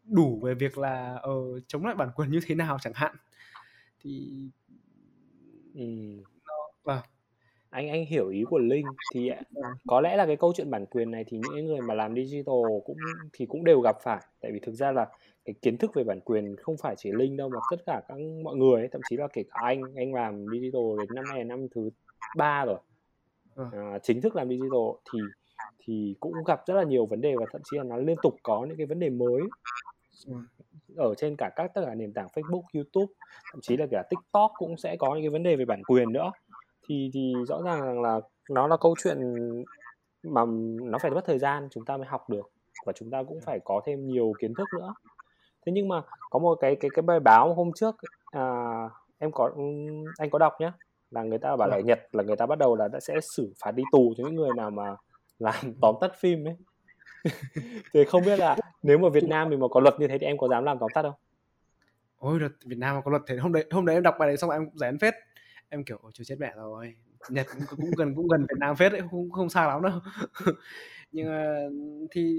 đủ 0.05 0.41
về 0.43 0.55
việc 0.55 0.79
là 0.79 1.15
ờ, 1.23 1.61
chống 1.67 1.87
lại 1.87 1.95
bản 1.95 2.11
quyền 2.15 2.31
như 2.31 2.41
thế 2.47 2.55
nào 2.55 2.79
chẳng 2.81 2.93
hạn. 2.97 3.17
Thì 4.01 4.31
ừ. 5.75 5.83
vâng 6.83 7.01
anh 7.71 7.89
anh 7.89 8.07
hiểu 8.07 8.29
ý 8.29 8.45
của 8.45 8.59
linh 8.59 8.87
thì 9.15 9.31
có 9.87 10.01
lẽ 10.01 10.17
là 10.17 10.27
cái 10.27 10.37
câu 10.37 10.53
chuyện 10.57 10.71
bản 10.71 10.87
quyền 10.87 11.11
này 11.11 11.25
thì 11.27 11.41
những 11.55 11.67
người 11.67 11.81
mà 11.81 11.95
làm 11.95 12.15
digital 12.15 12.63
cũng 12.85 12.97
thì 13.33 13.47
cũng 13.47 13.65
đều 13.65 13.81
gặp 13.81 13.97
phải. 14.03 14.21
Tại 14.41 14.53
vì 14.53 14.59
thực 14.59 14.75
ra 14.75 14.93
là 14.93 15.09
cái 15.45 15.55
kiến 15.63 15.79
thức 15.79 15.95
về 15.95 16.05
bản 16.05 16.21
quyền 16.21 16.57
không 16.57 16.77
phải 16.77 16.95
chỉ 16.99 17.13
linh 17.13 17.37
đâu 17.37 17.49
mà 17.49 17.61
tất 17.71 17.77
cả 17.87 18.03
các 18.09 18.19
mọi 18.45 18.57
người 18.57 18.81
ấy, 18.81 18.89
thậm 18.89 19.01
chí 19.11 19.17
là 19.17 19.29
kể 19.33 19.43
cả 19.43 19.61
anh 19.63 19.83
anh 19.97 20.15
làm 20.15 20.47
digital 20.53 20.83
đến 20.99 21.09
năm 21.15 21.25
nay 21.35 21.45
năm 21.45 21.67
thứ 21.75 21.91
ba 22.37 22.65
rồi. 22.65 22.79
Vâng. 23.55 23.71
à, 23.73 23.99
chính 23.99 24.21
thức 24.21 24.37
làm 24.37 24.49
digital 24.49 24.89
thì 25.13 25.19
thì 25.85 26.15
cũng 26.21 26.33
gặp 26.47 26.63
rất 26.67 26.75
là 26.75 26.83
nhiều 26.83 27.07
vấn 27.07 27.21
đề 27.21 27.35
và 27.37 27.47
thậm 27.53 27.61
chí 27.71 27.77
là 27.77 27.85
nó 27.85 27.97
liên 27.97 28.17
tục 28.23 28.37
có 28.43 28.65
những 28.69 28.77
cái 28.77 28.87
vấn 28.87 28.99
đề 28.99 29.11
mới 29.11 29.43
ở 30.97 31.15
trên 31.15 31.37
cả 31.39 31.51
các 31.57 31.71
tất 31.75 31.83
cả 31.87 31.95
nền 31.95 32.13
tảng 32.13 32.27
Facebook, 32.27 32.63
YouTube, 32.75 33.13
thậm 33.53 33.61
chí 33.61 33.77
là 33.77 33.87
cả 33.91 34.03
TikTok 34.11 34.53
cũng 34.57 34.77
sẽ 34.77 34.97
có 34.97 35.15
những 35.15 35.23
cái 35.23 35.31
vấn 35.31 35.43
đề 35.43 35.57
về 35.57 35.65
bản 35.65 35.83
quyền 35.85 36.13
nữa. 36.13 36.31
Thì 36.89 37.11
thì 37.15 37.33
rõ 37.49 37.63
ràng 37.63 38.03
là 38.03 38.21
nó 38.51 38.67
là 38.67 38.77
câu 38.77 38.95
chuyện 39.03 39.19
mà 40.23 40.43
nó 40.83 40.99
phải 40.99 41.11
mất 41.11 41.25
thời 41.25 41.39
gian 41.39 41.69
chúng 41.71 41.85
ta 41.85 41.97
mới 41.97 42.07
học 42.07 42.31
được 42.31 42.51
và 42.87 42.93
chúng 42.93 43.11
ta 43.11 43.23
cũng 43.23 43.41
phải 43.41 43.61
có 43.65 43.81
thêm 43.87 44.07
nhiều 44.07 44.33
kiến 44.41 44.55
thức 44.55 44.69
nữa. 44.79 44.95
Thế 45.67 45.73
nhưng 45.73 45.89
mà 45.89 46.03
có 46.31 46.39
một 46.39 46.59
cái 46.61 46.77
cái 46.77 46.91
cái 46.95 47.03
bài 47.03 47.21
báo 47.21 47.55
hôm 47.55 47.71
trước 47.75 47.97
à, 48.31 48.65
em 49.19 49.33
có 49.33 49.51
anh 50.19 50.31
có 50.31 50.39
đọc 50.39 50.53
nhé 50.61 50.73
là 51.11 51.23
người 51.23 51.39
ta 51.39 51.57
bảo 51.57 51.69
là 51.69 51.81
Nhật 51.81 52.01
là 52.13 52.23
người 52.23 52.37
ta 52.37 52.47
bắt 52.47 52.59
đầu 52.59 52.77
là 52.77 52.89
đã 52.89 53.01
sẽ 53.01 53.21
xử 53.21 53.53
phạt 53.65 53.71
đi 53.71 53.83
tù 53.93 54.15
cho 54.17 54.25
những 54.25 54.35
người 54.35 54.51
nào 54.57 54.71
mà 54.71 54.97
làm 55.39 55.55
tóm 55.83 55.95
tắt 56.01 56.13
phim 56.19 56.49
ấy. 56.49 56.57
Thì 57.95 58.05
không 58.05 58.23
biết 58.25 58.39
là 58.39 58.57
nếu 58.83 58.99
mà 58.99 59.09
Việt 59.09 59.25
Nam 59.25 59.49
mình 59.49 59.61
mà 59.61 59.67
có 59.71 59.81
luật 59.81 59.95
như 60.01 60.09
thế 60.09 60.19
thì 60.19 60.27
em 60.27 60.39
có 60.39 60.49
dám 60.49 60.65
làm 60.65 60.79
tóm 60.79 60.91
tắt 60.95 61.03
không? 61.03 61.15
Ôi 62.19 62.41
luật 62.41 62.53
Việt 62.65 62.79
Nam 62.79 62.95
mà 62.95 63.01
có 63.01 63.11
luật 63.11 63.23
thế. 63.27 63.37
Hôm 63.37 63.53
đấy 63.53 63.65
hôm 63.71 63.87
đấy 63.87 63.97
em 63.97 64.03
đọc 64.03 64.15
bài 64.19 64.29
đấy 64.29 64.37
xong 64.37 64.51
em 64.51 64.65
cũng 64.65 64.79
rén 64.79 64.99
phết 64.99 65.15
em 65.71 65.85
kiểu 65.85 65.99
ôi 66.03 66.13
chết 66.15 66.37
mẹ 66.39 66.53
rồi 66.57 66.95
Nhật 67.29 67.47
cũng, 67.53 67.63
cũng 67.77 67.91
gần 67.99 68.15
cũng 68.15 68.29
gần 68.29 68.41
Việt 68.41 68.59
Nam 68.59 68.77
phết 68.77 68.93
đấy 68.93 69.03
không 69.11 69.31
không 69.31 69.49
sao 69.49 69.69
lắm 69.69 69.83
đâu 69.83 70.01
nhưng 71.13 71.29
mà 71.29 71.69
thì 72.11 72.39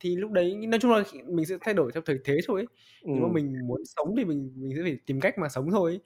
thì 0.00 0.16
lúc 0.16 0.30
đấy 0.30 0.54
nói 0.68 0.80
chung 0.80 0.92
là 0.92 1.04
mình 1.26 1.46
sẽ 1.46 1.56
thay 1.60 1.74
đổi 1.74 1.92
theo 1.92 2.02
thời 2.06 2.18
thế 2.24 2.38
thôi 2.46 2.60
ấy. 2.60 2.66
Ừ. 3.02 3.10
nếu 3.14 3.26
mà 3.26 3.32
mình 3.32 3.56
muốn 3.66 3.82
sống 3.84 4.14
thì 4.16 4.24
mình 4.24 4.52
mình 4.56 4.72
sẽ 4.76 4.82
phải 4.82 4.98
tìm 5.06 5.20
cách 5.20 5.38
mà 5.38 5.48
sống 5.48 5.70
thôi 5.70 5.90
ấy. 5.90 6.00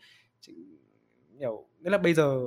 kiểu 1.38 1.66
nghĩa 1.80 1.90
là 1.90 1.98
bây 1.98 2.14
giờ 2.14 2.40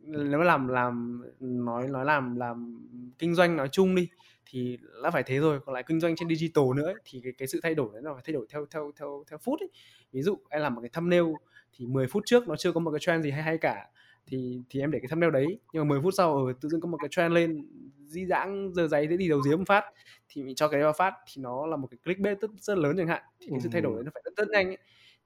nếu 0.00 0.38
mà 0.38 0.44
làm 0.44 0.68
làm 0.68 1.22
nói 1.40 1.88
nói 1.88 2.04
làm 2.04 2.36
làm 2.36 2.86
kinh 3.18 3.34
doanh 3.34 3.56
nói 3.56 3.68
chung 3.72 3.94
đi 3.94 4.08
thì 4.46 4.78
đã 5.02 5.10
phải 5.10 5.22
thế 5.22 5.38
rồi 5.38 5.60
còn 5.60 5.74
lại 5.74 5.84
kinh 5.86 6.00
doanh 6.00 6.16
trên 6.16 6.28
digital 6.28 6.64
nữa 6.76 6.86
ấy, 6.86 6.94
thì 7.04 7.20
cái 7.24 7.32
cái 7.38 7.48
sự 7.48 7.60
thay 7.62 7.74
đổi 7.74 7.88
đấy 7.92 8.02
là 8.02 8.12
phải 8.14 8.22
thay 8.26 8.32
đổi 8.32 8.46
theo 8.50 8.66
theo 8.70 8.92
theo 8.96 9.24
theo 9.30 9.38
phút 9.38 9.60
ấy 9.60 9.68
ví 10.12 10.22
dụ 10.22 10.38
em 10.48 10.62
làm 10.62 10.74
một 10.74 10.80
cái 10.80 10.90
thumbnail 10.92 11.24
thì 11.72 11.86
10 11.86 12.06
phút 12.06 12.22
trước 12.26 12.48
nó 12.48 12.56
chưa 12.56 12.72
có 12.72 12.80
một 12.80 12.90
cái 12.90 13.00
trend 13.00 13.24
gì 13.24 13.30
hay 13.30 13.42
hay 13.42 13.58
cả. 13.58 13.88
Thì 14.26 14.62
thì 14.70 14.80
em 14.80 14.90
để 14.90 14.98
cái 14.98 15.08
thumbnail 15.08 15.32
đấy 15.32 15.58
nhưng 15.72 15.82
mà 15.82 15.88
10 15.88 16.00
phút 16.02 16.14
sau 16.14 16.46
ở 16.46 16.52
tự 16.60 16.68
dưng 16.68 16.80
có 16.80 16.88
một 16.88 16.98
cái 17.00 17.08
trend 17.10 17.34
lên 17.34 17.66
di 18.06 18.26
dãng 18.26 18.74
giờ 18.74 18.88
giấy 18.88 19.06
thế 19.06 19.16
đi 19.16 19.28
đầu 19.28 19.40
một 19.58 19.64
phát 19.66 19.84
thì 20.28 20.42
mình 20.42 20.54
cho 20.54 20.68
cái 20.68 20.82
vào 20.82 20.92
phát 20.98 21.14
thì 21.26 21.42
nó 21.42 21.66
là 21.66 21.76
một 21.76 21.88
cái 21.90 21.98
clickbait 22.04 22.40
rất, 22.40 22.50
rất 22.58 22.78
lớn 22.78 22.94
chẳng 22.98 23.08
hạn. 23.08 23.22
Thì 23.40 23.46
cái 23.50 23.60
sự 23.60 23.68
thay 23.72 23.80
đổi 23.80 23.94
đấy 23.94 24.02
nó 24.04 24.10
phải 24.14 24.22
rất 24.24 24.32
rất 24.36 24.48
nhanh 24.48 24.66
ấy. 24.66 24.78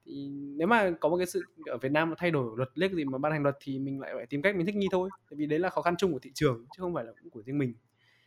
thì 0.05 0.29
nếu 0.57 0.67
mà 0.67 0.91
có 0.99 1.09
một 1.09 1.17
cái 1.17 1.25
sự 1.25 1.41
ở 1.65 1.77
Việt 1.77 1.91
Nam 1.91 2.09
mà 2.09 2.15
thay 2.17 2.31
đổi 2.31 2.51
luật 2.57 2.69
lếch 2.75 2.91
gì 2.91 3.05
mà 3.05 3.17
ban 3.17 3.31
hành 3.31 3.43
luật 3.43 3.57
thì 3.61 3.79
mình 3.79 3.99
lại 3.99 4.11
phải 4.15 4.25
tìm 4.25 4.41
cách 4.41 4.55
mình 4.55 4.65
thích 4.65 4.75
nghi 4.75 4.87
thôi. 4.91 5.09
Tại 5.29 5.37
vì 5.37 5.45
đấy 5.45 5.59
là 5.59 5.69
khó 5.69 5.81
khăn 5.81 5.95
chung 5.97 6.13
của 6.13 6.19
thị 6.19 6.31
trường 6.33 6.65
chứ 6.75 6.81
không 6.81 6.93
phải 6.93 7.03
là 7.03 7.11
của 7.31 7.41
riêng 7.41 7.57
mình. 7.57 7.73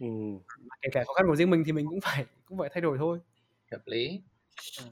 Ừ. 0.00 0.06
kể 0.82 0.88
cả 0.92 1.04
khó 1.06 1.12
khăn 1.12 1.26
của 1.28 1.36
riêng 1.36 1.50
mình 1.50 1.62
thì 1.66 1.72
mình 1.72 1.86
cũng 1.88 2.00
phải 2.00 2.26
cũng 2.44 2.58
phải 2.58 2.70
thay 2.72 2.80
đổi 2.80 2.98
thôi. 2.98 3.18
Hợp 3.72 3.82
lý. 3.86 4.22
Ừ. 4.78 4.84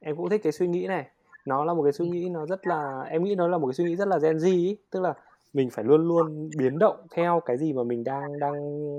em 0.00 0.16
cũng 0.16 0.30
thích 0.30 0.40
cái 0.44 0.52
suy 0.52 0.66
nghĩ 0.66 0.86
này 0.86 1.06
nó 1.46 1.64
là 1.64 1.74
một 1.74 1.82
cái 1.82 1.92
suy 1.92 2.08
nghĩ 2.08 2.28
nó 2.28 2.46
rất 2.46 2.66
là 2.66 3.02
em 3.10 3.24
nghĩ 3.24 3.34
nó 3.34 3.48
là 3.48 3.58
một 3.58 3.66
cái 3.66 3.74
suy 3.74 3.84
nghĩ 3.84 3.96
rất 3.96 4.08
là 4.08 4.18
Gen 4.18 4.36
Z 4.36 4.46
ý. 4.46 4.76
tức 4.90 5.00
là 5.00 5.14
mình 5.52 5.70
phải 5.70 5.84
luôn 5.84 6.08
luôn 6.08 6.50
biến 6.58 6.78
động 6.78 6.96
theo 7.10 7.40
cái 7.44 7.58
gì 7.58 7.72
mà 7.72 7.82
mình 7.82 8.04
đang 8.04 8.38
đang 8.38 8.54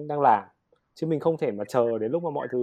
đang 0.08 0.22
làm. 0.22 0.44
Chứ 0.96 1.08
mình 1.08 1.20
không 1.20 1.38
thể 1.38 1.52
mà 1.52 1.64
chờ 1.70 1.98
đến 1.98 2.12
lúc 2.12 2.24
mà 2.24 2.30
mọi 2.30 2.48
thứ 2.52 2.60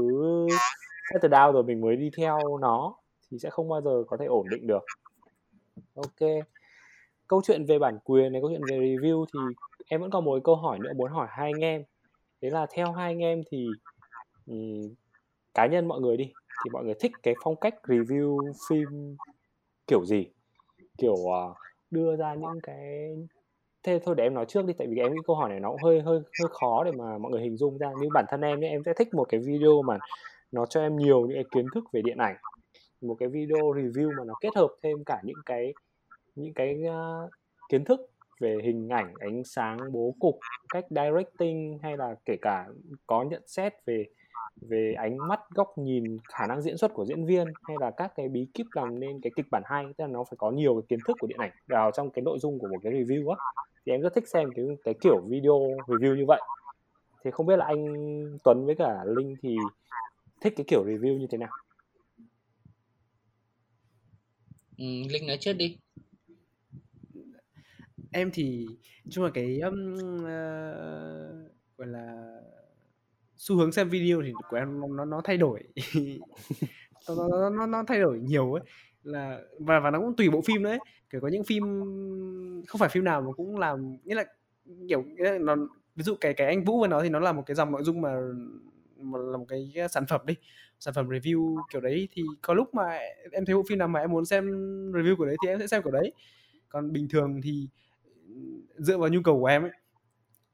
settle 1.12 1.28
down 1.28 1.52
rồi 1.52 1.62
mình 1.62 1.80
mới 1.80 1.96
đi 1.96 2.10
theo 2.16 2.58
nó 2.60 2.94
thì 3.30 3.38
sẽ 3.38 3.50
không 3.50 3.68
bao 3.68 3.80
giờ 3.80 4.04
có 4.06 4.16
thể 4.16 4.26
ổn 4.26 4.46
định 4.50 4.66
được. 4.66 4.84
Ok. 5.94 6.28
Câu 7.28 7.42
chuyện 7.44 7.64
về 7.64 7.78
bản 7.78 7.98
quyền 8.04 8.32
này 8.32 8.40
câu 8.42 8.50
chuyện 8.50 8.62
về 8.70 8.76
review 8.76 9.24
thì 9.34 9.40
em 9.86 10.00
vẫn 10.00 10.10
còn 10.10 10.24
một 10.24 10.38
câu 10.44 10.56
hỏi 10.56 10.78
nữa 10.78 10.92
muốn 10.96 11.12
hỏi 11.12 11.26
hai 11.30 11.52
anh 11.54 11.64
em. 11.64 11.82
Đấy 12.40 12.50
là 12.50 12.66
theo 12.72 12.92
hai 12.92 13.12
anh 13.12 13.18
em 13.18 13.42
thì 13.50 13.66
um, 14.46 14.94
cá 15.54 15.66
nhân 15.66 15.88
mọi 15.88 16.00
người 16.00 16.16
đi 16.16 16.32
thì 16.64 16.70
mọi 16.72 16.84
người 16.84 16.94
thích 17.00 17.12
cái 17.22 17.34
phong 17.42 17.56
cách 17.56 17.74
review 17.82 18.52
phim 18.68 19.16
kiểu 19.90 20.04
gì? 20.04 20.26
Kiểu 20.98 21.14
uh, 21.14 21.56
đưa 21.90 22.16
ra 22.16 22.34
những 22.34 22.60
cái 22.62 23.16
thế 23.82 24.00
thôi 24.04 24.14
để 24.18 24.24
em 24.24 24.34
nói 24.34 24.44
trước 24.48 24.66
đi 24.66 24.72
tại 24.78 24.86
vì 24.90 24.98
em 24.98 25.12
nghĩ 25.12 25.20
câu 25.26 25.36
hỏi 25.36 25.48
này 25.48 25.60
nó 25.60 25.70
cũng 25.70 25.82
hơi 25.82 26.00
hơi 26.00 26.18
hơi 26.40 26.48
khó 26.50 26.84
để 26.84 26.92
mà 26.92 27.18
mọi 27.18 27.32
người 27.32 27.42
hình 27.42 27.56
dung 27.56 27.78
ra. 27.78 27.92
Như 28.00 28.08
bản 28.14 28.24
thân 28.28 28.40
em 28.40 28.60
nhé 28.60 28.68
em 28.68 28.82
sẽ 28.86 28.92
thích 28.98 29.14
một 29.14 29.28
cái 29.28 29.40
video 29.40 29.82
mà 29.82 29.98
nó 30.52 30.66
cho 30.66 30.80
em 30.80 30.96
nhiều 30.96 31.20
những 31.20 31.36
cái 31.36 31.44
kiến 31.50 31.66
thức 31.74 31.84
về 31.92 32.02
điện 32.02 32.18
ảnh 32.18 32.36
một 33.00 33.16
cái 33.20 33.28
video 33.28 33.60
review 33.60 34.18
mà 34.18 34.24
nó 34.24 34.34
kết 34.40 34.56
hợp 34.56 34.68
thêm 34.82 35.04
cả 35.04 35.20
những 35.24 35.36
cái 35.46 35.74
những 36.34 36.54
cái 36.54 36.82
uh, 36.88 37.30
kiến 37.68 37.84
thức 37.84 38.00
về 38.40 38.58
hình 38.62 38.88
ảnh 38.88 39.14
ánh 39.18 39.44
sáng 39.44 39.78
bố 39.92 40.14
cục 40.20 40.38
cách 40.68 40.84
directing 40.90 41.78
hay 41.82 41.96
là 41.96 42.14
kể 42.24 42.36
cả 42.42 42.66
có 43.06 43.22
nhận 43.22 43.42
xét 43.46 43.72
về 43.86 44.04
về 44.60 44.94
ánh 44.98 45.28
mắt 45.28 45.40
góc 45.50 45.78
nhìn 45.78 46.18
khả 46.24 46.46
năng 46.46 46.62
diễn 46.62 46.76
xuất 46.76 46.94
của 46.94 47.04
diễn 47.04 47.24
viên 47.24 47.46
hay 47.62 47.76
là 47.80 47.90
các 47.90 48.12
cái 48.16 48.28
bí 48.28 48.46
kíp 48.54 48.66
làm 48.72 49.00
nên 49.00 49.20
cái 49.20 49.30
kịch 49.36 49.46
bản 49.50 49.62
hay 49.66 49.84
tức 49.84 50.04
là 50.04 50.08
nó 50.08 50.24
phải 50.24 50.36
có 50.38 50.50
nhiều 50.50 50.74
cái 50.74 50.86
kiến 50.88 50.98
thức 51.08 51.16
của 51.20 51.26
điện 51.26 51.38
ảnh 51.38 51.50
vào 51.66 51.90
trong 51.90 52.10
cái 52.10 52.22
nội 52.22 52.38
dung 52.38 52.58
của 52.58 52.68
một 52.68 52.78
cái 52.82 52.92
review 52.92 53.30
á 53.30 53.36
thì 53.86 53.92
em 53.92 54.00
rất 54.00 54.14
thích 54.14 54.28
xem 54.28 54.50
cái 54.56 54.64
cái 54.84 54.94
kiểu 55.00 55.20
video 55.28 55.58
review 55.86 56.16
như 56.16 56.24
vậy. 56.28 56.40
Thì 57.24 57.30
không 57.30 57.46
biết 57.46 57.56
là 57.56 57.64
anh 57.66 57.94
Tuấn 58.44 58.66
với 58.66 58.74
cả 58.74 59.04
Linh 59.04 59.34
thì 59.42 59.56
thích 60.40 60.52
cái 60.56 60.64
kiểu 60.68 60.84
review 60.84 61.18
như 61.18 61.26
thế 61.30 61.38
nào? 61.38 61.50
Ừ, 64.78 64.84
Linh 65.10 65.26
nói 65.26 65.36
trước 65.40 65.52
đi. 65.52 65.78
Em 68.12 68.30
thì 68.34 68.66
chung 69.10 69.24
là 69.24 69.30
cái 69.34 69.60
um, 69.60 69.94
uh, 70.16 70.28
gọi 71.76 71.88
là 71.88 72.36
xu 73.40 73.56
hướng 73.56 73.72
xem 73.72 73.88
video 73.88 74.22
thì 74.22 74.32
của 74.50 74.56
em 74.56 74.80
nó 74.96 75.04
nó 75.04 75.20
thay 75.24 75.36
đổi. 75.36 75.60
Nó, 77.08 77.28
nó, 77.30 77.50
nó, 77.50 77.66
nó 77.66 77.84
thay 77.86 78.00
đổi 78.00 78.18
nhiều 78.18 78.52
ấy. 78.52 78.62
Là 79.02 79.40
và 79.58 79.80
và 79.80 79.90
nó 79.90 79.98
cũng 79.98 80.16
tùy 80.16 80.30
bộ 80.30 80.40
phim 80.40 80.62
đấy 80.62 80.78
kiểu 81.10 81.20
có 81.20 81.28
những 81.28 81.44
phim 81.44 81.62
không 82.68 82.78
phải 82.78 82.88
phim 82.88 83.04
nào 83.04 83.22
mà 83.22 83.32
cũng 83.32 83.58
làm 83.58 83.96
nghĩa 84.04 84.14
là 84.14 84.24
kiểu 84.88 85.02
nghĩa 85.02 85.24
là 85.32 85.38
nó 85.38 85.56
ví 85.96 86.02
dụ 86.02 86.14
cái 86.20 86.34
cái 86.34 86.46
anh 86.46 86.64
Vũ 86.64 86.80
và 86.80 86.88
nó 86.88 87.02
thì 87.02 87.08
nó 87.08 87.18
là 87.18 87.32
một 87.32 87.42
cái 87.46 87.54
dòng 87.54 87.72
nội 87.72 87.82
dung 87.82 88.00
mà, 88.00 88.14
mà 88.96 89.18
là 89.18 89.36
một 89.38 89.46
cái 89.48 89.74
sản 89.90 90.04
phẩm 90.08 90.20
đi 90.26 90.34
sản 90.80 90.94
phẩm 90.94 91.08
review 91.08 91.56
kiểu 91.72 91.80
đấy. 91.80 92.08
Thì 92.12 92.22
có 92.42 92.54
lúc 92.54 92.74
mà 92.74 92.98
em 93.32 93.44
thấy 93.44 93.54
bộ 93.56 93.62
phim 93.68 93.78
nào 93.78 93.88
mà 93.88 94.00
em 94.00 94.10
muốn 94.10 94.24
xem 94.24 94.44
review 94.92 95.16
của 95.16 95.26
đấy 95.26 95.36
thì 95.42 95.48
em 95.48 95.58
sẽ 95.58 95.66
xem 95.66 95.82
của 95.82 95.90
đấy. 95.90 96.12
Còn 96.68 96.92
bình 96.92 97.08
thường 97.08 97.40
thì 97.42 97.68
dựa 98.76 98.98
vào 98.98 99.08
nhu 99.08 99.20
cầu 99.24 99.40
của 99.40 99.46
em 99.46 99.62
ấy 99.62 99.70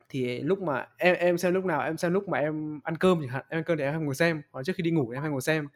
thì 0.08 0.40
lúc 0.40 0.62
mà 0.62 0.86
em 0.96 1.16
em 1.16 1.38
xem 1.38 1.54
lúc 1.54 1.64
nào 1.64 1.82
em 1.82 1.96
xem 1.96 2.12
lúc 2.12 2.28
mà 2.28 2.38
em 2.38 2.80
ăn 2.84 2.96
cơm 2.96 3.20
chẳng 3.20 3.28
hạn 3.28 3.44
em 3.48 3.58
ăn 3.58 3.64
cơm 3.64 3.78
thì 3.78 3.84
em 3.84 3.92
hay 3.92 4.02
ngồi 4.02 4.14
xem 4.14 4.42
hoặc 4.52 4.62
trước 4.62 4.72
khi 4.76 4.82
đi 4.82 4.90
ngủ 4.90 5.10
em 5.10 5.22
hay 5.22 5.30
ngồi 5.30 5.40
xem. 5.40 5.68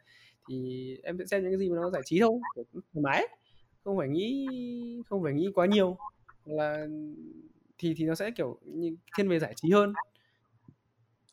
Thì 0.49 0.97
em 1.03 1.17
sẽ 1.17 1.25
xem 1.25 1.43
những 1.43 1.51
cái 1.51 1.59
gì 1.59 1.69
mà 1.69 1.75
nó 1.75 1.89
giải 1.89 2.01
trí 2.05 2.19
thôi 2.19 2.31
thoải 2.73 3.03
mái 3.03 3.27
không 3.83 3.97
phải 3.97 4.07
nghĩ 4.07 4.47
không 5.09 5.23
phải 5.23 5.33
nghĩ 5.33 5.49
quá 5.55 5.65
nhiều. 5.65 5.97
Là 6.45 6.87
thì 7.77 7.93
thì 7.97 8.05
nó 8.05 8.15
sẽ 8.15 8.31
kiểu 8.31 8.59
như 8.63 8.95
thiên 9.17 9.29
về 9.29 9.39
giải 9.39 9.53
trí 9.55 9.71
hơn. 9.71 9.93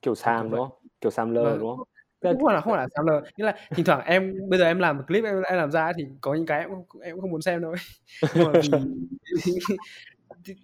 Kiểu 0.02 0.14
sam 0.14 0.50
đúng 0.50 0.60
không? 0.60 0.78
Kiểu 1.00 1.10
sam 1.10 1.30
lơ 1.30 1.44
vâng. 1.44 1.58
đúng 1.58 1.76
không? 1.76 1.86
Không 2.22 2.46
phải 2.46 2.54
là 2.54 2.60
không 2.60 2.72
phải 2.72 2.82
là 2.82 2.88
sam 2.96 3.06
lơ. 3.06 3.22
Nghĩa 3.36 3.44
là 3.44 3.56
thỉnh 3.70 3.84
thoảng 3.84 4.06
em 4.06 4.34
bây 4.48 4.58
giờ 4.58 4.64
em 4.64 4.78
làm 4.78 4.96
một 4.96 5.04
clip 5.06 5.24
em, 5.24 5.42
em 5.42 5.58
làm 5.58 5.70
ra 5.70 5.92
thì 5.96 6.04
có 6.20 6.34
những 6.34 6.46
cái 6.46 6.60
em 6.60 6.70
em 7.02 7.14
cũng 7.14 7.20
không 7.20 7.30
muốn 7.30 7.42
xem 7.42 7.62
đâu. 7.62 7.74
Nhưng 8.34 8.52
mà 8.52 8.60
vì 8.62 9.76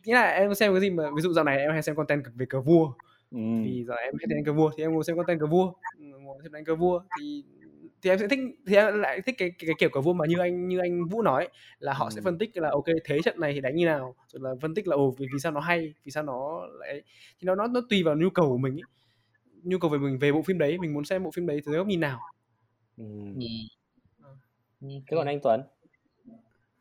nghĩa 0.04 0.14
là 0.14 0.30
em 0.30 0.54
xem 0.54 0.72
cái 0.72 0.80
gì 0.80 0.90
mà 0.90 1.04
ví 1.16 1.22
dụ 1.22 1.32
dạo 1.32 1.44
này 1.44 1.58
em 1.58 1.72
hay 1.72 1.82
xem 1.82 1.96
content 1.96 2.24
về 2.34 2.46
cờ 2.46 2.60
vua 2.60 2.92
ừ. 3.30 3.38
vì 3.64 3.84
giờ 3.84 3.94
em 3.94 4.14
hay 4.18 4.26
xem 4.28 4.44
cờ 4.44 4.52
vua 4.52 4.70
thì 4.76 4.84
em 4.84 4.92
ngồi 4.92 5.04
xem 5.04 5.16
content 5.16 5.40
cờ 5.40 5.46
vua 5.46 5.72
ngồi 5.98 6.38
xem 6.42 6.52
đánh 6.52 6.64
cờ 6.64 6.74
vua 6.74 7.00
thì 7.20 7.44
thì 8.02 8.10
em 8.10 8.18
sẽ 8.18 8.28
thích 8.28 8.38
thì 8.66 8.76
em 8.76 8.98
lại 9.00 9.20
thích 9.20 9.34
cái, 9.38 9.50
cái, 9.50 9.66
cái 9.66 9.74
kiểu 9.78 9.88
cờ 9.88 10.00
vua 10.00 10.12
mà 10.12 10.26
như 10.26 10.38
anh 10.38 10.68
như 10.68 10.78
anh 10.78 11.04
Vũ 11.08 11.22
nói 11.22 11.48
là 11.78 11.92
họ 11.92 12.04
ừ. 12.04 12.10
sẽ 12.14 12.20
phân 12.20 12.38
tích 12.38 12.56
là 12.56 12.70
ok 12.70 12.84
thế 13.04 13.22
trận 13.22 13.40
này 13.40 13.52
thì 13.52 13.60
đánh 13.60 13.76
như 13.76 13.86
nào 13.86 14.14
rồi 14.28 14.40
là 14.42 14.50
phân 14.60 14.74
tích 14.74 14.88
là 14.88 14.96
ồ 14.96 15.10
vì, 15.18 15.26
vì 15.32 15.38
sao 15.38 15.52
nó 15.52 15.60
hay 15.60 15.94
vì 16.04 16.10
sao 16.10 16.22
nó 16.22 16.66
lại 16.66 17.02
thì 17.40 17.46
nó 17.46 17.54
nó 17.54 17.66
nó 17.66 17.80
tùy 17.90 18.02
vào 18.02 18.16
nhu 18.16 18.30
cầu 18.30 18.48
của 18.48 18.58
mình 18.58 18.74
ấy. 18.74 18.82
nhu 19.62 19.78
cầu 19.78 19.90
về 19.90 19.98
mình 19.98 20.18
về 20.18 20.32
bộ 20.32 20.42
phim 20.42 20.58
đấy 20.58 20.78
mình 20.78 20.94
muốn 20.94 21.04
xem 21.04 21.24
bộ 21.24 21.30
phim 21.30 21.46
đấy 21.46 21.60
từ 21.66 21.72
góc 21.72 21.86
nhìn 21.86 22.00
nào 22.00 22.20
ừ. 22.96 23.04
Ừ. 24.80 24.88
thế 24.90 25.16
còn 25.16 25.26
anh 25.26 25.40
Tuấn 25.42 25.60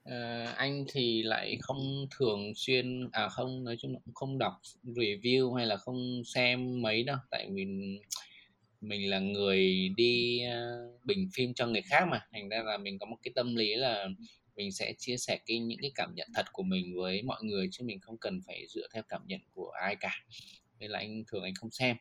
Uh, 0.09 0.55
anh 0.55 0.85
thì 0.93 1.23
lại 1.23 1.57
không 1.61 2.07
thường 2.17 2.53
xuyên 2.55 3.09
à 3.11 3.29
không 3.29 3.63
nói 3.63 3.75
chung 3.79 3.93
là 3.93 3.99
cũng 4.05 4.13
không 4.13 4.37
đọc 4.37 4.53
review 4.83 5.53
hay 5.53 5.65
là 5.65 5.77
không 5.77 6.21
xem 6.25 6.81
mấy 6.81 7.03
đâu. 7.03 7.17
Tại 7.31 7.49
mình 7.49 7.99
mình 8.81 9.09
là 9.09 9.19
người 9.19 9.89
đi 9.97 10.41
uh, 10.47 11.05
bình 11.05 11.29
phim 11.33 11.53
cho 11.53 11.67
người 11.67 11.81
khác 11.81 12.05
mà. 12.11 12.21
Thành 12.31 12.49
ra 12.49 12.63
là 12.65 12.77
mình 12.77 12.99
có 12.99 13.05
một 13.05 13.17
cái 13.23 13.31
tâm 13.35 13.55
lý 13.55 13.75
là 13.75 14.07
mình 14.55 14.71
sẽ 14.71 14.93
chia 14.97 15.17
sẻ 15.17 15.39
cái 15.45 15.59
những 15.59 15.79
cái 15.81 15.91
cảm 15.95 16.13
nhận 16.15 16.27
thật 16.35 16.45
của 16.53 16.63
mình 16.63 16.95
với 16.95 17.21
mọi 17.21 17.43
người 17.43 17.69
chứ 17.71 17.83
mình 17.83 17.99
không 17.99 18.17
cần 18.17 18.41
phải 18.47 18.65
dựa 18.69 18.87
theo 18.93 19.03
cảm 19.09 19.21
nhận 19.27 19.41
của 19.51 19.69
ai 19.69 19.95
cả. 19.95 20.11
Nên 20.79 20.91
là 20.91 20.99
anh 20.99 21.23
thường 21.27 21.43
anh 21.43 21.53
không 21.55 21.71
xem. 21.71 21.95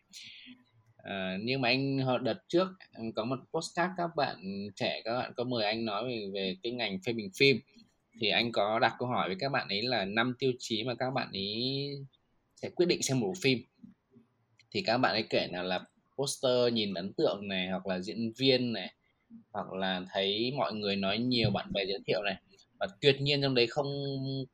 À, 0.97 1.39
nhưng 1.43 1.61
mà 1.61 1.69
anh 1.69 1.99
họ 1.99 2.19
đợt 2.19 2.39
trước 2.49 2.69
ừ, 2.95 3.05
có 3.15 3.25
một 3.25 3.39
postcard 3.53 3.93
các 3.97 4.11
bạn 4.17 4.67
trẻ 4.77 5.03
các 5.05 5.19
bạn 5.19 5.33
có 5.37 5.45
mời 5.45 5.65
anh 5.65 5.85
nói 5.85 6.05
về 6.09 6.31
về 6.35 6.57
cái 6.63 6.73
ngành 6.73 6.99
phê 7.07 7.13
bình 7.13 7.31
phim 7.37 7.61
thì 8.21 8.29
anh 8.29 8.53
có 8.53 8.79
đặt 8.79 8.95
câu 8.99 9.09
hỏi 9.09 9.29
với 9.29 9.37
các 9.41 9.49
bạn 9.49 9.69
ấy 9.69 9.83
là 9.83 10.05
năm 10.05 10.35
tiêu 10.39 10.53
chí 10.59 10.85
mà 10.85 10.95
các 10.95 11.11
bạn 11.11 11.29
ấy 11.33 11.89
sẽ 12.57 12.71
quyết 12.71 12.87
định 12.87 13.03
xem 13.03 13.21
một 13.21 13.27
bộ 13.27 13.35
phim. 13.43 13.59
Thì 14.71 14.83
các 14.83 14.99
bạn 14.99 15.13
ấy 15.13 15.25
kể 15.31 15.49
là 15.53 15.63
là 15.63 15.85
poster, 16.19 16.73
nhìn 16.73 16.95
ấn 16.95 17.13
tượng 17.13 17.49
này, 17.49 17.69
hoặc 17.69 17.87
là 17.87 18.01
diễn 18.01 18.33
viên 18.37 18.73
này, 18.73 18.95
hoặc 19.53 19.73
là 19.73 20.03
thấy 20.13 20.53
mọi 20.57 20.75
người 20.75 20.97
nói 20.97 21.19
nhiều, 21.19 21.51
bạn 21.51 21.73
bè 21.73 21.85
giới 21.85 21.99
thiệu 22.07 22.23
này. 22.23 22.37
Và 22.81 22.87
tuyệt 23.01 23.21
nhiên 23.21 23.43
trong 23.43 23.55
đấy 23.55 23.67
không 23.67 23.87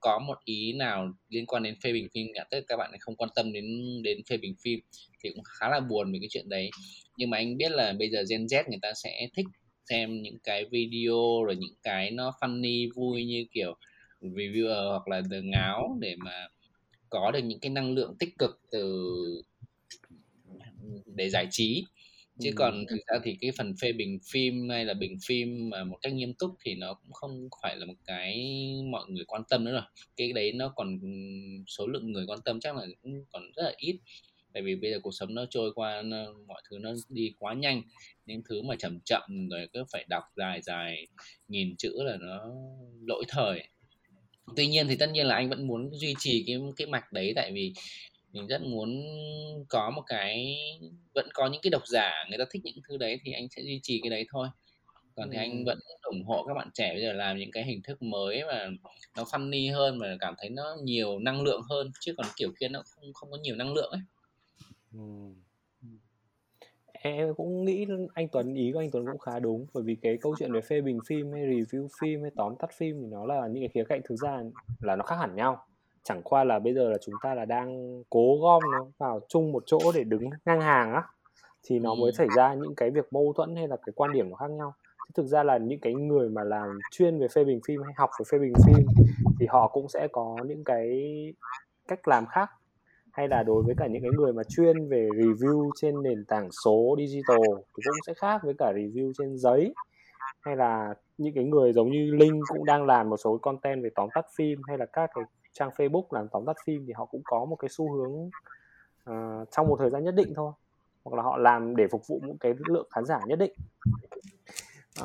có 0.01 0.19
một 0.19 0.39
ý 0.45 0.73
nào 0.73 1.13
liên 1.29 1.47
quan 1.47 1.63
đến 1.63 1.75
phê 1.83 1.93
bình 1.93 2.09
phim 2.15 2.27
cả. 2.35 2.45
Tức 2.51 2.65
các 2.69 2.77
bạn 2.77 2.91
ấy 2.91 2.99
không 3.01 3.17
quan 3.17 3.31
tâm 3.35 3.53
đến 3.53 3.65
đến 4.03 4.19
phê 4.29 4.37
bình 4.37 4.55
phim 4.63 4.81
thì 5.25 5.31
cũng 5.35 5.45
khá 5.45 5.69
là 5.69 5.81
buồn 5.81 6.13
về 6.13 6.19
cái 6.21 6.29
chuyện 6.31 6.49
đấy. 6.49 6.71
Nhưng 7.17 7.31
mà 7.31 7.37
anh 7.37 7.57
biết 7.57 7.73
là 7.73 7.93
bây 7.99 8.11
giờ 8.11 8.25
Gen 8.31 8.47
Z 8.47 8.65
người 8.69 8.79
ta 8.83 8.93
sẽ 9.05 9.29
thích 9.37 9.47
xem 9.89 10.22
những 10.22 10.39
cái 10.45 10.64
video 10.64 11.45
rồi 11.47 11.57
những 11.57 11.74
cái 11.82 12.11
nó 12.11 12.32
funny 12.41 12.89
vui 12.95 13.24
như 13.24 13.47
kiểu 13.53 13.74
reviewer 14.20 14.91
hoặc 14.91 15.09
là 15.09 15.22
từ 15.30 15.43
ngáo 15.43 15.97
để 16.01 16.16
mà 16.18 16.49
có 17.11 17.30
được 17.30 17.41
những 17.45 17.61
cái 17.61 17.70
năng 17.70 17.95
lượng 17.95 18.14
tích 18.18 18.39
cực 18.39 18.61
từ 18.70 19.43
để 21.07 21.30
giải 21.30 21.47
trí. 21.51 21.84
Chứ 22.41 22.51
còn 22.57 22.84
thực 22.89 22.97
ra 23.07 23.18
thì 23.24 23.36
cái 23.41 23.51
phần 23.59 23.74
phê 23.80 23.93
bình 23.93 24.18
phim 24.32 24.68
hay 24.68 24.84
là 24.84 24.95
bình 24.95 25.18
phim 25.26 25.70
mà 25.70 25.84
một 25.84 25.99
cách 26.03 26.12
nghiêm 26.12 26.34
túc 26.34 26.51
thì 26.64 26.74
nó 26.74 26.95
cũng 26.95 27.12
không 27.12 27.49
phải 27.62 27.76
là 27.76 27.86
một 27.86 27.95
cái 28.05 28.47
mọi 28.91 29.05
người 29.09 29.24
quan 29.24 29.43
tâm 29.51 29.64
nữa 29.64 29.72
rồi. 29.72 29.82
Cái 30.16 30.32
đấy 30.32 30.53
nó 30.53 30.72
còn 30.76 30.99
số 31.66 31.86
lượng 31.86 32.12
người 32.12 32.26
quan 32.26 32.39
tâm 32.45 32.61
chắc 32.61 32.76
là 32.76 32.86
cũng 33.03 33.24
còn 33.32 33.43
rất 33.57 33.62
là 33.62 33.72
ít 33.76 33.99
tại 34.59 34.63
vì 34.63 34.75
bây 34.75 34.91
giờ 34.91 34.99
cuộc 35.03 35.11
sống 35.11 35.35
nó 35.35 35.45
trôi 35.51 35.73
qua 35.75 36.03
nó, 36.03 36.17
mọi 36.47 36.63
thứ 36.71 36.79
nó 36.79 36.93
đi 37.09 37.35
quá 37.39 37.55
nhanh 37.55 37.83
những 38.27 38.43
thứ 38.49 38.63
mà 38.63 38.75
chậm 38.79 38.99
chậm 39.05 39.49
rồi 39.51 39.69
cứ 39.73 39.85
phải 39.93 40.05
đọc 40.09 40.25
dài 40.37 40.61
dài 40.63 41.07
nghìn 41.49 41.77
chữ 41.77 41.93
là 42.05 42.17
nó 42.21 42.55
lỗi 43.07 43.25
thời. 43.29 43.69
Tuy 44.57 44.67
nhiên 44.67 44.89
thì 44.89 44.97
tất 44.97 45.11
nhiên 45.13 45.27
là 45.27 45.35
anh 45.35 45.49
vẫn 45.49 45.67
muốn 45.67 45.91
duy 45.93 46.15
trì 46.19 46.45
cái 46.47 46.57
cái 46.77 46.87
mạch 46.87 47.13
đấy 47.13 47.33
tại 47.37 47.53
vì 47.53 47.73
mình 48.33 48.47
rất 48.47 48.63
muốn 48.63 49.03
có 49.69 49.91
một 49.91 50.03
cái 50.07 50.57
vẫn 51.15 51.29
có 51.35 51.49
những 51.49 51.61
cái 51.63 51.71
độc 51.71 51.83
giả 51.87 52.11
người 52.29 52.39
ta 52.39 52.45
thích 52.51 52.63
những 52.65 52.79
thứ 52.89 52.97
đấy 52.97 53.21
thì 53.25 53.33
anh 53.33 53.49
sẽ 53.49 53.63
duy 53.63 53.81
trì 53.83 54.01
cái 54.03 54.11
đấy 54.11 54.27
thôi. 54.33 54.49
Còn 55.17 55.29
ừ. 55.29 55.33
thì 55.33 55.39
anh 55.39 55.65
vẫn 55.65 55.79
ủng 56.03 56.25
hộ 56.25 56.45
các 56.49 56.55
bạn 56.55 56.71
trẻ 56.75 56.93
bây 56.95 57.03
giờ 57.03 57.13
làm 57.13 57.39
những 57.39 57.51
cái 57.51 57.65
hình 57.65 57.83
thức 57.83 58.03
mới 58.03 58.43
và 58.47 58.69
nó 59.17 59.23
funny 59.23 59.75
hơn 59.75 59.99
và 59.99 60.17
cảm 60.21 60.35
thấy 60.39 60.51
nó 60.51 60.77
nhiều 60.83 61.19
năng 61.19 61.43
lượng 61.43 61.61
hơn 61.71 61.91
chứ 62.01 62.15
còn 62.17 62.27
kiểu 62.37 62.53
kia 62.61 62.69
nó 62.69 62.83
không 62.87 63.13
không 63.13 63.31
có 63.31 63.39
nhiều 63.43 63.57
năng 63.57 63.75
lượng 63.75 63.91
ấy 63.91 64.01
em 66.93 67.35
cũng 67.35 67.65
nghĩ 67.65 67.87
anh 68.15 68.29
Tuấn 68.29 68.55
ý 68.55 68.73
của 68.73 68.79
anh 68.79 68.91
Tuấn 68.91 69.07
cũng 69.07 69.19
khá 69.19 69.39
đúng 69.39 69.67
bởi 69.75 69.83
vì 69.85 69.95
cái 69.95 70.19
câu 70.21 70.35
chuyện 70.39 70.53
về 70.53 70.61
phê 70.61 70.81
bình 70.81 70.99
phim 71.07 71.33
hay 71.33 71.43
review 71.43 71.89
phim 72.01 72.23
hay 72.23 72.31
tóm 72.37 72.57
tắt 72.57 72.71
phim 72.77 73.01
thì 73.01 73.07
nó 73.07 73.27
là 73.27 73.47
những 73.47 73.63
cái 73.63 73.69
khía 73.69 73.85
cạnh 73.85 74.01
thực 74.05 74.17
ra 74.17 74.43
là 74.81 74.97
nó 74.97 75.05
khác 75.05 75.17
hẳn 75.17 75.35
nhau. 75.35 75.65
Chẳng 76.03 76.23
qua 76.23 76.45
là 76.45 76.59
bây 76.59 76.75
giờ 76.75 76.89
là 76.91 76.99
chúng 77.01 77.15
ta 77.23 77.35
là 77.35 77.45
đang 77.45 78.03
cố 78.11 78.39
gom 78.41 78.63
nó 78.73 78.87
vào 78.99 79.21
chung 79.29 79.53
một 79.53 79.63
chỗ 79.67 79.79
để 79.95 80.05
đứng 80.05 80.31
ngang 80.47 80.61
hàng 80.61 80.93
á 80.93 81.03
thì 81.63 81.79
nó 81.79 81.95
mới 81.95 82.13
xảy 82.13 82.27
ra 82.37 82.55
những 82.55 82.75
cái 82.75 82.91
việc 82.91 83.13
mâu 83.13 83.33
thuẫn 83.37 83.57
hay 83.57 83.69
là 83.69 83.77
cái 83.77 83.93
quan 83.97 84.13
điểm 84.13 84.31
nó 84.31 84.37
khác 84.37 84.51
nhau. 84.51 84.75
Chứ 85.09 85.13
thực 85.15 85.27
ra 85.27 85.43
là 85.43 85.59
những 85.59 85.81
cái 85.81 85.95
người 85.95 86.29
mà 86.29 86.45
làm 86.45 86.79
chuyên 86.91 87.19
về 87.19 87.29
phê 87.29 87.45
bình 87.45 87.61
phim 87.67 87.83
hay 87.83 87.93
học 87.97 88.11
về 88.21 88.25
phê 88.31 88.39
bình 88.39 88.53
phim 88.67 88.87
thì 89.41 89.47
họ 89.49 89.69
cũng 89.69 89.89
sẽ 89.89 90.09
có 90.13 90.37
những 90.47 90.65
cái 90.65 91.05
cách 91.89 92.09
làm 92.09 92.27
khác 92.27 92.51
hay 93.13 93.29
là 93.29 93.43
đối 93.43 93.63
với 93.63 93.75
cả 93.79 93.87
những 93.87 94.03
cái 94.03 94.11
người 94.17 94.33
mà 94.33 94.43
chuyên 94.49 94.89
về 94.89 95.09
review 95.09 95.71
trên 95.81 96.03
nền 96.03 96.25
tảng 96.25 96.49
số 96.65 96.97
digital 96.99 97.39
thì 97.49 97.83
cũng 97.85 98.03
sẽ 98.07 98.15
khác 98.15 98.41
với 98.45 98.55
cả 98.59 98.73
review 98.73 99.13
trên 99.19 99.39
giấy. 99.39 99.75
Hay 100.41 100.57
là 100.57 100.95
những 101.19 101.35
cái 101.35 101.45
người 101.45 101.73
giống 101.73 101.91
như 101.91 102.15
Linh 102.15 102.41
cũng 102.49 102.65
đang 102.65 102.87
làm 102.87 103.11
một 103.11 103.17
số 103.17 103.39
content 103.39 103.83
về 103.83 103.91
tóm 103.95 104.09
tắt 104.15 104.27
phim 104.37 104.61
hay 104.69 104.79
là 104.79 104.87
các 104.87 105.11
cái 105.15 105.25
trang 105.53 105.71
Facebook 105.77 106.05
làm 106.11 106.29
tóm 106.29 106.45
tắt 106.47 106.57
phim 106.65 106.85
thì 106.87 106.93
họ 106.93 107.05
cũng 107.05 107.23
có 107.25 107.45
một 107.45 107.57
cái 107.57 107.69
xu 107.69 107.93
hướng 107.93 108.31
uh, 109.11 109.51
trong 109.51 109.69
một 109.69 109.77
thời 109.79 109.91
gian 109.91 110.05
nhất 110.05 110.15
định 110.15 110.33
thôi. 110.37 110.53
Hoặc 111.05 111.17
là 111.17 111.23
họ 111.23 111.37
làm 111.37 111.77
để 111.77 111.87
phục 111.91 112.03
vụ 112.07 112.21
một 112.27 112.35
cái 112.41 112.53
lượng 112.69 112.89
khán 112.91 113.05
giả 113.05 113.21
nhất 113.27 113.39
định. 113.39 113.53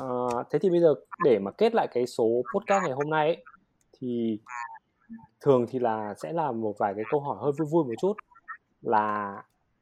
Uh, 0.00 0.46
thế 0.50 0.58
thì 0.58 0.70
bây 0.70 0.80
giờ 0.80 0.94
để 1.24 1.38
mà 1.38 1.50
kết 1.50 1.74
lại 1.74 1.88
cái 1.94 2.06
số 2.06 2.42
podcast 2.54 2.82
ngày 2.84 2.92
hôm 2.92 3.10
nay 3.10 3.26
ấy, 3.26 3.44
thì 4.00 4.38
thường 5.44 5.66
thì 5.70 5.78
là 5.78 6.14
sẽ 6.22 6.32
là 6.32 6.52
một 6.52 6.74
vài 6.78 6.94
cái 6.96 7.04
câu 7.10 7.20
hỏi 7.20 7.36
hơi 7.40 7.52
vui 7.58 7.68
vui 7.70 7.84
một 7.84 7.94
chút 8.00 8.12
là 8.82 9.36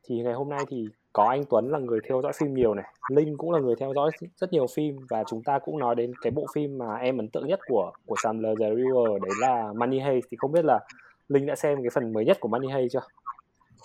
thì 0.08 0.22
ngày 0.22 0.34
hôm 0.34 0.48
nay 0.48 0.60
thì 0.68 0.86
có 1.12 1.24
anh 1.24 1.44
Tuấn 1.50 1.70
là 1.70 1.78
người 1.78 2.00
theo 2.08 2.22
dõi 2.22 2.32
phim 2.40 2.54
nhiều 2.54 2.74
này, 2.74 2.84
Linh 3.10 3.36
cũng 3.36 3.50
là 3.50 3.60
người 3.60 3.74
theo 3.80 3.92
dõi 3.94 4.10
rất 4.36 4.52
nhiều 4.52 4.66
phim 4.74 4.96
và 5.10 5.24
chúng 5.28 5.42
ta 5.42 5.58
cũng 5.58 5.78
nói 5.78 5.94
đến 5.94 6.12
cái 6.22 6.30
bộ 6.30 6.46
phim 6.54 6.78
mà 6.78 6.94
em 6.94 7.18
ấn 7.18 7.28
tượng 7.28 7.46
nhất 7.46 7.60
của 7.66 7.92
của 8.06 8.16
Sam 8.22 8.42
the 8.42 8.48
Reviewer 8.48 9.18
đấy 9.18 9.32
là 9.40 9.72
Money 9.72 10.00
Heist 10.00 10.26
thì 10.30 10.36
không 10.40 10.52
biết 10.52 10.64
là 10.64 10.80
Linh 11.28 11.46
đã 11.46 11.56
xem 11.56 11.78
cái 11.82 11.90
phần 11.94 12.12
mới 12.12 12.24
nhất 12.24 12.40
của 12.40 12.48
Money 12.48 12.70
Heist 12.70 12.92
chưa? 12.92 13.06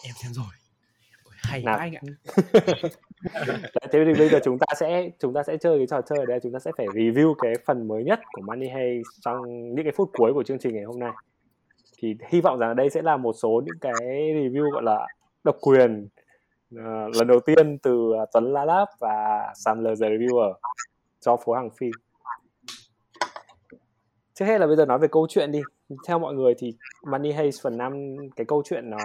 Em 0.04 0.14
xem 0.24 0.32
rồi. 0.34 0.46
Hay 1.44 1.64
nào. 1.64 1.78
anh 1.78 1.94
ạ. 1.94 2.02
thế 3.92 4.06
thì 4.06 4.14
bây 4.18 4.30
giờ 4.30 4.40
chúng 4.44 4.58
ta 4.60 4.66
sẽ 4.80 5.10
chúng 5.20 5.34
ta 5.34 5.44
sẽ 5.44 5.58
chơi 5.58 5.78
cái 5.78 5.88
trò 5.88 6.02
chơi 6.02 6.26
đấy 6.26 6.40
chúng 6.44 6.54
ta 6.54 6.60
sẽ 6.60 6.72
phải 6.78 6.86
review 6.88 7.34
cái 7.34 7.54
phần 7.66 7.88
mới 7.88 8.04
nhất 8.04 8.20
của 8.34 8.42
Money 8.42 8.70
Heist 8.70 9.08
trong 9.22 9.46
những 9.76 9.84
cái 9.84 9.94
phút 9.96 10.10
cuối 10.14 10.34
của 10.34 10.44
chương 10.44 10.60
trình 10.60 10.76
ngày 10.76 10.84
hôm 10.84 11.00
nay 11.00 11.12
thì 11.98 12.16
hy 12.30 12.42
vọng 12.42 12.60
rằng 12.60 12.76
đây 12.76 12.90
sẽ 12.90 13.02
là 13.02 13.18
một 13.18 13.34
số 13.34 13.62
những 13.66 13.80
cái 13.82 13.94
review 14.34 14.72
gọi 14.72 14.84
là 14.84 15.08
độc 15.44 15.58
quyền 15.62 16.08
uh, 16.76 17.16
lần 17.16 17.28
đầu 17.28 17.40
tiên 17.40 17.78
từ 17.78 18.14
à, 18.14 18.26
Tuấn 18.34 18.54
La 18.54 18.66
Lab 18.66 18.88
và 19.00 19.48
Sam 19.56 19.84
the 19.84 19.92
Reviewer 19.92 20.54
cho 21.20 21.38
phố 21.38 21.54
hàng 21.54 21.70
phim 21.70 21.92
trước 24.34 24.46
hết 24.46 24.58
là 24.58 24.68
bây 24.68 24.76
giờ 24.76 24.86
nói 24.86 25.00
về 25.00 25.08
câu 25.12 25.28
chuyện 25.30 25.52
đi 25.52 25.62
theo 26.08 26.20
mọi 26.20 26.34
người 26.34 26.54
thì 26.58 26.74
Money 27.08 27.32
Heist 27.32 27.64
phần 27.64 27.78
5 27.78 28.16
cái 28.36 28.46
câu 28.46 28.64
chuyện 28.66 28.90
nó 28.90 28.98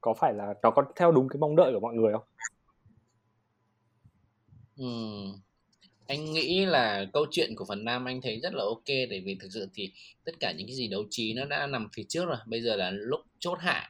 có 0.00 0.14
phải 0.14 0.34
là 0.34 0.54
nó 0.62 0.70
có 0.70 0.84
theo 0.96 1.12
đúng 1.12 1.28
cái 1.28 1.38
mong 1.38 1.56
đợi 1.56 1.72
của 1.72 1.80
mọi 1.80 1.94
người 1.94 2.12
không? 2.12 2.22
Ừ. 4.76 4.86
Anh 6.06 6.32
nghĩ 6.32 6.66
là 6.66 7.06
câu 7.12 7.26
chuyện 7.30 7.54
của 7.56 7.64
phần 7.64 7.84
5 7.84 8.04
anh 8.04 8.20
thấy 8.22 8.40
rất 8.42 8.54
là 8.54 8.64
ok 8.64 8.86
tại 8.86 9.22
vì 9.24 9.36
thực 9.40 9.48
sự 9.52 9.68
thì 9.74 9.92
tất 10.24 10.32
cả 10.40 10.52
những 10.52 10.66
cái 10.66 10.76
gì 10.76 10.88
đấu 10.88 11.04
trí 11.10 11.34
nó 11.34 11.44
đã 11.44 11.66
nằm 11.66 11.88
phía 11.92 12.02
trước 12.08 12.24
rồi. 12.24 12.36
Bây 12.46 12.62
giờ 12.62 12.76
là 12.76 12.90
lúc 12.90 13.20
chốt 13.38 13.58
hạ. 13.60 13.88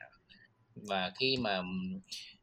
Và 0.75 1.12
khi 1.19 1.37
mà 1.37 1.62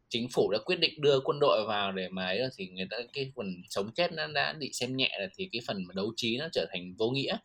chính 0.09 0.27
phủ 0.29 0.51
đã 0.51 0.59
quyết 0.65 0.79
định 0.79 1.01
đưa 1.01 1.19
quân 1.19 1.39
đội 1.39 1.65
vào 1.67 1.91
để 1.91 2.09
mà 2.09 2.25
ấy 2.25 2.41
thì 2.57 2.67
người 2.67 2.87
ta 2.89 2.97
cái 3.13 3.31
phần 3.35 3.61
sống 3.69 3.91
chết 3.95 4.13
nó 4.13 4.27
đã 4.27 4.53
bị 4.53 4.69
xem 4.73 4.95
nhẹ 4.95 5.15
rồi 5.19 5.27
thì 5.37 5.49
cái 5.51 5.61
phần 5.67 5.83
mà 5.87 5.93
đấu 5.93 6.13
trí 6.15 6.37
nó 6.37 6.47
trở 6.51 6.65
thành 6.71 6.93
vô 6.97 7.09
nghĩa. 7.09 7.37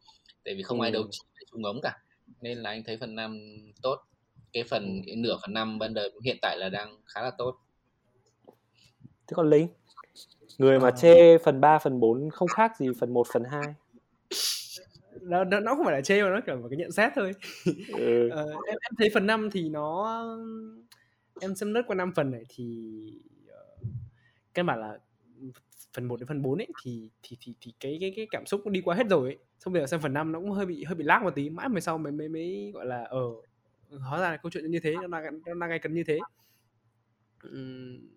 Tại 0.44 0.54
vì 0.54 0.62
không 0.62 0.80
ừ. 0.80 0.84
ai 0.84 0.90
đấu 0.90 1.08
trí 1.10 1.18
để 1.40 1.46
súng 1.52 1.64
ống 1.64 1.80
cả. 1.82 1.92
Nên 2.40 2.58
là 2.58 2.70
anh 2.70 2.84
thấy 2.84 2.96
phần 2.96 3.14
năm 3.14 3.38
tốt. 3.82 3.96
Cái 4.52 4.64
phần 4.64 5.02
cái 5.06 5.16
nửa 5.16 5.36
phần 5.42 5.52
năm 5.54 5.78
ban 5.78 5.94
đầu 5.94 6.08
hiện 6.24 6.36
tại 6.42 6.56
là 6.58 6.68
đang 6.68 6.96
khá 7.06 7.22
là 7.22 7.30
tốt. 7.38 7.56
Thế 9.26 9.34
còn 9.34 9.50
linh 9.50 9.68
người 10.58 10.78
mà 10.78 10.88
ờ. 10.88 10.96
chê 10.96 11.38
phần 11.38 11.60
3, 11.60 11.78
phần 11.78 12.00
4 12.00 12.30
không 12.30 12.48
khác 12.48 12.76
gì 12.76 12.88
phần 13.00 13.14
1, 13.14 13.26
phần 13.32 13.44
2 13.44 13.74
nó, 15.20 15.44
nó, 15.44 15.60
nó 15.60 15.74
không 15.74 15.84
phải 15.84 15.94
là 15.94 16.00
chê 16.00 16.22
mà 16.22 16.28
nó 16.28 16.40
kiểu 16.46 16.56
một 16.56 16.68
cái 16.70 16.76
nhận 16.76 16.92
xét 16.92 17.12
thôi 17.16 17.32
ừ. 17.92 18.28
ờ, 18.32 18.44
em, 18.66 18.76
em 18.80 18.92
thấy 18.98 19.10
phần 19.14 19.26
5 19.26 19.50
thì 19.52 19.68
nó 19.68 20.20
em 21.40 21.54
xem 21.54 21.74
lướt 21.74 21.82
qua 21.86 21.96
5 21.96 22.12
phần 22.16 22.30
này 22.30 22.44
thì 22.48 22.88
uh, 23.46 23.86
căn 24.54 24.66
bản 24.66 24.80
là 24.80 24.98
phần 25.96 26.08
1 26.08 26.20
đến 26.20 26.26
phần 26.26 26.42
4 26.42 26.58
ấy 26.58 26.68
thì 26.82 27.10
thì 27.22 27.36
thì 27.40 27.54
thì 27.60 27.72
cái 27.80 27.98
cái 28.00 28.12
cái 28.16 28.26
cảm 28.30 28.46
xúc 28.46 28.60
cũng 28.64 28.72
đi 28.72 28.80
qua 28.80 28.96
hết 28.96 29.06
rồi 29.10 29.28
ấy. 29.28 29.38
Xong 29.58 29.72
bây 29.72 29.82
giờ 29.82 29.86
xem 29.86 30.00
phần 30.00 30.12
5 30.12 30.32
nó 30.32 30.40
cũng 30.40 30.50
hơi 30.50 30.66
bị 30.66 30.84
hơi 30.84 30.94
bị 30.94 31.04
lag 31.04 31.22
một 31.22 31.34
tí, 31.34 31.50
mãi 31.50 31.68
về 31.74 31.80
sau 31.80 31.98
mới 31.98 32.12
mới 32.12 32.28
mới 32.28 32.70
gọi 32.74 32.86
là 32.86 33.04
ở 33.04 33.26
ờ, 33.90 33.98
hóa 33.98 34.20
ra 34.20 34.30
là 34.30 34.36
câu 34.36 34.50
chuyện 34.50 34.70
như 34.70 34.80
thế, 34.82 34.94
nó 34.94 35.20
đang 35.20 35.40
nó 35.46 35.54
đang 35.54 35.70
ngay 35.70 35.78
cần 35.78 35.94
như 35.94 36.04
thế. 36.06 36.18
Uhm, 37.48 38.08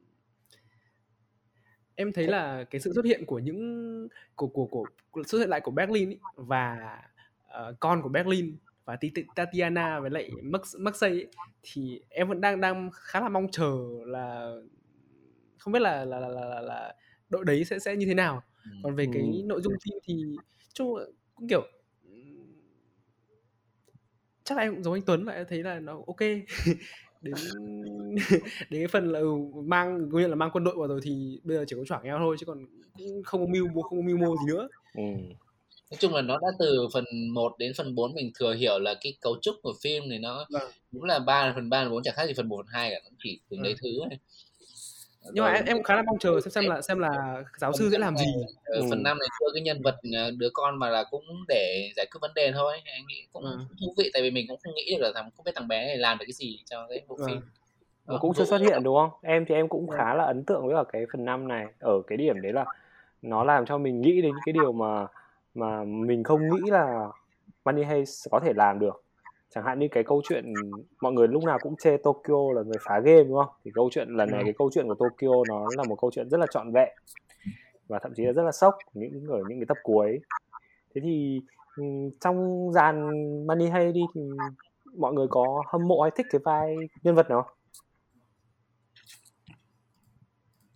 em 2.00 2.14
thấy 2.14 2.28
là 2.28 2.64
cái 2.64 2.82
sự 2.82 2.93
xuất 2.93 3.06
hiện 3.06 3.26
của 3.26 3.39
những 3.39 4.08
của 4.36 4.47
của 4.47 4.66
của, 4.66 4.86
của 5.12 5.24
xuất 5.24 5.39
hiện 5.39 5.50
lại 5.50 5.62
của 5.62 5.72
Berlin 5.72 6.10
ý, 6.10 6.18
và 6.36 7.00
uh, 7.47 7.80
con 7.80 8.02
của 8.02 8.10
Berlin 8.10 8.58
và 8.86 8.97
Tatiana 9.36 10.00
với 10.00 10.10
lại 10.10 10.30
Max 10.43 10.76
Maxey 10.78 11.26
thì 11.64 12.02
em 12.10 12.30
vẫn 12.30 12.41
đang 12.41 12.62
đang 12.62 12.89
khá 12.93 13.22
là 13.22 13.30
mong 13.30 13.47
chờ 13.52 13.78
là 14.06 14.56
không 15.58 15.74
biết 15.74 15.82
là 15.82 16.06
là 16.06 16.20
là 16.20 16.28
là, 16.28 16.62
là 16.62 16.95
đội 17.30 17.45
đấy 17.45 17.66
sẽ 17.66 17.80
sẽ 17.80 17.95
như 17.95 18.06
thế 18.06 18.14
nào 18.14 18.43
còn 18.84 18.95
về 18.95 19.06
cái 19.14 19.22
ừ. 19.22 19.41
nội 19.45 19.62
dung 19.62 19.74
phim 19.84 20.00
thì 20.04 20.24
chung 20.74 21.00
cũng 21.36 21.47
kiểu 21.47 21.62
chắc 24.43 24.58
là 24.58 24.64
em 24.64 24.74
cũng 24.74 24.84
giống 24.84 24.93
anh 24.93 25.04
Tuấn 25.06 25.26
em 25.26 25.45
thấy 25.50 25.64
là 25.64 25.80
nó 25.80 25.93
ok 26.08 26.20
đến 27.22 27.36
đến 28.70 28.82
cái 28.82 28.88
phần 28.88 29.11
là 29.11 29.20
ừ, 29.20 29.30
mang 29.63 30.09
gọi 30.09 30.30
là 30.30 30.36
mang 30.36 30.49
quân 30.53 30.63
đội 30.63 30.76
vào 30.78 30.88
rồi 30.88 30.99
thì 31.03 31.39
bây 31.43 31.57
giờ 31.57 31.65
chỉ 31.67 31.76
có 31.76 31.86
choảng 31.86 32.03
nhau 32.03 32.17
thôi 32.20 32.36
chứ 32.39 32.45
còn 32.45 32.65
cũng 32.97 33.24
không 33.24 33.41
có 33.41 33.47
mưu 33.47 33.67
không 33.84 33.99
có 33.99 34.07
mưu 34.07 34.17
mô 34.17 34.36
gì 34.38 34.43
nữa 34.47 34.67
ừ 34.95 35.03
nói 35.91 35.97
chung 35.99 36.13
là 36.13 36.22
nó 36.22 36.38
đã 36.41 36.47
từ 36.59 36.88
phần 36.93 37.05
1 37.34 37.55
đến 37.57 37.74
phần 37.78 37.95
4 37.95 38.13
mình 38.13 38.32
thừa 38.39 38.53
hiểu 38.53 38.80
là 38.80 38.93
cái 39.01 39.13
cấu 39.22 39.38
trúc 39.41 39.55
của 39.61 39.74
phim 39.82 40.09
này 40.09 40.20
nó 40.20 40.45
vâng. 40.49 40.72
đúng 40.91 41.03
là 41.03 41.20
ba 41.20 41.51
phần 41.55 41.70
ba 41.70 41.84
phần 41.84 41.91
bốn 41.91 42.03
chẳng 42.03 42.15
khác 42.15 42.28
gì 42.28 42.34
phần 42.34 42.49
1 42.49 42.57
phần 42.57 42.65
2 42.67 42.89
cả 42.89 42.99
nó 43.03 43.09
chỉ 43.24 43.39
từng 43.49 43.63
đấy 43.63 43.74
vâng. 43.74 43.80
thứ 43.82 44.05
này 44.09 44.20
nhưng 45.34 45.45
mà 45.45 45.51
em 45.51 45.65
em 45.65 45.84
khá 45.84 45.95
là 45.95 46.01
mong 46.01 46.19
chờ 46.19 46.41
xem 46.41 46.51
xem 46.51 46.69
là 46.69 46.82
xem 46.82 46.99
là 46.99 47.43
giáo 47.57 47.73
sư 47.73 47.89
sẽ 47.91 47.97
làm 47.97 48.17
gì. 48.17 48.25
Ở 48.65 48.80
ừ. 48.80 48.88
phần 48.89 49.03
năm 49.03 49.17
này 49.19 49.27
đưa 49.41 49.47
cái 49.53 49.61
nhân 49.61 49.82
vật 49.82 49.95
ờ, 50.15 50.32
đứa 50.38 50.49
con 50.53 50.80
mà 50.80 50.89
là 50.89 51.03
cũng 51.11 51.25
để 51.47 51.91
giải 51.95 52.05
quyết 52.05 52.19
vấn 52.21 52.32
đề 52.36 52.51
thôi. 52.55 52.73
Anh 52.86 53.07
nghĩ 53.07 53.23
cũng 53.34 53.43
ừ. 53.43 53.57
thú 53.82 53.93
vị 53.97 54.09
tại 54.13 54.21
vì 54.21 54.32
mình 54.32 54.45
cũng 54.47 54.59
không 54.63 54.73
nghĩ 54.75 54.95
được 54.95 55.01
là 55.01 55.11
thằng 55.15 55.30
không 55.38 55.43
biết 55.43 55.51
thằng 55.55 55.67
bé 55.67 55.86
này 55.86 55.97
làm 55.97 56.17
được 56.17 56.25
cái 56.27 56.34
gì 56.34 56.59
cho 56.65 56.88
cái 56.89 57.01
bộ 57.07 57.15
ừ. 57.19 57.23
phim. 57.27 57.41
Nó 58.07 58.17
cũng 58.17 58.34
chưa 58.34 58.45
xuất 58.45 58.61
hiện 58.61 58.84
đúng 58.84 58.95
không? 58.95 59.09
Em 59.21 59.45
thì 59.45 59.55
em 59.55 59.67
cũng 59.67 59.88
khá 59.88 60.13
là 60.13 60.23
ấn 60.23 60.43
tượng 60.43 60.67
với 60.67 60.84
cái 60.93 61.05
phần 61.13 61.25
năm 61.25 61.47
này. 61.47 61.65
Ở 61.80 62.01
cái 62.07 62.17
điểm 62.17 62.41
đấy 62.41 62.53
là 62.53 62.65
nó 63.21 63.43
làm 63.43 63.65
cho 63.65 63.77
mình 63.77 64.01
nghĩ 64.01 64.21
đến 64.21 64.32
những 64.32 64.43
cái 64.45 64.53
điều 64.53 64.71
mà 64.71 65.07
mà 65.53 65.84
mình 65.84 66.23
không 66.23 66.41
nghĩ 66.41 66.71
là 66.71 67.07
Money 67.65 67.84
Heist 67.84 68.27
có 68.32 68.39
thể 68.39 68.53
làm 68.55 68.80
được 68.80 69.03
chẳng 69.56 69.64
hạn 69.64 69.80
như 69.80 69.88
cái 69.91 70.04
câu 70.04 70.22
chuyện 70.30 70.54
mọi 71.02 71.14
người 71.14 71.28
lúc 71.28 71.43
nào 71.43 71.60
cũng 71.62 71.76
chê 71.76 71.97
Tokyo 71.97 72.54
là 72.56 72.62
người 72.62 72.78
phá 72.82 73.00
game 73.00 73.24
đúng 73.24 73.38
không? 73.38 73.56
Thì 73.66 73.72
câu 73.74 73.89
chuyện 73.91 74.10
lần 74.10 74.32
này 74.32 74.41
cái 74.43 74.54
câu 74.58 74.70
chuyện 74.74 74.88
của 74.88 74.95
Tokyo 74.95 75.43
nó 75.47 75.68
là 75.78 75.84
một 75.84 75.95
câu 76.02 76.12
chuyện 76.12 76.30
rất 76.30 76.38
là 76.38 76.45
trọn 76.52 76.72
vẹn 76.72 76.89
và 77.88 78.00
thậm 78.00 78.14
chí 78.16 78.24
là 78.24 78.32
rất 78.32 78.43
là 78.43 78.52
sốc 78.52 78.76
những 78.93 79.26
ở 79.28 79.39
những 79.47 79.60
cái 79.60 79.66
tập 79.68 79.78
cuối. 79.84 80.20
Thế 80.95 81.02
thì 81.04 81.41
trong 82.20 82.70
dàn 82.72 83.10
Money 83.47 83.70
Heist 83.70 83.95
đi 83.95 84.02
thì 84.16 84.22
mọi 84.97 85.14
người 85.14 85.28
có 85.30 85.64
hâm 85.68 85.88
mộ 85.88 86.02
hay 86.02 86.12
thích 86.16 86.26
cái 86.30 86.39
vai 86.43 86.76
nhân 87.04 87.16
vật 87.16 87.30
nào 87.30 87.45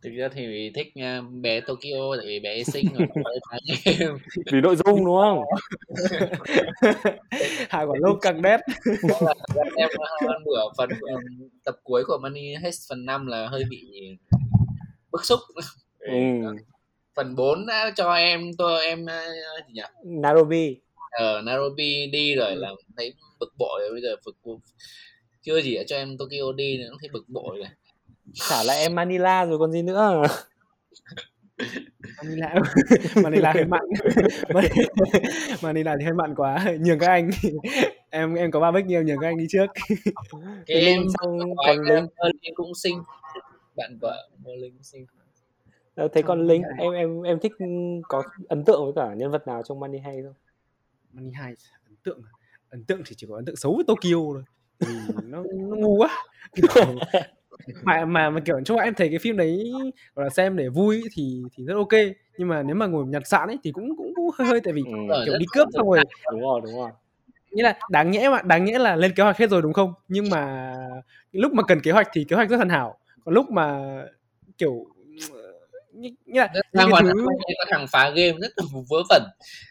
thực 0.04 0.12
ra 0.14 0.30
thì 0.34 0.72
thích 0.76 0.94
uh, 1.00 1.34
bé 1.42 1.62
Tokyo 1.62 2.16
tại 2.18 2.26
vì 2.28 2.40
bé 2.40 2.64
xinh 2.64 2.86
rồi 2.94 3.08
vì 4.52 4.62
nội 4.62 4.76
dung 4.76 5.06
đúng 5.06 5.18
không? 5.22 5.44
Hai 7.70 7.86
quả 7.86 7.96
lúc 8.02 8.18
càng 8.22 8.42
đét. 8.42 8.60
Em 9.76 9.90
bữa 10.46 10.60
phần 10.78 10.90
tập 11.66 11.76
cuối 11.84 12.04
của 12.08 12.20
Money 12.22 12.56
Heist 12.62 12.90
phần 12.90 13.06
5 13.06 13.28
là 13.28 13.48
hơi 13.48 13.64
bị 13.70 13.88
bức 15.12 15.26
xúc. 15.26 15.40
Ừ. 16.00 16.14
phần 17.16 17.36
4 17.36 17.66
đã 17.66 17.92
cho 17.96 18.14
em 18.14 18.52
tôi 18.58 18.86
em 18.86 19.06
gì 19.68 19.74
nhỉ? 19.74 19.82
Nairobi 20.04 20.80
ờ 21.12 21.42
Nairobi 21.42 22.08
đi 22.12 22.36
rồi 22.36 22.52
ừ. 22.52 22.60
là 22.60 22.72
thấy 22.98 23.14
bực 23.40 23.54
bội. 23.58 23.82
Rồi 23.82 23.92
bây 23.92 24.02
giờ 24.02 24.16
bực 24.26 24.58
chưa 25.42 25.62
gì 25.62 25.78
cho 25.88 25.96
em 25.96 26.18
Tokyo 26.18 26.52
đi 26.56 26.78
nữa 26.78 26.92
thấy 27.02 27.10
bực 27.14 27.30
bội 27.30 27.58
rồi 27.58 27.68
trả 28.34 28.64
lại 28.64 28.78
em 28.78 28.96
Manila 28.96 29.46
rồi 29.46 29.60
còn 29.60 29.72
gì 29.72 29.82
nữa? 29.82 30.24
Manila. 32.18 32.56
Manila 33.24 33.54
hơi 33.54 33.66
mặn. 33.66 33.82
Manila 35.62 35.96
thì 36.00 36.06
hơi 36.06 36.14
mặn 36.14 36.36
quá. 36.36 36.66
Nhường 36.80 37.00
các 37.00 37.08
anh. 37.08 37.30
Em 38.10 38.36
em 38.36 38.52
có 38.52 38.60
ba 38.60 38.72
bách 38.72 38.86
nhiều 38.86 39.04
nhường 39.04 39.18
các 39.22 39.28
anh 39.28 39.38
đi 39.38 39.46
trước. 39.50 39.66
Cái 40.66 40.78
em 40.78 41.02
xong 41.20 41.40
còn 41.68 41.78
lên 41.82 42.08
cũng 42.56 42.76
xinh. 42.76 43.04
Bạn 43.76 43.98
vợ 44.02 44.30
mua 44.38 44.56
linh 44.56 44.84
xinh. 44.84 45.06
Ờ, 45.96 46.08
thế 46.14 46.22
còn 46.22 46.48
Linh 46.48 46.64
em 46.78 46.94
em 46.94 47.22
em 47.22 47.40
thích 47.40 47.52
có 48.04 48.24
ấn 48.50 48.66
tượng 48.66 48.84
với 48.84 48.94
cả 48.96 49.14
nhân 49.14 49.32
vật 49.32 49.48
nào 49.48 49.64
trong 49.64 49.80
Money 49.80 50.00
hay 50.00 50.22
không? 50.24 50.34
Money 51.12 51.32
Heist 51.34 51.60
ấn 51.86 51.96
tượng 52.04 52.22
à? 52.26 52.32
ấn 52.70 52.84
tượng 52.84 53.02
thì 53.06 53.16
chỉ 53.18 53.28
có 53.30 53.36
ấn 53.36 53.46
tượng 53.46 53.56
xấu 53.56 53.76
với 53.76 53.86
Tokyo 53.88 54.34
thôi. 54.34 54.44
Vì 54.80 55.14
nó, 55.24 55.44
nó 55.54 55.76
ngu 55.76 55.98
quá 55.98 56.26
mà 57.84 58.06
mà 58.06 58.30
mà 58.30 58.40
kiểu 58.40 58.62
chung 58.66 58.78
em 58.78 58.94
thấy 58.94 59.10
cái 59.10 59.20
phim 59.20 59.38
đấy 59.38 59.72
gọi 60.16 60.24
là 60.26 60.30
xem 60.30 60.58
để 60.58 60.70
vui 60.70 61.04
thì 61.14 61.42
thì 61.58 61.64
rất 61.64 61.74
ok. 61.76 62.00
Nhưng 62.38 62.48
mà 62.48 62.64
nếu 62.64 62.76
mà 62.76 62.86
ngồi 62.86 63.06
nhặt 63.06 63.22
sạn 63.26 63.48
ấy 63.48 63.60
thì 63.64 63.72
cũng 63.72 63.96
cũng, 63.98 64.14
cũng 64.16 64.30
hơi 64.38 64.48
hơi 64.48 64.62
tại 64.62 64.74
vì 64.74 64.84
Ừ, 65.10 65.24
kiểu 65.26 65.38
đi 65.38 65.46
cướp 65.52 65.68
xong 65.74 65.90
rồi 65.90 66.00
đúng 66.32 66.42
rồi 66.42 66.62
đúng 66.64 66.76
rồi. 66.76 66.92
nghĩa 67.52 67.64
là 67.64 67.80
đáng 67.90 68.12
nhẽ 68.12 68.30
mà 68.30 68.42
đáng 68.42 68.66
nhẽ 68.66 68.80
là 68.80 68.96
lên 68.96 69.12
kế 69.16 69.24
hoạch 69.24 69.38
hết 69.38 69.50
rồi 69.50 69.62
đúng 69.62 69.74
không? 69.74 69.94
Nhưng 70.08 70.30
mà 70.30 70.74
lúc 71.32 71.54
mà 71.54 71.64
cần 71.64 71.80
kế 71.82 71.92
hoạch 71.92 72.08
thì 72.14 72.24
kế 72.24 72.36
hoạch 72.36 72.50
rất 72.50 72.58
hoàn 72.58 72.70
hảo. 72.70 72.98
Còn 73.26 73.34
lúc 73.34 73.50
mà 73.50 73.80
kiểu 74.58 74.86
như, 75.94 76.10
như 76.26 76.40
là 76.40 76.48
những 76.74 76.92
cái 76.92 77.02
thứ 77.02 77.26
thằng 77.72 77.86
phá 77.92 78.10
game 78.10 78.32
rất 78.42 78.52
là 78.56 78.64
vớ 78.90 78.98
vẩn. 79.10 79.24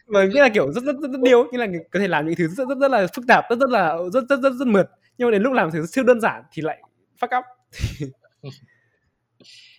Và 0.07 0.25
nghĩa 0.25 0.41
là 0.41 0.49
kiểu 0.49 0.73
rất 0.73 0.85
rất 0.85 0.97
rất, 1.03 1.11
rất 1.11 1.21
điêu 1.23 1.45
như 1.53 1.59
là 1.59 1.67
có 1.91 2.01
thể 2.01 2.09
làm 2.09 2.27
những 2.27 2.35
thứ 2.39 2.49
rất 2.49 2.69
rất 2.69 2.79
rất 2.79 2.91
là 2.91 3.07
phức 3.15 3.25
tạp 3.29 3.45
rất 3.51 3.59
rất 3.59 3.71
là 3.71 3.97
rất 4.13 4.25
rất 4.29 4.41
rất, 4.41 4.53
rất 4.53 4.69
mượt. 4.69 4.87
Nhưng 5.19 5.29
mà 5.29 5.33
đến 5.33 5.43
lúc 5.43 5.53
làm 5.53 5.71
thứ 5.71 5.87
siêu 5.87 6.05
đơn 6.05 6.21
giản 6.21 6.43
thì 6.53 6.63
lại 6.63 6.83
fuck 7.21 7.39
up 7.39 7.45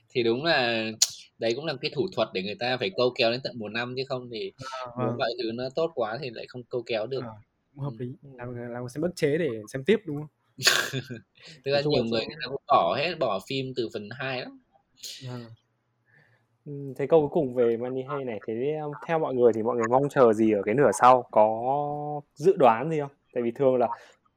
thì 0.09 0.23
đúng 0.23 0.43
là 0.43 0.91
đấy 1.37 1.53
cũng 1.55 1.65
là 1.65 1.73
cái 1.81 1.91
thủ 1.95 2.07
thuật 2.15 2.27
để 2.33 2.43
người 2.43 2.55
ta 2.59 2.77
phải 2.77 2.91
câu 2.97 3.13
kéo 3.15 3.31
đến 3.31 3.39
tận 3.43 3.53
mùa 3.59 3.69
năm 3.69 3.93
chứ 3.97 4.03
không 4.07 4.29
thì 4.31 4.51
Vâng, 4.97 5.17
mọi 5.17 5.29
thứ 5.43 5.51
nó 5.53 5.63
tốt 5.75 5.91
quá 5.95 6.17
thì 6.21 6.29
lại 6.29 6.45
không 6.47 6.63
câu 6.63 6.83
kéo 6.85 7.07
được 7.07 7.21
cũng 7.75 7.83
hợp 7.83 7.91
lý 7.99 8.13
Ừ. 8.23 8.29
làm 8.37 8.55
làm 8.73 8.89
xem 8.89 9.01
bức 9.01 9.15
chế 9.15 9.37
để 9.37 9.49
xem 9.73 9.83
tiếp 9.83 9.97
đúng 10.05 10.17
không 10.17 10.27
thực 11.65 11.71
ra 11.71 11.71
Nói 11.71 11.83
chung 11.83 11.93
nhiều 11.93 12.03
là 12.03 12.09
người 12.09 12.25
người 12.25 12.35
ta 12.41 12.47
cũng 12.49 12.61
bỏ 12.67 12.95
hết 12.97 13.15
bỏ 13.19 13.39
phim 13.47 13.73
từ 13.75 13.89
phần 13.93 14.09
2 14.11 14.41
lắm. 14.41 14.59
Ừ, 16.65 16.93
Thế 16.97 17.07
câu 17.07 17.19
cuối 17.21 17.29
cùng 17.31 17.53
về 17.53 17.77
Money 17.77 18.03
hay 18.09 18.23
này, 18.25 18.39
thế 18.47 18.77
um, 18.83 18.91
theo 19.07 19.19
mọi 19.19 19.33
người 19.33 19.53
thì 19.53 19.63
mọi 19.63 19.75
người 19.75 19.87
mong 19.89 20.09
chờ 20.09 20.33
gì 20.33 20.51
ở 20.51 20.61
cái 20.65 20.75
nửa 20.75 20.91
sau? 21.01 21.27
Có 21.31 22.21
dự 22.35 22.53
đoán 22.57 22.89
gì 22.89 22.99
không? 22.99 23.11
Tại 23.33 23.43
vì 23.43 23.51
thường 23.51 23.75
là 23.75 23.87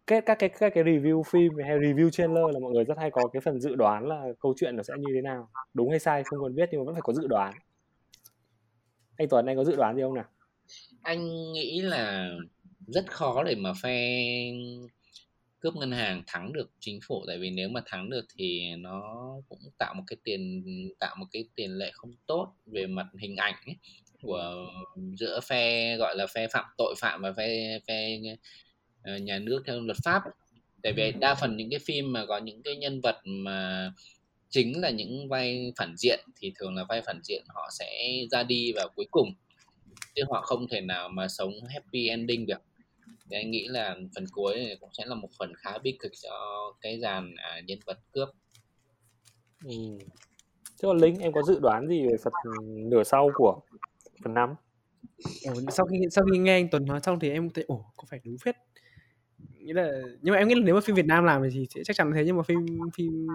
kết 0.07 0.25
các 0.27 0.39
cái 0.39 0.49
các 0.49 0.73
cái 0.75 0.85
review 0.85 1.23
phim 1.23 1.53
hay 1.67 1.79
review 1.79 2.11
trailer 2.11 2.45
là 2.53 2.61
mọi 2.61 2.73
người 2.73 2.85
rất 2.85 2.99
hay 2.99 3.11
có 3.11 3.29
cái 3.33 3.41
phần 3.41 3.61
dự 3.61 3.75
đoán 3.75 4.09
là 4.09 4.25
câu 4.41 4.55
chuyện 4.57 4.77
nó 4.77 4.83
sẽ 4.83 4.95
như 4.99 5.13
thế 5.15 5.23
nào. 5.23 5.49
Đúng 5.75 5.91
hay 5.91 5.99
sai 5.99 6.23
không 6.25 6.43
cần 6.43 6.55
biết 6.55 6.69
nhưng 6.73 6.81
mà 6.81 6.85
vẫn 6.85 6.95
phải 6.95 7.03
có 7.03 7.13
dự 7.13 7.27
đoán. 7.27 7.55
Anh 9.17 9.29
Tuấn 9.29 9.47
anh 9.47 9.57
có 9.57 9.65
dự 9.65 9.77
đoán 9.77 9.97
gì 9.97 10.03
không 10.03 10.15
nào? 10.15 10.25
anh 11.03 11.53
nghĩ 11.53 11.81
là 11.81 12.31
rất 12.87 13.13
khó 13.13 13.43
để 13.43 13.55
mà 13.55 13.73
phe 13.83 14.23
cướp 15.61 15.75
ngân 15.75 15.93
hàng 15.93 16.23
thắng 16.27 16.53
được 16.53 16.71
chính 16.81 17.01
phủ 17.07 17.25
tại 17.27 17.39
vì 17.39 17.51
nếu 17.51 17.69
mà 17.69 17.83
thắng 17.87 18.11
được 18.11 18.25
thì 18.37 18.77
nó 18.79 19.03
cũng 19.49 19.59
tạo 19.79 19.95
một 19.95 20.03
cái 20.07 20.17
tiền 20.25 20.65
tạo 20.99 21.17
một 21.19 21.27
cái 21.33 21.45
tiền 21.55 21.71
lệ 21.71 21.91
không 21.95 22.13
tốt 22.27 22.53
về 22.67 22.87
mặt 22.87 23.07
hình 23.19 23.37
ảnh 23.37 23.55
ấy, 23.67 23.77
của 24.23 24.67
giữa 25.19 25.41
phe 25.49 25.97
gọi 25.97 26.17
là 26.17 26.27
phe 26.35 26.49
phạm 26.49 26.65
tội 26.79 26.95
phạm 26.99 27.23
và 27.23 27.33
phe 27.33 27.79
phe 27.89 28.19
nhà 29.21 29.39
nước 29.39 29.63
theo 29.67 29.81
luật 29.81 29.97
pháp 30.05 30.25
ấy. 30.25 30.33
tại 30.83 30.93
vì 30.93 31.13
đa 31.13 31.35
phần 31.35 31.57
những 31.57 31.71
cái 31.71 31.79
phim 31.79 32.13
mà 32.13 32.27
có 32.27 32.39
những 32.39 32.63
cái 32.63 32.77
nhân 32.77 33.01
vật 33.01 33.17
mà 33.25 33.91
chính 34.51 34.81
là 34.81 34.91
những 34.91 35.29
vai 35.29 35.73
phản 35.77 35.95
diện 35.97 36.21
thì 36.37 36.53
thường 36.59 36.75
là 36.75 36.85
vai 36.89 37.03
phản 37.03 37.21
diện 37.25 37.45
họ 37.49 37.69
sẽ 37.79 38.21
ra 38.31 38.43
đi 38.43 38.73
vào 38.73 38.89
cuối 38.97 39.07
cùng 39.11 39.35
chứ 40.15 40.23
họ 40.31 40.41
không 40.41 40.69
thể 40.69 40.81
nào 40.81 41.09
mà 41.09 41.29
sống 41.29 41.53
happy 41.69 42.09
ending 42.09 42.47
được 42.47 42.63
thì 43.31 43.37
anh 43.37 43.51
nghĩ 43.51 43.67
là 43.69 43.97
phần 44.15 44.25
cuối 44.33 44.55
này 44.55 44.77
cũng 44.81 44.91
sẽ 44.93 45.05
là 45.07 45.15
một 45.15 45.29
phần 45.39 45.53
khá 45.57 45.79
bi 45.79 45.97
kịch 46.01 46.13
cho 46.23 46.73
cái 46.81 47.01
dàn 47.01 47.35
à, 47.37 47.61
nhân 47.67 47.79
vật 47.87 47.99
cướp 48.13 48.29
Ừ. 49.65 49.99
Chứ 50.77 50.89
còn 50.89 50.99
Linh 50.99 51.19
em 51.19 51.33
có 51.33 51.43
dự 51.43 51.59
đoán 51.61 51.89
gì 51.89 52.07
về 52.07 52.17
phần 52.25 52.33
nửa 52.91 53.05
sau 53.05 53.31
của 53.35 53.61
phần 54.25 54.35
5? 54.35 54.55
Ồ, 55.45 55.55
sau 55.71 55.87
khi 55.87 55.99
sau 56.11 56.25
khi 56.33 56.39
nghe 56.39 56.53
anh 56.53 56.69
Tuấn 56.71 56.85
nói 56.85 57.01
xong 57.03 57.21
thì 57.21 57.31
em 57.31 57.51
thấy 57.51 57.65
ồ 57.69 57.93
có 57.97 58.05
phải 58.11 58.21
đúng 58.25 58.37
phết 58.45 58.57
nghĩa 59.67 59.73
là 59.75 59.91
nhưng 60.23 60.33
mà 60.33 60.39
em 60.39 60.49
nghĩ 60.49 60.55
là 60.55 60.61
nếu 60.65 60.75
mà 60.75 60.81
phim 60.81 60.97
Việt 60.97 61.07
Nam 61.07 61.25
làm 61.25 61.43
thì 61.53 61.67
sẽ 61.75 61.81
chắc 61.85 61.97
chắn 61.97 62.11
là 62.11 62.17
thế 62.17 62.23
nhưng 62.27 62.37
mà 62.37 62.43
phim 62.43 62.59
phim 62.95 63.27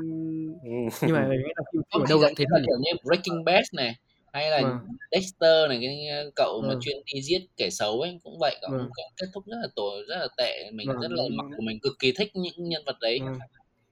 Ừ. 0.64 0.70
nhưng 1.02 1.16
mà 1.16 1.28
nghĩ 1.28 1.38
là 1.56 1.64
phim, 1.74 1.82
phim 1.94 2.02
ở 2.02 2.06
đâu 2.10 2.20
cũng 2.22 2.34
thế 2.38 2.46
là 2.50 2.60
kiểu 2.68 2.78
như 2.82 2.92
Breaking 3.04 3.44
Bad 3.46 3.64
này 3.74 3.96
hay 4.34 4.50
là 4.50 4.62
Vâng. 4.62 4.78
Dexter 5.12 5.70
này 5.70 5.80
cái 5.82 6.08
cậu 6.36 6.62
mà 6.62 6.68
Vâng. 6.68 6.80
chuyên 6.82 6.98
đi 7.14 7.22
giết 7.22 7.42
kẻ 7.58 7.70
xấu 7.70 8.02
ấy 8.02 8.20
cũng 8.24 8.38
vậy 8.40 8.56
cậu 8.62 8.72
Vâng. 8.72 8.90
cũng 8.96 9.08
kết 9.18 9.28
thúc 9.34 9.44
rất 9.48 9.58
là 9.62 9.68
tồi 9.76 10.04
rất 10.10 10.16
là 10.18 10.28
tệ 10.38 10.72
mình 10.74 10.88
Vâng, 10.88 11.00
rất 11.02 11.12
là 11.12 11.24
mặc 11.32 11.46
của 11.58 11.62
mình 11.62 11.80
cực 11.80 11.94
kỳ 12.00 12.12
thích 12.12 12.32
những 12.36 12.70
nhân 12.70 12.84
vật 12.86 12.96
đấy 13.02 13.20
Vâng. 13.20 13.40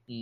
ừ. 0.08 0.14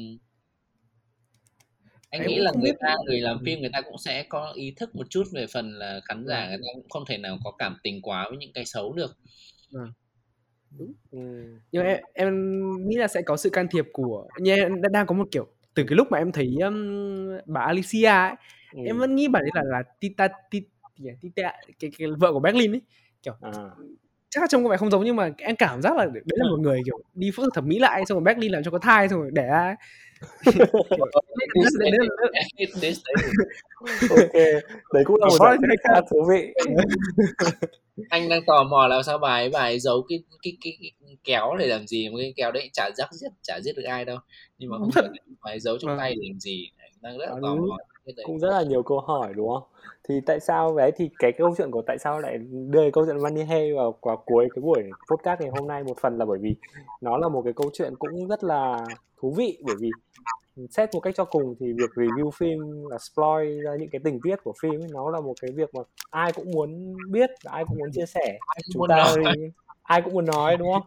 anh 2.10 2.22
Em 2.22 2.28
nghĩ 2.28 2.38
là 2.40 2.52
người 2.56 2.72
biết. 2.72 2.78
ta 2.80 2.96
người 3.06 3.20
làm 3.20 3.38
Ừ. 3.38 3.42
phim 3.46 3.60
người 3.60 3.70
ta 3.74 3.82
cũng 3.82 3.98
sẽ 3.98 4.24
có 4.30 4.52
ý 4.56 4.74
thức 4.78 4.96
một 4.96 5.08
chút 5.10 5.24
về 5.34 5.46
phần 5.54 5.72
là 5.80 6.00
khán 6.06 6.26
giả 6.28 6.40
Vâng. 6.40 6.50
người 6.50 6.58
ta 6.58 6.72
cũng 6.76 6.90
không 6.90 7.04
thể 7.08 7.18
nào 7.18 7.38
có 7.44 7.52
cảm 7.58 7.78
tình 7.84 8.02
quá 8.02 8.26
với 8.30 8.38
những 8.38 8.54
cái 8.54 8.66
xấu 8.66 8.94
được 8.94 9.18
Ừ. 11.12 11.20
nhưng 11.72 11.84
em, 11.86 12.00
em 12.14 12.62
nghĩ 12.88 12.96
là 12.96 13.08
sẽ 13.08 13.22
có 13.22 13.38
sự 13.38 13.50
can 13.50 13.68
thiệp 13.72 13.86
của 13.94 14.28
như 14.40 14.56
em 14.56 14.82
đã 14.82 14.90
đang 14.90 15.08
có 15.08 15.16
một 15.16 15.28
kiểu 15.32 15.48
từ 15.74 15.84
cái 15.84 15.96
lúc 15.96 16.08
mà 16.12 16.18
em 16.18 16.32
thấy 16.32 16.56
um, 16.64 16.76
bà 17.46 17.62
Alicia 17.62 18.06
ấy, 18.08 18.34
Ừ. 18.74 18.80
em 18.86 18.98
vẫn 19.00 19.16
nghĩ 19.16 19.28
bà 19.28 19.40
ấy 19.40 19.50
là 19.54 19.64
là 19.66 19.84
Tita 20.00 20.28
Tita, 20.52 20.68
Tita 21.22 21.54
cái, 21.80 21.92
cái 21.98 22.08
vợ 22.20 22.34
của 22.34 22.40
Berlin 22.40 22.72
ấy. 22.72 22.82
À. 23.42 23.52
chắc 24.30 24.42
là 24.42 24.48
trông 24.50 24.64
có 24.64 24.70
vẻ 24.70 24.78
không 24.78 24.92
giống 24.92 25.04
nhưng 25.06 25.16
mà 25.16 25.30
em 25.38 25.56
cảm 25.56 25.82
giác 25.82 25.96
là 25.98 26.06
đấy 26.06 26.24
là 26.28 26.50
một 26.50 26.60
người 26.60 26.82
kiểu 26.86 27.00
đi 27.14 27.32
phẫu 27.36 27.44
thuật 27.46 27.54
thẩm 27.54 27.68
mỹ 27.68 27.80
lại 27.80 28.06
xong 28.06 28.16
rồi 28.18 28.24
Berlin 28.24 28.52
làm 28.52 28.64
cho 28.64 28.72
có 28.72 28.80
thai 28.80 29.10
xong 29.10 29.20
rồi 29.22 29.32
đẻ 29.34 29.48
ra 29.48 29.76
ok 34.10 34.34
đấy 34.94 35.04
cũng 35.06 35.16
là 35.20 35.26
một 35.28 35.38
giải 35.40 35.58
thích 35.70 35.80
khá 35.84 36.02
thú 36.12 36.26
vị 36.30 36.54
anh 38.10 38.30
đang 38.30 38.46
tò 38.48 38.64
mò 38.64 38.88
là 38.88 39.04
sao 39.04 39.18
bà 39.18 39.30
ấy 39.30 39.50
bà 39.50 39.60
ấy 39.60 39.80
giấu 39.80 40.06
cái 40.10 40.24
cái 40.44 40.58
cái, 40.62 40.78
cái 40.82 41.18
kéo 41.24 41.56
để 41.60 41.68
làm 41.68 41.88
gì 41.88 42.10
cái 42.18 42.34
kéo 42.36 42.52
đấy 42.52 42.70
chả 42.74 42.90
giết 42.98 43.06
giết 43.12 43.30
chả 43.42 43.60
giết 43.64 43.72
được 43.76 43.84
ai 43.84 44.06
đâu. 44.06 44.18
Nhưng 44.58 44.70
mà 44.70 44.78
không 44.78 44.90
biết 44.96 45.22
bà 45.42 45.52
ấy 45.52 45.60
giấu 45.60 45.78
trong 45.78 45.90
Vâng. 45.90 45.98
tay 46.00 46.16
để 46.16 46.28
làm 46.30 46.40
gì 46.40 46.70
đang 47.02 47.18
rất 47.18 47.26
là 47.26 47.36
À, 47.36 47.40
tò 47.42 47.56
mò 47.56 47.78
cũng 48.26 48.40
rất 48.40 48.50
là 48.50 48.64
nhiều 48.64 48.84
câu 48.84 49.00
hỏi 49.00 49.34
đúng 49.36 49.50
không? 49.50 49.64
Thì 50.10 50.16
tại 50.26 50.40
sao 50.40 50.78
đấy 50.78 50.92
thì 50.96 51.10
cái 51.20 51.32
câu 51.38 51.56
chuyện 51.58 51.72
của 51.72 51.82
tại 51.88 51.98
sao 52.00 52.20
lại 52.20 52.38
đưa 52.70 52.92
câu 52.92 53.06
chuyện 53.06 53.24
Money 53.24 53.44
Hay 53.44 53.74
vào, 53.74 54.00
vào 54.02 54.24
cuối 54.26 54.48
cái 54.56 54.62
buổi 54.62 54.84
podcast 55.12 55.42
ngày 55.42 55.50
hôm 55.60 55.68
nay 55.68 55.84
một 55.84 55.98
phần 56.02 56.18
là 56.18 56.26
bởi 56.26 56.40
vì 56.42 56.56
nó 57.02 57.18
là 57.18 57.28
một 57.28 57.42
cái 57.42 57.54
câu 57.54 57.70
chuyện 57.74 57.96
cũng 58.00 58.28
rất 58.28 58.44
là 58.44 58.86
thú 59.22 59.34
vị 59.38 59.58
bởi 59.64 59.76
vì 59.80 59.90
xét 60.70 60.90
một 60.94 61.00
cách 61.00 61.16
cho 61.18 61.26
cùng 61.26 61.56
thì 61.60 61.74
việc 61.74 61.90
review 61.96 62.32
phim 62.32 62.60
là 62.90 62.98
spoil 62.98 63.62
ra 63.62 63.72
những 63.80 63.90
cái 63.90 64.02
tình 64.04 64.20
tiết 64.24 64.36
của 64.44 64.54
phim 64.62 64.82
ấy, 64.82 64.88
nó 64.92 65.10
là 65.10 65.22
một 65.22 65.34
cái 65.42 65.52
việc 65.52 65.76
mà 65.76 65.82
ai 66.10 66.32
cũng 66.32 66.52
muốn 66.52 66.96
biết 67.10 67.30
và 67.44 67.52
ai 67.52 67.66
cũng 67.68 67.78
muốn 67.78 67.92
chia 67.92 68.06
sẻ. 68.06 68.38
Chúng 68.74 68.88
ta 68.90 68.96
nói. 68.96 69.36
ai 69.84 70.02
cũng 70.02 70.14
muốn 70.14 70.26
nói 70.26 70.58
đúng 70.58 70.74
không? 70.74 70.84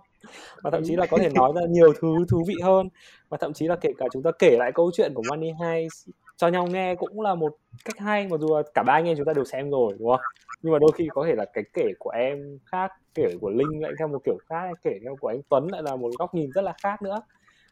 Và 0.63 0.71
thậm 0.71 0.83
chí 0.85 0.97
là 0.97 1.07
có 1.07 1.19
thể 1.19 1.29
nói 1.35 1.53
ra 1.55 1.61
nhiều 1.69 1.93
thứ 2.01 2.09
thú 2.29 2.45
vị 2.47 2.55
hơn. 2.63 2.89
Và 3.29 3.39
thậm 3.41 3.53
chí 3.53 3.67
là 3.67 3.77
kể 3.77 3.93
cả 3.99 4.07
chúng 4.13 4.23
ta 4.23 4.31
kể 4.39 4.57
lại 4.59 4.73
câu 4.75 4.91
chuyện 4.95 5.15
của 5.15 5.23
Money 5.29 5.53
Heist 5.61 6.09
cho 6.37 6.49
nhau 6.49 6.67
nghe 6.67 6.95
cũng 6.95 7.21
là 7.21 7.35
một 7.35 7.57
cách 7.85 7.99
hay 7.99 8.29
mặc 8.29 8.41
dù 8.41 8.63
cả 8.75 8.83
ba 8.83 8.93
anh 8.93 9.05
em 9.05 9.17
chúng 9.17 9.27
ta 9.27 9.33
đều 9.33 9.45
xem 9.45 9.71
rồi 9.71 9.95
đúng 9.99 10.09
không? 10.09 10.21
Nhưng 10.63 10.73
mà 10.73 10.79
đôi 10.79 10.91
khi 10.95 11.09
có 11.15 11.25
thể 11.27 11.35
là 11.35 11.45
cái 11.45 11.65
kể 11.73 11.93
của 11.99 12.11
em 12.11 12.59
khác 12.67 12.93
kể 13.15 13.35
của 13.41 13.51
Linh 13.51 13.83
lại 13.83 13.93
theo 13.99 14.09
một 14.09 14.19
kiểu 14.25 14.39
khác 14.49 14.71
kể 14.83 14.99
theo 15.03 15.17
của 15.21 15.29
anh 15.29 15.41
Tuấn 15.49 15.69
lại 15.73 15.83
là 15.83 15.97
một 15.97 16.11
góc 16.19 16.35
nhìn 16.35 16.51
rất 16.51 16.63
là 16.63 16.75
khác 16.83 17.03
nữa. 17.03 17.23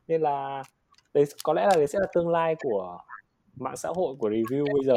Nên 0.08 0.20
là 0.20 0.62
đấy 1.14 1.24
có 1.42 1.52
lẽ 1.52 1.62
là 1.62 1.72
đấy 1.76 1.86
sẽ 1.86 1.98
là 1.98 2.06
tương 2.14 2.28
lai 2.28 2.54
của 2.62 2.98
mạng 3.56 3.76
xã 3.76 3.88
hội 3.88 4.14
của 4.18 4.30
review 4.30 4.64
bây 4.74 4.84
giờ. 4.86 4.94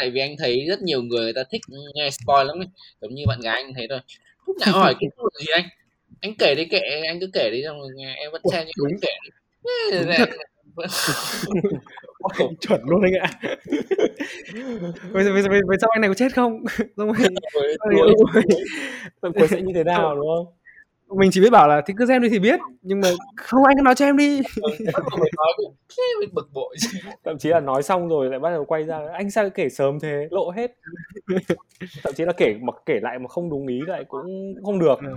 Tại 0.00 0.10
vì 0.10 0.20
anh 0.20 0.34
thấy 0.38 0.66
rất 0.68 0.82
nhiều 0.82 1.02
người 1.02 1.20
người 1.20 1.32
ta 1.32 1.44
thích 1.50 1.60
nghe 1.94 2.10
spoil 2.10 2.46
lắm 2.46 2.58
ấy. 2.58 2.68
giống 3.00 3.14
như 3.14 3.24
bạn 3.28 3.40
gái 3.40 3.62
anh 3.62 3.74
thấy 3.74 3.86
rồi 3.86 4.00
lúc 4.46 4.56
nào 4.66 4.72
hỏi 4.72 4.94
cái 5.00 5.10
câu 5.16 5.28
gì 5.40 5.46
anh? 5.52 5.64
Anh 6.20 6.34
kể 6.38 6.54
đi 6.54 6.64
kệ 6.64 6.80
anh 7.06 7.20
cứ 7.20 7.30
kể 7.32 7.50
đi 7.50 7.62
xong 7.64 7.80
rồi 7.80 7.88
nghe 7.94 8.14
em 8.14 8.32
vẫn 8.32 8.42
xem 8.52 8.66
nhưng 8.66 8.86
anh 8.92 8.98
kể 9.02 9.12
đi. 9.24 9.30
Chuẩn 12.60 12.80
luôn 12.84 13.02
anh 13.02 13.12
ạ. 13.12 13.30
Bây 15.12 15.24
giờ 15.24 15.32
bây 15.32 15.42
giờ 15.42 15.48
bây 15.48 15.78
giờ 15.78 15.86
anh 15.90 16.00
này 16.00 16.10
có 16.10 16.14
chết 16.14 16.34
không? 16.34 16.64
Xong 16.96 17.12
rồi, 19.22 19.32
cuối 19.32 19.48
sẽ 19.48 19.60
như 19.60 19.72
thế 19.74 19.84
nào 19.84 20.16
đúng 20.16 20.26
không 20.36 20.57
mình 21.16 21.30
chỉ 21.32 21.40
biết 21.40 21.50
bảo 21.50 21.68
là 21.68 21.82
thì 21.86 21.94
cứ 21.96 22.06
xem 22.06 22.22
đi 22.22 22.28
thì 22.28 22.38
biết 22.38 22.60
nhưng 22.82 23.00
mà 23.00 23.08
không 23.36 23.64
anh 23.64 23.76
cứ 23.76 23.82
nói 23.82 23.94
cho 23.94 24.04
em 24.04 24.16
đi. 24.16 24.40
Mình 26.20 26.30
bực 26.32 26.48
bội. 26.52 26.76
Thậm 27.24 27.38
chí 27.38 27.48
là 27.48 27.60
nói 27.60 27.82
xong 27.82 28.08
rồi 28.08 28.30
lại 28.30 28.38
bắt 28.38 28.50
đầu 28.50 28.64
quay 28.64 28.84
ra 28.84 29.00
anh 29.12 29.30
sao 29.30 29.50
kể 29.50 29.68
sớm 29.68 30.00
thế? 30.00 30.28
Lộ 30.30 30.50
hết. 30.50 30.74
Thậm 32.02 32.14
chí 32.14 32.24
là 32.24 32.32
kể 32.32 32.54
mà 32.60 32.72
kể 32.86 33.00
lại 33.02 33.18
mà 33.18 33.28
không 33.28 33.50
đúng 33.50 33.66
ý 33.66 33.80
lại 33.86 34.04
cũng 34.08 34.54
không 34.64 34.78
được. 34.78 34.98
Ừ. 35.02 35.14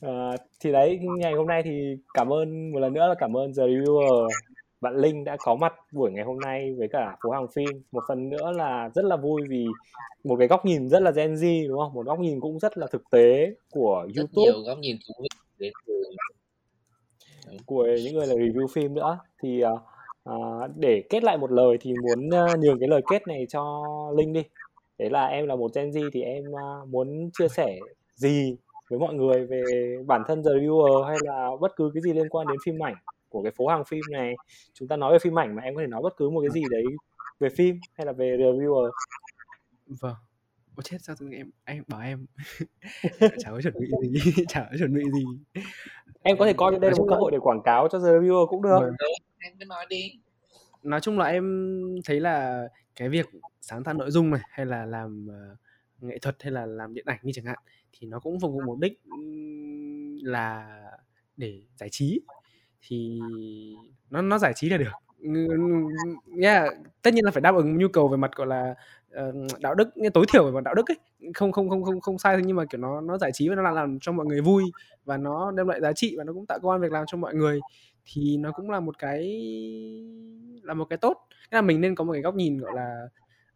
Ờ, 0.00 0.36
thì 0.60 0.72
đấy 0.72 0.98
ngày 1.18 1.32
hôm 1.32 1.46
nay 1.46 1.62
thì 1.64 1.96
cảm 2.14 2.32
ơn 2.32 2.72
một 2.72 2.78
lần 2.78 2.92
nữa 2.92 3.08
là 3.08 3.14
cảm 3.18 3.36
ơn 3.36 3.52
The 3.56 3.62
Reviewer 3.62 4.28
bạn 4.84 4.96
Linh 4.96 5.24
đã 5.24 5.36
có 5.44 5.54
mặt 5.54 5.72
buổi 5.92 6.10
ngày 6.12 6.24
hôm 6.24 6.40
nay 6.40 6.74
với 6.78 6.88
cả 6.92 7.16
phố 7.22 7.30
hàng 7.30 7.46
phim. 7.54 7.82
Một 7.92 8.02
phần 8.08 8.28
nữa 8.28 8.52
là 8.52 8.90
rất 8.94 9.04
là 9.04 9.16
vui 9.16 9.42
vì 9.48 9.66
một 10.24 10.36
cái 10.38 10.48
góc 10.48 10.64
nhìn 10.64 10.88
rất 10.88 11.02
là 11.02 11.10
Gen 11.10 11.34
Z 11.34 11.68
đúng 11.68 11.78
không? 11.78 11.92
Một 11.94 12.06
góc 12.06 12.20
nhìn 12.20 12.40
cũng 12.40 12.58
rất 12.58 12.78
là 12.78 12.86
thực 12.92 13.02
tế 13.10 13.54
của 13.70 14.06
rất 14.14 14.22
YouTube. 14.22 14.42
nhiều 14.42 14.62
góc 14.66 14.78
nhìn 14.78 14.96
thú 15.06 15.14
vị 15.22 15.28
đến 15.58 15.72
từ 15.86 15.94
của 17.66 17.86
những 18.04 18.14
người 18.14 18.26
là 18.26 18.34
review 18.34 18.66
phim 18.66 18.94
nữa. 18.94 19.18
Thì 19.42 19.62
uh, 19.64 19.80
à, 20.24 20.34
để 20.76 21.02
kết 21.10 21.24
lại 21.24 21.38
một 21.38 21.50
lời 21.50 21.76
thì 21.80 21.92
muốn 22.02 22.28
uh, 22.28 22.58
nhường 22.58 22.78
cái 22.80 22.88
lời 22.88 23.00
kết 23.10 23.28
này 23.28 23.46
cho 23.48 23.82
linh 24.16 24.32
đi. 24.32 24.42
Đấy 24.98 25.10
là 25.10 25.26
em 25.26 25.46
là 25.46 25.56
một 25.56 25.70
Gen 25.74 25.90
Z 25.90 26.10
thì 26.12 26.22
em 26.22 26.44
uh, 26.50 26.88
muốn 26.88 27.30
chia 27.38 27.48
sẻ 27.48 27.78
gì 28.14 28.56
với 28.90 28.98
mọi 28.98 29.14
người 29.14 29.46
về 29.46 29.62
bản 30.06 30.22
thân 30.26 30.42
The 30.44 30.50
Reviewer 30.50 31.02
hay 31.02 31.16
là 31.20 31.50
bất 31.60 31.76
cứ 31.76 31.90
cái 31.94 32.02
gì 32.02 32.12
liên 32.12 32.28
quan 32.28 32.46
đến 32.46 32.56
phim 32.64 32.82
ảnh 32.82 32.94
của 33.34 33.42
cái 33.42 33.52
phố 33.56 33.66
hàng 33.66 33.84
phim 33.84 34.00
này. 34.10 34.34
Chúng 34.74 34.88
ta 34.88 34.96
nói 34.96 35.12
về 35.12 35.18
phim 35.18 35.38
ảnh 35.38 35.54
mà 35.56 35.62
em 35.62 35.74
có 35.74 35.80
thể 35.80 35.86
nói 35.86 36.02
bất 36.02 36.16
cứ 36.16 36.30
một 36.30 36.40
cái 36.40 36.50
gì 36.50 36.62
đấy 36.70 36.84
về 37.38 37.48
phim 37.48 37.78
hay 37.94 38.06
là 38.06 38.12
về 38.12 38.36
reviewer 38.36 38.90
vâng. 39.86 40.14
Ôi 40.76 40.82
chết 40.84 40.96
sao 41.00 41.16
tự 41.18 41.26
em 41.32 41.50
em 41.64 41.84
bảo 41.88 42.00
em. 42.00 42.26
Chả 43.38 43.50
có 43.50 43.60
chuẩn 43.62 43.74
bị 43.80 44.20
gì 44.20 44.44
chả 44.48 44.60
có 44.70 44.76
chuẩn 44.78 44.94
bị 44.94 45.02
gì. 45.14 45.24
Em 46.22 46.38
có 46.38 46.46
thể 46.46 46.52
coi 46.52 46.78
đây 46.78 46.90
là 46.90 46.96
một 46.98 47.06
cơ 47.10 47.16
hội 47.16 47.30
để 47.32 47.38
quảng 47.40 47.62
cáo 47.64 47.88
cho 47.92 47.98
The 47.98 48.04
Reviewer 48.04 48.46
cũng 48.46 48.62
được. 48.62 48.78
Vâng. 48.80 48.94
em 49.38 49.52
cứ 49.58 49.64
nói 49.64 49.86
đi. 49.88 50.12
Nói 50.82 51.00
chung 51.00 51.18
là 51.18 51.26
em 51.26 51.44
thấy 52.04 52.20
là 52.20 52.68
cái 52.96 53.08
việc 53.08 53.26
sáng 53.60 53.84
tạo 53.84 53.94
nội 53.94 54.10
dung 54.10 54.30
này 54.30 54.40
hay 54.48 54.66
là 54.66 54.86
làm 54.86 55.28
uh, 55.28 55.58
nghệ 56.04 56.18
thuật 56.18 56.36
hay 56.42 56.52
là 56.52 56.66
làm 56.66 56.94
điện 56.94 57.04
ảnh 57.08 57.18
như 57.22 57.32
chẳng 57.34 57.44
hạn 57.44 57.58
thì 57.92 58.06
nó 58.06 58.20
cũng 58.20 58.40
phục 58.40 58.52
vụ 58.52 58.60
mục 58.66 58.78
đích 58.78 59.00
là 60.22 60.80
để 61.36 61.62
giải 61.76 61.88
trí 61.92 62.20
thì 62.88 63.20
nó 64.10 64.22
nó 64.22 64.38
giải 64.38 64.52
trí 64.56 64.68
là 64.68 64.76
được. 64.76 64.92
Yeah, 66.42 66.68
tất 67.02 67.14
nhiên 67.14 67.24
là 67.24 67.30
phải 67.30 67.40
đáp 67.40 67.54
ứng 67.54 67.78
nhu 67.78 67.88
cầu 67.88 68.08
về 68.08 68.16
mặt 68.16 68.30
gọi 68.36 68.46
là 68.46 68.74
uh, 69.28 69.60
đạo 69.60 69.74
đức 69.74 69.88
tối 70.14 70.24
thiểu 70.32 70.44
về 70.44 70.50
mặt 70.50 70.64
đạo 70.64 70.74
đức 70.74 70.90
ấy. 70.90 70.98
Không 71.34 71.52
không 71.52 71.70
không 71.70 71.84
không 71.84 72.00
không 72.00 72.18
sai 72.18 72.40
nhưng 72.44 72.56
mà 72.56 72.64
kiểu 72.64 72.80
nó 72.80 73.00
nó 73.00 73.18
giải 73.18 73.32
trí 73.32 73.48
và 73.48 73.54
nó 73.54 73.62
làm, 73.62 73.74
làm 73.74 73.98
cho 74.00 74.12
mọi 74.12 74.26
người 74.26 74.40
vui 74.40 74.64
và 75.04 75.16
nó 75.16 75.50
đem 75.50 75.68
lại 75.68 75.80
giá 75.80 75.92
trị 75.92 76.14
và 76.18 76.24
nó 76.24 76.32
cũng 76.32 76.46
tạo 76.46 76.58
công 76.62 76.70
an 76.70 76.80
việc 76.80 76.92
làm 76.92 77.04
cho 77.06 77.18
mọi 77.18 77.34
người 77.34 77.60
thì 78.06 78.36
nó 78.36 78.52
cũng 78.52 78.70
là 78.70 78.80
một 78.80 78.98
cái 78.98 79.22
là 80.62 80.74
một 80.74 80.84
cái 80.84 80.96
tốt. 80.96 81.26
Thế 81.50 81.56
là 81.56 81.62
mình 81.62 81.80
nên 81.80 81.94
có 81.94 82.04
một 82.04 82.12
cái 82.12 82.22
góc 82.22 82.34
nhìn 82.34 82.58
gọi 82.58 82.72
là 82.74 83.08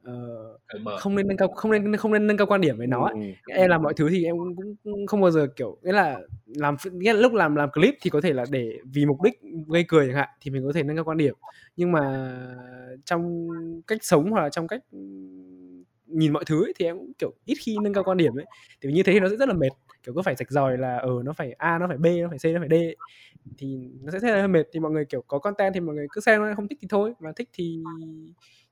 uh, 0.07 1.01
không 1.01 1.14
nên 1.14 1.28
nâng 1.28 1.36
cao 1.36 1.49
không 1.49 1.72
nên 1.72 1.96
không 1.96 2.12
nên 2.12 2.26
nâng 2.26 2.36
cao 2.36 2.46
quan 2.46 2.61
điểm 2.61 2.78
về 2.78 2.86
nó 2.86 3.05
ấy. 3.05 3.14
Ừ. 3.14 3.53
em 3.53 3.70
làm 3.70 3.82
mọi 3.82 3.94
thứ 3.94 4.09
thì 4.11 4.24
em 4.24 4.36
cũng, 4.38 4.76
cũng 4.84 5.07
không 5.07 5.20
bao 5.20 5.30
giờ 5.30 5.46
kiểu 5.57 5.78
nghĩa 5.82 5.92
là 5.92 6.20
làm 6.46 6.76
nghĩa 6.92 7.12
là 7.12 7.20
lúc 7.20 7.32
làm 7.32 7.55
làm 7.55 7.70
clip 7.70 7.94
thì 8.01 8.11
có 8.11 8.20
thể 8.20 8.32
là 8.32 8.44
để 8.51 8.78
vì 8.84 9.07
mục 9.07 9.22
đích 9.22 9.40
gây 9.68 9.84
cười 9.88 10.07
chẳng 10.07 10.16
hạn 10.16 10.28
thì 10.40 10.51
mình 10.51 10.66
có 10.66 10.72
thể 10.72 10.82
nâng 10.82 10.96
cao 10.96 11.05
quan 11.05 11.18
điểm. 11.18 11.34
Nhưng 11.76 11.92
mà 11.92 12.34
trong 13.05 13.49
cách 13.86 13.99
sống 14.03 14.30
hoặc 14.30 14.42
là 14.42 14.49
trong 14.49 14.68
cách 14.68 14.80
nhìn 16.07 16.32
mọi 16.32 16.44
thứ 16.44 16.64
ấy, 16.64 16.72
thì 16.78 16.84
em 16.84 16.99
cũng 16.99 17.12
kiểu 17.18 17.32
ít 17.44 17.55
khi 17.61 17.76
nâng 17.82 17.94
cao 17.94 18.05
quan 18.05 18.16
điểm 18.16 18.38
ấy. 18.38 18.46
Thì 18.80 18.92
như 18.92 19.03
thế 19.03 19.12
thì 19.12 19.20
nó 19.20 19.28
sẽ 19.28 19.36
rất 19.36 19.49
là 19.49 19.55
mệt 19.55 19.70
kiểu 20.03 20.14
cứ 20.14 20.22
phải 20.22 20.34
rạch 20.34 20.51
ròi 20.51 20.78
là 20.78 20.96
ở 20.96 21.16
ờ, 21.16 21.22
nó 21.24 21.32
phải 21.32 21.53
a 21.53 21.78
nó 21.78 21.88
phải 21.88 21.96
b 21.96 22.07
nó 22.22 22.28
phải 22.28 22.38
c 22.38 22.55
nó 22.55 22.61
phải 22.61 22.68
d 22.68 22.74
thì 23.59 23.90
nó 24.03 24.11
sẽ 24.11 24.18
rất 24.18 24.36
là 24.36 24.46
mệt. 24.46 24.66
Thì 24.72 24.80
mọi 24.80 24.92
người 24.92 25.05
kiểu 25.05 25.22
có 25.26 25.38
content 25.38 25.74
thì 25.74 25.80
mọi 25.80 25.94
người 25.94 26.07
cứ 26.12 26.20
xem 26.20 26.42
không 26.57 26.68
thích 26.68 26.78
thì 26.82 26.88
thôi 26.90 27.12
mà 27.20 27.32
thích 27.36 27.49
thì 27.53 27.82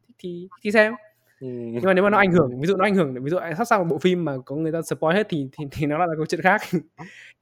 thích 0.09 0.15
thì 0.19 0.49
thì 0.63 0.71
xem 0.71 0.93
Ừ. 1.41 1.47
nhưng 1.49 1.83
mà 1.83 1.95
nếu 1.95 2.05
mà 2.05 2.11
nó 2.11 2.19
ảnh 2.19 2.33
hưởng 2.33 2.61
ví 2.61 2.67
dụ 2.67 2.77
nó 2.77 2.85
ảnh 2.85 2.95
hưởng 2.95 3.15
ví 3.25 3.31
dụ 3.31 3.39
sắp 3.59 3.65
sang 3.65 3.81
một 3.81 3.87
bộ 3.91 3.99
phim 3.99 4.25
mà 4.25 4.33
có 4.47 4.57
người 4.57 4.73
ta 4.73 4.83
spoil 4.83 5.17
hết 5.17 5.27
thì 5.29 5.49
thì, 5.53 5.65
thì 5.71 5.87
nó 5.87 5.99
là 5.99 6.15
câu 6.17 6.27
chuyện 6.27 6.43
khác 6.43 6.61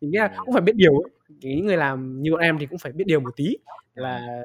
thì 0.01 0.09
nghĩa 0.09 0.18
là 0.18 0.34
cũng 0.45 0.53
phải 0.53 0.62
biết 0.62 0.76
điều 0.76 1.03
những 1.28 1.66
người 1.66 1.76
làm 1.76 2.22
như 2.22 2.30
bọn 2.32 2.40
em 2.40 2.59
thì 2.61 2.66
cũng 2.66 2.78
phải 2.78 2.92
biết 2.92 3.05
điều 3.07 3.20
một 3.20 3.36
tí 3.36 3.57
là 3.95 4.42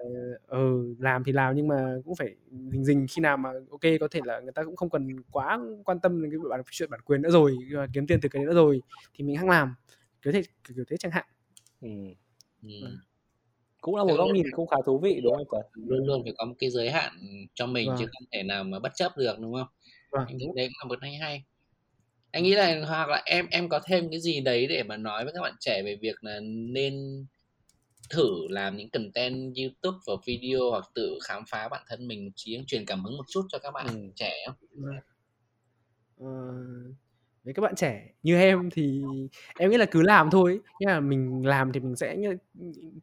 ừ, 0.47 0.95
làm 0.99 1.23
thì 1.23 1.31
làm 1.31 1.55
nhưng 1.55 1.67
mà 1.67 1.95
cũng 2.05 2.15
phải 2.15 2.35
dình 2.71 2.83
dình 2.83 3.05
khi 3.09 3.21
nào 3.21 3.37
mà 3.37 3.49
ok 3.71 3.81
có 3.99 4.07
thể 4.11 4.21
là 4.23 4.39
người 4.39 4.51
ta 4.51 4.63
cũng 4.63 4.75
không 4.75 4.89
cần 4.89 5.21
quá 5.31 5.59
quan 5.85 5.99
tâm 5.99 6.21
đến 6.21 6.31
cái 6.31 6.39
bản 6.49 6.61
chuyện 6.71 6.89
bản 6.89 7.01
quyền 7.05 7.21
nữa 7.21 7.29
rồi 7.29 7.57
kiếm 7.93 8.07
tiền 8.07 8.19
từ 8.21 8.29
cái 8.29 8.45
nữa 8.45 8.53
rồi 8.53 8.81
thì 9.13 9.23
mình 9.23 9.35
hăng 9.35 9.49
làm 9.49 9.75
kiểu 10.21 10.33
thế 10.33 10.41
kiểu 10.75 10.85
thế 10.87 10.97
chẳng 10.97 11.11
hạn 11.11 11.25
ừ. 11.81 11.89
Ừ. 12.63 12.87
Cũng 13.81 13.95
là 13.95 14.03
một 14.03 14.15
góc 14.17 14.27
nhìn 14.33 14.45
cũng 14.51 14.67
khá 14.67 14.77
thú 14.85 14.99
vị 14.99 15.21
đúng 15.23 15.35
không 15.35 15.45
Tuấn? 15.51 15.65
Luôn 15.73 16.07
luôn 16.07 16.23
phải 16.23 16.33
có 16.37 16.45
một 16.45 16.55
cái 16.59 16.69
giới 16.69 16.91
hạn 16.91 17.13
cho 17.53 17.67
mình 17.67 17.87
vâng. 17.87 17.97
chứ 17.99 18.05
không 18.05 18.27
thể 18.31 18.43
nào 18.43 18.63
mà 18.63 18.79
bất 18.79 18.91
chấp 18.95 19.17
được 19.17 19.39
đúng 19.39 19.53
không? 19.53 19.67
Vâng. 20.11 20.25
Anh 20.27 20.37
nghĩ 20.37 20.45
đấy 20.55 20.67
cũng 20.67 20.73
là 20.79 20.87
một 20.87 20.99
hay 21.01 21.13
hay. 21.13 21.43
Anh 22.31 22.43
nghĩ 22.43 22.53
là 22.53 22.81
hoặc 22.87 23.09
là 23.09 23.21
em 23.25 23.47
em 23.51 23.69
có 23.69 23.79
thêm 23.85 24.09
cái 24.11 24.19
gì 24.19 24.41
đấy 24.41 24.67
để 24.67 24.83
mà 24.83 24.97
nói 24.97 25.23
với 25.23 25.33
các 25.33 25.41
bạn 25.41 25.53
trẻ 25.59 25.81
về 25.85 25.95
việc 25.95 26.23
là 26.23 26.39
nên 26.43 27.25
thử 28.09 28.47
làm 28.49 28.77
những 28.77 28.89
content 28.89 29.55
YouTube 29.55 29.97
và 30.07 30.13
video 30.25 30.69
hoặc 30.71 30.85
tự 30.93 31.19
khám 31.23 31.43
phá 31.49 31.67
bản 31.69 31.83
thân 31.87 32.07
mình 32.07 32.25
một 32.25 32.31
chí 32.35 32.57
truyền 32.67 32.85
cảm 32.85 33.03
hứng 33.03 33.17
một 33.17 33.25
chút 33.27 33.41
cho 33.49 33.59
các 33.59 33.71
bạn 33.71 33.87
ừ. 33.87 34.11
trẻ 34.15 34.33
không? 34.47 34.55
Vâng. 34.71 34.95
Ờ, 36.17 36.25
với 37.49 37.53
các 37.53 37.61
bạn 37.61 37.75
trẻ. 37.75 38.07
Như 38.23 38.39
em 38.39 38.69
thì 38.69 39.03
em 39.59 39.71
nghĩ 39.71 39.77
là 39.77 39.85
cứ 39.85 40.01
làm 40.01 40.29
thôi 40.29 40.59
nhưng 40.79 40.87
mà 40.87 40.99
mình 40.99 41.45
làm 41.45 41.71
thì 41.71 41.79
mình 41.79 41.95
sẽ 41.95 42.17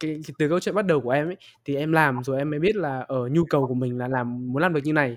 cái, 0.00 0.20
cái 0.24 0.34
từ 0.38 0.48
câu 0.48 0.60
chuyện 0.60 0.74
bắt 0.74 0.86
đầu 0.86 1.00
của 1.00 1.10
em 1.10 1.28
ấy 1.28 1.36
thì 1.64 1.76
em 1.76 1.92
làm 1.92 2.24
rồi 2.24 2.38
em 2.38 2.50
mới 2.50 2.60
biết 2.60 2.76
là 2.76 3.00
ở 3.00 3.28
nhu 3.28 3.44
cầu 3.44 3.66
của 3.66 3.74
mình 3.74 3.98
là 3.98 4.08
làm 4.08 4.52
muốn 4.52 4.62
làm 4.62 4.74
được 4.74 4.80
như 4.84 4.92
này. 4.92 5.16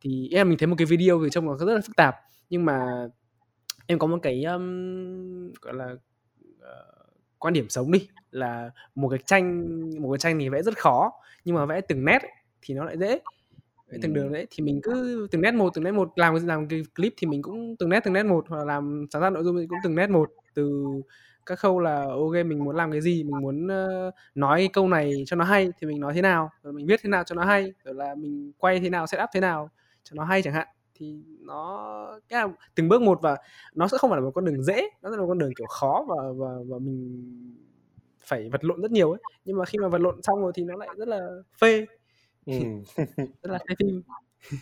Thì 0.00 0.28
em 0.32 0.48
mình 0.48 0.58
thấy 0.58 0.66
một 0.66 0.74
cái 0.78 0.86
video 0.86 1.20
thì 1.24 1.30
trông 1.30 1.46
nó 1.46 1.56
rất 1.56 1.74
là 1.74 1.80
phức 1.86 1.96
tạp. 1.96 2.14
Nhưng 2.50 2.64
mà 2.64 3.08
em 3.86 3.98
có 3.98 4.06
một 4.06 4.18
cái 4.22 4.44
um, 4.44 5.52
gọi 5.60 5.74
là 5.74 5.86
uh, 6.58 7.10
quan 7.38 7.54
điểm 7.54 7.68
sống 7.68 7.92
đi 7.92 8.08
là 8.30 8.70
một 8.94 9.08
cái 9.08 9.18
tranh 9.26 9.66
một 10.02 10.12
cái 10.12 10.18
tranh 10.18 10.38
thì 10.38 10.48
vẽ 10.48 10.62
rất 10.62 10.78
khó 10.78 11.12
nhưng 11.44 11.54
mà 11.56 11.66
vẽ 11.66 11.80
từng 11.80 12.04
nét 12.04 12.22
ấy, 12.22 12.32
thì 12.62 12.74
nó 12.74 12.84
lại 12.84 12.98
dễ 12.98 13.18
từng 14.02 14.14
đường 14.14 14.32
đấy 14.32 14.46
thì 14.50 14.64
mình 14.64 14.80
cứ 14.82 15.26
từng 15.30 15.42
nét 15.42 15.52
một 15.52 15.74
từng 15.74 15.84
nét 15.84 15.92
một 15.92 16.08
làm 16.16 16.46
làm 16.46 16.68
cái 16.68 16.82
clip 16.96 17.14
thì 17.16 17.26
mình 17.26 17.42
cũng 17.42 17.76
từng 17.78 17.88
nét 17.88 18.00
từng 18.04 18.14
nét 18.14 18.22
một 18.22 18.44
hoặc 18.48 18.64
làm 18.64 19.06
sáng 19.12 19.22
tạo 19.22 19.30
nội 19.30 19.44
dung 19.44 19.56
thì 19.58 19.66
cũng 19.66 19.78
từng 19.84 19.94
nét 19.94 20.10
một 20.10 20.30
từ 20.54 20.84
các 21.46 21.58
khâu 21.58 21.80
là 21.80 22.04
ok 22.04 22.32
mình 22.32 22.64
muốn 22.64 22.76
làm 22.76 22.92
cái 22.92 23.00
gì 23.00 23.24
mình 23.24 23.40
muốn 23.40 23.66
uh, 23.66 24.14
nói 24.34 24.70
câu 24.72 24.88
này 24.88 25.22
cho 25.26 25.36
nó 25.36 25.44
hay 25.44 25.68
thì 25.80 25.86
mình 25.86 26.00
nói 26.00 26.14
thế 26.14 26.22
nào 26.22 26.50
rồi 26.62 26.72
mình 26.72 26.86
viết 26.86 27.00
thế 27.02 27.08
nào 27.08 27.24
cho 27.24 27.34
nó 27.34 27.44
hay 27.44 27.72
rồi 27.84 27.94
là 27.94 28.14
mình 28.14 28.52
quay 28.58 28.80
thế 28.80 28.90
nào 28.90 29.06
setup 29.06 29.28
thế 29.34 29.40
nào 29.40 29.70
cho 30.04 30.14
nó 30.14 30.24
hay 30.24 30.42
chẳng 30.42 30.54
hạn. 30.54 30.68
Thì 30.94 31.22
nó 31.40 32.20
cái 32.28 32.42
là 32.42 32.48
từng 32.74 32.88
bước 32.88 33.02
một 33.02 33.18
và 33.22 33.36
nó 33.74 33.88
sẽ 33.88 33.98
không 33.98 34.10
phải 34.10 34.20
là 34.20 34.24
một 34.24 34.30
con 34.34 34.44
đường 34.44 34.62
dễ 34.62 34.82
nó 35.02 35.10
sẽ 35.10 35.16
là 35.16 35.22
một 35.22 35.28
con 35.28 35.38
đường 35.38 35.54
kiểu 35.58 35.66
khó 35.66 36.06
và 36.08 36.16
và 36.36 36.50
và 36.68 36.78
mình 36.78 37.30
phải 38.24 38.48
vật 38.52 38.64
lộn 38.64 38.80
rất 38.82 38.90
nhiều 38.90 39.10
ấy. 39.10 39.20
Nhưng 39.44 39.58
mà 39.58 39.64
khi 39.64 39.78
mà 39.78 39.88
vật 39.88 40.00
lộn 40.00 40.22
xong 40.22 40.42
rồi 40.42 40.52
thì 40.54 40.64
nó 40.64 40.76
lại 40.76 40.88
rất 40.96 41.08
là 41.08 41.28
phê 41.60 41.86
Ừ. 42.50 42.56
rất 43.42 43.50
là 43.50 43.58
hay 43.66 43.76
phim. 43.78 44.02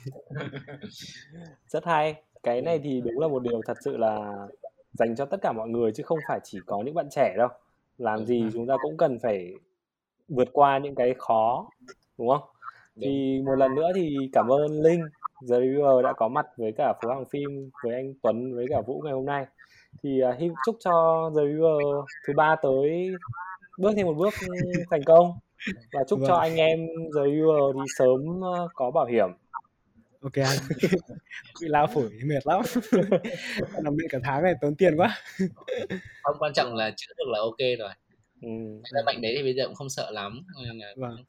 Rất 1.68 1.84
hay. 1.84 2.22
Cái 2.42 2.62
này 2.62 2.78
thì 2.78 3.00
đúng 3.00 3.18
là 3.18 3.28
một 3.28 3.42
điều 3.42 3.60
thật 3.66 3.76
sự 3.84 3.96
là 3.96 4.46
dành 4.92 5.16
cho 5.16 5.24
tất 5.24 5.36
cả 5.42 5.52
mọi 5.52 5.68
người 5.68 5.92
chứ 5.92 6.02
không 6.02 6.18
phải 6.28 6.40
chỉ 6.44 6.58
có 6.66 6.82
những 6.84 6.94
bạn 6.94 7.08
trẻ 7.10 7.34
đâu. 7.38 7.48
Làm 7.98 8.26
gì 8.26 8.44
chúng 8.52 8.66
ta 8.66 8.74
cũng 8.82 8.96
cần 8.96 9.18
phải 9.22 9.54
vượt 10.28 10.48
qua 10.52 10.78
những 10.78 10.94
cái 10.94 11.14
khó 11.18 11.68
đúng 12.18 12.28
không? 12.28 12.48
Thì 13.00 13.42
một 13.44 13.54
lần 13.54 13.74
nữa 13.74 13.90
thì 13.94 14.16
cảm 14.32 14.48
ơn 14.48 14.82
linh. 14.82 15.02
The 15.48 15.56
Reviewer 15.56 16.02
đã 16.02 16.12
có 16.12 16.28
mặt 16.28 16.46
với 16.56 16.72
cả 16.76 16.92
phố 17.02 17.08
hàng 17.08 17.24
phim 17.30 17.70
với 17.84 17.94
anh 17.94 18.14
Tuấn 18.22 18.54
với 18.54 18.66
cả 18.70 18.80
Vũ 18.86 19.00
ngày 19.04 19.12
hôm 19.12 19.24
nay. 19.24 19.46
Thì 20.02 20.20
uh, 20.30 20.38
hy 20.38 20.50
chúc 20.66 20.76
cho 20.80 21.30
The 21.36 21.42
Reviewer 21.42 22.04
thứ 22.26 22.32
ba 22.36 22.56
tới 22.62 23.10
bước 23.78 23.92
thêm 23.96 24.06
một 24.06 24.14
bước 24.14 24.34
thành 24.90 25.02
công 25.06 25.38
và 25.92 26.04
chúc 26.08 26.18
vâng. 26.18 26.28
cho 26.28 26.34
anh 26.34 26.56
em 26.56 26.78
The 27.14 27.20
Viewer 27.20 27.72
thì 27.72 27.86
sớm 27.98 28.40
ờ, 28.42 28.68
có 28.74 28.90
bảo 28.90 29.06
hiểm. 29.06 29.28
Ok 30.20 30.32
anh. 30.34 30.58
Bị 31.60 31.68
lao 31.68 31.86
phổi 31.86 32.10
mệt 32.24 32.46
lắm. 32.46 32.60
Nằm 33.82 33.96
bệnh 33.96 34.08
cả 34.10 34.18
tháng 34.22 34.42
này 34.42 34.54
tốn 34.60 34.74
tiền 34.74 34.96
quá. 34.96 35.16
Không 36.22 36.36
quan 36.38 36.52
trọng 36.52 36.74
là 36.74 36.90
chữa 36.96 37.12
được 37.18 37.28
là 37.28 37.38
ok 37.38 37.78
rồi. 37.78 37.90
Ừ. 38.42 38.48
là 38.90 39.02
bệnh 39.06 39.20
đấy 39.22 39.34
thì 39.36 39.42
bây 39.42 39.54
giờ 39.54 39.66
cũng 39.66 39.74
không 39.74 39.90
sợ 39.90 40.10
lắm. 40.10 40.46
Vâng. 40.96 41.24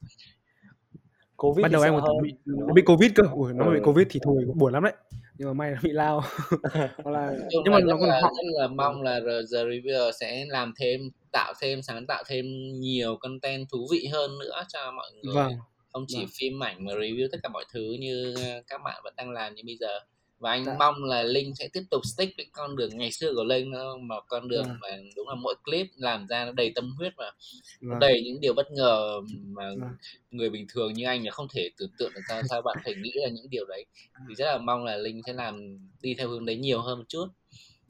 covid 1.36 1.62
bắt 1.62 1.72
đầu 1.72 1.82
em 1.82 1.94
còn 2.00 2.22
bị, 2.22 2.34
bị 2.74 2.82
covid 2.82 3.12
cơ. 3.14 3.22
Ủa, 3.32 3.52
nó 3.52 3.64
ừ. 3.64 3.70
bị 3.74 3.80
covid 3.84 4.06
thì 4.10 4.20
thôi 4.22 4.44
buồn 4.54 4.72
lắm 4.72 4.82
đấy 4.82 4.92
nhưng 5.40 5.48
mà 5.48 5.52
may 5.52 5.70
là 5.70 5.78
bị 5.82 5.90
lao 5.92 6.22
là 7.04 7.32
nhưng 7.64 7.72
mà 7.72 7.80
nó 7.80 7.96
còn 8.00 8.08
là, 8.08 8.20
rất 8.20 8.60
là 8.60 8.66
mong 8.66 9.02
là 9.02 9.20
The 9.52 9.64
Reviewer 9.64 10.10
sẽ 10.20 10.44
làm 10.48 10.72
thêm 10.80 11.00
tạo 11.32 11.54
thêm 11.60 11.82
sáng 11.82 12.06
tạo 12.06 12.22
thêm 12.26 12.44
nhiều 12.80 13.16
content 13.16 13.68
thú 13.72 13.86
vị 13.92 14.08
hơn 14.12 14.38
nữa 14.38 14.62
cho 14.68 14.92
mọi 14.96 15.10
người 15.22 15.34
vâng. 15.34 15.52
không 15.92 16.04
chỉ 16.08 16.18
vâng. 16.18 16.30
phim 16.40 16.62
ảnh 16.62 16.84
mà 16.84 16.92
review 16.92 17.28
tất 17.32 17.38
cả 17.42 17.48
mọi 17.48 17.64
thứ 17.72 17.96
như 18.00 18.34
các 18.66 18.80
bạn 18.84 19.00
vẫn 19.04 19.14
đang 19.16 19.30
làm 19.30 19.54
như 19.54 19.62
bây 19.66 19.76
giờ 19.76 19.98
và 20.40 20.50
anh 20.50 20.64
Đã. 20.64 20.72
Dạ. 20.72 20.76
mong 20.78 21.04
là 21.04 21.22
linh 21.22 21.54
sẽ 21.54 21.68
tiếp 21.72 21.82
tục 21.90 22.02
stick 22.04 22.36
với 22.36 22.46
con 22.52 22.76
đường 22.76 22.98
ngày 22.98 23.12
xưa 23.12 23.32
của 23.34 23.44
linh 23.44 23.72
mà 24.00 24.16
con 24.28 24.48
đường 24.48 24.64
vâng. 24.64 24.76
mà 24.80 24.88
đúng 25.16 25.28
là 25.28 25.34
mỗi 25.34 25.54
clip 25.64 25.86
làm 25.96 26.26
ra 26.26 26.44
nó 26.44 26.52
đầy 26.52 26.72
tâm 26.74 26.92
huyết 26.98 27.12
và 27.16 27.32
vâng. 27.80 27.98
đầy 27.98 28.22
những 28.24 28.40
điều 28.40 28.54
bất 28.54 28.70
ngờ 28.70 29.20
mà 29.42 29.70
vâng. 29.80 29.90
người 30.30 30.50
bình 30.50 30.66
thường 30.68 30.92
như 30.92 31.06
anh 31.06 31.24
là 31.24 31.30
không 31.30 31.46
thể 31.54 31.70
tưởng 31.78 31.90
tượng 31.98 32.12
được 32.14 32.20
sao 32.28 32.42
sao 32.50 32.62
bạn 32.62 32.78
phải 32.84 32.94
nghĩ 32.94 33.12
là 33.14 33.28
những 33.28 33.50
điều 33.50 33.64
đấy 33.64 33.86
thì 34.28 34.34
rất 34.34 34.46
là 34.46 34.58
mong 34.58 34.84
là 34.84 34.96
linh 34.96 35.22
sẽ 35.26 35.32
làm 35.32 35.78
đi 36.02 36.14
theo 36.14 36.28
hướng 36.28 36.46
đấy 36.46 36.56
nhiều 36.56 36.80
hơn 36.80 36.98
một 36.98 37.04
chút 37.08 37.26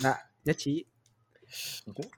Đã, 0.03 0.11
dạ, 0.11 0.17
nhất 0.45 0.57
trí 0.59 0.85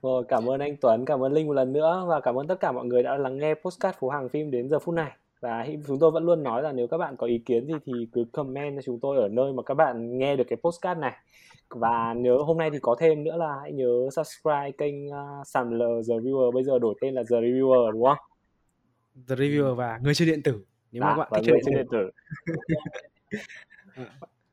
rồi, 0.01 0.23
cảm 0.27 0.49
ơn 0.49 0.59
anh 0.59 0.77
Tuấn, 0.81 1.05
cảm 1.05 1.23
ơn 1.23 1.33
Linh 1.33 1.47
một 1.47 1.53
lần 1.53 1.73
nữa 1.73 2.05
và 2.07 2.19
cảm 2.19 2.35
ơn 2.35 2.47
tất 2.47 2.59
cả 2.59 2.71
mọi 2.71 2.85
người 2.85 3.03
đã 3.03 3.17
lắng 3.17 3.37
nghe 3.37 3.53
postcard 3.53 3.97
phố 3.97 4.09
hàng 4.09 4.29
phim 4.29 4.51
đến 4.51 4.69
giờ 4.69 4.79
phút 4.79 4.95
này 4.95 5.11
và 5.43 5.67
chúng 5.87 5.99
tôi 5.99 6.11
vẫn 6.11 6.25
luôn 6.25 6.43
nói 6.43 6.63
là 6.63 6.71
nếu 6.71 6.87
các 6.87 6.97
bạn 6.97 7.17
có 7.17 7.27
ý 7.27 7.37
kiến 7.37 7.67
gì 7.67 7.73
thì 7.85 7.93
cứ 8.11 8.25
comment 8.31 8.75
cho 8.75 8.81
chúng 8.81 8.99
tôi 8.99 9.17
ở 9.17 9.27
nơi 9.27 9.53
mà 9.53 9.63
các 9.63 9.73
bạn 9.73 10.17
nghe 10.17 10.35
được 10.35 10.43
cái 10.47 10.57
postcard 10.63 10.99
này. 10.99 11.13
Và 11.69 12.13
nhớ 12.17 12.37
hôm 12.37 12.57
nay 12.57 12.69
thì 12.71 12.77
có 12.81 12.95
thêm 12.99 13.23
nữa 13.23 13.37
là 13.37 13.59
hãy 13.61 13.71
nhớ 13.71 14.09
subscribe 14.15 14.71
kênh 14.77 15.07
uh, 15.07 15.47
sàm 15.47 15.69
the 15.69 15.85
reviewer. 15.85 16.51
Bây 16.51 16.63
giờ 16.63 16.79
đổi 16.79 16.95
tên 17.01 17.13
là 17.13 17.23
the 17.29 17.35
reviewer 17.35 17.91
đúng 17.91 18.03
không? 18.03 18.17
The 19.27 19.35
reviewer 19.35 19.75
và 19.75 19.99
người 20.03 20.15
chơi 20.15 20.27
điện 20.27 20.43
tử. 20.43 20.63
Nếu 20.91 21.01
mà 21.01 21.15
dạ, 21.17 21.23
các 21.23 21.31
bạn 21.31 21.43
thích 21.43 21.53
chơi 21.65 21.73
điện, 21.73 21.75
điện 21.75 21.87
tử, 21.91 22.09
ừ. 23.95 24.03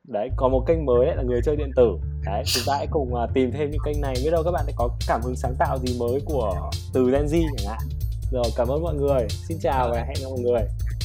đấy 0.03 0.29
có 0.37 0.49
một 0.49 0.63
kênh 0.67 0.85
mới 0.85 1.07
ấy, 1.07 1.15
là 1.15 1.23
người 1.23 1.41
chơi 1.45 1.55
điện 1.55 1.71
tử. 1.75 1.97
Đấy 2.25 2.43
chúng 2.45 2.63
ta 2.67 2.73
hãy 2.77 2.87
cùng 2.91 3.15
à, 3.15 3.27
tìm 3.33 3.51
thêm 3.51 3.69
những 3.71 3.81
kênh 3.85 4.01
này. 4.01 4.15
Biết 4.23 4.31
đâu 4.31 4.43
các 4.43 4.51
bạn 4.51 4.63
sẽ 4.67 4.73
có 4.77 4.89
cảm 5.07 5.21
hứng 5.23 5.35
sáng 5.35 5.53
tạo 5.59 5.77
gì 5.77 5.99
mới 5.99 6.21
của 6.25 6.69
từ 6.93 7.11
Gen 7.11 7.25
Z 7.25 7.45
chẳng 7.57 7.67
hạn 7.67 8.00
rồi 8.31 8.45
cảm 8.55 8.67
ơn 8.67 8.81
mọi 8.83 8.95
người. 8.95 9.27
Xin 9.47 9.59
chào 9.61 9.89
và 9.91 9.97
hẹn 9.97 10.15
gặp 10.21 10.29
mọi 10.29 10.39
người. 10.39 10.61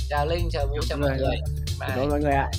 Chào 0.08 0.26
linh 0.26 0.48
chào 0.50 0.66
vũ 0.66 0.76
chào 0.88 0.98
mọi 0.98 1.10
người. 1.18 1.36
chào 1.78 2.06
mọi 2.10 2.20
người 2.20 2.32
ạ. 2.32 2.50